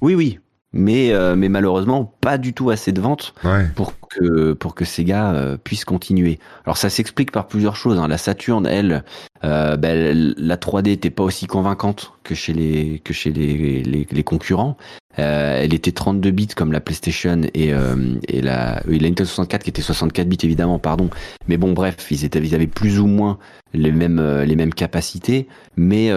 Oui, 0.00 0.14
oui, 0.14 0.38
mais, 0.72 1.12
euh, 1.12 1.36
mais 1.36 1.48
malheureusement 1.48 2.14
pas 2.20 2.38
du 2.38 2.54
tout 2.54 2.70
assez 2.70 2.92
de 2.92 3.00
ventes 3.00 3.34
pour 3.74 3.94
que 4.08 4.52
pour 4.52 4.74
que 4.74 4.84
Sega 4.84 5.32
euh, 5.32 5.56
puisse 5.56 5.84
continuer. 5.84 6.38
Alors 6.64 6.76
ça 6.76 6.90
s'explique 6.90 7.30
par 7.30 7.46
plusieurs 7.46 7.76
choses. 7.76 7.98
Hein. 7.98 8.08
La 8.08 8.18
Saturn, 8.18 8.66
elle, 8.66 9.04
euh, 9.44 9.76
ben, 9.76 10.34
la 10.36 10.56
3D 10.56 10.88
était 10.90 11.10
pas 11.10 11.22
aussi 11.22 11.46
convaincante 11.46 12.12
que 12.24 12.34
chez 12.34 12.52
les 12.52 13.00
que 13.04 13.12
chez 13.12 13.32
les, 13.32 13.82
les, 13.82 14.06
les 14.10 14.24
concurrents. 14.24 14.76
Euh, 15.18 15.60
elle 15.62 15.74
était 15.74 15.92
32 15.92 16.30
bits 16.30 16.48
comme 16.48 16.72
la 16.72 16.80
PlayStation 16.80 17.42
et, 17.54 17.72
euh, 17.72 18.16
la, 18.32 18.82
Nintendo 18.86 19.24
64 19.24 19.62
qui 19.64 19.70
était 19.70 19.82
64 19.82 20.28
bits 20.28 20.38
évidemment, 20.42 20.78
pardon. 20.78 21.10
Mais 21.48 21.56
bon, 21.56 21.72
bref, 21.72 21.96
ils, 22.10 22.24
étaient, 22.24 22.40
ils 22.40 22.54
avaient 22.54 22.66
plus 22.66 22.98
ou 22.98 23.06
moins 23.06 23.38
les 23.74 23.92
mêmes, 23.92 24.18
euh, 24.18 24.70
capacités, 24.74 25.48
mais 25.76 26.10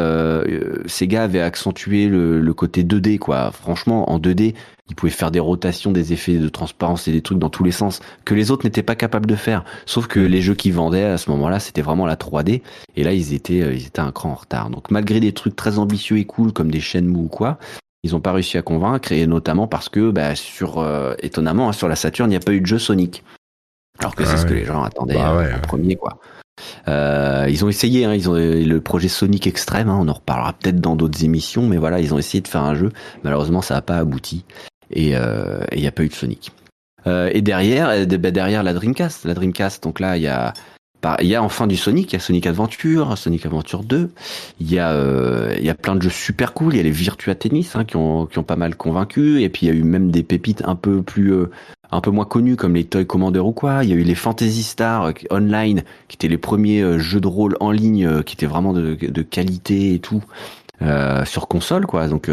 Sega 0.86 1.24
avait 1.24 1.42
accentué 1.42 2.08
le, 2.08 2.54
côté 2.54 2.84
2D, 2.84 3.18
quoi. 3.18 3.52
Franchement, 3.52 4.10
en 4.12 4.20
2D, 4.20 4.54
ils 4.90 4.96
pouvaient 4.96 5.12
faire 5.12 5.32
des 5.32 5.40
rotations, 5.40 5.92
des 5.92 6.14
effets 6.14 6.38
de 6.38 6.48
transparence 6.48 7.08
et 7.08 7.12
des 7.12 7.22
trucs 7.22 7.40
dans 7.40 7.50
tous 7.50 7.64
les 7.64 7.72
sens 7.72 8.00
que 8.24 8.34
les 8.34 8.52
autres 8.52 8.66
n'étaient 8.66 8.84
pas 8.84 8.96
capables 8.96 9.26
de 9.26 9.36
faire. 9.36 9.66
Sauf 9.86 10.08
que 10.08 10.20
les 10.20 10.42
jeux 10.42 10.54
qui 10.54 10.72
vendaient 10.72 11.04
à 11.04 11.18
ce 11.18 11.30
moment-là, 11.32 11.60
c'était 11.60 11.82
vraiment 11.82 12.06
la 12.06 12.16
3D. 12.16 12.62
Et 12.96 13.04
là, 13.04 13.14
ils 13.14 13.34
étaient, 13.34 13.76
ils 13.76 13.90
un 13.98 14.12
cran 14.12 14.32
en 14.32 14.36
retard. 14.36 14.70
Donc, 14.70 14.92
malgré 14.92 15.20
des 15.20 15.34
trucs 15.34 15.56
très 15.56 15.80
ambitieux 15.80 16.18
et 16.18 16.26
cool 16.26 16.54
comme 16.54 16.72
des 16.72 16.80
Shenmue 16.80 17.18
ou 17.18 17.28
quoi, 17.28 17.58
ils 18.06 18.12
n'ont 18.12 18.22
pas 18.22 18.34
réussi 18.34 18.56
à 18.60 18.62
convaincre, 18.62 19.12
et 19.12 19.26
notamment 19.26 19.66
parce 19.66 19.90
que, 19.90 20.12
bah, 20.12 20.36
sur, 20.36 20.78
euh, 20.78 21.16
étonnamment, 21.24 21.70
hein, 21.70 21.74
sur 21.74 21.88
la 21.88 21.96
Saturn, 21.96 22.30
il 22.30 22.34
n'y 22.34 22.38
a 22.38 22.40
pas 22.40 22.54
eu 22.54 22.62
de 22.62 22.66
jeu 22.68 22.78
Sonic. 22.78 23.24
Alors 23.98 24.14
que 24.16 24.24
c'est 24.24 24.34
ah 24.34 24.38
ce 24.38 24.46
que 24.46 24.54
les 24.54 24.64
gens 24.64 24.84
attendaient 24.84 25.16
bah 25.16 25.32
euh, 25.40 25.56
en 25.56 25.60
premier, 25.62 25.96
quoi. 25.96 26.20
Euh, 26.88 27.48
ils 27.50 27.66
ont 27.66 27.70
essayé, 27.70 28.06
hein, 28.06 28.14
ils 28.14 28.30
ont 28.30 28.36
le 28.36 28.78
projet 28.80 29.08
Sonic 29.08 29.48
Extreme, 29.48 29.90
hein, 29.90 29.98
on 30.00 30.08
en 30.08 30.14
reparlera 30.14 30.54
peut-être 30.54 30.80
dans 30.80 30.96
d'autres 30.96 31.24
émissions, 31.24 31.68
mais 31.68 31.78
voilà, 31.78 32.00
ils 32.00 32.14
ont 32.14 32.20
essayé 32.20 32.42
de 32.42 32.48
faire 32.48 32.62
un 32.62 32.76
jeu. 32.76 32.92
Malheureusement, 33.24 33.64
ça 33.64 33.74
n'a 33.74 33.82
pas 33.82 33.98
abouti, 33.98 34.46
et 34.92 35.14
il 35.14 35.80
n'y 35.80 35.88
a 35.88 35.92
pas 35.92 36.04
eu 36.04 36.10
de 36.10 36.14
Sonic. 36.14 36.52
et 37.08 37.42
derrière, 37.42 38.06
bah, 38.06 38.32
derrière 38.32 38.62
la 38.62 38.74
Dreamcast, 38.74 39.26
la 39.26 39.34
Dreamcast, 39.34 39.82
donc 39.82 40.00
là, 40.00 40.16
il 40.18 40.24
y 40.24 40.28
a 40.28 40.54
il 41.22 41.28
y 41.28 41.36
a 41.36 41.44
enfin 41.44 41.68
du 41.68 41.76
Sonic, 41.76 42.12
il 42.12 42.16
y 42.16 42.18
a 42.18 42.20
Sonic 42.20 42.48
Adventure, 42.48 43.18
Sonic 43.18 43.46
Adventure 43.46 43.84
2, 43.84 44.12
il 44.60 44.72
y 44.72 44.80
a 44.80 44.92
euh, 44.92 45.54
il 45.58 45.66
y 45.66 45.70
a 45.70 45.76
plein 45.76 45.96
de 45.96 46.02
jeux 46.02 46.10
super 46.10 46.54
cool, 46.54 46.74
il 46.74 46.78
y 46.78 46.80
a 46.80 46.84
les 46.84 46.92
Virtua 46.92 47.36
Tennis 47.36 47.76
hein, 47.76 47.86
qui 47.86 47.96
ont 47.96 48.26
qui 48.26 48.40
ont 48.40 48.44
pas 48.44 48.56
mal 48.56 48.76
convaincu 48.76 49.42
et 49.42 49.50
puis 49.50 49.68
il 49.68 49.70
y 49.70 49.72
a 49.72 49.76
eu 49.76 49.84
même 49.84 50.12
des 50.12 50.24
pépites 50.24 50.64
un 50.66 50.76
peu 50.76 51.02
plus 51.02 51.34
euh, 51.34 51.52
un 51.92 52.02
peu 52.02 52.12
moins 52.12 52.26
connus 52.26 52.56
comme 52.56 52.76
les 52.76 52.86
Toy 52.86 53.06
Commander 53.06 53.40
ou 53.40 53.52
quoi, 53.52 53.84
il 53.84 53.90
y 53.90 53.94
a 53.94 53.96
eu 53.96 54.04
les 54.04 54.16
Fantasy 54.16 54.64
Star 54.64 55.06
euh, 55.06 55.12
Online 55.32 55.84
qui 56.08 56.16
étaient 56.16 56.28
les 56.28 56.38
premiers 56.38 57.00
jeux 57.00 57.22
de 57.22 57.28
rôle 57.28 57.58
en 57.60 57.72
ligne 57.72 58.24
qui 58.24 58.36
étaient 58.36 58.46
vraiment 58.46 58.74
de, 58.74 58.96
de 58.96 59.22
qualité 59.22 59.94
et 59.94 60.00
tout. 60.00 60.24
sur 61.26 61.48
console 61.48 61.86
quoi 61.86 62.08
donc 62.08 62.30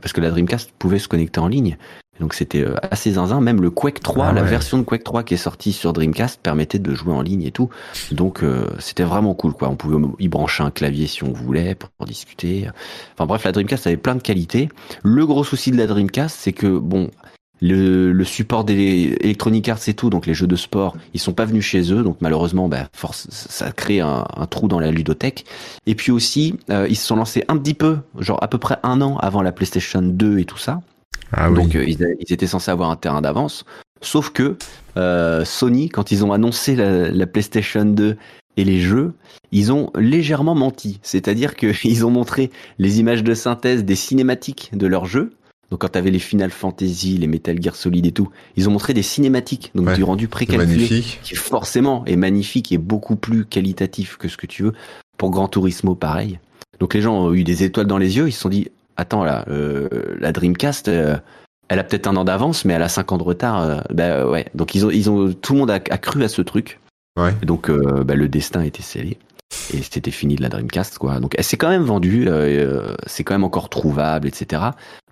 parce 0.00 0.12
que 0.12 0.20
la 0.20 0.30
Dreamcast 0.30 0.72
pouvait 0.78 0.98
se 0.98 1.08
connecter 1.08 1.40
en 1.40 1.48
ligne 1.48 1.76
donc 2.20 2.34
c'était 2.34 2.62
euh, 2.62 2.74
assez 2.90 3.12
zinzin. 3.12 3.40
Même 3.40 3.60
le 3.60 3.70
Quake 3.70 4.00
3, 4.00 4.26
ah 4.26 4.32
la 4.32 4.42
version 4.42 4.78
de 4.78 4.82
Quake 4.82 5.04
3 5.04 5.24
qui 5.24 5.34
est 5.34 5.38
sortie 5.38 5.72
sur 5.72 5.92
Dreamcast 5.92 6.40
permettait 6.40 6.78
de 6.78 6.94
jouer 6.94 7.12
en 7.12 7.22
ligne 7.22 7.42
et 7.42 7.50
tout. 7.50 7.70
Donc 8.12 8.42
euh, 8.42 8.68
c'était 8.78 9.02
vraiment 9.02 9.34
cool 9.34 9.52
quoi. 9.52 9.68
On 9.68 9.76
pouvait 9.76 9.96
y 10.18 10.28
brancher 10.28 10.62
un 10.62 10.70
clavier 10.70 11.06
si 11.06 11.24
on 11.24 11.32
voulait 11.32 11.74
pour, 11.74 11.90
discuter. 12.06 12.68
Enfin 13.14 13.24
bref, 13.24 13.44
la 13.44 13.52
Dreamcast 13.52 13.86
avait 13.86 13.96
plein 13.96 14.14
de 14.14 14.20
qualités. 14.20 14.68
Le 15.02 15.24
gros 15.26 15.42
souci 15.42 15.70
de 15.70 15.76
la 15.76 15.86
Dreamcast, 15.86 16.36
c'est 16.38 16.52
que 16.52 16.78
bon, 16.78 17.10
le, 17.62 18.12
le, 18.12 18.24
support 18.24 18.64
des 18.64 19.16
Electronic 19.20 19.68
Arts 19.70 19.88
et 19.88 19.94
tout, 19.94 20.10
donc 20.10 20.26
les 20.26 20.34
jeux 20.34 20.46
de 20.46 20.56
sport, 20.56 20.96
ils 21.14 21.20
sont 21.20 21.32
pas 21.32 21.46
venus 21.46 21.64
chez 21.64 21.92
eux, 21.92 22.02
donc 22.02 22.18
malheureusement, 22.20 22.68
bah, 22.68 22.88
force, 22.92 23.26
ça 23.30 23.72
crée 23.72 24.00
un, 24.00 24.26
un, 24.36 24.46
trou 24.46 24.68
dans 24.68 24.80
la 24.80 24.90
ludothèque. 24.90 25.46
Et 25.86 25.94
puis 25.94 26.12
aussi, 26.12 26.56
euh, 26.70 26.86
ils 26.90 26.96
se 26.96 27.06
sont 27.06 27.16
lancés 27.16 27.44
un 27.48 27.56
petit 27.56 27.72
peu, 27.72 27.98
genre 28.18 28.42
à 28.42 28.48
peu 28.48 28.58
près 28.58 28.76
un 28.82 29.00
an 29.00 29.16
avant 29.16 29.40
la 29.40 29.52
PlayStation 29.52 30.02
2 30.02 30.40
et 30.40 30.44
tout 30.44 30.58
ça. 30.58 30.82
Ah 31.36 31.50
Donc 31.50 31.74
euh, 31.74 31.84
ils, 31.86 32.32
étaient 32.32 32.46
censés 32.46 32.70
avoir 32.70 32.90
un 32.90 32.96
terrain 32.96 33.20
d'avance. 33.20 33.64
Sauf 34.00 34.30
que 34.30 34.56
euh, 34.96 35.44
Sony, 35.44 35.88
quand 35.88 36.10
ils 36.12 36.24
ont 36.24 36.32
annoncé 36.32 36.76
la, 36.76 37.26
PlayStation 37.26 37.84
2 37.84 38.16
et 38.56 38.64
les 38.64 38.80
jeux, 38.80 39.14
ils 39.50 39.72
ont 39.72 39.90
légèrement 39.96 40.54
menti. 40.54 41.00
C'est-à-dire 41.02 41.56
qu'ils 41.56 42.04
ont 42.04 42.10
montré 42.10 42.50
les 42.78 43.00
images 43.00 43.24
de 43.24 43.34
synthèse 43.34 43.84
des 43.84 43.96
cinématiques 43.96 44.70
de 44.74 44.86
leurs 44.86 45.06
jeux. 45.06 45.30
Donc 45.70 45.80
quand 45.80 45.88
tu 45.88 45.98
avais 45.98 46.10
les 46.10 46.18
Final 46.18 46.50
Fantasy, 46.50 47.18
les 47.18 47.26
Metal 47.26 47.60
Gear 47.60 47.74
Solid 47.74 48.04
et 48.06 48.12
tout, 48.12 48.28
ils 48.56 48.68
ont 48.68 48.72
montré 48.72 48.92
des 48.92 49.02
cinématiques, 49.02 49.72
donc 49.74 49.88
Ouais. 49.88 49.96
du 49.96 50.04
rendu 50.04 50.28
précalculé, 50.28 51.02
qui 51.22 51.34
forcément 51.34 52.04
est 52.04 52.16
magnifique 52.16 52.70
et 52.70 52.78
beaucoup 52.78 53.16
plus 53.16 53.46
qualitatif 53.46 54.16
que 54.16 54.28
ce 54.28 54.36
que 54.36 54.46
tu 54.46 54.62
veux. 54.62 54.72
Pour 55.16 55.30
Gran 55.30 55.48
Turismo, 55.48 55.94
pareil. 55.94 56.38
Donc 56.80 56.94
les 56.94 57.00
gens 57.00 57.16
ont 57.16 57.32
eu 57.32 57.44
des 57.44 57.62
étoiles 57.64 57.86
dans 57.86 57.98
les 57.98 58.16
yeux, 58.16 58.28
ils 58.28 58.32
se 58.32 58.40
sont 58.40 58.48
dit, 58.48 58.68
attends 58.96 59.24
là, 59.24 59.44
euh, 59.48 59.88
la 60.18 60.32
Dreamcast, 60.32 60.88
euh, 60.88 61.16
elle 61.68 61.78
a 61.78 61.84
peut-être 61.84 62.06
un 62.06 62.16
an 62.16 62.24
d'avance, 62.24 62.64
mais 62.64 62.74
elle 62.74 62.82
a 62.82 62.88
5 62.88 63.12
ans 63.12 63.18
de 63.18 63.22
retard. 63.22 63.60
euh, 63.62 63.80
bah 63.90 64.26
ouais. 64.26 64.46
Donc 64.54 64.74
ils 64.74 64.84
ont, 64.86 64.90
ils 64.90 65.10
ont, 65.10 65.32
tout 65.32 65.54
le 65.54 65.60
monde 65.60 65.70
a, 65.70 65.74
a 65.74 65.98
cru 65.98 66.22
à 66.24 66.28
ce 66.28 66.42
truc. 66.42 66.80
Ouais. 67.18 67.34
Et 67.42 67.46
donc 67.46 67.70
bah, 67.70 68.14
le 68.14 68.28
destin 68.28 68.62
était 68.62 68.82
scellé. 68.82 69.18
Et 69.72 69.82
c'était 69.82 70.10
fini 70.10 70.34
de 70.34 70.42
la 70.42 70.48
Dreamcast, 70.48 70.98
quoi. 70.98 71.20
Donc 71.20 71.34
elle 71.38 71.44
s'est 71.44 71.56
quand 71.56 71.68
même 71.68 71.84
vendue, 71.84 72.28
c'est 73.06 73.22
quand 73.22 73.34
même 73.34 73.44
encore 73.44 73.68
trouvable, 73.68 74.26
etc. 74.26 74.62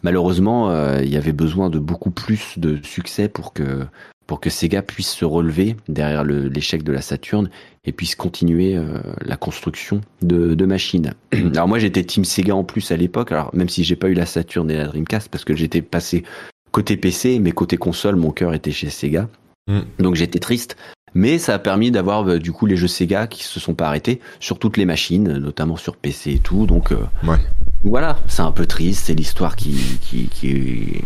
Malheureusement, 0.03 0.97
il 0.99 1.09
y 1.09 1.17
avait 1.17 1.33
besoin 1.33 1.71
de 1.71 1.79
beaucoup 1.79 2.11
plus 2.11 2.59
de 2.59 2.81
succès 2.83 3.29
pour 3.29 3.53
que 3.53 3.87
pour 4.33 4.41
que 4.41 4.49
Sega 4.49 4.81
puisse 4.81 5.11
se 5.11 5.27
relever 5.27 5.77
derrière 5.89 6.25
l'échec 6.25 6.83
de 6.83 6.91
la 6.91 7.03
Saturn 7.03 7.51
et 7.85 7.93
puisse 7.93 8.15
continuer 8.15 8.75
euh, 8.75 9.03
la 9.21 9.37
construction 9.37 10.01
de, 10.23 10.55
de 10.55 10.65
machines. 10.65 11.13
Alors 11.55 11.69
moi 11.69 11.79
j'étais 11.79 12.03
Team 12.03 12.25
Sega 12.25 12.57
en 12.57 12.65
plus 12.65 12.93
à 12.93 12.97
l'époque, 12.97 13.31
alors 13.31 13.55
même 13.55 13.69
si 13.69 13.85
j'ai 13.85 13.95
pas 13.95 14.09
eu 14.09 14.15
la 14.15 14.25
Saturn 14.25 14.71
et 14.71 14.77
la 14.79 14.87
Dreamcast 14.87 15.29
parce 15.29 15.45
que 15.45 15.55
j'étais 15.55 15.83
passé 15.83 16.25
côté 16.71 16.97
PC, 16.97 17.41
mais 17.41 17.53
côté 17.53 17.77
console 17.77 18.17
mon 18.17 18.31
cœur 18.31 18.55
était 18.55 18.71
chez 18.71 18.89
Sega. 18.89 19.29
Mm. 19.69 19.81
Donc 19.99 20.15
j'étais 20.15 20.39
triste. 20.39 20.79
Mais 21.15 21.39
ça 21.39 21.55
a 21.55 21.59
permis 21.59 21.91
d'avoir 21.91 22.27
euh, 22.29 22.39
du 22.39 22.53
coup 22.53 22.67
les 22.67 22.77
jeux 22.77 22.89
Sega 22.89 23.27
qui 23.27 23.45
se 23.45 23.61
sont 23.61 23.75
pas 23.75 23.87
arrêtés 23.89 24.21
sur 24.41 24.59
toutes 24.59 24.77
les 24.77 24.87
machines, 24.87 25.25
notamment 25.39 25.77
sur 25.77 25.97
PC 25.97 26.33
et 26.33 26.39
tout. 26.39 26.67
Donc 26.67 26.93
euh, 26.93 27.05
Ouais. 27.27 27.37
voilà, 27.85 28.19
c'est 28.29 28.43
un 28.43 28.53
peu 28.53 28.67
triste, 28.67 29.07
c'est 29.07 29.15
l'histoire 29.15 29.57
qui 29.57 29.99
qui 30.01 30.29
qui 30.29 31.03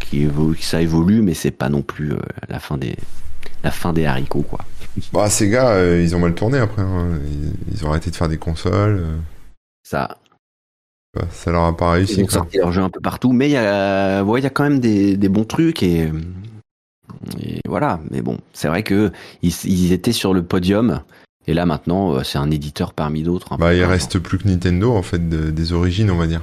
qui 0.00 0.22
évolue, 0.22 0.58
ça 0.60 0.82
évolue, 0.82 1.22
mais 1.22 1.34
c'est 1.34 1.50
pas 1.50 1.68
non 1.68 1.82
plus 1.82 2.12
euh, 2.12 2.18
la 2.48 2.58
fin 2.58 2.76
des 2.76 2.96
la 3.64 3.70
fin 3.70 3.92
des 3.92 4.04
haricots 4.06 4.42
quoi. 4.42 4.60
Bah, 5.12 5.28
gars, 5.42 5.70
euh, 5.70 6.02
ils 6.02 6.14
ont 6.16 6.18
mal 6.20 6.34
tourné 6.34 6.58
après. 6.58 6.82
hein. 6.82 7.18
Ils, 7.30 7.52
ils 7.74 7.84
ont 7.86 7.90
arrêté 7.90 8.10
de 8.10 8.16
faire 8.16 8.28
des 8.28 8.38
consoles. 8.38 8.98
euh, 9.00 9.16
Ça, 9.82 10.18
bah, 11.14 11.26
ça 11.30 11.50
leur 11.50 11.64
a 11.64 11.76
pas 11.76 11.98
ils 11.98 11.98
réussi. 12.06 12.22
ont 12.22 12.26
quoi. 12.26 12.32
sorti 12.34 12.58
leurs 12.58 12.72
jeux 12.72 12.82
un 12.82 12.90
peu 12.90 13.00
partout, 13.00 13.32
mais 13.32 13.48
il 13.48 13.52
y 13.52 13.56
a 13.56 14.22
ouais, 14.22 14.40
y 14.40 14.46
a 14.46 14.50
quand 14.50 14.64
même 14.64 14.80
des 14.80 15.16
des 15.16 15.28
bons 15.28 15.44
trucs 15.44 15.82
et 15.82 16.10
et 17.40 17.60
voilà. 17.68 18.00
Mais 18.10 18.22
bon, 18.22 18.38
c'est 18.52 18.68
vrai 18.68 18.82
que 18.82 19.10
ils, 19.42 19.52
ils 19.64 19.92
étaient 19.92 20.12
sur 20.12 20.34
le 20.34 20.42
podium. 20.42 21.02
Et 21.48 21.54
là 21.54 21.64
maintenant, 21.66 22.14
euh, 22.14 22.22
c'est 22.24 22.38
un 22.38 22.50
éditeur 22.50 22.92
parmi 22.92 23.22
d'autres. 23.22 23.52
un 23.52 23.56
Bah, 23.56 23.72
il 23.74 23.80
comme- 23.80 23.90
reste 23.90 24.18
plus 24.18 24.38
que 24.38 24.48
Nintendo 24.48 24.92
en 24.94 25.02
fait 25.02 25.28
de- 25.28 25.50
des 25.50 25.72
origines, 25.72 26.10
on 26.10 26.16
va 26.16 26.26
dire. 26.26 26.42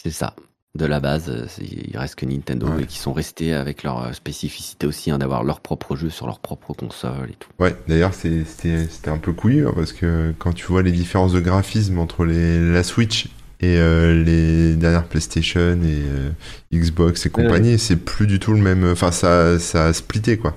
C'est 0.00 0.10
ça. 0.12 0.36
De 0.76 0.86
la 0.86 1.00
base, 1.00 1.28
euh, 1.28 1.46
il 1.60 1.96
reste 1.98 2.14
que 2.14 2.24
Nintendo 2.24 2.68
Ouais. 2.68 2.82
et 2.84 2.86
qui 2.86 2.98
sont 2.98 3.12
restés 3.12 3.52
avec 3.52 3.82
leur 3.82 4.00
euh, 4.00 4.12
spécificité 4.12 4.86
aussi, 4.86 5.10
hein, 5.10 5.18
d'avoir 5.18 5.42
leur 5.42 5.58
propre 5.58 5.96
jeu 5.96 6.08
sur 6.08 6.26
leur 6.26 6.38
propre 6.38 6.72
console 6.72 7.30
et 7.30 7.34
tout. 7.36 7.48
Ouais, 7.58 7.74
d'ailleurs, 7.88 8.14
c'était 8.14 8.44
c'était 8.88 9.10
un 9.10 9.18
peu 9.18 9.32
couillu 9.32 9.66
hein, 9.66 9.72
parce 9.74 9.92
que 9.92 10.32
quand 10.38 10.52
tu 10.52 10.64
vois 10.66 10.82
les 10.84 10.92
différences 10.92 11.32
de 11.32 11.40
graphisme 11.40 11.98
entre 11.98 12.24
les, 12.24 12.60
la 12.72 12.84
Switch 12.84 13.26
et 13.60 13.76
euh, 13.78 14.22
les 14.24 14.76
dernières 14.76 15.06
PlayStation 15.08 15.60
et 15.82 16.02
euh, 16.06 16.30
Xbox 16.72 17.26
et 17.26 17.30
Ouais, 17.36 17.44
compagnie, 17.44 17.78
c'est 17.78 17.96
plus 17.96 18.26
du 18.26 18.38
tout 18.38 18.52
le 18.52 18.60
même. 18.62 18.84
Enfin, 18.90 19.10
ça, 19.12 19.58
ça 19.58 19.86
a 19.86 19.92
splitté 19.92 20.38
quoi. 20.38 20.56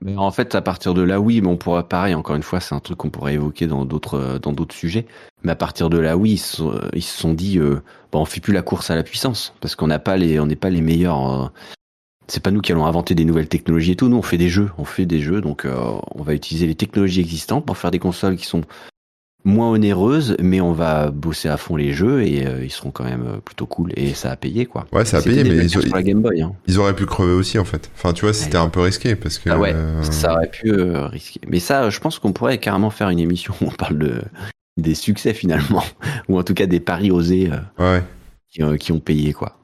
Mais 0.00 0.16
en 0.16 0.30
fait, 0.30 0.54
à 0.54 0.62
partir 0.62 0.94
de 0.94 1.02
là, 1.02 1.20
oui, 1.20 1.40
mais 1.40 1.48
on 1.48 1.56
pourrait, 1.56 1.82
pareil, 1.88 2.14
encore 2.14 2.36
une 2.36 2.42
fois, 2.44 2.60
c'est 2.60 2.74
un 2.74 2.80
truc 2.80 2.98
qu'on 2.98 3.10
pourrait 3.10 3.34
évoquer 3.34 3.66
dans 3.66 3.84
d'autres, 3.84 4.14
euh, 4.18 4.38
dans 4.38 4.52
d'autres 4.52 4.74
sujets. 4.76 5.06
Mais 5.42 5.50
à 5.52 5.56
partir 5.56 5.90
de 5.90 5.98
là, 5.98 6.16
oui, 6.16 6.32
ils 6.32 6.38
se 6.38 6.56
sont, 6.58 6.72
euh, 6.72 6.88
ils 6.92 7.02
se 7.02 7.18
sont 7.18 7.34
dit, 7.34 7.58
euh, 7.58 7.80
bon, 8.12 8.20
on 8.20 8.24
fait 8.24 8.40
plus 8.40 8.52
la 8.52 8.62
course 8.62 8.90
à 8.90 8.94
la 8.96 9.02
puissance 9.02 9.54
parce 9.60 9.74
qu'on 9.74 9.88
n'a 9.88 9.98
pas 9.98 10.16
les, 10.16 10.38
on 10.38 10.46
n'est 10.46 10.54
pas 10.56 10.70
les 10.70 10.82
meilleurs. 10.82 11.44
euh, 11.44 11.48
c'est 12.28 12.42
pas 12.42 12.50
nous 12.50 12.60
qui 12.60 12.72
allons 12.72 12.86
inventer 12.86 13.14
des 13.14 13.24
nouvelles 13.24 13.48
technologies 13.48 13.92
et 13.92 13.96
tout. 13.96 14.08
Nous, 14.08 14.16
on 14.16 14.22
fait 14.22 14.38
des 14.38 14.48
jeux, 14.48 14.70
on 14.78 14.84
fait 14.84 15.06
des 15.06 15.20
jeux, 15.20 15.40
donc 15.40 15.64
euh, 15.64 15.76
on 16.14 16.22
va 16.22 16.34
utiliser 16.34 16.66
les 16.66 16.74
technologies 16.74 17.20
existantes 17.20 17.66
pour 17.66 17.76
faire 17.76 17.90
des 17.92 17.98
consoles 18.00 18.36
qui 18.36 18.46
sont 18.46 18.62
moins 19.46 19.70
onéreuses, 19.70 20.36
mais 20.40 20.60
on 20.60 20.72
va 20.72 21.10
bosser 21.10 21.48
à 21.48 21.56
fond 21.56 21.76
les 21.76 21.92
jeux 21.92 22.22
et 22.22 22.46
euh, 22.46 22.64
ils 22.64 22.70
seront 22.70 22.90
quand 22.90 23.04
même 23.04 23.24
euh, 23.26 23.36
plutôt 23.38 23.66
cool 23.66 23.92
et 23.96 24.12
ça 24.12 24.30
a 24.30 24.36
payé 24.36 24.66
quoi. 24.66 24.86
Ouais, 24.92 25.04
ça 25.04 25.18
a 25.18 25.22
payé, 25.22 25.44
mais 25.44 25.66
ils, 25.66 25.90
la 25.90 26.02
Game 26.02 26.20
Boy. 26.20 26.42
Hein. 26.42 26.52
ils 26.66 26.78
auraient 26.78 26.94
pu 26.94 27.06
crever 27.06 27.32
aussi 27.32 27.58
en 27.58 27.64
fait. 27.64 27.90
Enfin, 27.94 28.12
tu 28.12 28.24
vois, 28.24 28.34
c'était 28.34 28.58
un 28.58 28.68
peu 28.68 28.80
risqué 28.80 29.16
parce 29.16 29.38
que. 29.38 29.48
Ah 29.48 29.58
ouais, 29.58 29.72
euh, 29.72 30.02
ça 30.02 30.34
aurait 30.34 30.50
pu 30.50 30.70
euh, 30.70 31.06
risquer. 31.06 31.40
Mais 31.48 31.60
ça, 31.60 31.88
je 31.88 32.00
pense 32.00 32.18
qu'on 32.18 32.32
pourrait 32.32 32.58
carrément 32.58 32.90
faire 32.90 33.08
une 33.08 33.20
émission 33.20 33.54
où 33.62 33.66
on 33.66 33.70
parle 33.70 33.98
de 33.98 34.22
des 34.76 34.94
succès 34.94 35.32
finalement, 35.32 35.84
ou 36.28 36.38
en 36.38 36.42
tout 36.42 36.52
cas 36.52 36.66
des 36.66 36.80
paris 36.80 37.10
osés 37.10 37.50
ouais. 37.78 38.02
qui, 38.50 38.60
qui 38.78 38.92
ont 38.92 39.00
payé 39.00 39.32
quoi. 39.32 39.56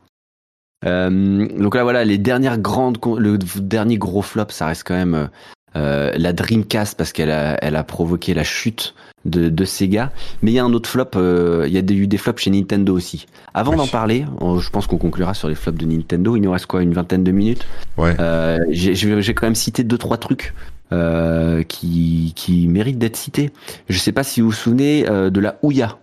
Euh, 0.85 1.47
donc 1.59 1.74
là 1.74 1.83
voilà, 1.83 2.05
les 2.05 2.18
dernières 2.18 2.59
grandes, 2.59 2.99
le 3.18 3.39
dernier 3.39 3.99
gros 3.99 4.22
flop, 4.22 4.47
ça 4.49 4.66
reste 4.66 4.85
quand 4.85 4.95
même 4.95 5.28
euh, 5.76 6.12
la 6.16 6.33
Dreamcast 6.33 6.97
parce 6.97 7.12
qu'elle 7.12 7.30
a, 7.30 7.57
elle 7.62 7.76
a 7.76 7.85
provoqué 7.85 8.35
la 8.35 8.45
chute 8.45 8.95
de, 9.25 9.49
de 9.49 9.64
Sega. 9.64 10.12
Mais 10.43 10.51
il 10.51 10.55
y 10.55 10.59
a 10.59 10.64
un 10.64 10.73
autre 10.73 10.89
flop, 10.89 11.11
euh, 11.16 11.64
il 11.66 11.73
y 11.73 11.79
a 11.79 11.83
des- 11.83 11.95
eu 11.95 12.07
des 12.07 12.18
flops 12.18 12.41
chez 12.43 12.51
Nintendo 12.51 12.95
aussi. 12.95 13.27
Avant 13.55 13.73
Oui. 13.73 13.77
d'en 13.79 13.87
parler, 13.87 14.25
on- 14.41 14.59
je 14.59 14.70
pense 14.70 14.87
qu'on 14.87 14.99
conclura 14.99 15.35
sur 15.35 15.49
les 15.49 15.55
flops 15.55 15.79
de 15.79 15.87
Nintendo. 15.87 16.37
Il 16.37 16.41
nous 16.43 16.51
reste 16.53 16.66
quoi, 16.66 16.83
une 16.83 16.93
vingtaine 16.95 17.25
de 17.25 17.31
minutes? 17.33 17.66
Ouais. 17.97 18.14
Euh, 18.20 18.59
j'ai 18.70 19.35
quand 19.35 19.47
même 19.47 19.55
cité 19.55 19.85
deux 19.85 19.99
trois 19.99 20.16
trucs 20.18 20.55
euh, 20.93 21.62
qui, 21.62 22.33
qui 22.37 22.66
méritent 22.68 22.99
d'être 22.99 23.16
cités. 23.16 23.51
Je 23.89 23.99
sais 23.99 24.12
pas 24.12 24.25
si 24.25 24.41
vous 24.41 24.49
vous 24.49 24.53
souvenez 24.53 25.03
de 25.05 25.41
la 25.41 25.59
Ouya. 25.62 25.99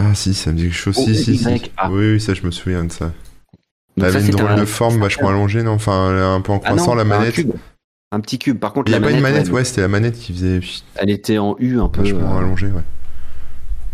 Ah 0.00 0.14
si, 0.14 0.32
ça 0.32 0.52
me 0.52 0.56
dit 0.56 0.64
quelque 0.64 0.74
chose. 0.76 0.96
O- 0.98 1.04
Si, 1.04 1.14
si, 1.16 1.36
si. 1.36 1.44
Y, 1.44 1.70
A. 1.76 1.90
Oui, 1.90 2.12
oui, 2.12 2.20
ça, 2.20 2.32
je 2.32 2.42
me 2.42 2.50
souviens 2.52 2.84
de 2.84 2.92
ça. 2.92 3.12
Avait 4.00 4.20
une 4.24 4.30
drôle 4.30 4.52
un- 4.52 4.56
de 4.60 4.64
forme 4.64 5.00
vachement 5.00 5.28
allongée, 5.28 5.64
non? 5.64 5.72
Enfin, 5.72 6.34
un 6.36 6.40
peu 6.40 6.52
en 6.52 6.60
Ah 6.64 6.70
non, 6.70 6.76
croissant, 6.76 6.94
la 6.94 7.02
manette. 7.04 7.44
Un 8.10 8.20
petit 8.20 8.38
cube. 8.38 8.58
Par 8.58 8.72
contre, 8.72 8.90
Il 8.90 8.92
n'y 8.92 8.96
a 8.96 9.00
la 9.00 9.06
pas 9.06 9.12
une 9.12 9.20
manette, 9.20 9.48
ouais, 9.48 9.54
ouais, 9.54 9.64
c'était 9.64 9.82
la 9.82 9.88
manette 9.88 10.18
qui 10.18 10.32
faisait 10.32 10.60
elle 10.96 11.10
était 11.10 11.38
en 11.38 11.56
U 11.58 11.78
un 11.80 11.88
peu. 11.88 12.02
vachement 12.02 12.36
euh, 12.36 12.38
allongée, 12.38 12.68
ouais. 12.68 12.82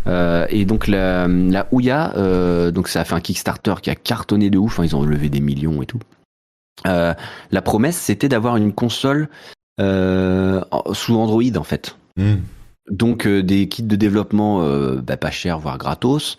Euh, 0.06 0.46
et 0.50 0.64
donc 0.66 0.86
la, 0.86 1.26
la 1.26 1.66
Ouya, 1.72 2.14
euh, 2.16 2.70
donc 2.70 2.88
ça 2.88 3.00
a 3.00 3.04
fait 3.04 3.14
un 3.14 3.20
Kickstarter 3.20 3.74
qui 3.82 3.90
a 3.90 3.94
cartonné 3.94 4.50
de 4.50 4.58
ouf. 4.58 4.78
hein, 4.78 4.84
ils 4.84 4.94
ont 4.94 5.02
levé 5.02 5.30
des 5.30 5.40
millions 5.40 5.82
et 5.82 5.86
tout. 5.86 5.98
Euh, 6.86 7.14
la 7.50 7.62
promesse, 7.62 7.96
c'était 7.96 8.28
d'avoir 8.28 8.56
une 8.56 8.72
console 8.72 9.28
euh, 9.80 10.60
sous 10.92 11.16
Android 11.16 11.56
en 11.56 11.64
fait. 11.64 11.96
Hmm. 12.16 12.36
Donc 12.90 13.26
euh, 13.26 13.42
des 13.42 13.68
kits 13.68 13.82
de 13.82 13.96
développement 13.96 14.62
euh, 14.62 15.00
bah, 15.00 15.16
pas 15.16 15.30
chers, 15.30 15.58
voire 15.58 15.78
gratos. 15.78 16.36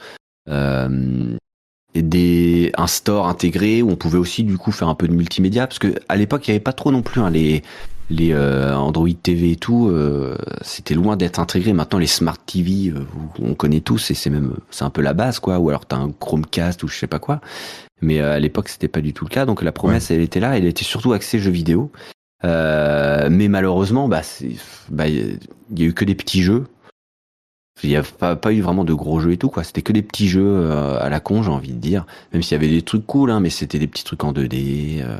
Euh, 0.47 1.35
des, 2.01 2.71
un 2.77 2.87
store 2.87 3.27
intégré 3.27 3.81
où 3.81 3.89
on 3.91 3.95
pouvait 3.95 4.17
aussi 4.17 4.43
du 4.43 4.57
coup 4.57 4.71
faire 4.71 4.89
un 4.89 4.95
peu 4.95 5.07
de 5.07 5.13
multimédia 5.13 5.67
parce 5.67 5.79
que 5.79 5.95
à 6.09 6.15
l'époque 6.15 6.47
il 6.47 6.51
n'y 6.51 6.55
avait 6.55 6.63
pas 6.63 6.73
trop 6.73 6.91
non 6.91 7.01
plus 7.01 7.21
hein, 7.21 7.29
les 7.29 7.63
les 8.09 8.33
euh, 8.33 8.75
Android 8.75 9.09
TV 9.21 9.51
et 9.51 9.55
tout 9.55 9.87
euh, 9.89 10.37
c'était 10.61 10.93
loin 10.93 11.17
d'être 11.17 11.39
intégré. 11.39 11.73
Maintenant 11.73 11.99
les 11.99 12.07
smart 12.07 12.37
TV 12.37 12.89
euh, 12.89 12.99
on 13.39 13.55
connaît 13.55 13.79
tous 13.79 14.11
et 14.11 14.13
c'est 14.13 14.29
même 14.29 14.55
c'est 14.69 14.83
un 14.83 14.89
peu 14.89 15.01
la 15.01 15.13
base 15.13 15.39
quoi. 15.39 15.59
Ou 15.59 15.69
alors 15.69 15.85
t'as 15.85 15.97
un 15.97 16.11
Chromecast 16.11 16.83
ou 16.83 16.87
je 16.87 16.97
sais 16.97 17.07
pas 17.07 17.19
quoi. 17.19 17.41
Mais 18.01 18.19
euh, 18.19 18.35
à 18.35 18.39
l'époque 18.39 18.69
c'était 18.69 18.87
pas 18.87 19.01
du 19.01 19.13
tout 19.13 19.25
le 19.25 19.29
cas. 19.29 19.45
Donc 19.45 19.61
la 19.63 19.71
promesse 19.71 20.11
elle 20.11 20.21
était 20.21 20.39
là. 20.39 20.57
Elle 20.57 20.65
était 20.65 20.83
surtout 20.83 21.13
axée 21.13 21.39
jeux 21.39 21.51
vidéo. 21.51 21.91
Euh, 22.43 23.27
mais 23.31 23.47
malheureusement 23.47 24.07
bah 24.07 24.21
bah 24.89 25.07
il 25.07 25.39
y 25.75 25.83
a 25.83 25.85
eu 25.85 25.93
que 25.93 26.05
des 26.05 26.15
petits 26.15 26.43
jeux 26.43 26.65
il 27.83 27.89
n'y 27.89 27.95
a 27.95 28.03
pas, 28.03 28.35
pas 28.35 28.53
eu 28.53 28.61
vraiment 28.61 28.83
de 28.83 28.93
gros 28.93 29.19
jeux 29.19 29.33
et 29.33 29.37
tout, 29.37 29.49
quoi. 29.49 29.63
C'était 29.63 29.81
que 29.81 29.93
des 29.93 30.01
petits 30.01 30.27
jeux 30.27 30.43
euh, 30.45 30.99
à 30.99 31.09
la 31.09 31.19
con, 31.19 31.43
j'ai 31.43 31.51
envie 31.51 31.73
de 31.73 31.79
dire. 31.79 32.05
Même 32.33 32.41
s'il 32.41 32.53
y 32.53 32.55
avait 32.55 32.69
des 32.69 32.81
trucs 32.81 33.05
cool, 33.05 33.31
hein, 33.31 33.39
mais 33.39 33.49
c'était 33.49 33.79
des 33.79 33.87
petits 33.87 34.03
trucs 34.03 34.23
en 34.23 34.31
2D 34.31 35.01
euh, 35.03 35.17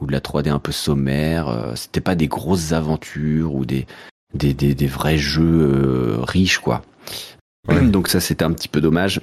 ou 0.00 0.06
de 0.06 0.12
la 0.12 0.20
3D 0.20 0.48
un 0.50 0.58
peu 0.58 0.72
sommaire. 0.72 1.48
euh, 1.48 1.74
c'était 1.74 2.00
pas 2.00 2.14
des 2.14 2.28
grosses 2.28 2.72
aventures 2.72 3.54
ou 3.54 3.64
des, 3.64 3.86
des, 4.34 4.54
des, 4.54 4.74
des 4.74 4.86
vrais 4.86 5.18
jeux 5.18 5.42
euh, 5.44 6.16
riches, 6.22 6.58
quoi. 6.58 6.82
Ouais. 7.68 7.80
Donc 7.88 8.08
ça, 8.08 8.20
c'était 8.20 8.44
un 8.44 8.52
petit 8.52 8.68
peu 8.68 8.80
dommage. 8.80 9.20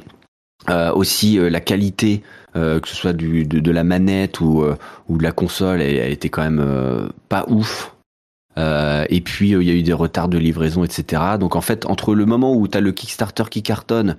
Euh, 0.70 0.92
aussi, 0.94 1.40
euh, 1.40 1.50
la 1.50 1.60
qualité, 1.60 2.22
euh, 2.56 2.80
que 2.80 2.88
ce 2.88 2.96
soit 2.96 3.14
du, 3.14 3.46
de, 3.46 3.60
de 3.60 3.72
la 3.72 3.84
manette 3.84 4.40
ou, 4.40 4.62
euh, 4.64 4.76
ou 5.10 5.18
de 5.18 5.24
la 5.24 5.32
console, 5.32 5.82
elle, 5.82 5.96
elle 5.96 6.12
était 6.12 6.30
quand 6.30 6.44
même 6.44 6.62
euh, 6.62 7.08
pas 7.30 7.46
ouf. 7.48 7.93
Euh, 8.58 9.06
et 9.10 9.22
puis 9.22 9.54
euh, 9.56 9.64
il 9.64 9.68
y 9.68 9.72
a 9.72 9.76
eu 9.76 9.84
des 9.84 9.94
retards 9.94 10.28
de 10.30 10.38
livraison, 10.38 10.84
etc. 10.84 11.22
Donc 11.40 11.56
en 11.56 11.62
fait, 11.62 11.86
entre 11.86 12.14
le 12.14 12.26
moment 12.26 12.54
où 12.56 12.68
tu 12.68 12.78
as 12.78 12.82
le 12.82 12.92
Kickstarter 12.92 13.46
qui 13.50 13.64
cartonne, 13.64 14.18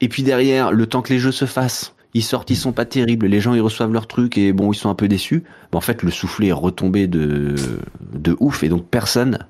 et 0.00 0.08
puis 0.08 0.22
derrière, 0.22 0.72
le 0.72 0.86
temps 0.86 1.02
que 1.02 1.12
les 1.12 1.18
jeux 1.18 1.32
se 1.32 1.44
fassent, 1.46 1.94
ils 2.14 2.22
sortent, 2.24 2.50
ils 2.50 2.56
sont 2.56 2.72
pas 2.72 2.84
terribles, 2.86 3.26
les 3.26 3.40
gens 3.40 3.54
ils 3.54 3.60
reçoivent 3.60 3.92
leur 3.92 4.06
truc 4.06 4.36
et 4.36 4.52
bon, 4.52 4.72
ils 4.72 4.76
sont 4.76 4.90
un 4.90 4.94
peu 4.94 5.08
déçus. 5.08 5.44
Mais 5.72 5.76
en 5.76 5.80
fait, 5.80 6.02
le 6.02 6.10
soufflet 6.10 6.48
est 6.48 6.52
retombé 6.52 7.06
de, 7.06 7.54
de 8.12 8.36
ouf 8.40 8.62
et 8.62 8.68
donc 8.68 8.86
personne 8.86 9.46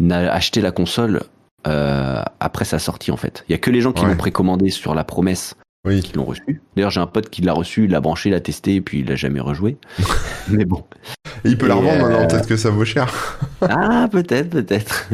n'a 0.00 0.32
acheté 0.32 0.60
la 0.60 0.72
console 0.72 1.22
euh, 1.66 2.22
après 2.40 2.64
sa 2.64 2.78
sortie 2.78 3.12
en 3.12 3.16
fait. 3.16 3.44
Il 3.48 3.52
y 3.52 3.54
a 3.54 3.58
que 3.58 3.70
les 3.70 3.80
gens 3.80 3.92
qui 3.92 4.02
Ouais. 4.02 4.10
l'ont 4.10 4.16
précommandé 4.16 4.70
sur 4.70 4.94
la 4.94 5.04
promesse 5.04 5.54
Oui. 5.84 6.00
qui 6.00 6.14
l'ont 6.14 6.24
reçu. 6.24 6.60
D'ailleurs, 6.76 6.90
j'ai 6.90 7.00
un 7.00 7.06
pote 7.06 7.28
qui 7.28 7.42
l'a 7.42 7.52
reçu, 7.52 7.84
il 7.84 7.90
l'a 7.90 8.00
branché, 8.00 8.30
l'a 8.30 8.40
testé 8.40 8.76
et 8.76 8.80
puis 8.80 9.00
il 9.00 9.08
l'a 9.08 9.16
jamais 9.16 9.40
rejoué. 9.40 9.76
Mais 10.48 10.64
bon. 10.64 10.84
Et 11.44 11.48
il 11.48 11.58
peut 11.58 11.66
la 11.66 11.74
revendre 11.74 12.04
euh, 12.04 12.08
maintenant, 12.08 12.26
peut-être 12.28 12.46
que 12.46 12.56
ça 12.56 12.70
vaut 12.70 12.84
cher. 12.84 13.12
ah, 13.62 14.08
peut-être, 14.10 14.50
peut-être. 14.50 15.10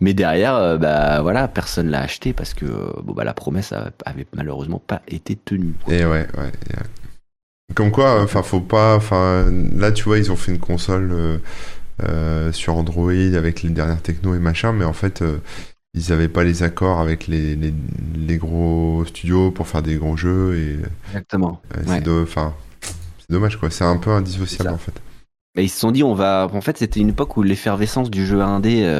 Mais 0.00 0.14
derrière, 0.14 0.54
euh, 0.54 0.78
bah 0.78 1.22
voilà, 1.22 1.48
personne 1.48 1.88
l'a 1.90 2.00
acheté 2.00 2.32
parce 2.32 2.54
que 2.54 2.66
bon 3.02 3.14
bah 3.14 3.24
la 3.24 3.34
promesse 3.34 3.72
avait 4.04 4.26
malheureusement 4.34 4.80
pas 4.84 5.02
été 5.08 5.34
tenue. 5.34 5.74
Et 5.88 6.04
ouais, 6.04 6.28
ouais. 6.38 6.52
Comme 7.74 7.90
quoi, 7.90 8.20
enfin, 8.22 8.42
faut 8.42 8.60
pas. 8.60 8.96
Enfin, 8.96 9.50
là, 9.74 9.92
tu 9.92 10.04
vois, 10.04 10.18
ils 10.18 10.30
ont 10.30 10.36
fait 10.36 10.52
une 10.52 10.58
console 10.58 11.10
euh, 11.12 11.38
euh, 12.02 12.52
sur 12.52 12.76
Android 12.76 13.12
avec 13.12 13.62
les 13.62 13.70
dernières 13.70 14.02
techno 14.02 14.34
et 14.34 14.38
machin, 14.38 14.72
mais 14.72 14.84
en 14.84 14.92
fait, 14.92 15.22
euh, 15.22 15.38
ils 15.94 16.10
n'avaient 16.10 16.28
pas 16.28 16.44
les 16.44 16.62
accords 16.62 17.00
avec 17.00 17.26
les, 17.26 17.56
les, 17.56 18.36
gros 18.38 19.04
studios 19.04 19.50
pour 19.50 19.68
faire 19.68 19.82
des 19.82 19.96
gros 19.96 20.16
jeux. 20.16 20.56
Et, 20.56 20.78
Exactement. 21.08 21.60
c'est 21.84 22.02
dommage, 23.30 23.56
quoi. 23.56 23.70
C'est 23.70 23.84
un 23.84 23.96
peu 23.96 24.10
indissociable, 24.10 24.70
en 24.70 24.78
fait. 24.78 24.94
Mais 25.54 25.64
ils 25.64 25.68
se 25.68 25.78
sont 25.78 25.90
dit, 25.90 26.02
on 26.02 26.14
va. 26.14 26.48
En 26.52 26.60
fait, 26.62 26.78
c'était 26.78 27.00
une 27.00 27.10
époque 27.10 27.36
où 27.36 27.42
l'effervescence 27.42 28.10
du 28.10 28.24
jeu 28.24 28.40
indé 28.40 28.90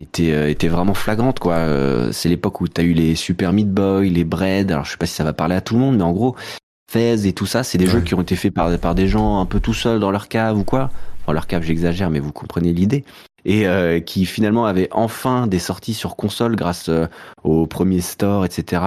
était, 0.00 0.50
était 0.50 0.68
vraiment 0.68 0.94
flagrante, 0.94 1.38
quoi. 1.38 2.10
c'est 2.12 2.30
l'époque 2.30 2.62
où 2.62 2.68
tu 2.68 2.80
as 2.80 2.84
eu 2.84 2.94
les 2.94 3.14
Super 3.14 3.52
Meat 3.52 3.70
Boy, 3.70 4.08
les 4.08 4.24
Bread. 4.24 4.72
Alors, 4.72 4.86
je 4.86 4.92
sais 4.92 4.96
pas 4.96 5.06
si 5.06 5.14
ça 5.14 5.24
va 5.24 5.34
parler 5.34 5.56
à 5.56 5.60
tout 5.60 5.74
le 5.74 5.80
monde, 5.80 5.98
mais 5.98 6.04
en 6.04 6.12
gros, 6.12 6.36
et 6.96 7.32
tout 7.32 7.46
ça, 7.46 7.62
c'est 7.64 7.78
des 7.78 7.86
jeux 7.86 8.00
qui 8.00 8.14
ont 8.14 8.22
été 8.22 8.36
faits 8.36 8.54
par, 8.54 8.78
par 8.78 8.94
des 8.94 9.08
gens 9.08 9.40
un 9.40 9.46
peu 9.46 9.60
tout 9.60 9.74
seuls 9.74 9.98
dans 9.98 10.10
leur 10.10 10.28
cave 10.28 10.58
ou 10.58 10.64
quoi. 10.64 10.90
Dans 11.26 11.32
leur 11.32 11.46
cave, 11.46 11.62
j'exagère, 11.62 12.10
mais 12.10 12.20
vous 12.20 12.32
comprenez 12.32 12.72
l'idée. 12.72 13.04
Et 13.44 13.66
euh, 13.66 14.00
qui 14.00 14.24
finalement 14.24 14.64
avaient 14.64 14.88
enfin 14.90 15.46
des 15.46 15.58
sorties 15.58 15.94
sur 15.94 16.16
console 16.16 16.56
grâce 16.56 16.88
euh, 16.88 17.06
au 17.42 17.66
premier 17.66 18.00
store, 18.00 18.44
etc. 18.44 18.82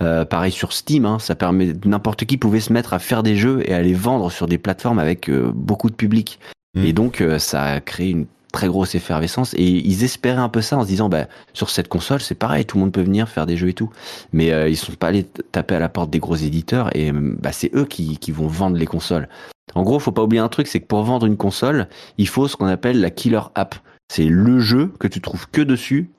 Euh, 0.00 0.24
pareil 0.24 0.52
sur 0.52 0.72
Steam, 0.72 1.06
hein, 1.06 1.18
ça 1.18 1.34
permet 1.34 1.72
n'importe 1.84 2.24
qui 2.24 2.36
pouvait 2.36 2.60
se 2.60 2.72
mettre 2.72 2.94
à 2.94 2.98
faire 2.98 3.22
des 3.22 3.36
jeux 3.36 3.62
et 3.68 3.74
à 3.74 3.82
les 3.82 3.94
vendre 3.94 4.30
sur 4.30 4.46
des 4.46 4.58
plateformes 4.58 4.98
avec 4.98 5.30
beaucoup 5.30 5.90
de 5.90 5.96
public. 5.96 6.38
Mm. 6.74 6.84
Et 6.84 6.92
donc 6.92 7.24
ça 7.38 7.62
a 7.64 7.80
créé 7.80 8.10
une 8.10 8.26
très 8.56 8.68
grosse 8.68 8.94
effervescence 8.94 9.52
et 9.52 9.64
ils 9.64 10.02
espéraient 10.02 10.40
un 10.40 10.48
peu 10.48 10.62
ça 10.62 10.78
en 10.78 10.82
se 10.82 10.86
disant 10.86 11.10
bah 11.10 11.26
sur 11.52 11.68
cette 11.68 11.88
console 11.88 12.22
c'est 12.22 12.34
pareil 12.34 12.64
tout 12.64 12.78
le 12.78 12.84
monde 12.84 12.92
peut 12.92 13.02
venir 13.02 13.28
faire 13.28 13.44
des 13.44 13.54
jeux 13.58 13.68
et 13.68 13.74
tout 13.74 13.90
mais 14.32 14.50
euh, 14.50 14.66
ils 14.66 14.78
sont 14.78 14.92
pas 14.92 15.08
allés 15.08 15.24
taper 15.24 15.74
à 15.74 15.78
la 15.78 15.90
porte 15.90 16.08
des 16.08 16.20
gros 16.20 16.36
éditeurs 16.36 16.88
et 16.96 17.12
bah 17.12 17.52
c'est 17.52 17.70
eux 17.74 17.84
qui, 17.84 18.16
qui 18.16 18.32
vont 18.32 18.46
vendre 18.46 18.78
les 18.78 18.86
consoles 18.86 19.28
en 19.74 19.82
gros 19.82 19.98
faut 19.98 20.10
pas 20.10 20.22
oublier 20.22 20.40
un 20.40 20.48
truc 20.48 20.68
c'est 20.68 20.80
que 20.80 20.86
pour 20.86 21.02
vendre 21.02 21.26
une 21.26 21.36
console 21.36 21.86
il 22.16 22.28
faut 22.28 22.48
ce 22.48 22.56
qu'on 22.56 22.66
appelle 22.66 22.98
la 22.98 23.10
killer 23.10 23.42
app 23.54 23.74
c'est 24.08 24.26
le 24.26 24.60
jeu 24.60 24.92
que 24.98 25.08
tu 25.08 25.20
trouves 25.20 25.48
que 25.50 25.60
dessus 25.60 26.10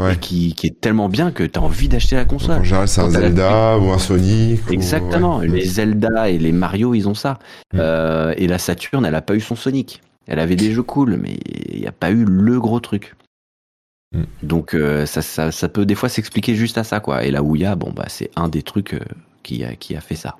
Et 0.00 0.16
qui, 0.16 0.54
qui, 0.54 0.66
est 0.66 0.80
tellement 0.80 1.08
bien 1.08 1.30
que 1.30 1.42
tu 1.42 1.58
as 1.58 1.62
envie 1.62 1.88
d'acheter 1.88 2.16
la 2.16 2.24
console. 2.24 2.60
En 2.60 2.64
général, 2.64 2.88
c'est 2.88 3.00
un 3.00 3.10
Zelda 3.10 3.78
ou 3.78 3.90
un 3.90 3.98
Sonic. 3.98 4.60
Exactement. 4.70 5.40
Les 5.40 5.64
Zelda 5.64 6.28
et 6.28 6.38
les 6.38 6.52
Mario, 6.52 6.94
ils 6.94 7.08
ont 7.08 7.14
ça. 7.14 7.38
Mm. 7.72 7.78
Euh, 7.80 8.34
et 8.36 8.46
la 8.46 8.58
Saturn, 8.58 9.04
elle 9.04 9.14
a 9.14 9.22
pas 9.22 9.34
eu 9.34 9.40
son 9.40 9.56
Sonic. 9.56 10.02
Elle 10.26 10.40
avait 10.40 10.56
des 10.56 10.72
jeux 10.72 10.82
cool, 10.82 11.16
mais 11.16 11.38
il 11.72 11.80
n'y 11.80 11.86
a 11.86 11.92
pas 11.92 12.10
eu 12.10 12.24
le 12.24 12.60
gros 12.60 12.80
truc. 12.80 13.14
Mm. 14.12 14.24
Donc 14.42 14.74
euh, 14.74 15.06
ça, 15.06 15.22
ça, 15.22 15.50
ça, 15.50 15.68
peut 15.68 15.86
des 15.86 15.94
fois 15.94 16.08
s'expliquer 16.08 16.54
juste 16.54 16.78
à 16.78 16.84
ça, 16.84 17.00
quoi. 17.00 17.24
Et 17.24 17.30
la 17.30 17.42
Ouya, 17.42 17.76
bon, 17.76 17.92
bah, 17.92 18.06
c'est 18.08 18.30
un 18.36 18.48
des 18.48 18.62
trucs 18.62 18.94
euh, 18.94 19.00
qui, 19.42 19.64
a, 19.64 19.74
qui 19.76 19.96
a 19.96 20.00
fait 20.00 20.16
ça. 20.16 20.36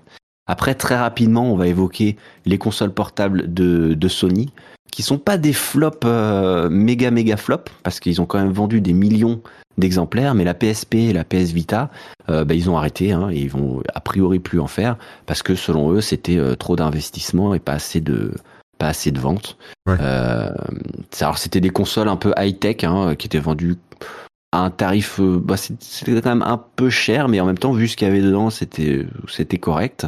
Après, 0.46 0.74
très 0.74 0.96
rapidement, 0.96 1.50
on 1.52 1.57
va 1.57 1.66
évoquer 1.66 2.16
les 2.44 2.59
consoles 2.59 2.92
portables 2.92 3.52
de, 3.52 3.94
de 3.94 4.09
Sony, 4.09 4.52
qui 4.97 5.03
sont 5.03 5.18
pas 5.18 5.36
des 5.36 5.53
flops 5.53 5.99
euh, 6.07 6.70
méga 6.70 7.11
méga 7.11 7.36
flops, 7.36 7.70
parce 7.82 8.01
qu'ils 8.01 8.22
ont 8.22 8.24
quand 8.24 8.38
même 8.38 8.53
vendu 8.53 8.80
des 8.80 8.94
millions 8.94 9.42
d'exemplaires, 9.76 10.34
mais 10.34 10.44
la 10.44 10.55
PSP 10.55 10.94
et 10.94 11.12
la 11.12 11.22
PS 11.22 11.53
Vita, 11.53 11.90
bah, 12.28 12.55
ils 12.55 12.70
ont 12.70 12.78
arrêté, 12.78 13.12
hein, 13.12 13.28
et 13.30 13.36
ils 13.36 13.51
vont 13.51 13.82
a 13.94 14.01
priori 14.01 14.38
plus 14.38 14.59
en 14.59 14.66
faire, 14.66 14.97
parce 15.26 15.42
que 15.42 15.55
selon 15.55 15.90
eux, 15.90 16.01
c'était 16.01 16.40
trop 16.59 16.76
d'investissement 16.76 17.53
et 17.53 17.59
pas 17.59 17.74
assez 17.74 18.01
de, 18.01 18.32
pas 18.78 18.88
assez 18.88 19.11
de 19.11 19.18
ventes. 19.18 19.57
Euh, 19.88 20.51
alors 21.20 21.38
c'était 21.38 21.61
des 21.61 21.70
consoles 21.70 22.09
un 22.09 22.16
peu 22.16 22.32
high 22.38 22.59
tech 22.59 22.84
hein, 22.84 23.14
qui 23.16 23.26
étaient 23.26 23.38
vendues 23.38 23.76
à 24.53 24.61
un 24.61 24.70
tarif, 24.70 25.20
euh, 25.20 25.40
bah, 25.42 25.57
c'était 25.57 26.20
quand 26.20 26.30
même 26.30 26.42
un 26.42 26.62
peu 26.76 26.88
cher, 26.88 27.28
mais 27.28 27.40
en 27.40 27.47
même 27.47 27.59
temps 27.59 27.72
vu 27.72 27.88
ce 27.88 27.97
qu'il 27.97 28.07
y 28.07 28.11
avait 28.11 28.22
dedans, 28.22 28.51
c'était 28.51 29.07
c'était 29.28 29.59
correct. 29.59 30.07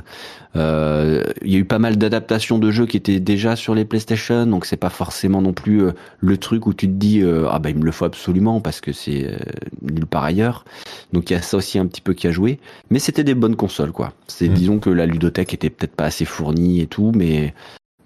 Euh, 0.56 1.24
il 1.42 1.52
y 1.52 1.56
a 1.56 1.58
eu 1.58 1.64
pas 1.64 1.78
mal 1.78 1.98
d'adaptations 1.98 2.58
de 2.58 2.70
jeux 2.70 2.86
qui 2.86 2.96
étaient 2.96 3.20
déjà 3.20 3.56
sur 3.56 3.74
les 3.74 3.84
PlayStation, 3.84 4.46
donc 4.46 4.64
c'est 4.64 4.76
pas 4.76 4.90
forcément 4.90 5.42
non 5.42 5.52
plus 5.52 5.82
le 6.20 6.36
truc 6.38 6.66
où 6.66 6.72
tu 6.72 6.86
te 6.86 6.92
dis 6.92 7.22
ah 7.50 7.58
bah 7.58 7.70
il 7.70 7.76
me 7.76 7.84
le 7.84 7.92
faut 7.92 8.06
absolument 8.06 8.60
parce 8.60 8.80
que 8.80 8.92
c'est 8.92 9.36
nulle 9.82 10.06
part 10.06 10.24
ailleurs. 10.24 10.64
Donc 11.12 11.30
il 11.30 11.34
y 11.34 11.36
a 11.36 11.42
ça 11.42 11.56
aussi 11.56 11.78
un 11.78 11.86
petit 11.86 12.00
peu 12.00 12.14
qui 12.14 12.26
a 12.26 12.30
joué, 12.30 12.60
mais 12.90 12.98
c'était 12.98 13.24
des 13.24 13.34
bonnes 13.34 13.56
consoles 13.56 13.92
quoi. 13.92 14.12
C'est 14.26 14.48
mmh. 14.48 14.54
disons 14.54 14.78
que 14.78 14.90
la 14.90 15.06
ludothèque 15.06 15.52
était 15.52 15.70
peut-être 15.70 15.94
pas 15.94 16.06
assez 16.06 16.24
fournie 16.24 16.80
et 16.80 16.86
tout, 16.86 17.12
mais 17.14 17.54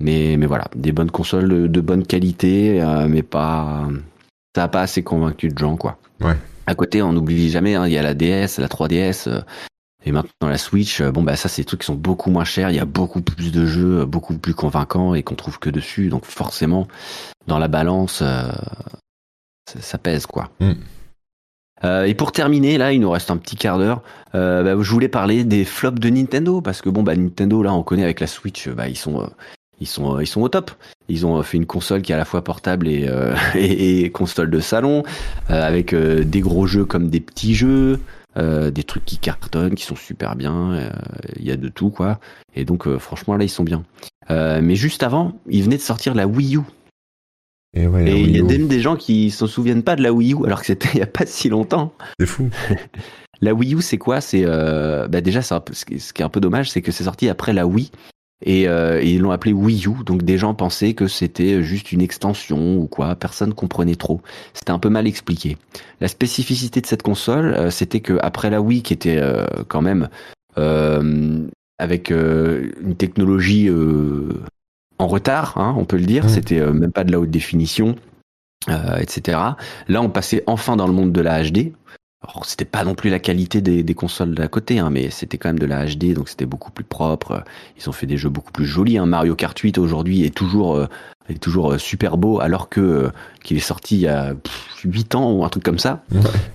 mais, 0.03 0.37
mais 0.37 0.47
voilà, 0.47 0.65
des 0.75 0.91
bonnes 0.91 1.11
consoles 1.11 1.71
de, 1.71 1.81
bonne 1.81 2.05
qualité, 2.05 2.83
euh, 2.83 3.07
mais 3.09 3.23
pas. 3.23 3.89
Ça 4.55 4.63
n'a 4.63 4.69
pas 4.69 4.83
assez 4.83 5.03
convaincu 5.03 5.49
de 5.49 5.57
gens, 5.57 5.77
quoi. 5.77 5.99
Ouais. 6.21 6.37
À 6.67 6.75
côté, 6.75 7.03
on 7.03 7.13
n'oublie 7.13 7.51
jamais, 7.51 7.75
hein, 7.75 7.87
il 7.87 7.93
y 7.93 7.99
a 7.99 8.03
la 8.03 8.15
DS, 8.15 8.59
la 8.59 8.69
3DS, 8.69 9.29
euh, 9.29 9.41
et 10.05 10.13
maintenant 10.13 10.49
la 10.49 10.59
Switch. 10.59 11.01
Euh, 11.01 11.11
bon, 11.11 11.23
bah 11.23 11.37
ça, 11.37 11.49
c'est 11.49 11.63
des 11.63 11.67
trucs 11.67 11.81
qui 11.81 11.87
sont 11.87 11.95
beaucoup 11.95 12.31
moins 12.31 12.45
chers. 12.45 12.71
Il 12.71 12.77
y 12.77 12.81
a 12.81 12.85
beaucoup 12.85 13.23
plus 13.23 13.51
de 13.51 13.67
jeux, 13.67 14.05
beaucoup 14.05 14.37
plus 14.37 14.55
convaincants 14.55 15.15
et 15.15 15.23
qu'on 15.23 15.35
trouve 15.35 15.59
que 15.59 15.71
dessus. 15.71 16.09
Donc 16.09 16.27
forcément, 16.27 16.87
dans 17.47 17.59
la 17.59 17.69
balance, 17.69 18.23
ça, 19.67 19.99
pèse, 19.99 20.27
quoi. 20.27 20.51
Mm. 20.61 20.73
et 22.07 22.15
pour 22.15 22.31
terminer, 22.33 22.79
là, 22.79 22.93
il 22.93 23.01
nous 23.01 23.11
reste 23.11 23.31
un 23.31 23.39
petit 23.39 23.57
quart 23.57 23.79
d'heure. 23.79 24.03
Bah, 24.35 24.81
je 24.81 24.91
voulais 24.91 25.09
parler 25.09 25.45
des 25.45 25.65
flops 25.65 25.99
de 25.99 26.11
Nintendo 26.11 26.61
parce 26.61 26.83
que 26.83 26.91
bon, 26.91 27.03
bah 27.03 27.17
Nintendo, 27.17 27.63
là, 27.63 27.73
on 27.73 27.83
connaît 27.83 28.05
avec 28.05 28.21
la 28.21 28.27
Switch, 28.27 28.69
bah 28.69 28.89
ils 28.89 28.99
sont 28.99 29.29
ils 29.83 29.87
sont, 29.87 30.21
ils 30.21 30.27
sont 30.27 30.41
au 30.41 30.49
top. 30.49 30.71
Ils 31.09 31.27
ont 31.27 31.43
fait 31.43 31.57
une 31.57 31.67
console 31.67 32.03
qui 32.03 32.13
est 32.13 32.15
à 32.15 32.19
la 32.19 32.25
fois 32.25 32.43
portable 32.45 32.87
et, 32.89 33.07
euh, 33.09 33.35
et, 33.55 34.11
console 34.11 34.49
de 34.49 34.61
salon, 34.61 35.03
euh, 35.51 35.67
avec 35.67 35.93
euh, 35.93 36.25
des 36.25 36.41
gros 36.41 36.67
jeux 36.67 36.85
comme 36.85 37.11
des 37.11 37.21
petits 37.21 37.55
jeux, 37.55 38.01
des 38.37 38.85
trucs 38.85 39.05
qui 39.05 39.19
cartonnent, 39.19 39.75
qui 39.75 39.85
sont 39.85 39.97
super 39.97 40.37
bien. 40.37 40.91
Il 41.39 41.45
y 41.45 41.51
a 41.51 41.57
de 41.57 41.69
tout, 41.69 41.91
quoi. 41.91 42.19
Et 42.55 42.65
donc, 42.65 42.89
franchement, 42.97 43.37
là, 43.37 43.45
ils 43.45 43.51
sont 43.51 43.63
bien. 43.63 43.85
mais 44.31 44.75
juste 44.75 45.03
avant, 45.03 45.39
ils 45.51 45.63
venaient 45.63 45.77
de 45.77 45.83
sortir 45.83 46.15
la 46.15 46.27
Wii 46.27 46.57
U. 46.57 46.61
Et 47.75 47.83
il 47.85 48.35
y 48.35 48.41
a 48.41 48.43
même 48.43 48.69
des 48.69 48.81
gens 48.81 48.97
qui 48.97 49.31
se 49.31 49.47
souviennent 49.47 49.83
pas 49.83 49.97
de 49.97 50.03
la 50.03 50.15
Wii 50.15 50.33
U, 50.33 50.47
alors 50.47 50.61
que 50.61 50.67
c'était 50.67 50.89
il 50.95 51.01
y 51.01 51.03
a 51.03 51.07
pas 51.07 51.27
si 51.27 51.51
longtemps. 51.51 51.93
C'est 52.19 52.25
fou. 52.25 52.49
la 53.43 53.53
Wii 53.53 53.75
U, 53.75 53.83
c'est 53.83 53.99
quoi? 53.99 54.23
C'est 54.23 54.47
bah 54.47 55.21
déjà, 55.21 55.43
ce 55.43 55.53
qui 55.85 56.23
est 56.23 56.25
un 56.25 56.31
peu 56.31 56.41
dommage, 56.41 56.71
c'est 56.71 56.81
que 56.81 56.91
c'est 56.91 57.05
sorti 57.05 57.29
après 57.29 57.53
la 57.53 57.67
Wii. 57.67 57.91
Euh, 58.47 59.01
et, 59.01 59.13
ils 59.13 59.21
l'ont 59.21 59.31
appelé 59.31 59.53
Wii 59.53 59.87
U. 59.87 60.05
Donc 60.05 60.23
des 60.23 60.39
gens 60.39 60.55
pensaient 60.55 60.95
que 60.95 61.07
c'était 61.07 61.63
juste 61.63 61.93
une 61.93 62.01
extension 62.01 62.77
ou 62.77 62.87
quoi. 62.87 63.15
Personne 63.15 63.55
comprenait 63.55 63.97
trop. 63.97 64.21
C'était 64.55 64.73
un 64.73 64.79
peu 64.79 64.89
mal 64.89 65.07
expliqué. 65.07 65.57
La 66.01 66.09
spécificité 66.09 66.81
de 66.81 66.87
cette 66.87 67.03
console, 67.03 67.55
euh, 67.55 67.71
c'était 67.71 68.01
que 68.01 68.19
après 68.23 68.51
la 68.51 68.61
Wii, 68.61 68.83
qui 68.83 68.93
était 68.93 69.19
euh, 69.19 69.47
quand 69.69 69.83
même 69.83 70.09
avec 71.79 72.11
une 72.11 72.95
technologie 72.97 73.71
en 74.99 75.07
retard, 75.07 75.57
hein, 75.57 75.75
on 75.79 75.85
peut 75.87 75.97
le 75.97 76.05
dire. 76.05 76.27
Mmh. 76.27 76.29
C'était 76.29 76.73
même 76.73 76.93
pas 76.93 77.05
de 77.05 77.11
la 77.11 77.19
haute 77.19 77.31
définition. 77.31 77.97
etc. 78.69 79.39
Là, 79.89 80.03
on 80.03 80.11
passait 80.11 80.45
enfin 80.47 80.77
dans 80.77 80.87
le 80.87 80.93
monde 80.93 81.11
de 81.11 81.21
la 81.21 81.43
HD, 81.43 81.73
alors, 82.25 82.47
c'était 82.47 82.65
pas 82.65 82.85
non 82.85 82.95
plus 82.95 83.11
la 83.11 83.19
qualité 83.19 83.61
des, 83.61 83.83
des 83.83 83.95
consoles 83.95 84.35
d'à 84.35 84.47
côté, 84.47 84.79
hein, 84.79 84.91
mais 84.91 85.11
c'était 85.11 85.39
quand 85.39 85.49
même 85.49 85.59
de 85.59 85.67
la 85.67 85.85
HD, 85.87 86.15
donc 86.15 86.29
c'était 86.29 86.47
beaucoup 86.47 86.71
plus 86.71 86.85
propre. 86.85 87.43
Ils 87.77 87.89
ont 87.89 87.93
fait 87.93 88.07
des 88.07 88.17
jeux 88.17 88.29
beaucoup 88.29 88.53
plus 88.53 88.65
jolis. 88.65 88.97
Hein. 88.97 89.07
Mario 89.07 89.35
Kart 89.35 89.59
8 89.59 89.77
aujourd'hui 89.79 90.25
est 90.25 90.35
toujours, 90.35 90.77
euh, 90.77 90.87
est 91.29 91.43
toujours 91.43 91.73
euh, 91.73 91.79
super 91.79 92.17
beau, 92.19 92.41
alors 92.41 92.69
que 92.69 92.81
euh, 92.81 93.11
qu'il 93.43 93.57
est 93.57 93.61
sorti 93.61 93.97
il 93.97 94.03
y 94.03 94.09
a 94.09 94.35
8 94.85 95.17
ans 95.17 95.33
ou 95.33 95.45
un 95.45 95.49
truc 95.49 95.65
comme 95.65 95.81
ça. 95.81 96.05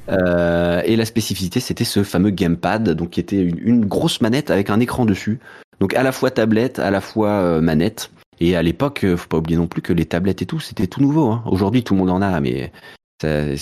Euh, 0.09 0.81
et 0.85 0.95
la 0.95 1.03
spécificité, 1.03 1.59
c'était 1.59 1.83
ce 1.83 2.01
fameux 2.01 2.29
gamepad, 2.29 2.91
donc 2.91 3.09
qui 3.09 3.19
était 3.19 3.41
une, 3.41 3.59
une, 3.59 3.85
grosse 3.85 4.21
manette 4.21 4.49
avec 4.51 4.69
un 4.69 4.79
écran 4.79 5.05
dessus. 5.05 5.39
Donc 5.81 5.93
à 5.95 6.01
la 6.01 6.13
fois 6.13 6.31
tablette, 6.31 6.79
à 6.79 6.91
la 6.91 7.01
fois 7.01 7.59
manette. 7.59 8.09
Et 8.39 8.55
à 8.55 8.61
l'époque, 8.61 9.05
faut 9.17 9.27
pas 9.27 9.37
oublier 9.37 9.57
non 9.57 9.67
plus 9.67 9.81
que 9.81 9.91
les 9.91 10.05
tablettes 10.05 10.41
et 10.41 10.45
tout, 10.45 10.61
c'était 10.61 10.87
tout 10.87 11.01
nouveau. 11.01 11.29
Hein. 11.29 11.43
Aujourd'hui, 11.45 11.83
tout 11.83 11.93
le 11.93 11.99
monde 11.99 12.11
en 12.11 12.21
a, 12.21 12.39
mais 12.39 12.71
c'était 13.19 13.57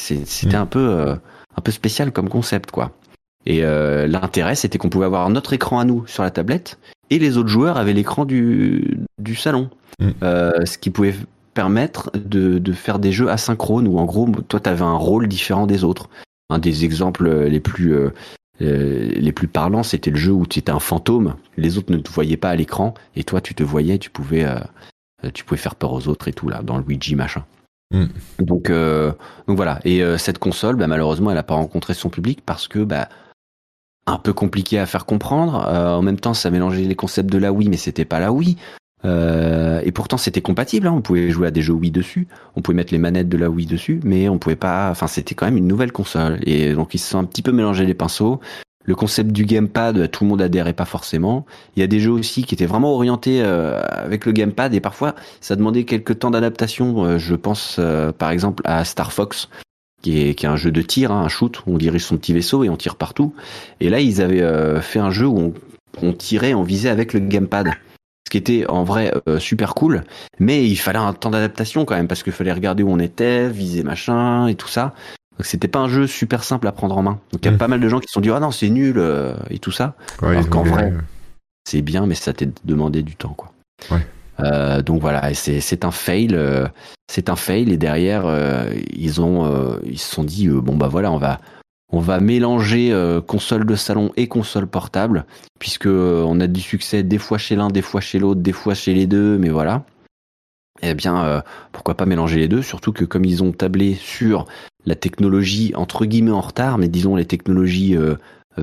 mm. 0.46 0.56
un 0.56 0.66
peu 0.68 1.16
un 1.58 1.62
peu 1.62 1.72
spécial 1.72 2.12
comme 2.12 2.30
concept, 2.30 2.72
quoi. 2.72 2.92
Et 3.46 3.64
euh, 3.64 4.08
l'intérêt, 4.08 4.56
c'était 4.56 4.78
qu'on 4.78 4.90
pouvait 4.90 5.06
avoir 5.06 5.30
notre 5.30 5.54
écran 5.54 5.80
à 5.80 5.86
nous 5.86 6.06
sur 6.08 6.24
la 6.24 6.32
tablette 6.32 6.80
et 7.10 7.20
les 7.20 7.38
autres 7.38 7.50
joueurs 7.50 7.78
avaient 7.78 7.94
l'écran 7.94 8.26
du, 8.26 8.98
du 9.20 9.36
salon. 9.36 9.70
Mm. 10.00 10.10
Euh, 10.24 10.66
ce 10.66 10.78
qui 10.78 10.90
pouvait 10.90 11.16
permettre 11.54 12.12
de, 12.16 12.58
de, 12.58 12.74
faire 12.74 13.00
des 13.00 13.12
jeux 13.12 13.30
asynchrones 13.30 13.88
où 13.88 14.00
en 14.00 14.06
gros, 14.06 14.28
toi, 14.48 14.60
tu 14.60 14.70
avais 14.70 14.82
un 14.82 14.98
rôle 14.98 15.28
différent 15.28 15.68
des 15.68 15.84
autres. 15.84 16.10
Un 16.50 16.60
des 16.60 16.86
exemples 16.86 17.30
les 17.30 17.60
plus, 17.60 17.94
euh, 17.94 18.10
les 18.60 19.32
plus 19.32 19.48
parlants, 19.48 19.84
c'était 19.84 20.12
le 20.12 20.18
jeu 20.18 20.32
où 20.32 20.46
tu 20.46 20.60
étais 20.60 20.72
un 20.72 20.80
fantôme, 20.80 21.36
les 21.58 21.78
autres 21.78 21.92
ne 21.92 21.98
te 21.98 22.12
voyaient 22.12 22.38
pas 22.38 22.50
à 22.50 22.56
l'écran 22.56 22.94
et 23.16 23.24
toi, 23.24 23.42
tu 23.42 23.56
te 23.56 23.64
voyais, 23.64 23.98
tu 23.98 24.10
pouvais, 24.10 24.46
tu 25.34 25.44
pouvais 25.44 25.60
faire 25.60 25.76
peur 25.76 25.94
aux 25.94 26.08
autres 26.08 26.28
et 26.28 26.34
tout, 26.34 26.50
là, 26.50 26.62
dans 26.62 26.78
le 26.78 26.84
Luigi 26.84 27.16
machin. 27.16 27.46
Mm. 27.92 28.06
Donc, 28.40 28.70
euh, 28.70 29.12
donc 29.48 29.58
voilà. 29.58 29.80
Et 29.86 30.04
euh, 30.04 30.18
cette 30.18 30.40
console, 30.40 30.76
bah, 30.76 30.88
malheureusement, 30.88 31.32
elle 31.32 31.38
n'a 31.38 31.44
pas 31.44 31.56
rencontré 31.56 31.94
son 31.94 32.10
public 32.10 32.42
parce 32.46 32.68
que 32.68 32.80
bah, 32.80 33.10
un 34.08 34.18
peu 34.18 34.34
compliqué 34.34 34.80
à 34.80 34.86
faire 34.86 35.06
comprendre. 35.06 35.66
Euh, 35.68 35.96
en 35.96 36.02
même 36.02 36.20
temps, 36.20 36.34
ça 36.34 36.50
mélangeait 36.50 36.84
les 36.84 36.96
concepts 36.96 37.32
de 37.32 37.38
la 37.38 37.52
Wii, 37.52 37.70
mais 37.70 37.78
c'était 37.78 38.06
pas 38.06 38.20
la 38.20 38.32
Wii. 38.32 38.58
Et 39.04 39.92
pourtant 39.92 40.18
c'était 40.18 40.42
compatible, 40.42 40.88
hein. 40.88 40.94
on 40.96 41.02
pouvait 41.02 41.30
jouer 41.30 41.46
à 41.46 41.52
des 41.52 41.62
jeux 41.62 41.74
Wii 41.74 41.92
dessus, 41.92 42.28
on 42.56 42.64
pouvait 42.64 42.76
mettre 42.76 42.92
les 42.92 42.98
manettes 42.98 43.30
de 43.30 43.38
la 43.38 43.52
Wii 43.52 43.68
dessus, 43.68 44.00
mais 44.04 44.30
on 44.30 44.40
pouvait 44.40 44.56
pas. 44.56 44.90
Enfin, 44.90 45.06
c'était 45.06 45.36
quand 45.36 45.46
même 45.46 45.58
une 45.58 45.68
nouvelle 45.68 45.92
console, 45.92 46.40
et 46.42 46.74
donc 46.74 46.96
ils 46.96 46.98
se 46.98 47.12
sont 47.12 47.20
un 47.20 47.24
petit 47.24 47.44
peu 47.44 47.52
mélangés 47.52 47.86
les 47.86 47.94
pinceaux. 47.94 48.40
Le 48.86 48.96
concept 48.96 49.32
du 49.32 49.46
gamepad, 49.46 50.12
tout 50.12 50.24
le 50.24 50.30
monde 50.30 50.42
adhérait 50.42 50.74
pas 50.74 50.86
forcément. 50.86 51.46
Il 51.76 51.80
y 51.80 51.84
a 51.84 51.88
des 51.88 52.00
jeux 52.00 52.12
aussi 52.12 52.44
qui 52.44 52.54
étaient 52.54 52.66
vraiment 52.66 52.94
orientés 52.94 53.42
euh, 53.42 53.82
avec 53.88 54.26
le 54.26 54.32
gamepad, 54.32 54.74
et 54.74 54.80
parfois 54.80 55.16
ça 55.42 55.56
demandait 55.56 55.84
quelques 55.84 56.20
temps 56.20 56.32
d'adaptation. 56.32 57.06
Euh, 57.06 57.18
je 57.18 57.36
pense 57.36 57.80
par 58.18 58.32
exemple 58.32 58.62
à 58.66 58.86
Star 58.86 59.12
Fox, 59.12 59.50
qui 60.02 60.22
est, 60.22 60.36
qui 60.36 60.46
est 60.46 60.50
un 60.50 60.56
jeu 60.56 60.72
de 60.72 60.82
tir, 60.82 61.12
hein, 61.12 61.22
un 61.22 61.30
shoot, 61.30 61.64
où 61.66 61.74
on 61.74 61.78
dirige 61.78 62.04
son 62.04 62.18
petit 62.18 62.34
vaisseau 62.34 62.64
et 62.64 62.70
on 62.70 62.78
tire 62.78 62.96
partout. 62.96 63.34
Et 63.80 63.90
là, 63.90 64.00
ils 64.00 64.22
avaient 64.22 64.82
fait 64.82 65.00
un 65.00 65.12
jeu 65.12 65.26
où 65.26 65.40
on, 65.40 65.54
on 66.02 66.14
tirait, 66.14 66.54
on 66.54 66.64
visait 66.64 66.90
avec 66.90 67.14
le 67.14 67.20
gamepad 67.20 67.74
ce 68.26 68.32
qui 68.32 68.38
était 68.38 68.66
en 68.68 68.84
vrai 68.84 69.14
euh, 69.30 69.38
super 69.40 69.76
cool, 69.76 70.04
mais 70.40 70.66
il 70.66 70.78
fallait 70.78 71.00
un 71.00 71.14
temps 71.14 71.30
d'adaptation 71.30 71.86
quand 71.86 71.96
même 71.96 72.08
parce 72.08 72.24
qu'il 72.24 72.34
fallait 72.34 72.52
regarder 72.52 72.82
où 72.82 72.90
on 72.90 73.00
était, 73.00 73.50
viser 73.50 73.84
machin 73.84 74.48
et 74.48 74.56
tout 74.56 74.68
ça. 74.68 74.94
Donc 75.38 75.46
c'était 75.46 75.68
pas 75.68 75.80
un 75.80 75.90
jeu 75.90 76.08
super 76.08 76.44
simple 76.44 76.68
à 76.68 76.72
prendre 76.72 76.98
en 76.98 77.04
main. 77.04 77.20
Donc 77.32 77.42
il 77.44 77.46
y 77.46 77.50
a 77.50 77.52
mm. 77.52 77.58
pas 77.58 77.68
mal 77.68 77.80
de 77.80 77.90
gens 77.90 78.00
qui 78.00 78.08
se 78.08 78.14
sont 78.14 78.22
dit 78.22 78.32
ah 78.32 78.40
non 78.40 78.52
c'est 78.52 78.70
nul 78.70 78.96
euh, 78.98 79.36
et 79.50 79.60
tout 79.60 79.72
ça. 79.72 79.96
alors 80.22 80.50
qu'en 80.50 80.64
vrai 80.64 80.94
c'est 81.68 81.82
bien 81.82 82.06
mais 82.06 82.16
ça 82.16 82.34
t'a 82.34 82.46
demandé 82.64 83.02
du 83.02 83.16
temps 83.16 83.34
quoi. 83.34 83.52
Ouais. 83.92 84.06
Euh, 84.42 84.82
donc 84.82 85.02
voilà, 85.02 85.34
c'est 85.34 85.62
c'est 85.62 85.86
un 85.86 85.92
fail, 85.92 86.30
euh, 86.34 86.68
c'est 87.10 87.30
un 87.30 87.38
fail 87.38 87.72
et 87.72 87.78
derrière 87.78 88.26
ils 88.94 89.22
ont 89.22 89.80
ils 89.84 90.00
se 90.00 90.14
sont 90.14 90.24
dit 90.24 90.48
bon 90.48 90.76
bah 90.76 90.88
voilà 90.88 91.12
on 91.12 91.18
va 91.18 91.40
on 91.96 92.00
va 92.00 92.20
mélanger 92.20 92.92
euh, 92.92 93.22
console 93.22 93.66
de 93.66 93.76
salon 93.76 94.12
et 94.18 94.28
console 94.28 94.68
portable, 94.68 95.26
puisque 95.60 95.88
on 95.88 96.40
a 96.40 96.48
du 96.48 96.60
succès 96.60 97.04
des 97.04 97.18
fois 97.18 97.38
chez 97.38 97.56
l'un, 97.56 97.70
des 97.70 97.82
fois 97.82 98.02
chez 98.02 98.20
l'autre, 98.20 98.42
des 98.42 98.52
fois 98.52 98.74
chez 98.74 98.94
les 98.94 99.08
deux, 99.08 99.38
mais 99.38 99.50
voilà. 99.50 99.84
Eh 100.82 100.94
bien, 100.94 101.24
euh, 101.24 101.42
pourquoi 101.72 101.96
pas 101.96 102.06
mélanger 102.06 102.40
les 102.40 102.48
deux 102.48 102.62
Surtout 102.62 102.92
que 102.92 103.06
comme 103.06 103.26
ils 103.26 103.44
ont 103.44 103.52
tablé 103.52 103.96
sur 103.96 104.46
la 104.86 104.96
technologie 104.96 105.74
entre 105.76 106.06
guillemets 106.06 106.32
en 106.32 106.42
retard, 106.42 106.78
mais 106.78 106.88
disons 106.88 107.16
les 107.16 107.26
technologies 107.26 107.98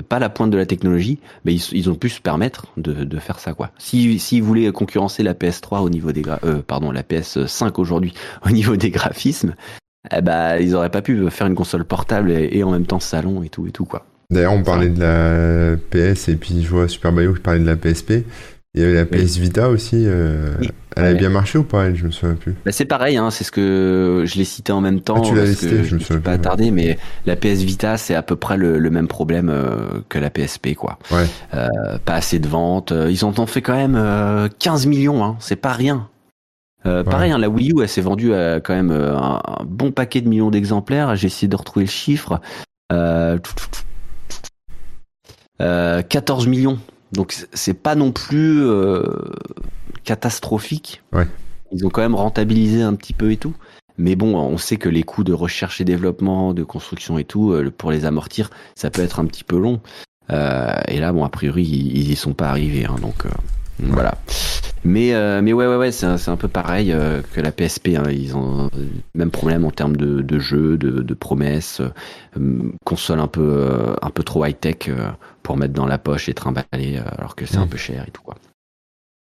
pas 0.01 0.19
la 0.19 0.29
pointe 0.29 0.49
de 0.49 0.57
la 0.57 0.65
technologie, 0.65 1.19
mais 1.45 1.53
ils, 1.53 1.89
ont 1.89 1.95
pu 1.95 2.09
se 2.09 2.19
permettre 2.19 2.67
de, 2.77 3.19
faire 3.19 3.39
ça 3.39 3.53
quoi. 3.53 3.71
S'ils 3.77 4.19
si, 4.19 4.41
voulaient 4.41 4.71
concurrencer 4.71 5.21
la 5.21 5.33
PS3 5.33 5.81
au 5.81 5.89
niveau 5.89 6.11
des 6.11 6.23
pardon 6.65 6.91
la 6.91 7.03
PS5 7.03 7.73
aujourd'hui 7.77 8.13
au 8.45 8.49
niveau 8.49 8.75
des 8.75 8.89
graphismes, 8.89 9.53
eh 10.11 10.21
ben, 10.21 10.57
ils 10.57 10.75
auraient 10.75 10.89
pas 10.89 11.01
pu 11.01 11.29
faire 11.29 11.47
une 11.47 11.55
console 11.55 11.85
portable 11.85 12.31
et, 12.31 12.63
en 12.63 12.71
même 12.71 12.85
temps 12.85 12.99
salon 12.99 13.43
et 13.43 13.49
tout 13.49 13.67
et 13.67 13.71
tout 13.71 13.85
quoi. 13.85 14.05
D'ailleurs, 14.29 14.53
on 14.53 14.63
parlait 14.63 14.89
de 14.89 14.99
la 14.99 15.77
PS 15.77 16.29
et 16.29 16.35
puis 16.35 16.63
je 16.63 16.69
vois 16.69 16.87
Super 16.87 17.11
Mario 17.11 17.33
qui 17.33 17.41
parlait 17.41 17.59
de 17.59 17.65
la 17.65 17.75
PSP. 17.75 18.25
Il 18.75 18.81
y 18.81 18.85
avait 18.85 18.95
la 18.95 19.05
PS 19.05 19.37
Vita 19.37 19.69
aussi. 19.69 20.03
Euh, 20.07 20.55
elle 20.95 21.05
a 21.05 21.13
bien 21.13 21.29
marché 21.29 21.59
ou 21.59 21.63
pas 21.63 21.85
elle 21.85 21.95
Je 21.95 22.05
me 22.05 22.11
souviens 22.11 22.35
plus. 22.35 22.55
Bah, 22.65 22.71
c'est 22.71 22.85
pareil, 22.85 23.17
hein, 23.17 23.29
c'est 23.29 23.43
ce 23.43 23.51
que 23.51 24.23
je 24.25 24.35
l'ai 24.35 24.45
cité 24.45 24.71
en 24.71 24.81
même 24.81 25.01
temps. 25.01 25.17
Ah, 25.17 25.21
tu 25.21 25.35
l'as 25.35 25.45
cité, 25.53 25.83
je 25.83 25.95
me 25.95 25.99
souviens 25.99 26.21
pas 26.21 26.31
attardé, 26.31 26.71
mais 26.71 26.97
la 27.27 27.35
PS 27.35 27.61
Vita 27.61 27.97
c'est 27.97 28.15
à 28.15 28.23
peu 28.23 28.35
près 28.35 28.57
le, 28.57 28.79
même 28.89 29.07
problème 29.07 29.49
euh, 29.49 30.01
que 30.09 30.17
la 30.17 30.31
PSP 30.31 30.73
quoi. 30.75 30.97
Ouais. 31.11 31.25
Euh, 31.53 31.67
pas 32.03 32.15
assez 32.15 32.39
de 32.39 32.47
ventes. 32.47 32.91
Ils 33.09 33.25
en 33.25 33.33
ont 33.37 33.45
fait 33.45 33.61
quand 33.61 33.75
même 33.75 34.49
15 34.59 34.87
millions, 34.87 35.23
hein, 35.23 35.35
c'est 35.39 35.55
pas 35.55 35.73
rien. 35.73 36.09
Euh, 36.85 37.03
pareil, 37.03 37.31
hein, 37.31 37.37
la 37.37 37.49
Wii 37.49 37.71
U, 37.71 37.81
elle 37.81 37.87
s'est 37.87 38.01
vendue 38.01 38.33
à 38.33 38.59
quand 38.59 38.73
même 38.73 38.91
un, 38.91 39.39
bon 39.65 39.91
paquet 39.91 40.21
de 40.21 40.27
millions 40.27 40.51
d'exemplaires. 40.51 41.15
J'ai 41.15 41.27
essayé 41.27 41.47
de 41.47 41.55
retrouver 41.55 41.85
le 41.85 41.91
chiffre. 41.91 42.41
Euh, 45.61 46.01
14 46.01 46.45
euh, 46.45 46.49
millions. 46.49 46.79
Donc 47.13 47.33
c'est 47.53 47.73
pas 47.73 47.95
non 47.95 48.11
plus 48.11 48.65
catastrophique. 50.03 51.01
Ouais. 51.13 51.27
Ils 51.71 51.85
ont 51.85 51.89
quand 51.89 52.01
même 52.01 52.15
rentabilisé 52.15 52.81
un 52.81 52.95
petit 52.95 53.13
peu 53.13 53.31
et 53.31 53.37
tout. 53.37 53.55
Mais 53.97 54.15
bon, 54.15 54.35
on 54.35 54.57
sait 54.57 54.77
que 54.77 54.89
les 54.89 55.03
coûts 55.03 55.23
de 55.23 55.33
recherche 55.33 55.79
et 55.79 55.85
développement, 55.85 56.53
de 56.53 56.63
construction 56.63 57.19
et 57.19 57.23
tout, 57.23 57.55
pour 57.77 57.91
les 57.91 58.05
amortir, 58.05 58.49
ça 58.75 58.89
peut 58.89 59.03
être 59.03 59.19
un 59.19 59.25
petit 59.25 59.43
peu 59.43 59.57
long. 59.57 59.79
et 60.29 60.99
là, 60.99 61.13
bon, 61.13 61.23
a 61.23 61.29
priori, 61.29 61.63
ils, 61.63 62.11
y 62.11 62.15
sont 62.15 62.33
pas 62.33 62.49
arrivés. 62.49 62.85
Hein, 62.85 62.95
donc 63.01 63.25
voilà. 63.89 64.17
Mais 64.85 65.13
euh, 65.13 65.41
mais 65.41 65.53
ouais 65.53 65.65
ouais 65.65 65.77
ouais 65.77 65.91
c'est 65.91 66.05
un, 66.05 66.17
un, 66.27 66.35
peu 66.35 66.49
pareil 66.49 66.91
euh, 66.91 67.21
que 67.33 67.39
la 67.39 67.51
PSP. 67.51 67.89
Hein. 67.95 68.03
ils 68.11 68.35
ont 68.35 68.69
le 68.73 68.89
même 69.13 69.31
problème 69.31 69.63
en 69.63 69.71
termes 69.71 69.95
de, 69.95 70.21
de 70.21 70.39
jeux, 70.39 70.77
de, 70.77 71.01
de 71.01 71.13
promesses, 71.13 71.81
euh, 72.37 72.71
console 72.85 73.19
un 73.19 73.27
peu 73.27 73.95
un 74.01 74.09
peu 74.09 74.23
trop 74.23 74.45
high 74.45 74.59
tech 74.59 74.89
pour 75.41 75.55
mettre 75.55 75.73
dans 75.73 75.85
la 75.85 75.97
poche 75.97 76.27
et 76.27 76.33
trimballer 76.33 76.99
alors 77.17 77.35
que 77.35 77.45
c'est 77.45 77.57
un 77.57 77.67
peu 77.67 77.77
cher 77.77 78.03
et 78.07 78.11
tout 78.11 78.21
quoi. 78.21 78.35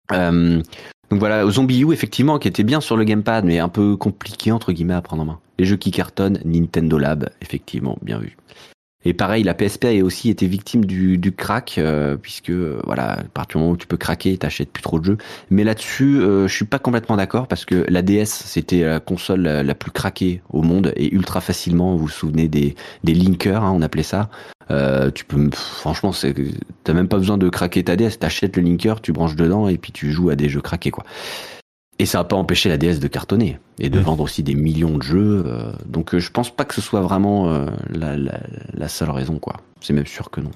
donc 0.10 1.20
voilà, 1.20 1.48
Zombie 1.50 1.84
U 1.84 1.94
effectivement 1.94 2.40
qui 2.40 2.48
était 2.48 2.64
bien 2.64 2.82
sur 2.82 2.98
le 2.98 3.04
gamepad 3.04 3.46
mais 3.46 3.60
un 3.60 3.70
peu 3.70 3.96
compliqué 3.98 4.52
entre 4.52 4.72
guillemets 4.72 4.96
à 4.96 5.02
prendre 5.02 5.22
en 5.22 5.26
main. 5.26 5.40
Les 5.60 5.66
jeux 5.66 5.78
qui 5.78 5.92
cartonnent, 5.92 6.40
Nintendo 6.44 6.98
Lab 6.98 7.30
effectivement 7.40 8.00
bien 8.02 8.18
vu. 8.18 8.36
Et 9.04 9.14
pareil, 9.14 9.44
la 9.44 9.54
PSP 9.54 9.86
a 9.86 10.04
aussi 10.04 10.30
été 10.30 10.46
victime 10.48 10.86
du, 10.86 11.18
du 11.18 11.32
crack, 11.32 11.76
euh, 11.78 12.18
puisque 12.18 12.52
voilà, 12.52 13.14
à 13.14 13.24
partir 13.24 13.58
du 13.58 13.64
moment 13.64 13.74
où 13.74 13.78
tu 13.78 13.88
peux 13.88 13.98
craquer, 13.98 14.38
t'achètes 14.38 14.72
plus 14.72 14.84
trop 14.84 15.00
de 15.00 15.06
jeux. 15.06 15.18
Mais 15.50 15.64
là-dessus, 15.64 16.20
euh, 16.20 16.48
je 16.48 16.56
suis 16.56 16.66
pas 16.66 16.80
complètement 16.80 17.18
d'accord 17.18 17.48
parce 17.48 17.66
que 17.66 17.86
la 17.90 18.02
DS 18.02 18.26
c'était 18.26 18.82
la 18.82 19.00
console 19.00 19.42
la, 19.42 19.76
plus 19.76 19.92
craquée 19.92 20.42
au 20.50 20.62
monde 20.62 20.94
et 20.96 21.14
ultra 21.14 21.42
facilement. 21.42 21.96
Vous 21.96 22.04
vous 22.04 22.10
souvenez 22.10 22.48
des 22.48 22.76
des 23.04 23.14
linkers, 23.14 23.64
hein, 23.64 23.72
on 23.76 23.82
appelait 23.82 24.04
ça. 24.04 24.30
Euh, 24.70 25.12
tu 25.12 25.26
peux, 25.26 25.50
franchement, 25.52 26.12
t'as 26.84 26.94
même 26.94 27.08
pas 27.08 27.18
besoin 27.18 27.38
de 27.38 27.50
craquer 27.50 27.84
ta 27.84 27.96
DS. 27.96 28.20
T'achètes 28.20 28.56
le 28.56 28.64
linker, 28.64 29.02
tu 29.02 29.12
branches 29.12 29.36
dedans 29.36 29.68
et 29.68 29.78
puis 29.78 29.92
tu 29.92 30.12
joues 30.12 30.30
à 30.30 30.36
des 30.36 30.48
jeux 30.48 30.62
craqués 30.62 30.92
quoi. 30.92 31.04
Et 32.00 32.06
ça 32.06 32.20
n'a 32.20 32.24
pas 32.24 32.36
empêché 32.36 32.70
la 32.70 32.78
DS 32.78 33.00
de 33.00 33.08
cartonner 33.08 33.60
et 33.80 33.90
de 33.90 34.00
mmh. 34.00 34.04
vendre 34.04 34.24
aussi 34.24 34.44
des 34.44 34.56
millions 34.56 34.98
de 34.98 35.04
jeux. 35.04 35.44
Euh, 35.46 35.72
donc 35.86 36.16
euh, 36.16 36.20
je 36.20 36.32
pense 36.32 36.50
pas 36.50 36.66
que 36.66 36.74
ce 36.74 36.82
soit 36.82 37.02
vraiment 37.02 37.50
euh, 37.50 37.68
la, 37.90 38.18
la, 38.18 38.40
la, 38.74 38.88
seule 38.88 39.12
raison, 39.12 39.38
quoi. 39.38 39.58
C'est 39.82 39.94
même 39.94 40.08
sûr 40.08 40.32
que 40.32 40.42
non. 40.42 40.52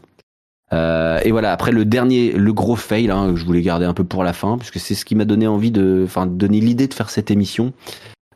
Euh, 0.73 1.19
et 1.23 1.31
voilà, 1.31 1.51
après 1.51 1.71
le 1.71 1.85
dernier, 1.85 2.31
le 2.31 2.53
gros 2.53 2.75
fail, 2.75 3.11
hein, 3.11 3.31
que 3.31 3.35
je 3.35 3.45
voulais 3.45 3.61
garder 3.61 3.85
un 3.85 3.93
peu 3.93 4.03
pour 4.03 4.23
la 4.23 4.33
fin, 4.33 4.57
puisque 4.57 4.79
c'est 4.79 4.95
ce 4.95 5.05
qui 5.05 5.15
m'a 5.15 5.25
donné 5.25 5.47
envie 5.47 5.71
de, 5.71 6.03
enfin, 6.05 6.25
donner 6.25 6.59
l'idée 6.59 6.87
de 6.87 6.93
faire 6.93 7.09
cette 7.09 7.31
émission. 7.31 7.73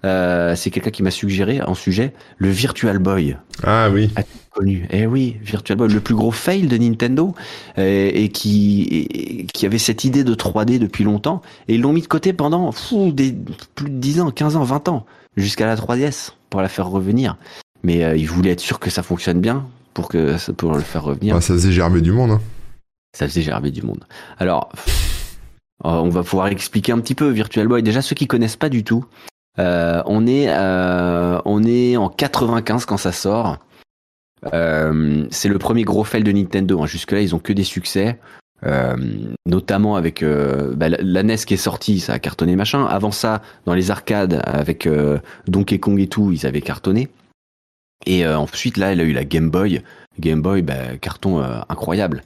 Euh, 0.06 0.56
c'est 0.56 0.72
quelqu'un 0.72 0.92
qui 0.92 1.04
m'a 1.04 1.12
suggéré 1.12 1.62
en 1.62 1.74
sujet 1.74 2.14
le 2.38 2.50
Virtual 2.50 3.00
Boy. 3.00 3.36
Ah 3.64 3.90
oui. 3.92 4.10
Connu? 4.52 4.88
Eh 4.92 5.06
oui, 5.06 5.38
Virtual 5.42 5.78
Boy, 5.78 5.90
le 5.90 6.00
plus 6.00 6.16
gros 6.16 6.32
fail 6.32 6.68
de 6.68 6.78
Nintendo 6.78 7.36
et, 7.78 8.30
qui 8.30 9.48
qui 9.54 9.66
avait 9.66 9.78
cette 9.78 10.04
idée 10.06 10.24
de 10.24 10.34
3D 10.34 10.80
depuis 10.80 11.04
longtemps 11.04 11.42
et 11.68 11.76
ils 11.76 11.82
l'ont 11.82 11.94
mis 11.94 12.02
de 12.02 12.08
côté 12.08 12.34
pendant 12.34 12.72
fou, 12.72 13.12
des 13.12 13.36
plus 13.76 13.90
de 13.90 13.96
10 13.96 14.22
ans, 14.22 14.32
15 14.32 14.56
ans, 14.56 14.64
20 14.64 14.88
ans 14.88 15.06
jusqu'à 15.36 15.66
la 15.66 15.76
3DS 15.76 16.32
pour 16.50 16.62
la 16.62 16.70
faire 16.70 16.88
revenir. 16.88 17.38
Mais 17.84 18.04
euh, 18.04 18.16
ils 18.16 18.28
voulaient 18.28 18.52
être 18.52 18.60
sûrs 18.60 18.80
que 18.80 18.90
ça 18.90 19.04
fonctionne 19.04 19.40
bien 19.40 19.68
pour 19.94 20.08
que 20.08 20.52
pour 20.54 20.74
le 20.74 20.82
faire 20.82 21.04
revenir. 21.04 21.36
Ah, 21.36 21.42
ça 21.42 21.54
faisait 21.54 21.72
gerber 21.72 22.02
du 22.02 22.12
monde. 22.12 22.32
Hein. 22.32 22.42
Ça 23.18 23.28
faisait 23.28 23.42
gerber 23.42 23.72
du 23.72 23.82
monde. 23.82 24.06
Alors 24.38 24.72
on 25.84 26.10
va 26.10 26.24
pouvoir 26.24 26.48
expliquer 26.48 26.92
un 26.92 27.00
petit 27.00 27.16
peu 27.16 27.30
Virtual 27.30 27.68
Boy. 27.68 27.84
Déjà 27.84 28.02
ceux 28.02 28.16
qui 28.16 28.28
connaissent 28.28 28.58
pas 28.58 28.70
du 28.70 28.84
tout, 28.84 29.06
euh, 29.58 30.04
on 30.06 30.28
est 30.28 30.48
euh, 30.50 31.42
on 31.46 31.64
est 31.64 31.98
en 31.98 32.10
95 32.10 32.86
quand 32.86 32.98
ça 32.98 33.12
sort. 33.12 33.58
Euh, 34.54 35.26
c'est 35.32 35.50
le 35.50 35.58
premier 35.58 35.84
gros 35.84 36.04
fail 36.04 36.24
de 36.24 36.32
Nintendo. 36.32 36.82
Hein. 36.82 36.86
Jusque-là, 36.86 37.22
ils 37.22 37.36
ont 37.36 37.40
que 37.40 37.54
des 37.54 37.64
succès. 37.64 38.20
notamment 39.46 39.96
avec 39.96 40.24
bah, 40.24 40.90
la 40.90 41.24
NES 41.24 41.38
qui 41.38 41.54
est 41.54 41.58
sortie, 41.58 42.00
ça 42.00 42.14
a 42.14 42.20
cartonné 42.20 42.56
machin. 42.56 42.86
Avant 42.86 43.12
ça, 43.12 43.42
dans 43.66 43.74
les 43.74 43.90
arcades 43.92 44.42
avec 44.46 44.88
Donkey 45.48 45.80
Kong 45.80 46.00
et 46.00 46.08
tout, 46.08 46.32
ils 46.32 46.46
avaient 46.46 46.62
cartonné. 46.62 47.08
Et 48.06 48.28
ensuite 48.28 48.78
là, 48.78 48.92
elle 48.92 49.02
a 49.02 49.04
eu 49.04 49.14
la 49.14 49.26
Game 49.26 49.50
Boy. 49.50 49.82
Game 50.20 50.42
Boy, 50.42 50.62
bah, 50.62 50.98
carton 51.00 51.42
incroyable. 51.70 52.24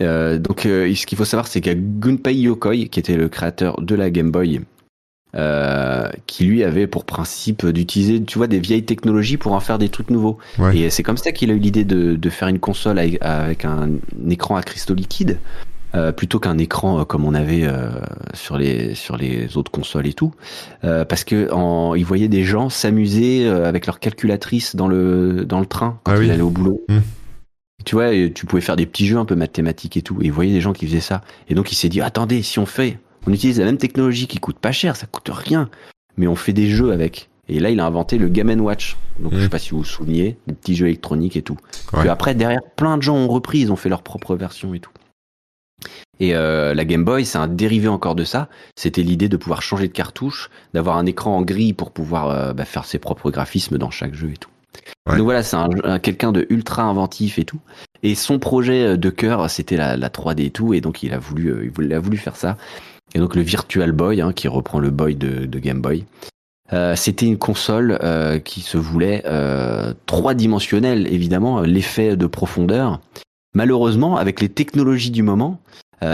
donc, 0.00 0.60
ce 0.62 1.06
qu'il 1.06 1.16
faut 1.16 1.24
savoir, 1.24 1.46
c'est 1.46 1.62
qu'il 1.62 1.72
y 1.72 1.76
a 1.76 1.78
Gunpei 1.78 2.34
Yokoi, 2.34 2.88
qui 2.88 3.00
était 3.00 3.16
le 3.16 3.30
créateur 3.30 3.80
de 3.80 3.94
la 3.94 4.10
Game 4.10 4.30
Boy, 4.30 4.60
euh, 5.34 6.08
qui 6.26 6.44
lui 6.44 6.64
avait 6.64 6.86
pour 6.86 7.04
principe 7.04 7.66
d'utiliser, 7.66 8.22
tu 8.22 8.38
vois, 8.38 8.46
des 8.46 8.60
vieilles 8.60 8.84
technologies 8.84 9.36
pour 9.36 9.52
en 9.52 9.60
faire 9.60 9.78
des 9.78 9.88
trucs 9.88 10.10
nouveaux. 10.10 10.38
Et 10.72 10.90
c'est 10.90 11.02
comme 11.02 11.18
ça 11.18 11.32
qu'il 11.32 11.50
a 11.50 11.54
eu 11.54 11.58
l'idée 11.58 11.84
de, 11.84 12.16
de, 12.16 12.30
faire 12.30 12.48
une 12.48 12.60
console 12.60 12.98
avec, 12.98 13.64
un, 13.64 13.90
écran 14.28 14.56
à 14.56 14.62
cristaux 14.62 14.94
liquides. 14.94 15.38
Euh, 15.94 16.12
plutôt 16.12 16.38
qu'un 16.38 16.58
écran 16.58 17.00
euh, 17.00 17.04
comme 17.04 17.24
on 17.24 17.32
avait 17.32 17.64
euh, 17.64 17.88
sur 18.34 18.58
les 18.58 18.94
sur 18.94 19.16
les 19.16 19.56
autres 19.56 19.70
consoles 19.70 20.06
et 20.06 20.12
tout, 20.12 20.34
euh, 20.84 21.04
parce 21.04 21.24
que 21.24 21.50
en, 21.52 21.94
des 21.94 22.44
gens 22.44 22.68
s'amuser 22.68 23.48
avec 23.48 23.86
leur 23.86 24.00
calculatrice 24.00 24.74
dans 24.76 24.88
le 24.88 25.44
dans 25.44 25.60
le 25.60 25.66
train 25.66 25.98
quand 26.02 26.12
ah 26.12 26.22
ils 26.22 26.30
allaient 26.30 26.42
au 26.42 26.50
boulot. 26.50 26.82
Hmm. 26.88 27.00
Tu 27.84 27.94
vois, 27.94 28.10
tu 28.34 28.46
pouvais 28.46 28.62
faire 28.62 28.76
des 28.76 28.84
petits 28.84 29.06
jeux 29.06 29.18
un 29.18 29.24
peu 29.24 29.36
mathématiques 29.36 29.96
et 29.96 30.02
tout, 30.02 30.20
et 30.20 30.26
il 30.26 30.32
voyait 30.32 30.52
des 30.52 30.60
gens 30.60 30.72
qui 30.72 30.86
faisaient 30.86 31.00
ça. 31.00 31.22
Et 31.48 31.54
donc 31.54 31.70
il 31.70 31.76
s'est 31.76 31.88
dit 31.88 32.00
attendez, 32.00 32.42
si 32.42 32.58
on 32.58 32.66
fait 32.66 32.98
on 33.26 33.32
utilise 33.32 33.58
la 33.58 33.66
même 33.66 33.78
technologie 33.78 34.26
qui 34.26 34.38
coûte 34.38 34.58
pas 34.58 34.72
cher, 34.72 34.96
ça 34.96 35.06
coûte 35.06 35.30
rien, 35.32 35.68
mais 36.16 36.26
on 36.26 36.36
fait 36.36 36.52
des 36.52 36.68
jeux 36.68 36.92
avec. 36.92 37.28
Et 37.48 37.60
là, 37.60 37.70
il 37.70 37.78
a 37.80 37.86
inventé 37.86 38.18
le 38.18 38.28
Game 38.28 38.60
Watch. 38.60 38.96
Donc, 39.20 39.34
je 39.34 39.40
sais 39.40 39.46
mmh. 39.46 39.50
pas 39.50 39.58
si 39.58 39.70
vous 39.70 39.78
vous 39.78 39.84
souveniez, 39.84 40.36
des 40.46 40.54
petits 40.54 40.74
jeux 40.74 40.86
électroniques 40.86 41.36
et 41.36 41.42
tout. 41.42 41.56
après, 41.92 42.34
derrière, 42.34 42.62
plein 42.76 42.96
de 42.96 43.02
gens 43.02 43.16
ont 43.16 43.28
repris, 43.28 43.60
ils 43.60 43.72
ont 43.72 43.76
fait 43.76 43.88
leur 43.88 44.02
propre 44.02 44.34
version 44.34 44.74
et 44.74 44.80
tout. 44.80 44.90
Et 46.18 46.34
euh, 46.34 46.74
la 46.74 46.84
Game 46.84 47.04
Boy, 47.04 47.24
c'est 47.24 47.38
un 47.38 47.46
dérivé 47.46 47.88
encore 47.88 48.14
de 48.14 48.24
ça. 48.24 48.48
C'était 48.76 49.02
l'idée 49.02 49.28
de 49.28 49.36
pouvoir 49.36 49.62
changer 49.62 49.86
de 49.86 49.92
cartouche, 49.92 50.50
d'avoir 50.74 50.96
un 50.96 51.06
écran 51.06 51.36
en 51.36 51.42
gris 51.42 51.72
pour 51.72 51.90
pouvoir 51.92 52.30
euh, 52.30 52.52
bah, 52.52 52.64
faire 52.64 52.84
ses 52.84 52.98
propres 52.98 53.30
graphismes 53.30 53.78
dans 53.78 53.90
chaque 53.90 54.14
jeu 54.14 54.30
et 54.30 54.36
tout. 54.36 54.50
Ouais. 55.06 55.16
Donc 55.16 55.24
voilà, 55.24 55.42
c'est 55.42 55.56
un, 55.56 55.68
un- 55.84 55.98
quelqu'un 55.98 56.32
de 56.32 56.46
ultra 56.48 56.82
inventif 56.82 57.38
et 57.38 57.44
tout. 57.44 57.60
Et 58.02 58.14
son 58.14 58.38
projet 58.38 58.82
euh, 58.82 58.96
de 58.96 59.10
cœur, 59.10 59.48
c'était 59.50 59.76
la, 59.76 59.96
la 59.96 60.08
3D 60.08 60.46
et 60.46 60.50
tout. 60.50 60.74
Et 60.74 60.80
donc 60.80 61.02
il 61.02 61.12
a 61.12 61.18
voulu, 61.18 61.48
euh, 61.52 61.70
il 61.80 61.92
a 61.92 62.00
voulu 62.00 62.16
faire 62.16 62.36
ça. 62.36 62.56
Et 63.16 63.18
donc 63.18 63.34
le 63.34 63.40
Virtual 63.40 63.92
Boy, 63.92 64.20
hein, 64.20 64.34
qui 64.34 64.46
reprend 64.46 64.78
le 64.78 64.90
Boy 64.90 65.14
de, 65.14 65.46
de 65.46 65.58
Game 65.58 65.80
Boy, 65.80 66.04
euh, 66.74 66.94
c'était 66.96 67.24
une 67.24 67.38
console 67.38 67.98
euh, 68.02 68.38
qui 68.38 68.60
se 68.60 68.76
voulait 68.76 69.22
euh, 69.24 69.94
trois 70.04 70.34
dimensionnelle, 70.34 71.10
évidemment, 71.10 71.62
l'effet 71.62 72.14
de 72.14 72.26
profondeur. 72.26 73.00
Malheureusement, 73.54 74.18
avec 74.18 74.42
les 74.42 74.50
technologies 74.50 75.10
du 75.10 75.22
moment, 75.22 75.58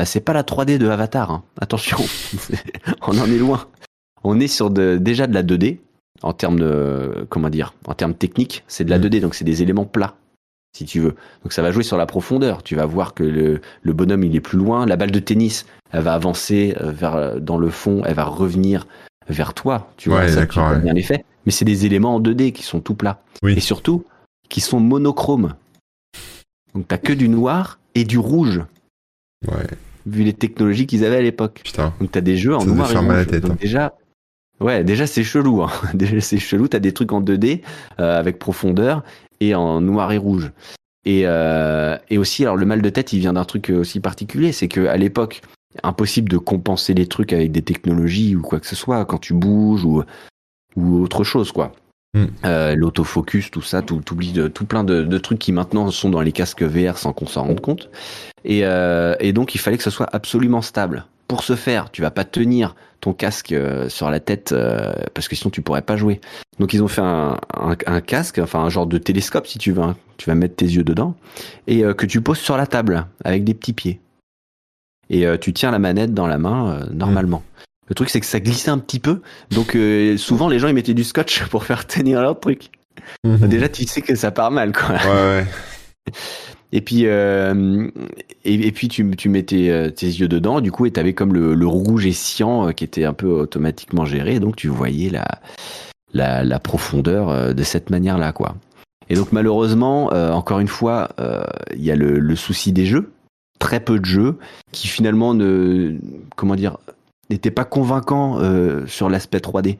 c'est 0.04 0.20
pas 0.20 0.32
la 0.32 0.44
3D 0.44 0.78
de 0.78 0.88
Avatar. 0.88 1.32
hein. 1.32 1.42
Attention, 1.60 1.98
on 3.08 3.18
en 3.18 3.24
est 3.26 3.38
loin. 3.38 3.66
On 4.22 4.38
est 4.38 4.46
sur 4.46 4.70
de, 4.70 4.96
déjà 4.96 5.26
de 5.26 5.34
la 5.34 5.42
2D 5.42 5.78
en 6.22 6.32
termes 6.32 6.60
de 6.60 7.26
comment 7.30 7.50
dire, 7.50 7.74
en 7.88 7.94
termes 7.94 8.14
techniques, 8.14 8.62
c'est 8.68 8.84
de 8.84 8.90
la 8.90 8.98
Mhm. 8.98 9.06
2D, 9.06 9.20
donc 9.22 9.34
c'est 9.34 9.44
des 9.44 9.60
éléments 9.60 9.86
plats, 9.86 10.14
si 10.72 10.84
tu 10.84 11.00
veux. 11.00 11.14
Donc 11.42 11.52
ça 11.52 11.62
va 11.62 11.70
jouer 11.70 11.82
sur 11.82 11.96
la 11.96 12.06
profondeur. 12.06 12.62
Tu 12.62 12.74
vas 12.76 12.86
voir 12.86 13.14
que 13.14 13.22
le, 13.24 13.60
le 13.82 13.92
bonhomme 13.92 14.24
il 14.24 14.34
est 14.36 14.40
plus 14.40 14.58
loin. 14.58 14.86
La 14.86 14.96
balle 14.96 15.10
de 15.10 15.18
tennis, 15.18 15.66
elle 15.92 16.02
va 16.02 16.14
avancer 16.14 16.74
euh, 16.80 16.90
vers 16.92 17.40
dans 17.40 17.58
le 17.58 17.68
fond, 17.70 18.02
elle 18.04 18.14
va 18.14 18.24
revenir 18.24 18.86
vers 19.28 19.54
toi. 19.54 19.90
Tu 19.96 20.08
vois, 20.08 20.20
Ouais, 20.20 20.28
ça, 20.28 20.46
tu 20.46 20.58
ouais. 20.58 20.78
bien 20.80 20.92
l'effet. 20.94 21.24
Mais 21.46 21.52
c'est 21.52 21.64
des 21.64 21.86
éléments 21.86 22.14
en 22.16 22.20
2D 22.20 22.52
qui 22.52 22.62
sont 22.62 22.80
tout 22.80 22.94
plats 22.94 23.22
Oui. 23.42 23.54
et 23.56 23.60
surtout 23.60 24.04
qui 24.48 24.60
sont 24.60 24.80
monochromes. 24.80 25.54
Donc 26.74 26.88
t'as 26.88 26.98
que 26.98 27.12
du 27.12 27.28
noir 27.28 27.78
et 27.94 28.04
du 28.04 28.18
rouge 28.18 28.62
Ouais, 29.48 29.66
vu 30.06 30.22
les 30.22 30.32
technologies 30.32 30.86
qu'ils 30.86 31.04
avaient 31.04 31.16
à 31.16 31.22
l'époque. 31.22 31.60
putain. 31.64 31.92
Donc 32.00 32.12
t'as 32.12 32.20
des 32.20 32.36
jeux 32.36 32.54
en 32.54 32.60
Ça 32.60 32.66
noir 32.66 32.90
et 32.90 32.94
la 32.94 33.00
rouge. 33.00 33.26
tête, 33.26 33.42
Donc 33.42 33.52
hein. 33.52 33.56
déjà, 33.60 33.94
ouais, 34.60 34.84
déjà 34.84 35.06
c'est 35.06 35.24
chelou. 35.24 35.62
Hein. 35.62 35.70
Déjà 35.94 36.20
c'est 36.20 36.38
chelou. 36.38 36.68
T'as 36.68 36.78
des 36.78 36.92
trucs 36.92 37.12
en 37.12 37.20
2D 37.20 37.60
euh, 38.00 38.18
avec 38.18 38.38
profondeur 38.38 39.02
et 39.48 39.54
en 39.54 39.80
noir 39.80 40.12
et 40.12 40.18
rouge. 40.18 40.52
Et, 41.04 41.22
euh, 41.24 41.96
et 42.10 42.18
aussi, 42.18 42.44
alors 42.44 42.56
le 42.56 42.66
mal 42.66 42.80
de 42.80 42.88
tête, 42.88 43.12
il 43.12 43.18
vient 43.18 43.32
d'un 43.32 43.44
truc 43.44 43.70
aussi 43.70 44.00
particulier, 44.00 44.52
c'est 44.52 44.68
que 44.68 44.86
à 44.86 44.96
l'époque, 44.96 45.42
impossible 45.82 46.28
de 46.28 46.38
compenser 46.38 46.94
les 46.94 47.06
trucs 47.06 47.32
avec 47.32 47.50
des 47.50 47.62
technologies 47.62 48.36
ou 48.36 48.42
quoi 48.42 48.60
que 48.60 48.66
ce 48.66 48.76
soit 48.76 49.04
quand 49.04 49.18
tu 49.18 49.34
bouges 49.34 49.84
ou 49.84 50.04
ou 50.76 51.02
autre 51.02 51.24
chose 51.24 51.52
quoi. 51.52 51.72
Mm. 52.14 52.24
Euh, 52.44 52.74
L'autofocus, 52.74 53.50
tout 53.50 53.62
ça, 53.62 53.82
tout, 53.82 54.00
de, 54.00 54.48
tout 54.48 54.66
plein 54.66 54.84
de, 54.84 55.02
de 55.02 55.18
trucs 55.18 55.38
qui 55.38 55.52
maintenant 55.52 55.90
sont 55.90 56.10
dans 56.10 56.20
les 56.20 56.32
casques 56.32 56.62
VR 56.62 56.98
sans 56.98 57.12
qu'on 57.12 57.26
s'en 57.26 57.44
rende 57.44 57.60
compte. 57.60 57.88
Et, 58.44 58.60
euh, 58.64 59.14
et 59.20 59.32
donc 59.32 59.54
il 59.54 59.58
fallait 59.58 59.78
que 59.78 59.82
ce 59.82 59.90
soit 59.90 60.08
absolument 60.12 60.62
stable. 60.62 61.06
Pour 61.32 61.44
ce 61.44 61.56
faire, 61.56 61.90
tu 61.90 62.02
vas 62.02 62.10
pas 62.10 62.24
tenir 62.24 62.74
ton 63.00 63.14
casque 63.14 63.52
euh, 63.52 63.88
sur 63.88 64.10
la 64.10 64.20
tête 64.20 64.52
euh, 64.52 64.92
parce 65.14 65.28
que 65.28 65.34
sinon 65.34 65.48
tu 65.50 65.62
pourrais 65.62 65.80
pas 65.80 65.96
jouer. 65.96 66.20
Donc 66.60 66.74
ils 66.74 66.82
ont 66.82 66.88
fait 66.88 67.00
un, 67.00 67.38
un, 67.56 67.74
un 67.86 68.00
casque, 68.02 68.38
enfin 68.38 68.58
un 68.60 68.68
genre 68.68 68.86
de 68.86 68.98
télescope 68.98 69.46
si 69.46 69.56
tu 69.58 69.72
veux. 69.72 69.82
hein. 69.82 69.96
Tu 70.18 70.28
vas 70.28 70.34
mettre 70.34 70.56
tes 70.56 70.66
yeux 70.66 70.84
dedans 70.84 71.14
et 71.66 71.86
euh, 71.86 71.94
que 71.94 72.04
tu 72.04 72.20
poses 72.20 72.36
sur 72.38 72.58
la 72.58 72.66
table 72.66 73.06
avec 73.24 73.44
des 73.44 73.54
petits 73.54 73.72
pieds. 73.72 73.98
Et 75.08 75.26
euh, 75.26 75.38
tu 75.38 75.54
tiens 75.54 75.70
la 75.70 75.78
manette 75.78 76.12
dans 76.12 76.26
la 76.26 76.36
main 76.36 76.86
normalement. 76.92 77.42
Le 77.88 77.94
truc 77.94 78.10
c'est 78.10 78.20
que 78.20 78.26
ça 78.26 78.38
glissait 78.38 78.70
un 78.70 78.76
petit 78.78 79.00
peu, 79.00 79.22
donc 79.52 79.74
souvent 80.18 80.50
les 80.50 80.58
gens 80.58 80.68
ils 80.68 80.74
mettaient 80.74 80.92
du 80.92 81.02
scotch 81.04 81.44
pour 81.50 81.64
faire 81.64 81.86
tenir 81.86 82.20
leur 82.20 82.38
truc. 82.38 82.68
Mhm. 83.24 83.48
Déjà 83.48 83.70
tu 83.70 83.84
sais 83.86 84.02
que 84.02 84.14
ça 84.16 84.30
part 84.32 84.50
mal 84.50 84.72
quoi. 84.74 84.96
Ouais, 84.96 85.06
ouais. 85.06 85.46
Et 86.72 86.80
puis, 86.80 87.02
euh, 87.04 87.90
et, 88.44 88.72
puis 88.72 88.88
tu, 88.88 89.08
tu 89.14 89.28
mettais 89.28 89.68
euh, 89.68 89.90
tes 89.90 90.06
yeux 90.06 90.28
dedans, 90.28 90.62
du 90.62 90.72
coup, 90.72 90.86
et 90.86 90.90
t'avais 90.90 91.12
comme 91.12 91.34
le, 91.34 91.66
rouge 91.66 92.06
et 92.06 92.12
cyan 92.12 92.68
euh, 92.68 92.72
qui 92.72 92.84
était 92.84 93.04
un 93.04 93.12
peu 93.12 93.28
automatiquement 93.28 94.06
géré, 94.06 94.40
donc 94.40 94.56
tu 94.56 94.68
voyais 94.68 95.10
la, 95.10 95.26
la, 96.14 96.42
la 96.42 96.58
profondeur 96.58 97.54
de 97.54 97.62
cette 97.62 97.90
manière-là, 97.90 98.32
quoi. 98.32 98.56
Et 99.10 99.14
donc 99.14 99.32
malheureusement, 99.32 100.06
encore 100.06 100.60
une 100.60 100.68
fois, 100.68 101.10
il 101.74 101.82
y 101.82 101.90
a 101.90 101.96
le, 101.96 102.18
le 102.18 102.36
souci 102.36 102.72
des 102.72 102.86
jeux, 102.86 103.12
très 103.58 103.80
peu 103.80 103.98
de 103.98 104.06
jeux 104.06 104.38
qui 104.70 104.88
finalement 104.88 105.34
ne, 105.34 105.98
comment 106.36 106.54
dire, 106.54 106.78
n'étaient 107.28 107.50
pas 107.50 107.66
convaincants 107.66 108.38
sur 108.86 109.10
l'aspect 109.10 109.38
3D. 109.38 109.76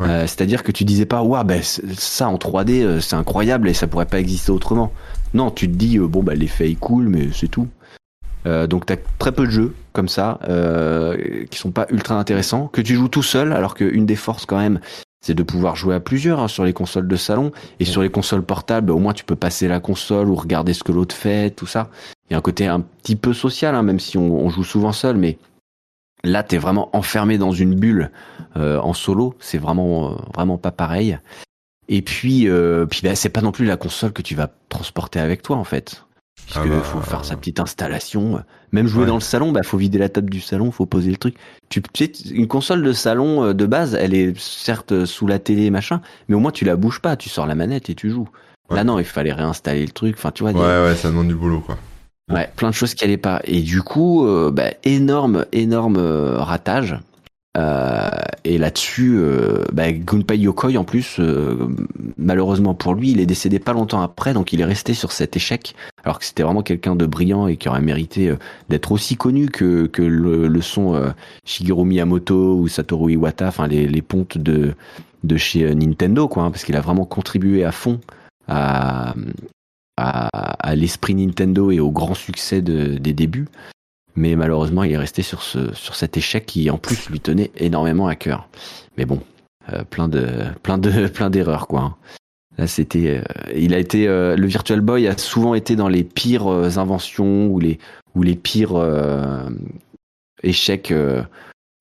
Ouais. 0.00 0.08
Euh, 0.08 0.26
C'est-à-dire 0.26 0.62
que 0.62 0.72
tu 0.72 0.84
disais 0.84 1.06
pas, 1.06 1.22
waouh, 1.22 1.44
ben, 1.44 1.62
ça 1.62 2.28
en 2.28 2.36
3D, 2.36 2.82
euh, 2.82 3.00
c'est 3.00 3.16
incroyable 3.16 3.68
et 3.68 3.74
ça 3.74 3.86
pourrait 3.86 4.06
pas 4.06 4.20
exister 4.20 4.50
autrement. 4.50 4.92
Non, 5.34 5.50
tu 5.50 5.68
te 5.68 5.74
dis, 5.74 5.98
euh, 5.98 6.06
bon, 6.06 6.22
bah, 6.22 6.34
l'effet 6.34 6.70
est 6.70 6.78
cool, 6.78 7.08
mais 7.08 7.28
c'est 7.32 7.48
tout. 7.48 7.68
Euh, 8.46 8.66
donc, 8.66 8.86
t'as 8.86 8.96
très 9.18 9.32
peu 9.32 9.46
de 9.46 9.50
jeux 9.50 9.74
comme 9.92 10.08
ça, 10.08 10.38
euh, 10.48 11.44
qui 11.50 11.58
sont 11.58 11.70
pas 11.70 11.86
ultra 11.90 12.18
intéressants, 12.18 12.68
que 12.68 12.80
tu 12.80 12.94
joues 12.94 13.08
tout 13.08 13.22
seul, 13.22 13.52
alors 13.52 13.74
qu'une 13.74 14.06
des 14.06 14.16
forces, 14.16 14.44
quand 14.46 14.58
même, 14.58 14.80
c'est 15.24 15.34
de 15.34 15.42
pouvoir 15.42 15.76
jouer 15.76 15.94
à 15.94 16.00
plusieurs 16.00 16.40
hein, 16.40 16.48
sur 16.48 16.64
les 16.64 16.72
consoles 16.72 17.08
de 17.08 17.16
salon. 17.16 17.52
Et 17.80 17.84
sur 17.84 18.02
les 18.02 18.10
consoles 18.10 18.42
portables, 18.42 18.90
au 18.90 18.98
moins, 18.98 19.12
tu 19.14 19.24
peux 19.24 19.36
passer 19.36 19.68
la 19.68 19.80
console 19.80 20.28
ou 20.28 20.34
regarder 20.34 20.74
ce 20.74 20.82
que 20.84 20.92
l'autre 20.92 21.14
fait, 21.14 21.50
tout 21.50 21.66
ça. 21.66 21.88
Il 22.28 22.32
y 22.32 22.34
a 22.34 22.38
un 22.38 22.42
côté 22.42 22.66
un 22.66 22.80
petit 22.80 23.16
peu 23.16 23.32
social, 23.32 23.74
hein, 23.74 23.82
même 23.82 24.00
si 24.00 24.18
on, 24.18 24.44
on 24.44 24.50
joue 24.50 24.64
souvent 24.64 24.92
seul, 24.92 25.16
mais 25.16 25.38
là, 26.24 26.42
t'es 26.42 26.58
vraiment 26.58 26.90
enfermé 26.96 27.38
dans 27.38 27.52
une 27.52 27.74
bulle 27.74 28.10
euh, 28.56 28.78
en 28.80 28.92
solo. 28.92 29.34
C'est 29.40 29.58
vraiment, 29.58 30.12
euh, 30.12 30.14
vraiment 30.34 30.58
pas 30.58 30.72
pareil. 30.72 31.18
Et 31.88 32.02
puis, 32.02 32.48
euh, 32.48 32.86
puis 32.86 33.00
bah, 33.04 33.14
c'est 33.14 33.28
pas 33.28 33.42
non 33.42 33.52
plus 33.52 33.66
la 33.66 33.76
console 33.76 34.12
que 34.12 34.22
tu 34.22 34.34
vas 34.34 34.48
transporter 34.68 35.20
avec 35.20 35.42
toi 35.42 35.56
en 35.56 35.64
fait. 35.64 36.04
Puisque 36.46 36.60
Ah 36.62 36.66
bah, 36.66 36.80
faut 36.82 37.00
faire 37.00 37.24
sa 37.24 37.36
petite 37.36 37.60
installation. 37.60 38.42
Même 38.72 38.86
jouer 38.86 39.02
Ouais. 39.02 39.06
dans 39.08 39.14
le 39.14 39.20
salon, 39.20 39.52
bah 39.52 39.62
faut 39.62 39.76
vider 39.78 39.98
la 39.98 40.08
table 40.08 40.30
du 40.30 40.40
salon, 40.40 40.70
faut 40.72 40.84
poser 40.86 41.10
le 41.10 41.16
truc. 41.16 41.36
Tu, 41.68 41.80
sais, 41.94 42.10
une 42.32 42.48
console 42.48 42.82
de 42.82 42.92
salon 42.92 43.44
euh, 43.44 43.52
de 43.54 43.66
base, 43.66 43.94
elle 43.94 44.14
est 44.14 44.36
certes 44.38 45.04
sous 45.04 45.26
la 45.26 45.38
télé 45.38 45.70
machin, 45.70 46.00
mais 46.28 46.34
au 46.34 46.40
moins 46.40 46.50
tu 46.50 46.64
la 46.64 46.76
bouges 46.76 47.00
pas, 47.00 47.16
tu 47.16 47.28
sors 47.28 47.46
la 47.46 47.54
manette 47.54 47.88
et 47.88 47.94
tu 47.94 48.10
joues. 48.10 48.28
Ouais. 48.70 48.76
Là 48.76 48.84
non, 48.84 48.98
il 48.98 49.04
fallait 49.04 49.32
réinstaller 49.32 49.84
le 49.86 49.92
truc. 49.92 50.16
Enfin 50.18 50.32
tu 50.32 50.42
vois, 50.42 50.52
Ouais, 50.52 50.88
ouais, 50.88 50.94
ça 50.96 51.08
demande 51.08 51.28
du 51.28 51.34
boulot, 51.34 51.60
quoi. 51.60 51.78
Ouais, 52.32 52.48
plein 52.56 52.70
de 52.70 52.74
choses 52.74 52.94
qui 52.94 53.04
allaient 53.04 53.16
pas. 53.16 53.40
Et 53.44 53.60
du 53.60 53.82
coup, 53.82 54.26
euh, 54.26 54.50
bah, 54.50 54.70
énorme, 54.84 55.44
énorme 55.52 55.96
euh, 55.98 56.38
ratage. 56.38 56.98
Euh, 57.56 58.10
et 58.44 58.58
là-dessus, 58.58 59.16
euh, 59.16 59.64
bah, 59.72 59.92
Gunpei 59.92 60.38
Yokoi, 60.38 60.76
en 60.76 60.84
plus, 60.84 61.18
euh, 61.20 61.68
malheureusement 62.18 62.74
pour 62.74 62.94
lui, 62.94 63.12
il 63.12 63.20
est 63.20 63.26
décédé 63.26 63.60
pas 63.60 63.72
longtemps 63.72 64.00
après, 64.02 64.32
donc 64.34 64.52
il 64.52 64.60
est 64.60 64.64
resté 64.64 64.92
sur 64.92 65.12
cet 65.12 65.36
échec, 65.36 65.76
alors 66.02 66.18
que 66.18 66.24
c'était 66.24 66.42
vraiment 66.42 66.62
quelqu'un 66.62 66.96
de 66.96 67.06
brillant 67.06 67.46
et 67.46 67.56
qui 67.56 67.68
aurait 67.68 67.80
mérité 67.80 68.30
euh, 68.30 68.36
d'être 68.70 68.90
aussi 68.90 69.16
connu 69.16 69.50
que, 69.50 69.86
que 69.86 70.02
le, 70.02 70.48
le 70.48 70.60
sont 70.62 70.94
euh, 70.96 71.10
Shigeru 71.44 71.84
Miyamoto 71.84 72.56
ou 72.56 72.66
Satoru 72.66 73.12
Iwata, 73.12 73.46
enfin 73.46 73.68
les, 73.68 73.86
les 73.86 74.02
pontes 74.02 74.36
de, 74.36 74.74
de 75.22 75.36
chez 75.36 75.72
Nintendo, 75.76 76.26
quoi, 76.26 76.42
hein, 76.42 76.50
parce 76.50 76.64
qu'il 76.64 76.74
a 76.74 76.80
vraiment 76.80 77.04
contribué 77.04 77.64
à 77.64 77.70
fond 77.70 78.00
à, 78.48 79.14
à, 79.96 80.74
l'esprit 80.74 81.14
Nintendo 81.14 81.70
et 81.70 81.80
au 81.80 81.90
grand 81.90 82.14
succès 82.14 82.62
de- 82.62 82.98
des 82.98 83.12
débuts. 83.12 83.48
Mais 84.16 84.36
malheureusement, 84.36 84.84
il 84.84 84.92
est 84.92 84.96
resté 84.98 85.22
sur, 85.22 85.42
ce, 85.42 85.74
sur 85.74 85.94
cet 85.96 86.16
échec 86.16 86.46
qui, 86.46 86.70
en 86.70 86.78
plus, 86.78 87.10
lui 87.10 87.20
tenait 87.20 87.50
énormément 87.56 88.06
à 88.06 88.14
cœur. 88.14 88.48
Mais 88.96 89.04
bon, 89.06 89.20
euh, 89.72 89.82
plein 89.84 90.08
de 90.08 90.26
plein 90.62 90.78
de 90.78 91.06
plein 91.08 91.30
d'erreurs 91.30 91.66
quoi. 91.66 91.80
hein. 91.80 91.96
Là, 92.56 92.68
c'était, 92.68 93.18
euh, 93.18 93.52
il 93.56 93.74
a 93.74 93.78
été, 93.78 94.06
euh, 94.06 94.36
le 94.36 94.46
Virtual 94.46 94.80
Boy 94.80 95.08
a 95.08 95.18
souvent 95.18 95.54
été 95.54 95.74
dans 95.74 95.88
les 95.88 96.04
pires 96.04 96.46
inventions 96.46 97.48
ou 97.48 97.58
les 97.58 97.78
ou 98.14 98.22
les 98.22 98.36
pires 98.36 98.76
échecs 100.42 100.92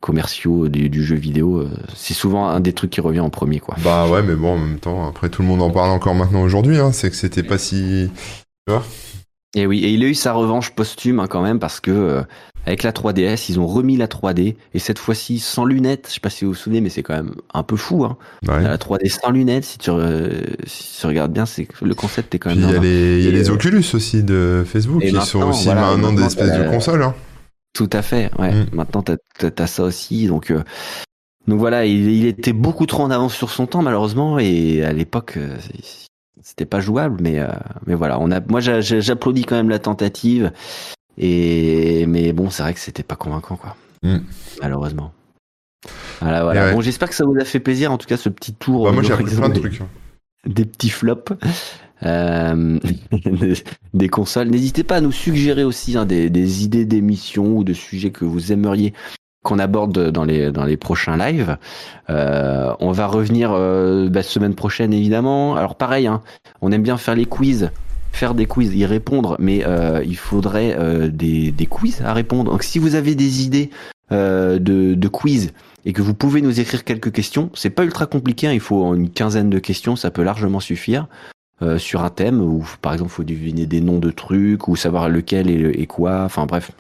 commerciaux 0.03 0.67
du, 0.67 0.89
du 0.89 1.03
jeu 1.03 1.15
vidéo. 1.15 1.61
euh, 1.61 1.69
C'est 1.95 2.13
souvent 2.13 2.49
un 2.49 2.59
des 2.59 2.73
trucs 2.73 2.91
qui 2.91 2.99
revient 2.99 3.21
en 3.21 3.29
premier 3.29 3.59
quoi. 3.59 3.77
Bah 3.81 4.05
ouais, 4.09 4.21
mais 4.21 4.35
bon, 4.35 4.55
en 4.55 4.57
même 4.57 4.79
temps, 4.79 5.07
après, 5.07 5.29
tout 5.29 5.41
le 5.41 5.47
monde 5.47 5.61
en 5.61 5.71
parle 5.71 5.91
encore 5.91 6.13
maintenant 6.13 6.41
aujourd'hui, 6.41 6.77
hein. 6.77 6.91
C'est 6.91 7.09
que 7.09 7.15
c'était 7.15 7.41
pas 7.41 7.57
si. 7.57 8.11
Et 9.55 9.65
oui, 9.65 9.79
et 9.85 9.91
il 9.91 10.03
a 10.03 10.07
eu 10.07 10.13
sa 10.13 10.33
revanche 10.33 10.71
posthume 10.71 11.19
hein, 11.21 11.27
quand 11.27 11.41
même 11.41 11.59
parce 11.59 11.79
que 11.79 11.91
euh, 11.91 12.21
avec 12.65 12.83
la 12.83 12.91
3DS, 12.91 13.45
ils 13.49 13.59
ont 13.61 13.67
remis 13.67 13.95
la 13.95 14.07
3D 14.07 14.55
et 14.73 14.79
cette 14.79 14.99
fois-ci 14.99 15.39
sans 15.39 15.63
lunettes. 15.63 16.07
Je 16.09 16.15
sais 16.15 16.19
pas 16.19 16.29
si 16.29 16.43
vous 16.43 16.51
vous 16.51 16.57
souvenez, 16.57 16.81
mais 16.81 16.89
c'est 16.89 17.03
quand 17.03 17.13
même 17.13 17.35
un 17.53 17.63
peu 17.63 17.77
fou. 17.77 18.03
Hein. 18.03 18.17
Ouais. 18.45 18.61
La 18.61 18.77
3D 18.77 19.09
sans 19.09 19.31
lunettes, 19.31 19.63
si 19.63 19.77
tu, 19.77 19.89
euh, 19.89 20.41
si 20.65 20.99
tu 20.99 21.07
regardes 21.07 21.31
bien, 21.31 21.45
c'est 21.45 21.67
le 21.81 21.95
concept 21.95 22.35
est 22.35 22.39
quand 22.39 22.49
même. 22.49 22.59
il 22.59 22.69
y 22.71 22.75
a 22.75 22.79
les, 22.79 23.19
il 23.19 23.23
y 23.23 23.27
a 23.27 23.29
Et, 23.29 23.31
les 23.31 23.49
euh, 23.49 23.53
Oculus 23.53 23.85
aussi 23.93 24.21
de 24.23 24.65
Facebook 24.65 25.01
qui 25.01 25.21
sont 25.21 25.43
aussi 25.43 25.65
voilà, 25.65 25.91
maintenant 25.91 26.11
des 26.11 26.23
espèces 26.23 26.57
de 26.57 26.69
consoles. 26.69 27.03
Hein. 27.03 27.13
Tout 27.73 27.89
à 27.91 28.01
fait. 28.01 28.29
Ouais. 28.39 28.53
Mm. 28.53 28.65
Maintenant, 28.73 29.01
t'as 29.03 29.15
as, 29.57 29.67
ça 29.67 29.83
aussi. 29.83 30.27
Donc, 30.27 30.51
euh, 30.51 30.63
donc 31.47 31.59
voilà, 31.59 31.85
il, 31.85 32.09
il 32.09 32.25
était 32.25 32.53
beaucoup 32.53 32.85
trop 32.85 33.03
en 33.03 33.11
avance 33.11 33.33
sur 33.33 33.49
son 33.49 33.65
temps 33.65 33.81
malheureusement 33.81 34.39
et 34.39 34.83
à 34.83 34.93
l'époque. 34.93 35.37
euh, 35.37 35.57
c'était 36.41 36.65
pas 36.65 36.81
jouable, 36.81 37.19
mais 37.21 37.39
euh, 37.39 37.47
mais 37.87 37.95
voilà, 37.95 38.19
on 38.19 38.29
a, 38.29 38.39
moi 38.41 38.59
j'a- 38.59 38.81
j'a- 38.81 38.99
j'applaudis 38.99 39.43
quand 39.45 39.55
même 39.55 39.69
la 39.69 39.79
tentative, 39.79 40.51
et 41.17 42.05
mais 42.05 42.33
bon, 42.33 42.49
c'est 42.49 42.63
vrai 42.63 42.73
que 42.73 42.79
c'était 42.81 43.03
pas 43.03 43.15
convaincant 43.15 43.55
quoi, 43.55 43.75
Mm. 44.03 44.17
malheureusement. 44.61 45.13
Voilà, 46.21 46.43
voilà. 46.43 46.65
Ouais. 46.67 46.73
Bon, 46.73 46.81
j'espère 46.81 47.09
que 47.09 47.15
ça 47.15 47.25
vous 47.25 47.35
a 47.39 47.45
fait 47.45 47.59
plaisir 47.59 47.91
en 47.91 47.97
tout 47.97 48.07
cas 48.07 48.17
ce 48.17 48.29
petit 48.29 48.53
tour. 48.53 48.85
Bah, 48.85 48.91
moi, 48.91 49.03
j'ai 49.03 49.13
appris 49.13 49.33
plein 49.35 49.49
de 49.49 49.53
des- 49.53 49.59
trucs. 49.61 49.81
hein. 49.81 49.87
des 50.45 50.65
petits 50.65 50.89
flops. 50.89 51.33
Euh, 52.05 52.79
des 53.93 54.09
consoles. 54.09 54.49
N'hésitez 54.49 54.83
pas 54.83 54.97
à 54.97 55.01
nous 55.01 55.11
suggérer 55.11 55.63
aussi 55.63 55.97
hein, 55.97 56.05
des, 56.05 56.63
idées 56.63 56.85
d'émissions 56.85 57.57
ou 57.57 57.63
de 57.63 57.73
sujets 57.73 58.11
que 58.11 58.25
vous 58.25 58.51
aimeriez 58.51 58.93
qu'on 59.43 59.59
aborde 59.59 60.09
dans 60.09 60.23
les 60.23 60.51
dans 60.51 60.63
les 60.63 60.77
prochains 60.77 61.17
lives. 61.17 61.57
Euh, 62.09 62.73
on 62.79 62.91
va 62.91 63.07
revenir 63.07 63.51
euh, 63.51 64.07
bah, 64.07 64.23
semaine 64.23 64.55
prochaine 64.55 64.93
évidemment. 64.93 65.55
Alors 65.55 65.75
pareil, 65.75 66.07
hein, 66.07 66.21
on 66.61 66.71
aime 66.71 66.83
bien 66.83 66.97
faire 66.97 67.15
les 67.15 67.25
quiz, 67.25 67.69
faire 68.13 68.35
des 68.35 68.45
quiz, 68.45 68.73
y 68.73 68.85
répondre, 68.85 69.35
mais 69.39 69.65
il 70.05 70.15
faudrait 70.15 70.77
des, 71.09 71.51
des 71.51 71.65
quiz 71.65 72.01
à 72.05 72.13
répondre. 72.13 72.51
Donc 72.51 72.63
si 72.63 72.79
vous 72.79 72.95
avez 72.95 73.15
des 73.15 73.43
idées 73.43 73.69
de, 74.11 74.57
de 74.59 75.07
quiz 75.09 75.51
et 75.85 75.91
que 75.91 76.01
vous 76.01 76.13
pouvez 76.13 76.41
nous 76.41 76.61
écrire 76.61 76.85
quelques 76.85 77.11
questions, 77.11 77.49
c'est 77.53 77.69
pas 77.69 77.83
ultra 77.83 78.05
compliqué. 78.05 78.47
Hein, 78.47 78.53
il 78.53 78.61
faut 78.61 78.95
une 78.95 79.09
quinzaine 79.09 79.49
de 79.49 79.59
questions, 79.59 79.97
ça 79.97 80.09
peut 80.09 80.23
largement 80.23 80.61
suffire. 80.61 81.07
Euh, 81.63 81.77
sur 81.77 82.03
un 82.03 82.09
thème 82.09 82.41
où 82.41 82.65
par 82.81 82.91
exemple 82.93 83.11
il 83.11 83.15
faut 83.15 83.23
deviner 83.23 83.65
des 83.65 83.79
noms 83.79 83.99
de 83.99 84.11
trucs 84.11 84.67
ou 84.67 84.75
savoir 84.75 85.07
lequel 85.07 85.49
et, 85.49 85.81
et 85.81 85.87
quoi 85.87 86.23
enfin 86.25 86.45
bref 86.45 86.71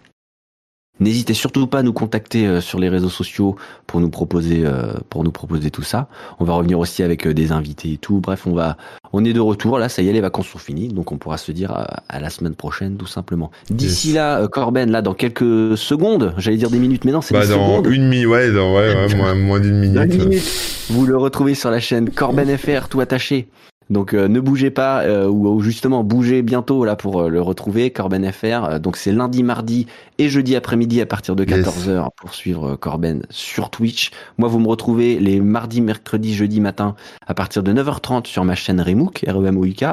N'hésitez 0.99 1.33
surtout 1.33 1.65
pas 1.65 1.79
à 1.79 1.83
nous 1.83 1.91
contacter 1.91 2.45
euh, 2.45 2.61
sur 2.61 2.79
les 2.79 2.87
réseaux 2.87 3.09
sociaux 3.09 3.55
pour 3.87 3.99
nous 3.99 4.09
proposer 4.11 4.61
euh, 4.63 4.93
pour 5.09 5.23
nous 5.23 5.31
proposer 5.31 5.71
tout 5.71 5.81
ça. 5.81 6.07
On 6.39 6.45
va 6.45 6.53
revenir 6.53 6.77
aussi 6.77 7.01
avec 7.01 7.27
des 7.27 7.51
invités 7.51 7.93
et 7.93 7.97
tout. 7.97 8.19
Bref, 8.19 8.45
on 8.45 8.53
va 8.53 8.77
on 9.11 9.25
est 9.25 9.33
de 9.33 9.39
retour 9.39 9.79
là, 9.79 9.89
ça 9.89 10.03
y 10.03 10.09
est, 10.09 10.13
les 10.13 10.21
vacances 10.21 10.47
sont 10.47 10.59
finies, 10.59 10.89
donc 10.89 11.11
on 11.11 11.17
pourra 11.17 11.37
se 11.37 11.51
dire 11.51 11.71
à, 11.71 12.03
à 12.09 12.19
la 12.19 12.29
semaine 12.29 12.53
prochaine 12.55 12.95
tout 12.97 13.07
simplement. 13.07 13.49
D'ici 13.71 14.09
Yes. 14.09 14.15
là, 14.17 14.47
Corben, 14.47 14.91
là 14.91 15.01
dans 15.01 15.13
quelques 15.15 15.77
secondes, 15.77 16.33
j'allais 16.37 16.57
dire 16.57 16.69
des 16.69 16.79
minutes, 16.79 17.05
mais 17.05 17.11
non, 17.11 17.21
c'est 17.21 17.33
Bah, 17.33 17.41
des 17.45 17.53
dans 17.53 17.79
secondes. 17.81 17.87
une 17.93 18.07
minute, 18.07 18.27
ouais, 18.27 18.51
dans, 18.51 18.75
ouais, 18.75 18.93
ouais, 18.93 19.15
moins, 19.15 19.33
moins 19.35 19.59
d'une 19.59 19.79
minute. 19.79 20.13
minute, 20.13 20.43
vous 20.89 21.05
le 21.07 21.17
retrouvez 21.17 21.55
sur 21.55 21.71
la 21.71 21.79
chaîne 21.79 22.09
Corben 22.11 22.55
FR, 22.57 22.87
tout 22.87 23.01
attaché. 23.01 23.47
Donc 23.89 24.13
euh, 24.13 24.27
ne 24.27 24.39
bougez 24.39 24.71
pas, 24.71 25.01
euh, 25.03 25.27
ou, 25.27 25.47
ou 25.47 25.61
justement 25.61 26.03
bougez 26.03 26.41
bientôt 26.41 26.85
là 26.85 26.95
pour 26.95 27.21
euh, 27.23 27.29
le 27.29 27.41
retrouver, 27.41 27.91
Corben 27.91 28.29
FR. 28.31 28.79
Donc 28.79 28.97
c'est 28.97 29.11
lundi, 29.11 29.43
mardi 29.43 29.87
et 30.17 30.29
jeudi 30.29 30.55
après-midi 30.55 31.01
à 31.01 31.05
partir 31.05 31.35
de 31.35 31.43
Yes. 31.45 31.67
14h 31.67 32.09
pour 32.15 32.33
suivre 32.33 32.75
Corben 32.75 33.23
sur 33.29 33.69
Twitch. 33.69 34.11
Moi 34.37 34.47
vous 34.49 34.59
me 34.59 34.67
retrouvez 34.67 35.19
les 35.19 35.39
mardis, 35.41 35.81
mercredis, 35.81 36.33
jeudi 36.35 36.61
matin 36.61 36.95
à 37.27 37.33
partir 37.33 37.63
de 37.63 37.73
9h30 37.73 38.25
sur 38.27 38.43
ma 38.45 38.55
chaîne 38.55 38.81
Remook, 38.81 39.23
R-E-M-O-U-K. 39.27 39.85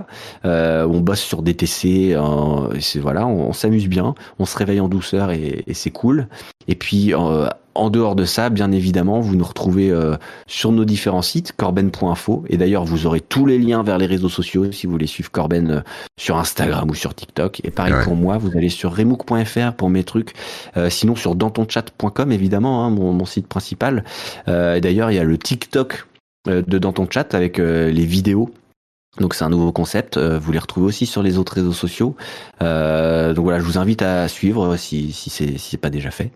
Euh, 0.44 0.86
on 0.86 1.00
bosse 1.00 1.20
sur 1.20 1.42
DTC, 1.42 2.12
euh, 2.14 2.72
et 2.74 2.80
c'est 2.80 2.98
voilà, 3.00 3.26
on, 3.26 3.48
on 3.48 3.52
s'amuse 3.52 3.88
bien, 3.88 4.14
on 4.38 4.44
se 4.46 4.56
réveille 4.56 4.80
en 4.80 4.88
douceur 4.88 5.30
et, 5.32 5.64
et 5.66 5.74
c'est 5.74 5.90
cool. 5.90 6.28
Et 6.68 6.74
puis 6.74 7.14
euh, 7.14 7.48
en 7.80 7.90
dehors 7.90 8.14
de 8.14 8.24
ça, 8.24 8.50
bien 8.50 8.70
évidemment, 8.72 9.20
vous 9.20 9.36
nous 9.36 9.44
retrouvez 9.44 9.90
euh, 9.90 10.16
sur 10.46 10.70
nos 10.70 10.84
différents 10.84 11.22
sites, 11.22 11.52
corben.info. 11.56 12.44
Et 12.48 12.56
d'ailleurs, 12.56 12.84
vous 12.84 13.06
aurez 13.06 13.20
tous 13.20 13.46
les 13.46 13.58
liens 13.58 13.82
vers 13.82 13.98
les 13.98 14.06
réseaux 14.06 14.28
sociaux 14.28 14.70
si 14.70 14.86
vous 14.86 14.92
voulez 14.92 15.06
suivre 15.06 15.30
Corben 15.30 15.70
euh, 15.70 15.80
sur 16.18 16.36
Instagram 16.36 16.90
ou 16.90 16.94
sur 16.94 17.14
TikTok. 17.14 17.60
Et 17.64 17.70
pareil 17.70 17.94
Ouais. 17.94 18.04
pour 18.04 18.14
moi, 18.16 18.38
vous 18.38 18.50
allez 18.56 18.68
sur 18.68 18.94
remook.fr 18.94 19.72
pour 19.76 19.90
mes 19.90 20.04
trucs. 20.04 20.34
Euh, 20.76 20.90
sinon, 20.90 21.16
sur 21.16 21.34
dantonchat.com, 21.34 22.30
évidemment, 22.32 22.84
hein, 22.84 22.90
mon, 22.90 23.12
mon 23.12 23.24
site 23.24 23.48
principal. 23.48 24.04
Euh, 24.48 24.74
et 24.76 24.80
d'ailleurs, 24.80 25.10
il 25.10 25.14
y 25.14 25.18
a 25.18 25.24
le 25.24 25.38
TikTok 25.38 26.06
euh, 26.48 26.62
de 26.66 26.78
Dans 26.78 26.92
ton 26.92 27.06
chat 27.10 27.34
avec 27.34 27.58
euh, 27.58 27.90
les 27.90 28.04
vidéos. 28.04 28.50
Donc 29.18 29.34
c'est 29.34 29.44
un 29.44 29.50
nouveau 29.50 29.72
concept. 29.72 30.16
Euh, 30.18 30.38
vous 30.38 30.52
les 30.52 30.58
retrouvez 30.58 30.86
aussi 30.86 31.06
sur 31.06 31.22
les 31.22 31.36
autres 31.38 31.54
réseaux 31.54 31.72
sociaux. 31.72 32.14
Euh, 32.62 33.34
donc 33.34 33.44
voilà, 33.44 33.58
je 33.58 33.64
vous 33.64 33.78
invite 33.78 34.02
à 34.02 34.28
suivre 34.28 34.76
si 34.76 35.12
si 35.12 35.30
c'est 35.30 35.58
si 35.58 35.70
c'est 35.70 35.76
pas 35.78 35.90
déjà 35.90 36.10
fait. 36.10 36.30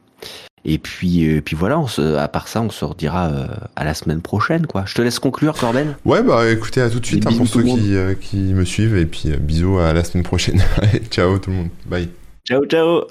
Et 0.64 0.78
puis 0.78 1.28
euh, 1.28 1.40
puis 1.42 1.56
voilà, 1.56 1.78
on 1.78 1.86
se, 1.86 2.16
à 2.16 2.28
part 2.28 2.48
ça, 2.48 2.62
on 2.62 2.70
se 2.70 2.84
redira 2.84 3.28
euh, 3.28 3.46
à 3.76 3.84
la 3.84 3.94
semaine 3.94 4.20
prochaine 4.22 4.66
quoi. 4.66 4.84
Je 4.86 4.94
te 4.94 5.02
laisse 5.02 5.18
conclure, 5.18 5.54
Corben. 5.58 5.94
Ouais, 6.04 6.22
bah 6.22 6.50
écoutez, 6.50 6.80
à 6.80 6.88
tout 6.88 7.00
de 7.00 7.06
suite 7.06 7.26
hein, 7.26 7.30
pour 7.36 7.46
ceux 7.46 7.62
qui, 7.62 7.94
euh, 7.94 8.14
qui 8.14 8.36
me 8.36 8.64
suivent 8.64 8.96
et 8.96 9.06
puis 9.06 9.32
euh, 9.32 9.36
bisous 9.36 9.78
à 9.78 9.92
la 9.92 10.04
semaine 10.04 10.24
prochaine. 10.24 10.62
Allez, 10.78 11.00
ciao 11.10 11.38
tout 11.38 11.50
le 11.50 11.56
monde. 11.56 11.68
Bye. 11.86 12.08
Ciao 12.46 12.64
ciao. 12.66 13.04